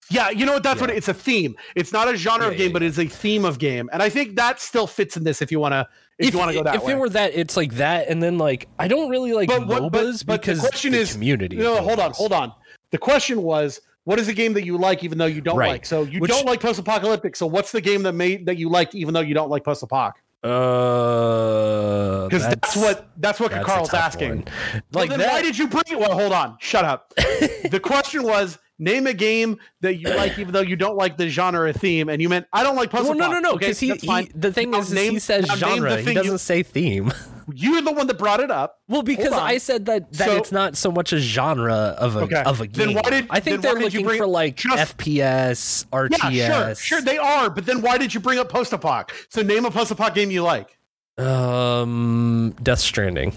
[0.10, 0.64] Yeah, you know what?
[0.64, 0.82] That's yeah.
[0.82, 1.56] what it, it's a theme.
[1.76, 4.02] It's not a genre yeah, of game, yeah, but it's a theme of game, and
[4.02, 5.42] I think that still fits in this.
[5.42, 5.88] If you want to,
[6.18, 6.94] if, if, you want to go that, if way.
[6.94, 10.26] it were that, it's like that, and then like I don't really like but MOBAs
[10.26, 11.56] but, but because the question the is community.
[11.58, 12.52] no, hold on, hold on.
[12.92, 15.72] The question was what is the game that you like even though you don't right.
[15.74, 15.86] like?
[15.86, 17.36] So you Which, don't like post apocalyptic.
[17.36, 19.84] So what's the game that made that you liked even though you don't like post
[19.86, 20.14] apoc?
[20.44, 24.30] Uh, because uh, that's, that's, what that's what that's Carl's asking.
[24.30, 24.44] One.
[24.92, 25.98] Like, well, then that, why did you bring it?
[25.98, 27.14] Well, hold on, shut up.
[27.16, 31.30] the question was, name a game that you like, even though you don't like the
[31.30, 33.10] genre or theme, and you meant I don't like puzzle.
[33.10, 35.50] Well, no, no, no, because okay, he, he, the thing I'll is, name, he says
[35.50, 36.00] I'll genre.
[36.02, 37.12] He doesn't you, say theme.
[37.54, 38.80] You're the one that brought it up.
[38.88, 42.20] Well, because I said that that so, it's not so much a genre of a
[42.22, 42.42] okay.
[42.44, 42.94] of a game.
[42.94, 46.32] Then why did I think they're looking bring, for like just, FPS, RTS?
[46.32, 47.50] Yeah, sure, sure they are.
[47.50, 49.10] But then why did you bring up post apoc?
[49.30, 50.78] So name a post apoc game you like.
[51.18, 53.36] Um, Death Stranding.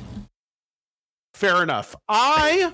[1.35, 1.95] Fair enough.
[2.09, 2.73] I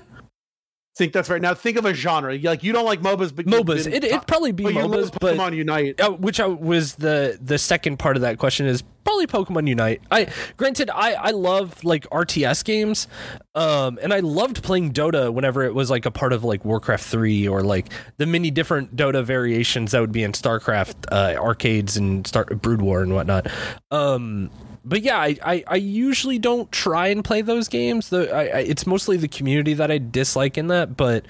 [0.97, 1.41] think that's right.
[1.41, 2.37] Now think of a genre.
[2.39, 3.85] Like you don't like MOBAs, but MOBAs.
[3.85, 6.97] Been, it, it'd probably be but oh, MOBAs, but Pokemon Unite, uh, which I, was
[6.97, 10.03] the the second part of that question is probably Pokemon Unite.
[10.11, 13.09] I granted, I I love like RTS games,
[13.55, 17.05] um, and I loved playing Dota whenever it was like a part of like Warcraft
[17.05, 17.89] three or like
[18.19, 22.83] the many different Dota variations that would be in Starcraft uh, arcades and Star Brood
[22.83, 23.49] War and whatnot.
[23.91, 24.51] Um,
[24.85, 28.09] but yeah, I, I, I, usually don't try and play those games.
[28.09, 31.25] The, I, I, it's mostly the community that I dislike in that, but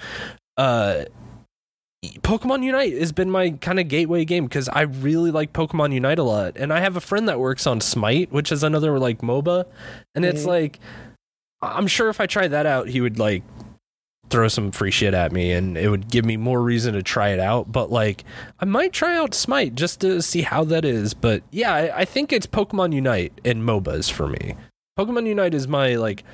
[0.57, 1.05] uh,
[2.23, 6.19] Pokemon Unite has been my kind of gateway game because I really like Pokemon Unite
[6.19, 6.55] a lot.
[6.57, 9.65] And I have a friend that works on Smite, which is another like MOBA.
[10.15, 10.35] And mm-hmm.
[10.37, 10.79] it's like,
[11.61, 13.43] I'm sure if I tried that out, he would like
[14.33, 17.28] throw some free shit at me and it would give me more reason to try
[17.28, 17.70] it out.
[17.70, 18.25] But like,
[18.59, 21.12] I might try out Smite just to see how that is.
[21.15, 24.57] But yeah, I, I think it's Pokemon Unite and MOBAs for me.
[24.99, 26.25] Pokemon Unite is my like.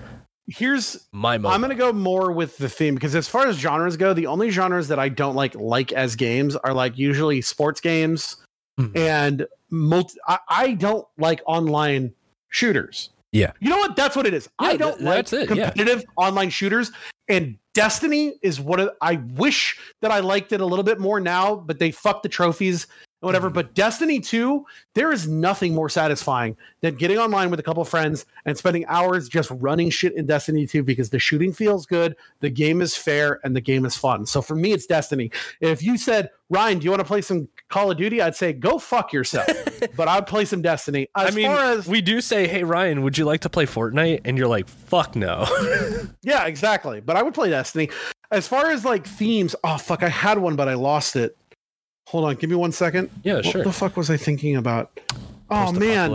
[0.50, 1.36] Here's my.
[1.36, 1.50] MOBA.
[1.52, 4.48] I'm gonna go more with the theme because as far as genres go, the only
[4.48, 8.36] genres that I don't like like as games are like usually sports games
[8.80, 8.96] mm-hmm.
[8.96, 10.16] and multi.
[10.26, 12.14] I, I don't like online
[12.48, 13.10] shooters.
[13.30, 13.52] Yeah.
[13.60, 13.94] You know what?
[13.94, 14.48] That's what it is.
[14.62, 16.06] Yeah, I don't th- like competitive yeah.
[16.24, 16.90] online shooters.
[17.28, 21.54] And Destiny is what I wish that I liked it a little bit more now,
[21.54, 22.88] but they fucked the trophies
[23.22, 23.52] and whatever.
[23.52, 23.54] Mm.
[23.54, 24.64] But Destiny 2,
[24.96, 29.28] there is nothing more satisfying than getting online with a couple friends and spending hours
[29.28, 33.38] just running shit in Destiny 2 because the shooting feels good, the game is fair,
[33.44, 34.26] and the game is fun.
[34.26, 35.30] So for me, it's Destiny.
[35.60, 38.52] If you said, Ryan, do you want to play some Call of Duty, I'd say
[38.54, 39.46] go fuck yourself.
[39.96, 41.08] but I'd play some Destiny.
[41.16, 44.22] As I mean, as, we do say, hey Ryan, would you like to play Fortnite?
[44.24, 45.46] And you're like, fuck no.
[46.22, 47.00] yeah, exactly.
[47.00, 47.90] But I would play Destiny.
[48.30, 51.36] As far as like themes, oh fuck, I had one, but I lost it.
[52.08, 53.10] Hold on, give me one second.
[53.22, 53.60] Yeah, sure.
[53.60, 54.98] What the fuck was I thinking about?
[55.50, 56.10] Oh man,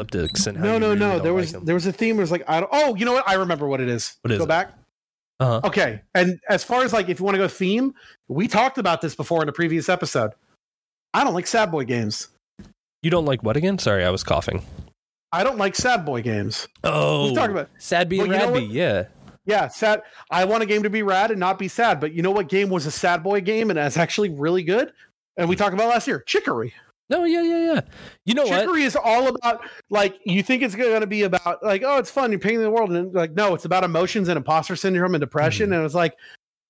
[0.45, 1.19] no, no, no.
[1.19, 2.17] There was there was a theme.
[2.17, 2.69] It was like I don't.
[2.71, 3.27] Oh, you know what?
[3.27, 4.15] I remember what it is.
[4.21, 4.47] What is go it?
[4.47, 4.73] back.
[5.39, 5.61] Uh-huh.
[5.63, 7.93] Okay, and as far as like if you want to go theme,
[8.27, 10.33] we talked about this before in a previous episode.
[11.13, 12.29] I don't like Sad Boy games.
[13.03, 13.77] You don't like what again?
[13.77, 14.65] Sorry, I was coughing.
[15.31, 16.67] I don't like Sad Boy games.
[16.83, 19.05] Oh, we talking about Sad boy Rad Yeah,
[19.45, 19.67] yeah.
[19.67, 20.03] Sad.
[20.31, 21.99] I want a game to be rad and not be sad.
[21.99, 24.91] But you know what game was a Sad Boy game and that's actually really good?
[25.37, 26.73] And we talked about last year, Chicory.
[27.09, 27.81] No, yeah, yeah, yeah.
[28.25, 28.85] You know Chicory what?
[28.85, 32.31] is all about like you think it's going to be about like oh it's fun
[32.31, 35.69] you're painting the world and like no it's about emotions and imposter syndrome and depression
[35.69, 35.75] mm.
[35.75, 36.15] and it's like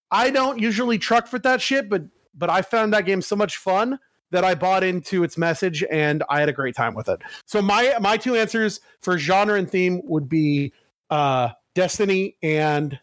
[0.09, 3.57] I don't usually truck for that shit but but I found that game so much
[3.57, 3.99] fun
[4.33, 7.21] that I bought into its message and I had a great time with it.
[7.47, 10.73] So my my two answers for genre and theme would be
[11.09, 12.99] uh Destiny and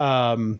[0.00, 0.58] um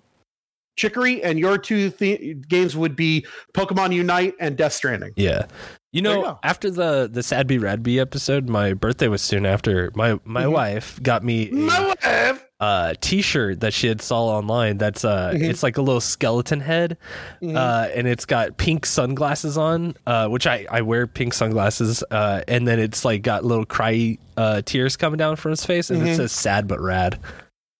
[0.77, 5.13] Chicory and your two th- games would be Pokemon Unite and Death Stranding.
[5.17, 5.47] Yeah.
[5.93, 9.45] You know, you after the the Sad Be Rad Be episode, my birthday was soon
[9.45, 9.91] after.
[9.95, 10.53] My my mm-hmm.
[10.53, 14.77] wife got me a, my wife uh, T-shirt that she had saw online.
[14.79, 15.43] That's uh, mm-hmm.
[15.45, 16.99] it's like a little skeleton head,
[17.41, 17.57] mm-hmm.
[17.57, 22.43] uh, and it's got pink sunglasses on, uh, which I I wear pink sunglasses, uh,
[22.47, 26.01] and then it's like got little cry uh, tears coming down from his face, and
[26.01, 26.09] mm-hmm.
[26.11, 27.19] it says "sad but rad."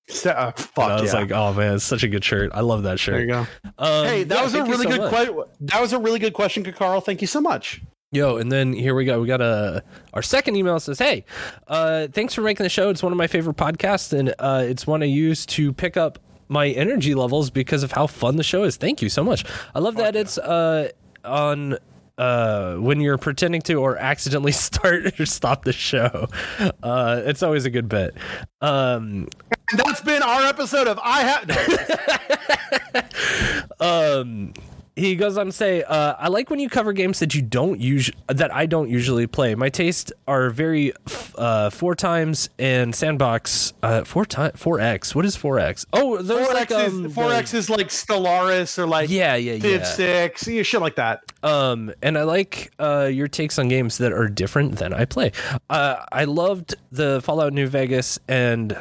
[0.09, 1.21] So, uh, fuck I was yeah.
[1.21, 2.51] like, oh man, it's such a good shirt.
[2.53, 3.15] I love that shirt.
[3.29, 3.47] There you go.
[3.79, 5.37] Um, hey, that yeah, was a really so good question.
[5.61, 7.01] That was a really good question, Carl.
[7.01, 7.81] Thank you so much.
[8.13, 9.21] Yo, and then here we go.
[9.21, 11.25] We got a our second email says, "Hey,
[11.69, 12.89] uh, thanks for making the show.
[12.91, 16.19] It's one of my favorite podcasts, and uh, it's one I use to pick up
[16.49, 18.77] my energy levels because of how fun the show is.
[18.77, 19.45] Thank you so much.
[19.77, 20.91] I love that it's uh,
[21.25, 21.79] on."
[22.19, 26.29] Uh, when you're pretending to or accidentally start or stop the show.
[26.83, 28.15] Uh, it's always a good bit.
[28.61, 29.29] Um,
[29.75, 32.59] that's been our episode of I
[32.93, 33.71] have.
[33.81, 34.53] um,
[35.01, 37.81] he goes on to say, uh, "I like when you cover games that you don't
[37.81, 39.55] use that I don't usually play.
[39.55, 40.93] My tastes are very
[41.37, 45.15] uh, four times and sandbox uh, four times four X.
[45.15, 45.87] What is four X?
[45.93, 49.11] Oh, those four like X is, um, four um, X is like Stellaris or like
[49.11, 51.23] yeah yeah yeah Six yeah, shit like that.
[51.43, 55.33] Um, and I like uh, your takes on games that are different than I play.
[55.69, 58.77] Uh, I loved the Fallout New Vegas, and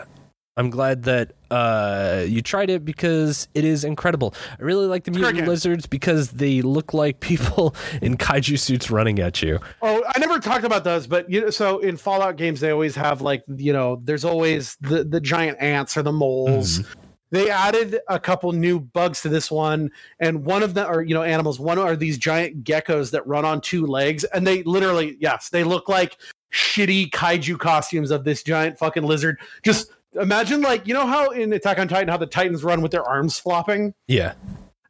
[0.57, 4.33] I'm glad that uh, you tried it because it is incredible.
[4.59, 9.19] I really like the mutant lizards because they look like people in kaiju suits running
[9.19, 9.59] at you.
[9.81, 12.95] Oh, I never talked about those, but you know, so in Fallout games they always
[12.95, 16.79] have like you know, there's always the the giant ants or the moles.
[16.79, 16.95] Mm.
[17.31, 21.13] They added a couple new bugs to this one, and one of them are you
[21.13, 21.59] know animals.
[21.59, 25.63] One are these giant geckos that run on two legs, and they literally yes, they
[25.63, 26.17] look like
[26.51, 31.53] shitty kaiju costumes of this giant fucking lizard just Imagine like you know how in
[31.53, 33.93] Attack on Titan how the Titans run with their arms flopping.
[34.07, 34.33] Yeah.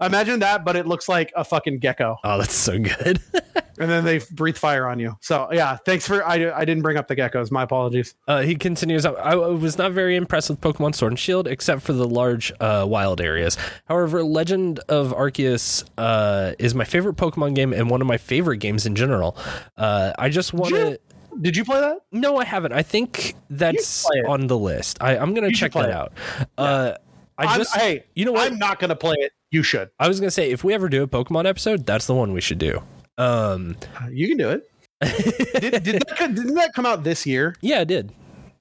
[0.01, 2.15] Imagine that, but it looks like a fucking gecko.
[2.23, 3.19] Oh, that's so good.
[3.77, 5.17] and then they breathe fire on you.
[5.19, 7.51] So yeah, thanks for I, I didn't bring up the geckos.
[7.51, 8.15] My apologies.
[8.25, 9.05] Uh, he continues.
[9.05, 12.85] I was not very impressed with Pokemon Sword and Shield, except for the large uh,
[12.87, 13.57] wild areas.
[13.89, 18.57] However, Legend of Arceus uh, is my favorite Pokemon game and one of my favorite
[18.59, 19.35] games in general.
[19.75, 20.97] Uh, I just want to.
[21.41, 21.97] Did you play that?
[22.11, 22.73] No, I haven't.
[22.73, 24.97] I think that's on the list.
[24.99, 25.95] I, am gonna you check that it.
[25.95, 26.13] out.
[26.39, 26.45] Yeah.
[26.57, 26.97] Uh,
[27.37, 28.51] I just I'm, hey, you know what?
[28.51, 29.31] I'm not gonna play it.
[29.49, 29.89] You should.
[29.99, 32.41] I was gonna say if we ever do a Pokemon episode, that's the one we
[32.41, 32.83] should do.
[33.17, 33.77] Um,
[34.11, 34.69] you can do it.
[35.61, 37.55] did, did that, didn't that come out this year?
[37.61, 38.11] Yeah, it did.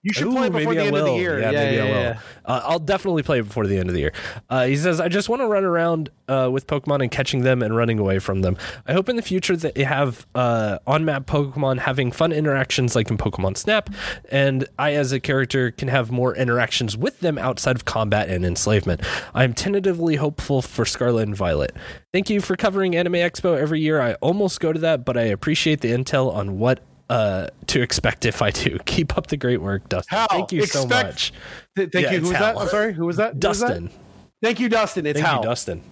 [0.02, 1.40] You should Ooh, play before the end of the year.
[1.40, 2.02] Yeah, yeah maybe yeah, I will.
[2.02, 2.18] Yeah.
[2.44, 4.12] Uh, I'll definitely play before the end of the year.
[4.48, 7.62] Uh, he says, I just want to run around uh, with Pokemon and catching them
[7.62, 8.56] and running away from them.
[8.86, 12.94] I hope in the future that you have uh, on map Pokemon having fun interactions
[12.94, 13.90] like in Pokemon Snap,
[14.30, 18.44] and I as a character can have more interactions with them outside of combat and
[18.44, 19.00] enslavement.
[19.34, 21.74] I'm tentatively hopeful for Scarlet and Violet.
[22.12, 24.00] Thank you for covering Anime Expo every year.
[24.00, 28.24] I almost go to that, but I appreciate the intel on what uh, to expect
[28.24, 28.78] if I do.
[28.86, 30.16] Keep up the great work, Dustin.
[30.18, 31.32] Hal, Thank you expect, so much.
[31.76, 32.18] Th- thank yeah, you.
[32.20, 32.54] Who was Hal.
[32.54, 32.60] that?
[32.60, 32.92] I'm sorry.
[32.94, 33.38] Who was that?
[33.40, 33.84] Dustin.
[33.84, 34.00] Was that?
[34.42, 35.06] Thank you, Dustin.
[35.06, 35.38] It's Thank Hal.
[35.40, 35.82] you, Dustin.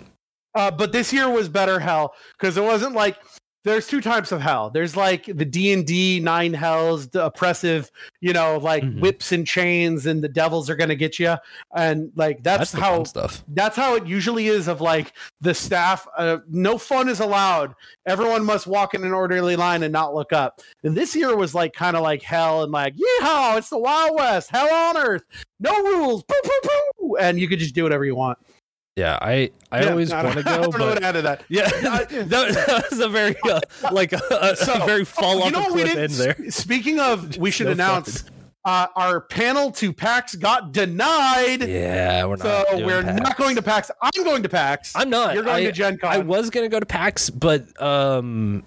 [0.55, 3.17] Uh, but this year was better, Hal, because it wasn't like–
[3.67, 4.70] there's two types of hell.
[4.70, 9.01] There's like the D and D nine hells, the oppressive, you know, like mm-hmm.
[9.01, 11.35] whips and chains, and the devils are gonna get you,
[11.75, 13.45] and like that's, that's how stuff.
[13.49, 14.69] That's how it usually is.
[14.69, 17.75] Of like the staff, uh, no fun is allowed.
[18.07, 20.61] Everyone must walk in an orderly line and not look up.
[20.85, 24.17] And this year was like kind of like hell, and like yeehaw, it's the Wild
[24.17, 25.23] West, hell on earth,
[25.59, 26.70] no rules, poo poo
[27.09, 28.39] poo, and you could just do whatever you want.
[28.97, 30.50] Yeah, I I yeah, always want to go.
[30.50, 30.78] I don't but...
[30.78, 31.44] know what to add to that.
[31.50, 33.60] Yeah, that, was a very uh,
[33.92, 34.18] like a,
[34.57, 36.36] so, oh, a very fall off oh, you know, cliff end there.
[36.50, 38.25] Speaking of, we should no announce
[38.65, 41.68] uh, our panel to PAX got denied.
[41.68, 42.41] Yeah, we're not.
[42.68, 43.20] So we're PAX.
[43.20, 43.91] not going to PAX.
[44.00, 44.92] I'm going to PAX.
[44.97, 45.34] I'm not.
[45.34, 46.10] You're going I, to Gen Con.
[46.10, 48.62] I was going to go to PAX, but um,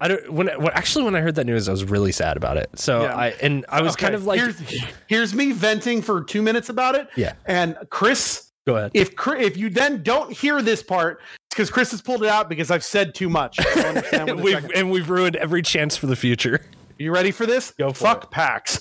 [0.00, 2.56] I don't when, when actually when I heard that news, I was really sad about
[2.56, 2.70] it.
[2.76, 3.14] So yeah.
[3.14, 4.06] I and I was okay.
[4.06, 7.08] kind of like, here's, here's me venting for two minutes about it.
[7.16, 8.90] Yeah, and Chris Go ahead.
[8.92, 12.50] If if you then don't hear this part, it's because Chris has pulled it out
[12.50, 13.56] because I've said too much.
[14.36, 16.60] we've, and we've ruined every chance for the future.
[16.98, 17.70] You ready for this?
[17.70, 18.30] Go for Fuck it.
[18.30, 18.78] PAX.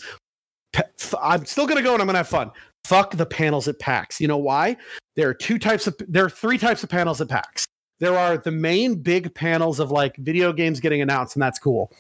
[1.22, 2.52] I'm still going to go and I'm going to have fun.
[2.84, 4.20] Fuck the panels at PAX.
[4.20, 4.76] You know why?
[5.16, 7.64] There are two types of there are three types of panels at PAX.
[8.02, 11.94] There are the main big panels of like video games getting announced and that's cool.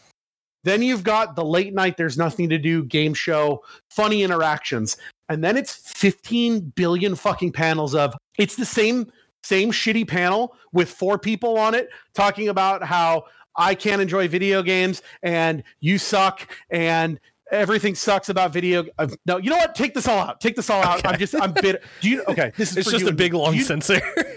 [0.65, 4.97] Then you've got the late night there's nothing to do game show funny interactions
[5.29, 9.11] and then it's 15 billion fucking panels of it's the same
[9.43, 13.23] same shitty panel with four people on it talking about how
[13.55, 18.85] I can't enjoy video games and you suck and everything sucks about video.
[18.99, 19.73] Uh, no, you know what?
[19.73, 20.41] Take this all out.
[20.41, 20.99] Take this all out.
[20.99, 21.09] Okay.
[21.09, 21.79] I'm just I'm bitter.
[22.01, 22.51] Do you okay?
[22.57, 23.99] This is it's just a big long censor.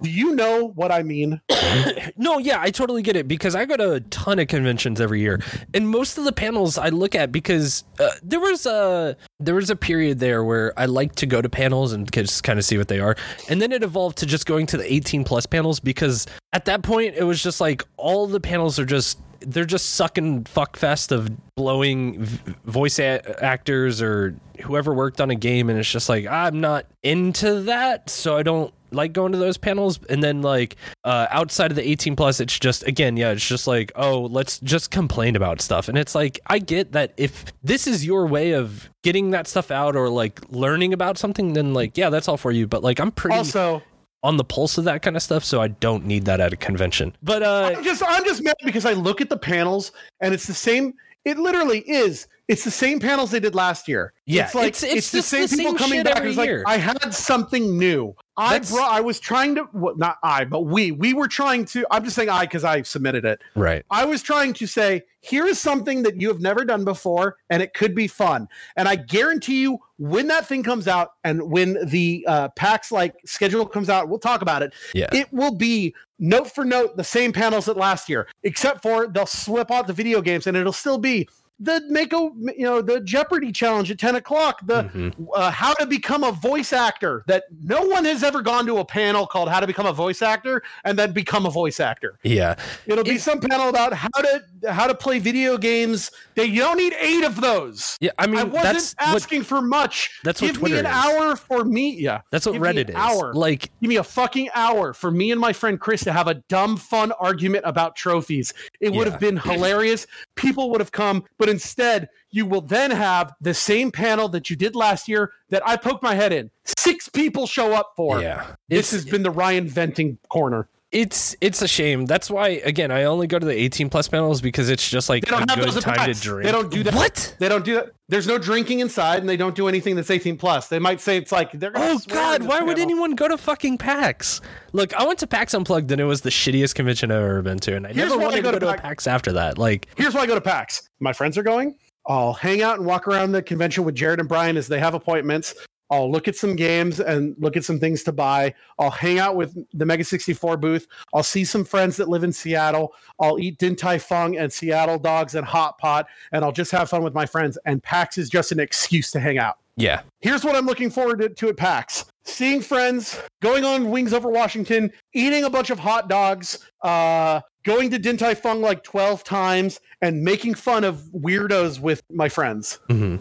[0.00, 1.40] Do you know what I mean?
[2.16, 5.20] no, yeah, I totally get it because I go to a ton of conventions every
[5.20, 5.40] year,
[5.74, 9.70] and most of the panels I look at because uh, there was a there was
[9.70, 12.78] a period there where I like to go to panels and just kind of see
[12.78, 13.16] what they are,
[13.48, 16.82] and then it evolved to just going to the 18 plus panels because at that
[16.82, 21.28] point it was just like all the panels are just they're just sucking fuckfest of
[21.56, 22.24] blowing
[22.64, 26.86] voice a- actors or whoever worked on a game and it's just like i'm not
[27.02, 31.70] into that so i don't like going to those panels and then like uh, outside
[31.70, 35.36] of the 18 plus it's just again yeah it's just like oh let's just complain
[35.36, 39.30] about stuff and it's like i get that if this is your way of getting
[39.30, 42.66] that stuff out or like learning about something then like yeah that's all for you
[42.66, 43.82] but like i'm pretty also
[44.22, 46.56] on the pulse of that kind of stuff so i don't need that at a
[46.56, 50.32] convention but uh i'm just i'm just mad because i look at the panels and
[50.32, 54.12] it's the same it literally is it's the same panels they did last year.
[54.26, 56.22] Yeah, it's like it's, it's, it's the same the people coming back.
[56.24, 58.14] It's like I had something new.
[58.36, 58.90] I That's, brought.
[58.90, 59.68] I was trying to.
[59.72, 60.90] Well, not I, but we.
[60.90, 61.86] We were trying to.
[61.90, 63.40] I'm just saying I because I submitted it.
[63.54, 63.84] Right.
[63.90, 67.62] I was trying to say here is something that you have never done before, and
[67.62, 68.48] it could be fun.
[68.76, 73.14] And I guarantee you, when that thing comes out, and when the uh, PAX like
[73.24, 74.72] schedule comes out, we'll talk about it.
[74.94, 75.08] Yeah.
[75.12, 79.26] It will be note for note the same panels that last year, except for they'll
[79.26, 81.28] slip out the video games, and it'll still be
[81.62, 82.18] the make a
[82.56, 85.24] you know the Jeopardy challenge at ten o'clock, the mm-hmm.
[85.34, 88.84] uh, how to become a voice actor that no one has ever gone to a
[88.84, 92.18] panel called how to become a voice actor and then become a voice actor.
[92.24, 96.10] Yeah, it'll be it, some panel about how to how to play video games.
[96.34, 97.96] They you don't need eight of those.
[98.00, 100.10] Yeah, I mean, I wasn't asking what, for much.
[100.24, 100.92] That's give what Twitter me an is.
[100.92, 101.94] hour for me.
[102.00, 102.94] Yeah, that's what give Reddit is.
[102.94, 106.28] Hour, like give me a fucking hour for me and my friend Chris to have
[106.28, 108.52] a dumb, fun argument about trophies.
[108.80, 108.98] It yeah.
[108.98, 110.06] would have been hilarious.
[110.34, 114.56] People would have come, but instead, you will then have the same panel that you
[114.56, 116.50] did last year that I poked my head in.
[116.78, 118.20] Six people show up for.
[118.20, 122.04] Yeah, this has been the Ryan venting corner it's it's a shame.
[122.06, 125.24] That's why again I only go to the 18 plus panels because it's just like
[125.24, 126.44] they don't have those time to drink.
[126.46, 126.94] They don't do that.
[126.94, 127.34] What?
[127.38, 127.92] They don't do that.
[128.08, 130.68] There's no drinking inside, and they don't do anything that's 18 plus.
[130.68, 131.72] They might say it's like they're.
[131.74, 132.42] oh God!
[132.42, 132.66] Why panel.
[132.68, 134.42] would anyone go to fucking PAX?
[134.72, 137.58] Look, I went to PAX Unplugged, and it was the shittiest convention I've ever been
[137.60, 138.82] to, and I here's never wanted I go to, go to PAX.
[138.82, 139.56] PAX after that.
[139.56, 140.82] Like, here's why I go to PAX.
[141.00, 141.76] My friends are going.
[142.06, 144.92] I'll hang out and walk around the convention with Jared and Brian as they have
[144.92, 145.54] appointments.
[145.92, 148.54] I'll look at some games and look at some things to buy.
[148.78, 150.86] I'll hang out with the Mega 64 booth.
[151.12, 152.94] I'll see some friends that live in Seattle.
[153.20, 156.88] I'll eat Din Tai Fung and Seattle dogs and hot pot, and I'll just have
[156.88, 157.58] fun with my friends.
[157.66, 159.58] And PAX is just an excuse to hang out.
[159.76, 160.00] Yeah.
[160.20, 164.92] Here's what I'm looking forward to, at PAX seeing friends, going on Wings Over Washington,
[165.12, 169.80] eating a bunch of hot dogs, uh, going to Din Tai Fung like 12 times,
[170.02, 172.78] and making fun of weirdos with my friends.
[172.88, 173.16] Mm-hmm.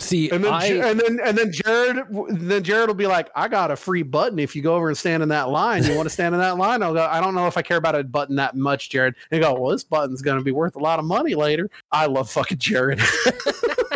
[0.00, 1.96] See, and then I, and then and then Jared
[2.30, 4.96] then Jared will be like, "I got a free button if you go over and
[4.96, 5.82] stand in that line.
[5.82, 7.76] You want to stand in that line?" I'll go, "I don't know if I care
[7.76, 10.76] about a button that much, Jared." And go, "Well, this button's going to be worth
[10.76, 13.00] a lot of money later." I love fucking Jared.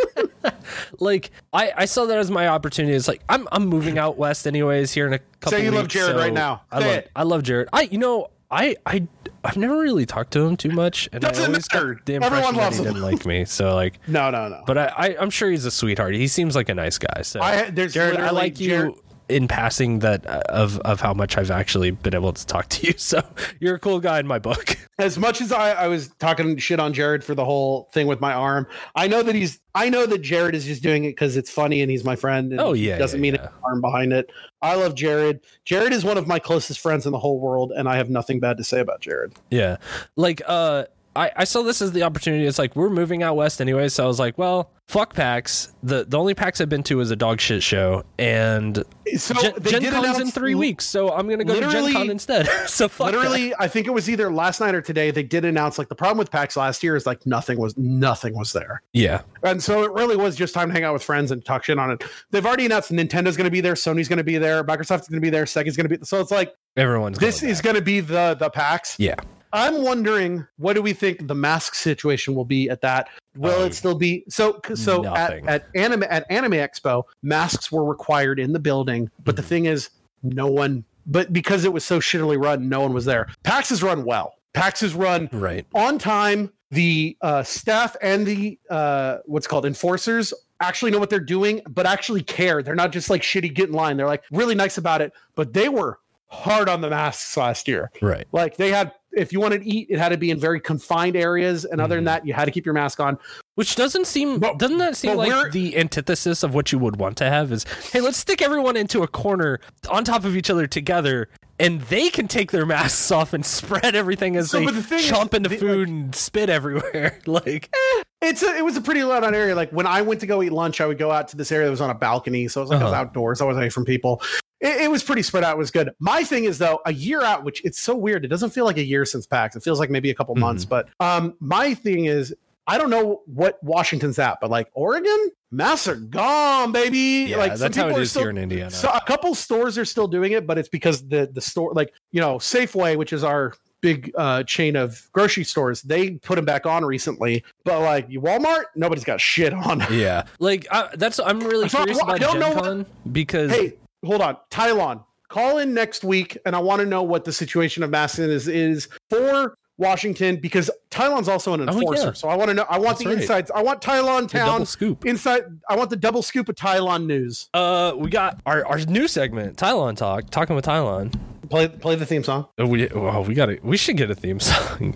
[0.98, 2.97] like I, I saw that as my opportunity.
[2.97, 5.52] It's like I'm I'm moving out west anyways here in a couple.
[5.52, 6.56] Say you weeks, love Jared so right now.
[6.56, 7.10] Say I love it.
[7.14, 7.68] I love Jared.
[7.72, 9.08] I you know I I
[9.42, 11.94] I've never really talked to him too much, and does I always matter.
[11.94, 12.94] got the impression Everyone loves that he him.
[12.94, 13.44] didn't like me.
[13.47, 14.62] So like, no, no, no.
[14.66, 16.14] But I, I I'm sure he's a sweetheart.
[16.14, 17.22] He seems like a nice guy.
[17.22, 18.94] So I, there's Jared, I like you
[19.33, 22.86] in passing that uh, of of how much I've actually been able to talk to
[22.86, 22.93] you.
[23.02, 23.20] So
[23.59, 24.78] you're a cool guy in my book.
[24.99, 28.20] As much as I, I was talking shit on Jared for the whole thing with
[28.20, 31.36] my arm, I know that he's I know that Jared is just doing it because
[31.36, 32.55] it's funny and he's my friend.
[32.61, 33.49] oh yeah, doesn't yeah, mean yeah.
[33.65, 34.31] arm behind it.
[34.62, 35.41] I love Jared.
[35.65, 38.39] Jared is one of my closest friends in the whole world, and I have nothing
[38.41, 39.33] bad to say about Jared.
[39.51, 39.77] Yeah,
[40.17, 42.47] like uh I, I saw this as the opportunity.
[42.47, 45.73] It's like we're moving out west anyway, so I was like, well, fuck PAX.
[45.82, 48.82] The the only PAX I've been to is a dog shit show, and
[49.18, 51.92] so Gen, they Gen did Con's in three weeks, so I'm gonna go to Gen
[51.92, 52.47] Con instead.
[52.66, 53.60] so literally, that.
[53.60, 55.10] I think it was either last night or today.
[55.10, 58.34] They did announce like the problem with PAX last year is like nothing was nothing
[58.34, 58.82] was there.
[58.94, 61.65] Yeah, and so it really was just time to hang out with friends and talk
[61.65, 62.02] shit on it.
[62.31, 65.44] They've already announced Nintendo's gonna be there, Sony's gonna be there, Microsoft's gonna be there,
[65.44, 65.99] Sega's gonna be.
[66.05, 67.18] So it's like everyone's.
[67.18, 68.99] This going is gonna be the the PAX.
[68.99, 69.16] Yeah,
[69.52, 73.08] I'm wondering what do we think the mask situation will be at that?
[73.36, 74.60] Will um, it still be so?
[74.74, 79.42] So at, at anime at Anime Expo, masks were required in the building, but mm-hmm.
[79.42, 79.90] the thing is,
[80.22, 80.84] no one.
[81.06, 83.28] But because it was so shittily run, no one was there.
[83.42, 84.34] PAX has run well.
[84.55, 86.52] PAX has run right on time.
[86.70, 91.84] The uh, staff and the uh, what's called enforcers actually know what they're doing, but
[91.84, 92.62] actually care.
[92.62, 93.98] They're not just like shitty get in line.
[93.98, 95.98] They're like really nice about it, but they were
[96.28, 97.90] hard on the masks last year.
[98.00, 98.26] Right.
[98.32, 101.16] Like they had if you wanted to eat, it had to be in very confined
[101.16, 102.07] areas, and other than mm-hmm.
[102.07, 103.18] that, you had to keep your mask on.
[103.55, 107.16] Which doesn't seem but, doesn't that seem like the antithesis of what you would want
[107.18, 107.52] to have?
[107.52, 109.60] Is hey, let's stick everyone into a corner
[109.91, 113.94] on top of each other together, and they can take their masks off and spread
[113.94, 117.18] everything as so, they the chomp is, into they, food like, and spit everywhere.
[117.26, 119.55] like eh, it's a, it was a pretty loud on area.
[119.55, 121.66] Like when I went to go eat lunch, I would go out to this area
[121.66, 122.86] that was on a balcony, so it was like uh-huh.
[122.86, 124.23] was outdoors, I was away from people,
[124.62, 125.52] it, it, was pretty spread out.
[125.57, 125.91] It was good.
[125.99, 128.24] My thing is though, a year out, which it's so weird.
[128.24, 129.57] It doesn't feel like a year since PAX.
[129.57, 130.42] It feels like maybe a couple mm-hmm.
[130.42, 130.65] months.
[130.65, 132.34] But um, my thing is,
[132.68, 137.31] I don't know what Washington's at, but like Oregon, Master gone, baby.
[137.31, 138.70] Yeah, like that's how it is still, here in Indiana.
[138.70, 141.92] So a couple stores are still doing it, but it's because the the store, like
[142.12, 146.44] you know, Safeway, which is our big uh, chain of grocery stores, they put them
[146.47, 147.44] back on recently.
[147.65, 149.84] But like Walmart, nobody's got shit on.
[149.91, 153.74] yeah, like I, that's I'm really I curious about I Gen Con what, because hey,
[154.06, 157.82] hold on, Tylon, call in next week, and I want to know what the situation
[157.82, 162.02] of Masson is is for Washington because Tylon's also an enforcer.
[162.02, 162.12] Oh, yeah.
[162.12, 162.66] So I want to know.
[162.68, 163.18] I want That's the right.
[163.20, 163.50] insights.
[163.55, 165.42] I want Tylon Town scoop inside.
[165.68, 167.48] I want the double scoop of Tylon news.
[167.55, 171.14] Uh, we got our our new segment, Tylon Talk, talking with Tylon.
[171.48, 172.48] Play play the theme song.
[172.58, 173.64] Oh, we oh, we got it.
[173.64, 174.94] We should get a theme song.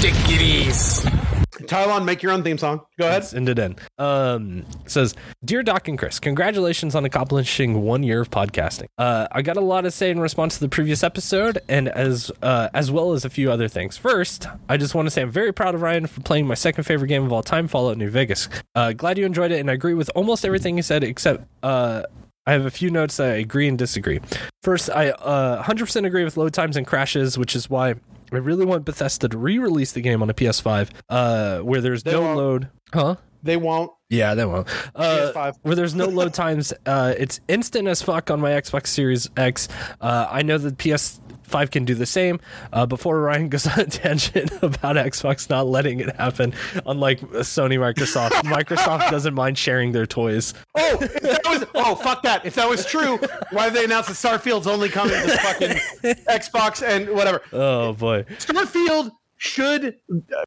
[0.00, 2.80] Take Tylon, make your own theme song.
[2.98, 3.22] Go ahead.
[3.22, 3.76] Let's it in.
[3.98, 5.14] Um, it says,
[5.44, 8.86] Dear Doc and Chris, congratulations on accomplishing one year of podcasting.
[8.98, 12.30] Uh, I got a lot to say in response to the previous episode, and as
[12.42, 13.96] uh, as well as a few other things.
[13.96, 16.84] First, I just want to say I'm very proud of Ryan for playing my second
[16.84, 18.48] favorite game of all time, Fallout New Vegas.
[18.74, 21.44] Uh, glad you enjoyed it, and I agree with almost everything you said except.
[21.62, 22.02] Uh,
[22.46, 24.18] I have a few notes that I agree and disagree.
[24.62, 27.94] First, I uh, 100% agree with load times and crashes, which is why
[28.32, 32.12] I really want Bethesda to re-release the game on a PS5, uh, where there's they
[32.12, 32.36] no won't.
[32.36, 33.16] load, huh?
[33.42, 33.90] They won't.
[34.08, 34.68] Yeah, they won't.
[34.94, 35.54] Uh, PS5.
[35.62, 36.72] where there's no load times.
[36.86, 39.66] Uh, it's instant as fuck on my Xbox Series X.
[40.00, 42.38] Uh, I know the PS Five can do the same.
[42.72, 46.54] Uh, before Ryan goes on a tangent about Xbox not letting it happen,
[46.86, 50.54] unlike Sony, Microsoft, Microsoft doesn't mind sharing their toys.
[50.76, 52.46] Oh, that was oh fuck that!
[52.46, 53.18] If that was true,
[53.50, 57.42] why did they announce that Starfield's only coming to fucking Xbox and whatever?
[57.52, 59.96] Oh boy, Starfield should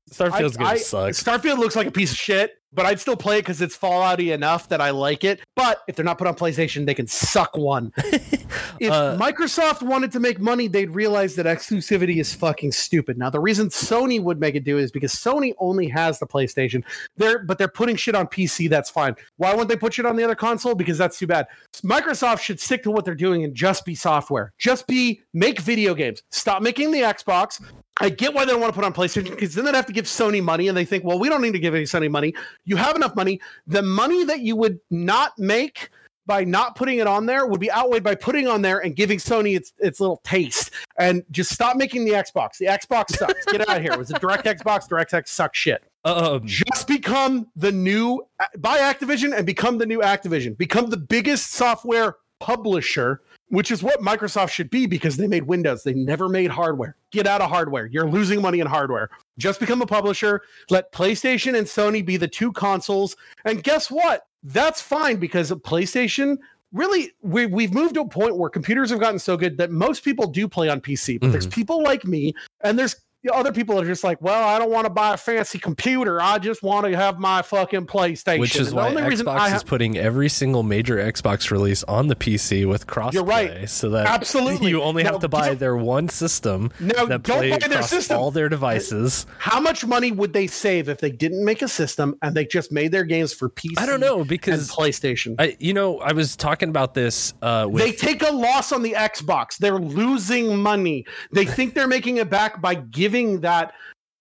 [0.10, 1.10] Starfield's I, gonna I, suck.
[1.10, 4.34] Starfield looks like a piece of shit but I'd still play it because it's Fallouty
[4.34, 5.42] enough that I like it.
[5.56, 7.92] But if they're not put on PlayStation, they can suck one.
[7.98, 13.18] if uh, Microsoft wanted to make money, they'd realize that exclusivity is fucking stupid.
[13.18, 16.84] Now, the reason Sony would make it do is because Sony only has the PlayStation.
[17.18, 18.70] They're but they're putting shit on PC.
[18.70, 19.16] That's fine.
[19.38, 20.76] Why wouldn't they put shit on the other console?
[20.76, 21.48] Because that's too bad.
[21.78, 24.54] Microsoft should stick to what they're doing and just be software.
[24.58, 26.24] Just be make video games.
[26.32, 27.60] Stop making the Xbox.
[28.02, 29.94] I get why they don't want to put on PlayStation because then they'd have to
[29.94, 32.34] give Sony money, and they think, well, we don't need to give any Sony money.
[32.66, 33.40] You have enough money.
[33.68, 35.90] The money that you would not make
[36.26, 39.20] by not putting it on there would be outweighed by putting on there and giving
[39.20, 40.72] Sony its its little taste.
[40.98, 42.58] And just stop making the Xbox.
[42.58, 43.46] The Xbox sucks.
[43.46, 43.92] Get out of here.
[43.92, 44.88] It was a direct Xbox.
[44.90, 45.84] DirectX sucks shit.
[46.06, 50.58] Um, just become the new uh, buy Activision and become the new Activision.
[50.58, 55.84] Become the biggest software publisher which is what Microsoft should be because they made Windows.
[55.84, 56.96] They never made hardware.
[57.12, 57.86] Get out of hardware.
[57.86, 59.10] You're losing money in hardware.
[59.38, 60.42] Just become a publisher.
[60.70, 63.16] Let PlayStation and Sony be the two consoles.
[63.46, 64.28] And guess what?
[64.44, 66.38] That's fine because PlayStation
[66.72, 70.04] really we, we've moved to a point where computers have gotten so good that most
[70.04, 71.32] people do play on pc but mm-hmm.
[71.32, 72.96] there's people like me and there's
[73.32, 76.20] other people are just like, well, I don't want to buy a fancy computer.
[76.20, 78.40] I just want to have my fucking PlayStation.
[78.40, 82.16] Which is and why Xbox ha- is putting every single major Xbox release on the
[82.16, 83.14] PC with crossplay.
[83.14, 83.70] You're right.
[83.70, 86.72] So that absolutely you only now, have to buy their one system.
[86.82, 88.18] No, that don't buy their system.
[88.18, 89.26] All their devices.
[89.38, 92.72] How much money would they save if they didn't make a system and they just
[92.74, 93.76] made their games for PC?
[93.78, 95.36] I don't know because PlayStation.
[95.40, 97.34] I, you know, I was talking about this.
[97.42, 99.58] Uh, with- they take a loss on the Xbox.
[99.58, 101.06] They're losing money.
[101.32, 103.74] They think they're making it back by giving giving that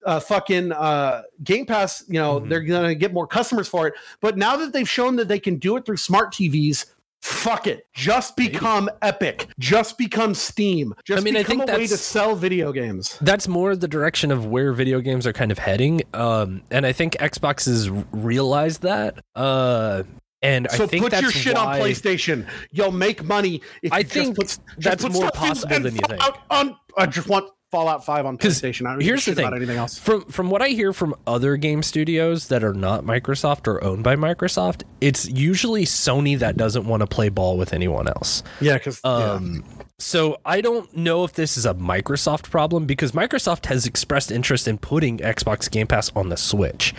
[0.04, 2.48] uh, fucking uh, Game Pass, you know, mm-hmm.
[2.48, 3.94] they're going to get more customers for it.
[4.20, 6.86] But now that they've shown that they can do it through smart TVs,
[7.22, 7.86] fuck it.
[7.94, 8.96] Just become Maybe.
[9.02, 9.46] Epic.
[9.58, 10.94] Just become Steam.
[11.04, 13.16] Just I mean, become I think a way to sell video games.
[13.20, 16.02] That's more the direction of where video games are kind of heading.
[16.12, 19.20] Um, and I think Xbox has realized that.
[19.34, 20.02] Uh,
[20.44, 21.78] and so I think put your shit why...
[21.80, 22.46] on PlayStation.
[22.72, 23.62] You'll make money.
[23.92, 26.20] I think put, that's more possible than you think.
[26.50, 28.86] On, I just want Fallout Five on PlayStation.
[28.86, 29.46] I don't here's the thing.
[29.46, 33.02] About anything else from from what I hear from other game studios that are not
[33.02, 37.72] Microsoft or owned by Microsoft, it's usually Sony that doesn't want to play ball with
[37.72, 38.42] anyone else.
[38.60, 39.84] Yeah, because um, yeah.
[39.98, 44.68] so I don't know if this is a Microsoft problem because Microsoft has expressed interest
[44.68, 46.94] in putting Xbox Game Pass on the Switch,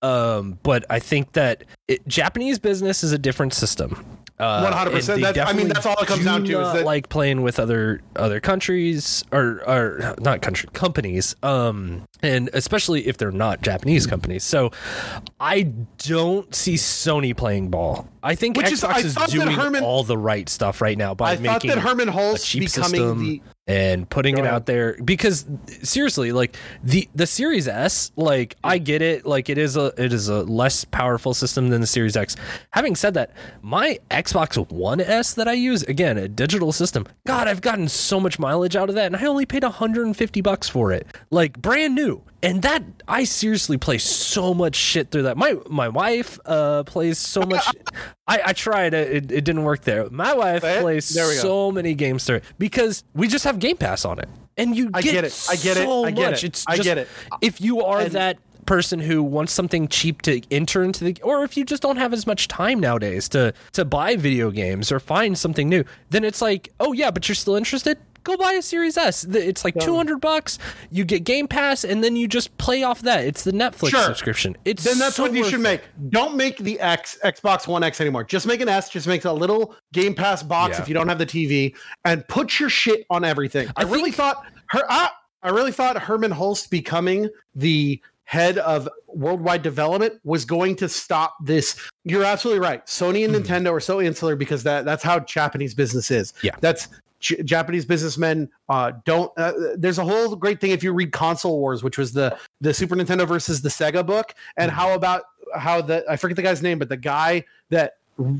[0.00, 4.02] um, but I think that it, Japanese business is a different system.
[4.38, 5.24] Uh, one hundred percent.
[5.24, 6.60] I mean, that's all it comes down to.
[6.60, 12.50] Is that like playing with other other countries or or not country companies, um, and
[12.52, 14.10] especially if they're not Japanese hmm.
[14.10, 14.44] companies.
[14.44, 14.72] So
[15.40, 15.62] I
[16.04, 18.08] don't see Sony playing ball.
[18.22, 21.14] I think Which Xbox is, I is doing Hermen, all the right stuff right now
[21.14, 23.24] by I making that Hermen Hulst becoming system.
[23.24, 24.54] the and putting Go it ahead.
[24.54, 25.44] out there because
[25.82, 30.12] seriously like the the series s like i get it like it is a it
[30.12, 32.36] is a less powerful system than the series x
[32.70, 37.48] having said that my xbox one s that i use again a digital system god
[37.48, 40.92] i've gotten so much mileage out of that and i only paid 150 bucks for
[40.92, 45.36] it like brand new and that I seriously play so much shit through that.
[45.36, 47.64] My my wife uh, plays so much.
[48.26, 50.08] I, I tried uh, it, it didn't work there.
[50.10, 50.80] My wife it?
[50.82, 51.24] plays go.
[51.30, 54.90] so many games through it because we just have Game Pass on it, and you
[54.90, 55.46] get I get it.
[55.50, 55.86] I get it.
[55.88, 56.44] I get much.
[56.44, 56.46] it.
[56.48, 57.08] It's I get it.
[57.40, 61.44] If you are And- that person who wants something cheap to enter into the, or
[61.44, 64.98] if you just don't have as much time nowadays to to buy video games or
[64.98, 68.60] find something new, then it's like, oh yeah, but you're still interested go buy a
[68.62, 69.24] Series S.
[69.24, 70.58] It's like two hundred bucks.
[70.90, 73.24] You get Game Pass, and then you just play off that.
[73.24, 74.00] It's the Netflix sure.
[74.02, 74.56] subscription.
[74.66, 75.62] It's then that's so what you should it.
[75.62, 75.80] make.
[76.10, 78.24] Don't make the X Xbox One X anymore.
[78.24, 78.88] Just make an S.
[78.90, 80.82] Just make a little Game Pass box yeah.
[80.82, 81.74] if you don't have the TV,
[82.04, 83.68] and put your shit on everything.
[83.76, 84.80] I, I really thought her.
[84.80, 90.74] I, ah, I really thought Hermen Hulst becoming the head of worldwide development was going
[90.74, 93.44] to stop this you're absolutely right sony and mm-hmm.
[93.52, 96.88] nintendo are so insular because that that's how japanese business is yeah that's
[97.26, 99.32] J- Japanese businessmen uh, don't.
[99.36, 102.72] Uh, there's a whole great thing if you read Console Wars, which was the the
[102.72, 104.76] Super Nintendo versus the Sega book, and hmm.
[104.76, 105.22] how about
[105.54, 107.94] how the I forget the guy's name, but the guy that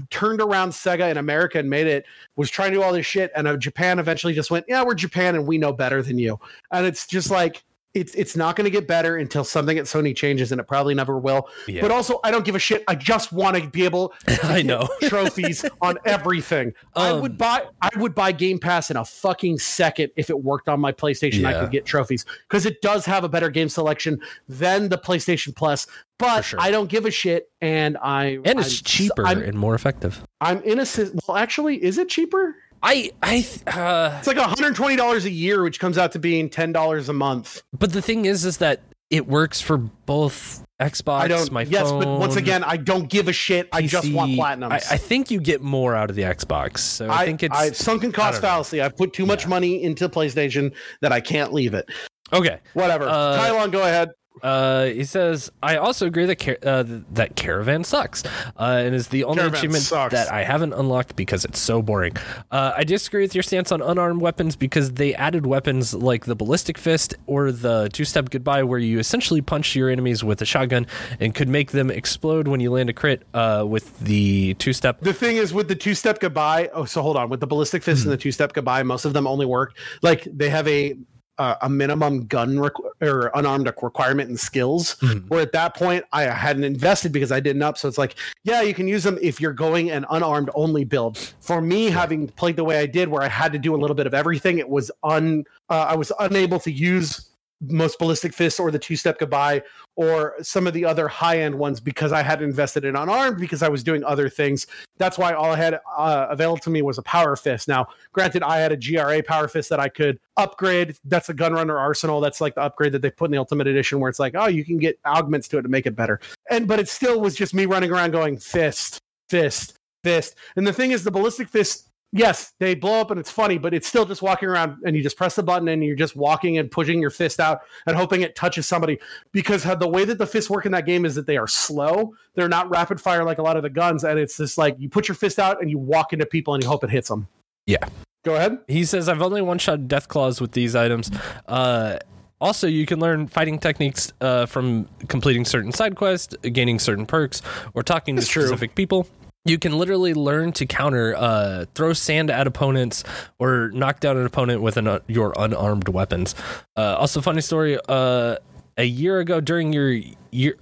[0.08, 2.06] turned around Sega in America and made it
[2.36, 4.94] was trying to do all this shit, and uh, Japan eventually just went, yeah, we're
[4.94, 6.38] Japan and we know better than you,
[6.70, 7.64] and it's just like
[7.96, 10.94] it's it's not going to get better until something at Sony changes, and it probably
[10.94, 11.48] never will.
[11.66, 11.80] Yeah.
[11.80, 12.84] But also, I don't give a shit.
[12.86, 13.96] I just want to be able.
[14.26, 16.74] To I know trophies on everything.
[16.94, 20.38] Um, I would buy I would buy Game Pass in a fucking second if it
[20.42, 21.40] worked on my PlayStation.
[21.42, 21.48] Yeah.
[21.48, 25.56] I could get trophies because it does have a better game selection than the PlayStation
[25.56, 25.86] Plus.
[26.18, 26.60] But sure.
[26.60, 30.22] I don't give a shit, and I and it's I'm, cheaper I'm, and more effective.
[30.42, 31.18] I'm innocent.
[31.26, 32.56] Well, actually, is it cheaper?
[32.86, 33.34] I I
[33.80, 36.70] uh, it's like one hundred twenty dollars a year, which comes out to being ten
[36.70, 37.62] dollars a month.
[37.76, 41.18] But the thing is, is that it works for both Xbox.
[41.18, 41.50] I don't.
[41.50, 43.66] My yes, phone, but once again, I don't give a shit.
[43.72, 44.70] PC, I just want platinum.
[44.70, 46.78] I, I, think you get more out of the Xbox.
[46.78, 48.80] So I, I think it's I, sunken cost fallacy.
[48.80, 49.48] I put too much yeah.
[49.48, 51.88] money into PlayStation that I can't leave it.
[52.32, 53.04] Okay, whatever.
[53.08, 54.10] Uh, Tylon, go ahead.
[54.42, 58.22] Uh, he says, I also agree that car- uh, that Caravan sucks,
[58.56, 60.12] uh, and is the only Caravan achievement sucks.
[60.12, 62.16] that I haven't unlocked because it's so boring.
[62.50, 66.36] Uh, I disagree with your stance on unarmed weapons because they added weapons like the
[66.36, 70.46] ballistic fist or the two step goodbye, where you essentially punch your enemies with a
[70.46, 70.86] shotgun
[71.18, 75.00] and could make them explode when you land a crit uh, with the two step.
[75.00, 77.82] The thing is, with the two step goodbye, oh, so hold on, with the ballistic
[77.82, 78.10] fist mm-hmm.
[78.10, 78.18] and hmm.
[78.18, 80.94] the two step goodbye, most of them only work like they have a
[81.38, 84.96] uh, a minimum gun requ- or unarmed requirement and skills.
[85.00, 85.28] Mm-hmm.
[85.28, 87.78] Where at that point I hadn't invested because I didn't up.
[87.78, 91.18] So it's like, yeah, you can use them if you're going an unarmed only build.
[91.40, 93.96] For me, having played the way I did, where I had to do a little
[93.96, 97.28] bit of everything, it was un uh, I was unable to use
[97.60, 99.62] most ballistic fist or the two step goodbye
[99.94, 103.62] or some of the other high end ones because I had invested in unarmed because
[103.62, 104.66] I was doing other things.
[104.98, 107.66] That's why all I had uh, available to me was a power fist.
[107.66, 110.96] Now, granted, I had a GRA power fist that I could upgrade.
[111.04, 112.20] That's a Gun Runners' Arsenal.
[112.20, 114.48] That's like the upgrade that they put in the ultimate edition where it's like, oh,
[114.48, 116.20] you can get augments to it to make it better.
[116.50, 118.98] And but it still was just me running around going fist,
[119.30, 120.36] fist, fist.
[120.56, 123.74] And the thing is, the ballistic fist yes, they blow up and it's funny, but
[123.74, 126.58] it's still just walking around and you just press the button and you're just walking
[126.58, 128.98] and pushing your fist out and hoping it touches somebody
[129.32, 132.12] because the way that the fists work in that game is that they are slow.
[132.34, 134.04] They're not rapid fire like a lot of the guns.
[134.04, 136.62] And it's just like you put your fist out and you walk into people and
[136.62, 137.28] you hope it hits them.
[137.66, 137.88] Yeah.
[138.24, 138.58] Go ahead.
[138.66, 141.10] He says, I've only one shot deathclaws with these items.
[141.46, 141.98] Uh,
[142.38, 147.40] also, you can learn fighting techniques uh, from completing certain side quests, gaining certain perks,
[147.72, 148.42] or talking to true.
[148.42, 149.08] specific people
[149.48, 153.04] you can literally learn to counter, uh, throw sand at opponents,
[153.38, 156.34] or knock down an opponent with an, uh, your unarmed weapons.
[156.76, 157.78] Uh, also, funny story.
[157.88, 158.36] Uh,
[158.76, 159.96] a year ago, during your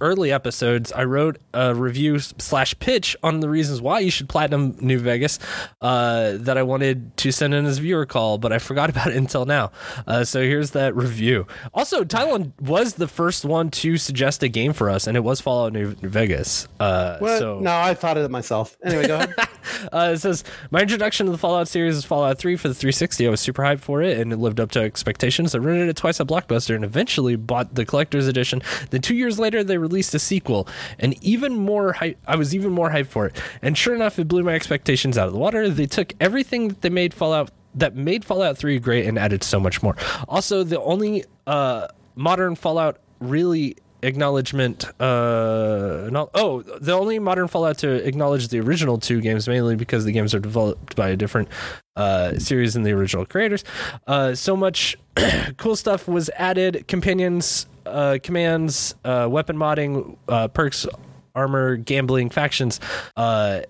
[0.01, 4.75] early episodes, I wrote a review slash pitch on the reasons why you should platinum
[4.79, 5.39] New Vegas
[5.81, 9.15] uh, that I wanted to send in as viewer call, but I forgot about it
[9.15, 9.71] until now.
[10.07, 11.45] Uh, so here's that review.
[11.73, 15.41] Also, Tylon was the first one to suggest a game for us, and it was
[15.41, 16.67] Fallout New, New Vegas.
[16.79, 17.59] Uh, well, so.
[17.59, 18.77] no, I thought of it myself.
[18.83, 19.33] Anyway, go ahead.
[19.91, 23.25] Uh, it says my introduction to the Fallout series is Fallout 3 for the 360.
[23.25, 25.55] I was super hyped for it, and it lived up to expectations.
[25.55, 28.61] I rented it twice at Blockbuster, and eventually bought the collector's edition.
[28.91, 30.67] Then two years later they released a sequel,
[30.99, 33.41] and even more hype, I was even more hyped for it.
[33.61, 35.69] And sure enough, it blew my expectations out of the water.
[35.69, 39.59] They took everything that they made Fallout that made Fallout 3 great and added so
[39.59, 39.97] much more.
[40.29, 47.75] Also, the only uh, modern Fallout really acknowledgement uh not, oh the only modern fallout
[47.79, 51.47] to acknowledge the original two games mainly because the games are developed by a different
[51.95, 53.63] uh series than the original creators
[54.05, 54.95] uh so much
[55.57, 60.85] cool stuff was added companions uh, commands, uh, weapon modding, uh, perks,
[61.33, 62.79] armor, gambling, factions,
[63.15, 63.61] uh,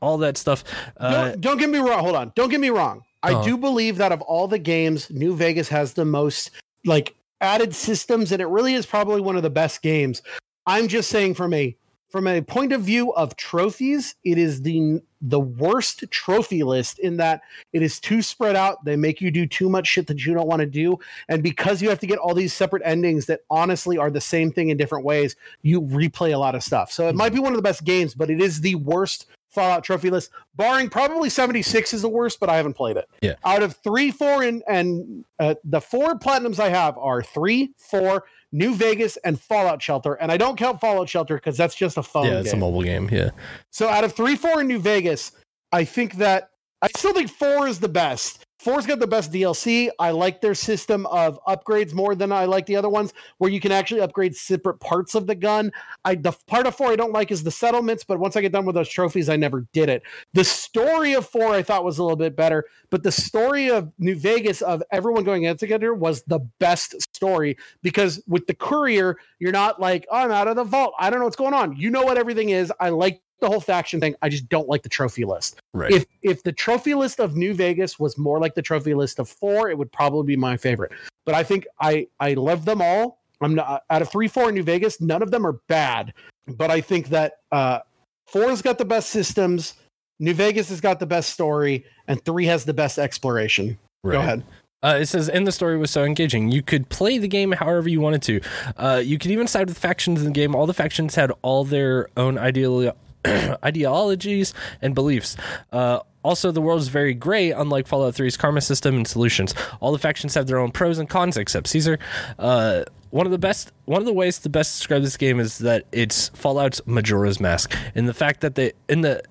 [0.00, 0.64] all that stuff.
[0.96, 2.00] Uh, don't, don't get me wrong.
[2.00, 2.32] Hold on.
[2.34, 3.02] Don't get me wrong.
[3.22, 3.44] I uh-huh.
[3.44, 6.50] do believe that of all the games, New Vegas has the most
[6.86, 10.22] like added systems, and it really is probably one of the best games.
[10.66, 11.76] I'm just saying, from a
[12.10, 17.18] from a point of view of trophies, it is the the worst trophy list in
[17.18, 18.84] that it is too spread out.
[18.86, 20.98] They make you do too much shit that you don't want to do,
[21.28, 24.50] and because you have to get all these separate endings that honestly are the same
[24.52, 26.90] thing in different ways, you replay a lot of stuff.
[26.90, 29.82] So it might be one of the best games, but it is the worst Fallout
[29.84, 33.06] trophy list, barring probably 76 is the worst, but I haven't played it.
[33.20, 33.34] Yeah.
[33.44, 38.24] Out of three, four, and and uh, the four platinums I have are three, four,
[38.52, 40.14] New Vegas, and Fallout Shelter.
[40.14, 42.26] And I don't count Fallout Shelter because that's just a phone.
[42.26, 42.62] Yeah, it's game.
[42.62, 43.08] a mobile game.
[43.10, 43.30] Yeah.
[43.70, 45.32] So out of three, four, in New Vegas,
[45.72, 46.50] I think that
[46.82, 48.44] I still think four is the best.
[48.60, 49.88] Four's got the best DLC.
[49.98, 53.58] I like their system of upgrades more than I like the other ones, where you
[53.58, 55.72] can actually upgrade separate parts of the gun.
[56.04, 58.52] I the part of four I don't like is the settlements, but once I get
[58.52, 60.02] done with those trophies, I never did it.
[60.34, 63.90] The story of four I thought was a little bit better, but the story of
[63.98, 69.16] New Vegas of everyone going in together was the best story because with the courier,
[69.38, 70.92] you're not like, oh, I'm out of the vault.
[70.98, 71.76] I don't know what's going on.
[71.76, 72.70] You know what everything is.
[72.78, 74.14] I like the whole faction thing.
[74.22, 75.58] I just don't like the trophy list.
[75.74, 75.90] Right.
[75.90, 79.28] If if the trophy list of New Vegas was more like the trophy list of
[79.28, 80.92] four, it would probably be my favorite.
[81.26, 83.20] But I think I I love them all.
[83.40, 85.00] I'm not out of three, four New Vegas.
[85.00, 86.12] None of them are bad,
[86.46, 87.78] but I think that uh,
[88.26, 89.74] four's got the best systems.
[90.18, 93.78] New Vegas has got the best story, and three has the best exploration.
[94.04, 94.12] Right.
[94.14, 94.44] Go ahead.
[94.82, 96.50] Uh, it says, and the story was so engaging.
[96.52, 98.40] You could play the game however you wanted to.
[98.76, 100.54] Uh, you could even side with factions in the game.
[100.54, 102.94] All the factions had all their own ideolo-
[103.26, 105.36] ideologies and beliefs.
[105.72, 109.54] Uh, also, the world is very gray, unlike Fallout 3's karma system and solutions.
[109.80, 111.98] All the factions have their own pros and cons, except Caesar.
[112.38, 115.58] Uh, one of the best, one of the ways to best describe this game is
[115.58, 119.22] that it's Fallout's Majora's Mask, and the fact that they in the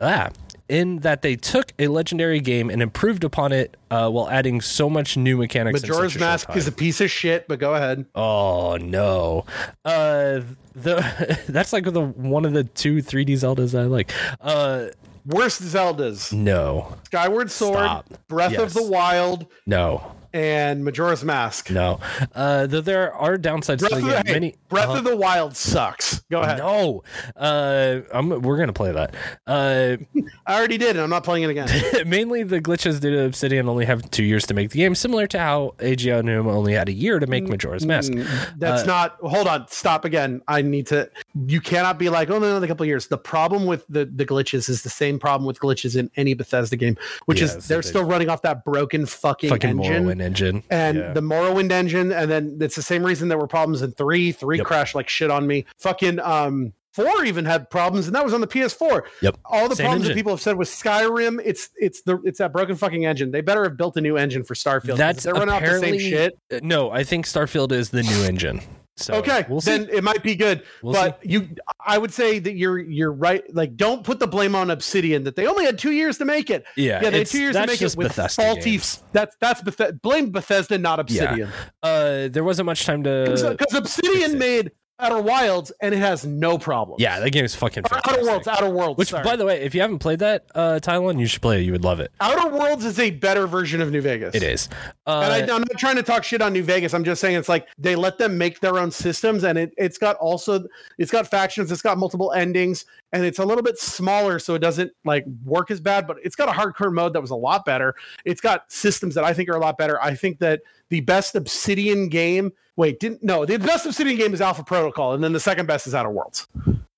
[0.00, 0.30] ah
[0.68, 4.90] in that they took a legendary game and improved upon it uh, while adding so
[4.90, 5.82] much new mechanics.
[5.82, 8.04] Majora's Mask is a piece of shit, but go ahead.
[8.14, 9.44] Oh no,
[9.84, 10.40] uh,
[10.74, 14.10] the that's like the one of the two 3D Zeldas I like.
[14.40, 14.86] Uh,
[15.26, 16.32] Worst Zeldas.
[16.32, 16.94] No.
[17.06, 17.78] Skyward Sword.
[17.78, 18.06] Stop.
[18.28, 18.60] Breath yes.
[18.60, 19.46] of the Wild.
[19.66, 21.70] No and Majora's Mask.
[21.70, 21.98] No,
[22.34, 23.78] uh, though there are downsides.
[23.78, 26.20] Breath, to the, of, Many, Breath uh of the Wild sucks.
[26.30, 26.58] Go ahead.
[26.58, 27.02] No,
[27.36, 29.14] uh, I'm, we're gonna play that.
[29.46, 29.96] Uh,
[30.46, 31.66] I already did, and I'm not playing it again.
[32.06, 35.26] mainly the glitches due to Obsidian only have two years to make the game, similar
[35.28, 38.12] to how Eiji Aonuma only had a year to make Majora's mm, Mask.
[38.58, 39.16] That's uh, not.
[39.22, 40.42] Hold on, stop again.
[40.48, 41.10] I need to.
[41.46, 43.06] You cannot be like, oh no, another couple of years.
[43.06, 46.76] The problem with the the glitches is the same problem with glitches in any Bethesda
[46.76, 50.98] game, which yeah, is they're still running off that broken fucking, fucking engine engine and
[50.98, 51.12] yeah.
[51.14, 54.32] the Morrowind engine, and then it's the same reason there were problems in three.
[54.32, 54.66] Three yep.
[54.66, 55.64] crashed like shit on me.
[55.78, 59.02] Fucking um, four even had problems, and that was on the PS4.
[59.22, 59.38] Yep.
[59.46, 60.14] All the Same problems engine.
[60.16, 63.30] that people have said with Skyrim, it's it's the it's that broken fucking engine.
[63.30, 64.96] They better have built a new engine for Starfield.
[64.96, 66.38] That's they the same shit.
[66.52, 68.60] Uh, no, I think Starfield is the new engine.
[68.98, 70.62] So okay, we'll then it might be good.
[70.80, 71.28] We'll but see.
[71.32, 71.50] you,
[71.84, 73.44] I would say that you're you're right.
[73.54, 76.48] Like, don't put the blame on Obsidian that they only had two years to make
[76.48, 76.64] it.
[76.78, 78.70] Yeah, yeah, they had two years to make it with Bethesda faulty.
[78.72, 79.02] Games.
[79.12, 81.50] That's that's Beth- blame Bethesda, not Obsidian.
[81.84, 81.88] Yeah.
[81.88, 83.42] Uh, there wasn't much time to because
[83.74, 86.96] uh, Obsidian made Outer Wilds, and it has no problem.
[86.98, 87.84] Yeah, that game is fucking.
[87.92, 88.96] Outer Worlds, Outer Worlds.
[88.96, 89.24] Which, sorry.
[89.24, 91.64] by the way, if you haven't played that, uh, Taiwan, you should play it.
[91.64, 92.10] You would love it.
[92.18, 94.34] Outer Worlds is a better version of New Vegas.
[94.34, 94.70] It is.
[95.06, 96.94] Uh, and I, am uh, not trying to talk shit on New Vegas.
[96.94, 99.98] I'm just saying it's like they let them make their own systems, and it it's
[99.98, 100.64] got also
[100.96, 104.60] it's got factions, it's got multiple endings, and it's a little bit smaller, so it
[104.60, 106.06] doesn't like work as bad.
[106.06, 107.94] But it's got a hardcore mode that was a lot better.
[108.24, 110.02] It's got systems that I think are a lot better.
[110.02, 113.46] I think that the best Obsidian game Wait, didn't no.
[113.46, 116.46] The best Obsidian game is Alpha Protocol, and then the second best is Outer Worlds.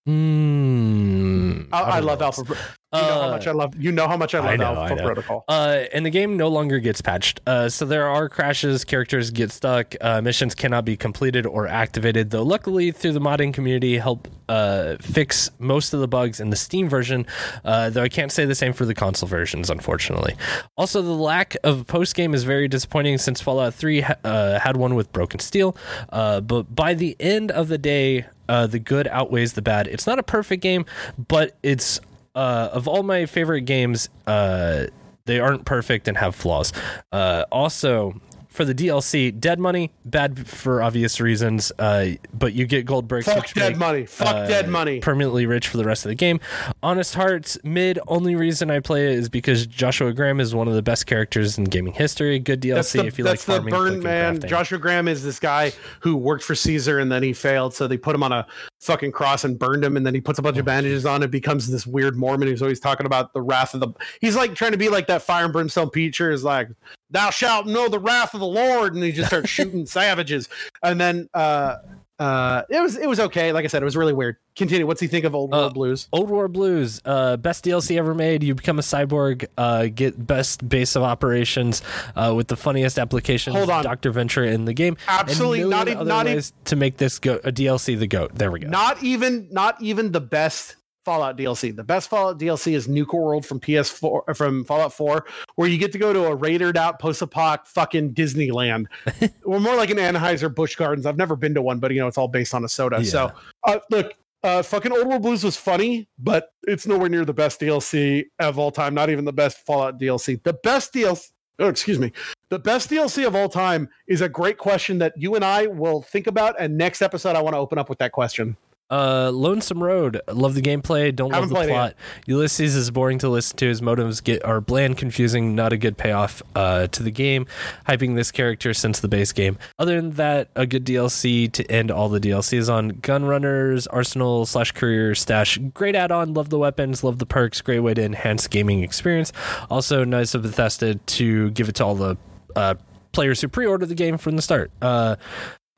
[0.09, 2.43] Mm, I, I, I love Alpha.
[2.91, 3.75] You know how uh, much I love.
[3.79, 5.05] You know how much I love I know, Alpha I know.
[5.05, 5.45] Protocol.
[5.47, 7.39] Uh, and the game no longer gets patched.
[7.47, 12.31] Uh, so there are crashes, characters get stuck, uh, missions cannot be completed or activated.
[12.31, 16.57] Though luckily, through the modding community, help uh, fix most of the bugs in the
[16.57, 17.27] Steam version.
[17.63, 20.35] Uh, though I can't say the same for the console versions, unfortunately.
[20.79, 24.15] Also, the lack of post game is very disappointing since Fallout Three ha-
[24.63, 25.77] had one with broken steel.
[26.11, 29.87] but by the end of the day, uh, the good outweighs the bad.
[29.89, 30.87] It's not a perfect game,
[31.29, 32.01] but it's
[32.39, 34.87] uh, of all my favorite games, uh,
[35.27, 36.73] they aren't perfect and have flaws.
[37.11, 42.87] Uh, also, for the DLC, Dead Money bad for obvious reasons, uh, but you get
[42.87, 43.27] gold bricks.
[43.27, 44.07] Fuck Dead make, Money.
[44.07, 45.01] Fuck uh, Dead Money.
[45.01, 46.39] Permanently rich for the rest of the game.
[46.81, 47.99] Honest Hearts mid.
[48.07, 51.59] Only reason I play it is because Joshua Graham is one of the best characters
[51.59, 52.39] in gaming history.
[52.39, 53.65] Good DLC the, if you that's like.
[53.65, 54.41] That's the burn man.
[54.47, 57.99] Joshua Graham is this guy who worked for Caesar and then he failed, so they
[57.99, 58.47] put him on a
[58.81, 61.23] fucking cross and burned him and then he puts a bunch of oh, bandages on
[61.23, 63.89] and becomes this weird mormon who's always talking about the wrath of the
[64.21, 66.69] he's like trying to be like that fire and brimstone preacher is like
[67.11, 70.49] thou shalt know the wrath of the lord and he just starts shooting savages
[70.85, 71.75] and then uh
[72.19, 73.53] uh, it was it was okay.
[73.53, 74.37] Like I said, it was really weird.
[74.57, 74.87] Continue.
[74.87, 76.09] What's he think of Old World uh, Blues?
[76.13, 78.43] Old World Blues, uh, best DLC ever made.
[78.43, 81.81] You become a cyborg, uh, get best base of operations
[82.17, 83.53] uh, with the funniest application.
[83.53, 84.97] Hold on, Doctor Venture in the game.
[85.07, 85.87] Absolutely not.
[85.89, 86.27] Even, not
[86.65, 88.33] to make this go a DLC the goat.
[88.35, 88.69] There we go.
[88.69, 90.75] Not even not even the best
[91.09, 91.75] Fallout DLC.
[91.75, 95.91] The best Fallout DLC is Nuka-World from PS4 uh, from Fallout 4, where you get
[95.93, 98.85] to go to a raided out post-apoc fucking Disneyland.
[99.45, 101.07] We're more like an Anheuser Busch Gardens.
[101.07, 102.99] I've never been to one, but you know it's all based on a soda.
[102.99, 103.05] Yeah.
[103.05, 103.33] So
[103.65, 104.13] uh, look,
[104.43, 108.59] uh, fucking Old World Blues was funny, but it's nowhere near the best DLC of
[108.59, 108.93] all time.
[108.93, 110.43] Not even the best Fallout DLC.
[110.43, 111.31] The best DLC.
[111.59, 112.13] Oh, excuse me.
[112.51, 116.03] The best DLC of all time is a great question that you and I will
[116.03, 116.55] think about.
[116.61, 118.57] And next episode, I want to open up with that question.
[118.91, 120.21] Uh, Lonesome Road.
[120.33, 121.15] Love the gameplay.
[121.15, 121.95] Don't love the plot.
[122.27, 123.67] Ulysses is boring to listen to.
[123.67, 125.55] His motives get are bland, confusing.
[125.55, 127.47] Not a good payoff uh, to the game.
[127.87, 129.59] Hyping this character since the base game.
[129.79, 132.89] Other than that, a good DLC to end all the DLCs on.
[132.89, 135.59] Gun Runners Arsenal slash Courier Stash.
[135.75, 136.33] Great add-on.
[136.33, 137.05] Love the weapons.
[137.05, 137.61] Love the perks.
[137.61, 139.33] Great way to enhance gaming experience.
[139.71, 142.17] Also nice of Bethesda to give it to all the.
[142.57, 142.75] Uh,
[143.13, 144.71] players who pre-order the game from the start.
[144.83, 145.17] Uh,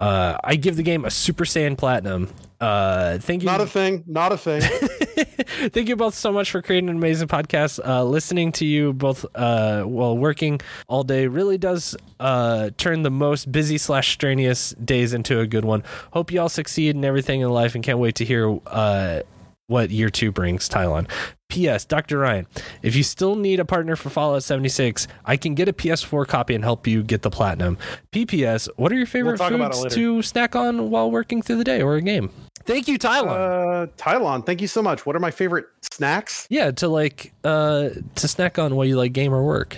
[0.01, 2.31] uh, I give the game a Super Saiyan Platinum.
[2.59, 3.47] Uh, thank you.
[3.47, 4.03] Not a thing.
[4.07, 4.63] Not a thing.
[5.71, 7.85] thank you both so much for creating an amazing podcast.
[7.85, 13.11] Uh, listening to you both uh, while working all day really does uh, turn the
[13.11, 15.85] most busy slash strenuous days into a good one.
[16.13, 18.59] Hope you all succeed in everything in life and can't wait to hear.
[18.67, 19.21] Uh,
[19.67, 21.07] what year two brings, Tylon.
[21.51, 21.85] P.S.
[21.85, 22.19] Dr.
[22.21, 22.47] Ryan,
[22.81, 26.55] if you still need a partner for Fallout 76, I can get a PS4 copy
[26.55, 27.77] and help you get the platinum.
[28.13, 28.69] P.P.S.
[28.77, 31.97] What are your favorite we'll foods to snack on while working through the day or
[31.97, 32.31] a game?
[32.65, 33.35] Thank you, Tylon.
[33.35, 35.05] Uh, Tylon, thank you so much.
[35.05, 36.47] What are my favorite snacks?
[36.51, 39.77] Yeah, to like uh, to snack on while you like game or work.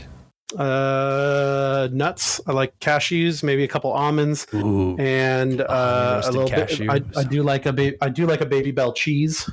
[0.59, 2.43] Uh, nuts.
[2.47, 4.97] I like cashews, maybe a couple almonds, Ooh.
[4.99, 6.79] and uh, a little bit.
[6.91, 9.49] I, I do like a ba- I do like a Babybel cheese.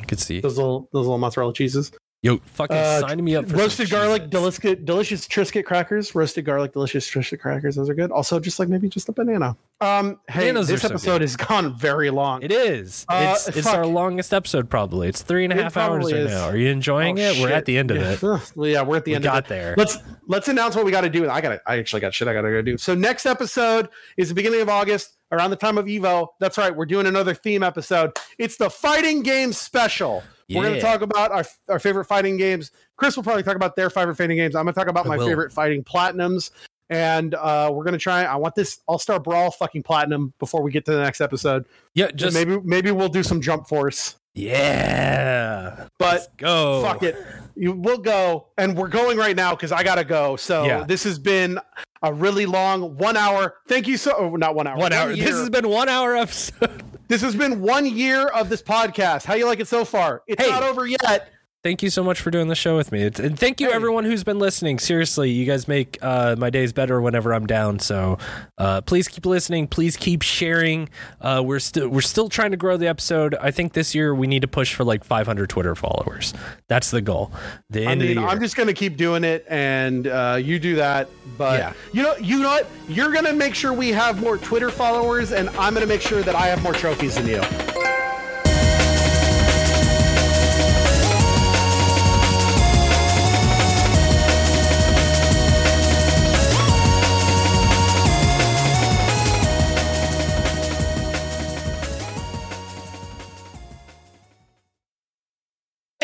[0.00, 1.92] I could see those little those little mozzarella cheeses.
[2.24, 6.14] Yo, fucking uh, me up for roasted garlic delicious, delicious Triscuit crackers.
[6.14, 7.76] Roasted garlic delicious Triscuit crackers.
[7.76, 8.10] Those are good.
[8.10, 9.54] Also, just like maybe just a banana.
[9.82, 12.42] Um, hey, Bananas this episode so has gone very long.
[12.42, 13.04] It is.
[13.10, 15.08] Uh, it's, it's our longest episode probably.
[15.08, 16.46] It's three and a half hours right now.
[16.48, 17.34] Are you enjoying oh, it?
[17.34, 17.42] Shit.
[17.42, 18.12] We're at the end of yeah.
[18.12, 18.22] it.
[18.56, 19.24] Well, yeah, we're at the we end.
[19.24, 19.74] Got there.
[19.76, 21.28] Let's let's announce what we got to do.
[21.28, 21.60] I got.
[21.66, 22.26] I actually got shit.
[22.26, 22.78] I got to do.
[22.78, 26.28] So next episode is the beginning of August around the time of Evo.
[26.40, 26.74] That's right.
[26.74, 28.12] We're doing another theme episode.
[28.38, 30.22] It's the fighting game special.
[30.48, 30.58] Yeah.
[30.58, 32.70] We're going to talk about our, our favorite fighting games.
[32.96, 34.54] Chris will probably talk about their favorite fighting games.
[34.54, 35.26] I'm going to talk about I my will.
[35.26, 36.50] favorite fighting platinums.
[36.90, 38.24] And uh, we're going to try.
[38.24, 41.64] I want this All Star Brawl fucking platinum before we get to the next episode.
[41.94, 44.16] Yeah, just and maybe maybe we'll do some Jump Force.
[44.34, 46.82] Yeah, but Let's go.
[46.82, 47.16] Fuck it,
[47.56, 50.36] you, we'll go, and we're going right now because I gotta go.
[50.36, 50.84] So yeah.
[50.84, 51.58] this has been
[52.02, 53.54] a really long one hour.
[53.66, 54.74] Thank you so oh, not one hour.
[54.74, 55.10] One, one hour.
[55.10, 55.24] Year.
[55.24, 56.82] This has been one hour episode.
[57.08, 59.24] This has been one year of this podcast.
[59.26, 60.22] How you like it so far?
[60.26, 61.32] It's hey, not over yet
[61.64, 63.02] thank you so much for doing the show with me.
[63.02, 64.78] It's, and thank you, everyone who's been listening.
[64.78, 67.78] Seriously, you guys make uh, my days better whenever I'm down.
[67.80, 68.18] So
[68.58, 69.66] uh, please keep listening.
[69.66, 70.88] Please keep sharing.
[71.20, 73.34] Uh, we're still we're still trying to grow the episode.
[73.40, 76.34] I think this year we need to push for like 500 Twitter followers.
[76.68, 77.32] That's the goal.
[77.70, 81.08] The I mean, I'm just gonna keep doing it, and uh, you do that.
[81.38, 81.72] But yeah.
[81.92, 82.68] you know, you know what?
[82.88, 86.34] You're gonna make sure we have more Twitter followers, and I'm gonna make sure that
[86.34, 87.42] I have more trophies than you.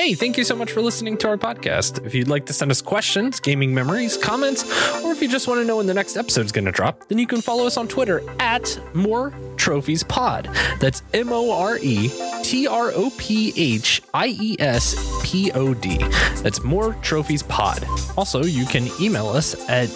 [0.03, 2.07] Hey, thank you so much for listening to our podcast.
[2.07, 4.63] If you'd like to send us questions, gaming memories, comments,
[5.05, 7.07] or if you just want to know when the next episode is going to drop,
[7.09, 10.49] then you can follow us on Twitter at More Trophies Pod.
[10.81, 12.09] That's M O R E
[12.43, 15.99] T R O P H I E S P O D.
[16.39, 17.85] That's More Trophies Pod.
[18.17, 19.91] Also, you can email us at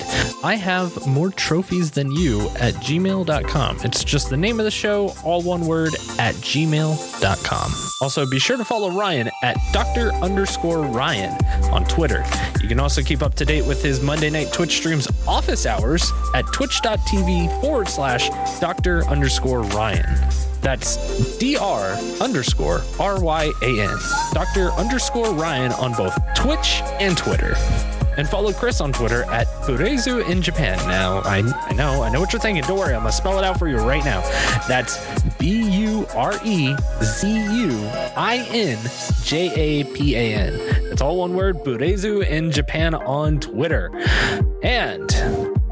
[0.44, 3.78] I have more trophies than you at gmail.com.
[3.82, 7.72] It's just the name of the show, all one word, at gmail.com.
[8.02, 9.93] Also, be sure to follow Ryan at Dr.
[9.94, 10.12] Dr.
[10.24, 11.36] underscore Ryan
[11.72, 12.24] on Twitter.
[12.60, 16.10] You can also keep up to date with his Monday night Twitch streams office hours
[16.34, 19.04] at twitch.tv forward slash Dr.
[19.06, 20.04] underscore Ryan.
[20.60, 20.96] That's
[21.38, 23.96] dr underscore r y a n.
[24.32, 27.54] Doctor underscore Ryan on both Twitch and Twitter.
[28.16, 30.76] And follow Chris on Twitter at Burezu in Japan.
[30.88, 32.64] Now I I know I know what you're thinking.
[32.64, 34.22] Don't worry, I'm gonna spell it out for you right now.
[34.66, 34.98] That's
[35.38, 35.63] B
[36.12, 38.78] R e z u i n
[39.24, 40.52] J a p a n.
[40.92, 43.90] It's all one word, Burezu in Japan on Twitter.
[44.62, 45.12] And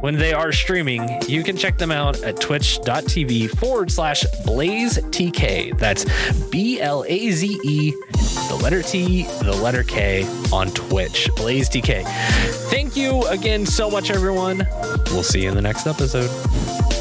[0.01, 5.78] when they are streaming, you can check them out at twitch.tv forward slash blaze tk.
[5.78, 6.05] That's
[6.51, 7.91] B L A Z E,
[8.49, 12.05] the letter T, the letter K on Twitch, blaze tk.
[12.70, 14.67] Thank you again so much, everyone.
[15.11, 16.92] We'll see you in the next episode.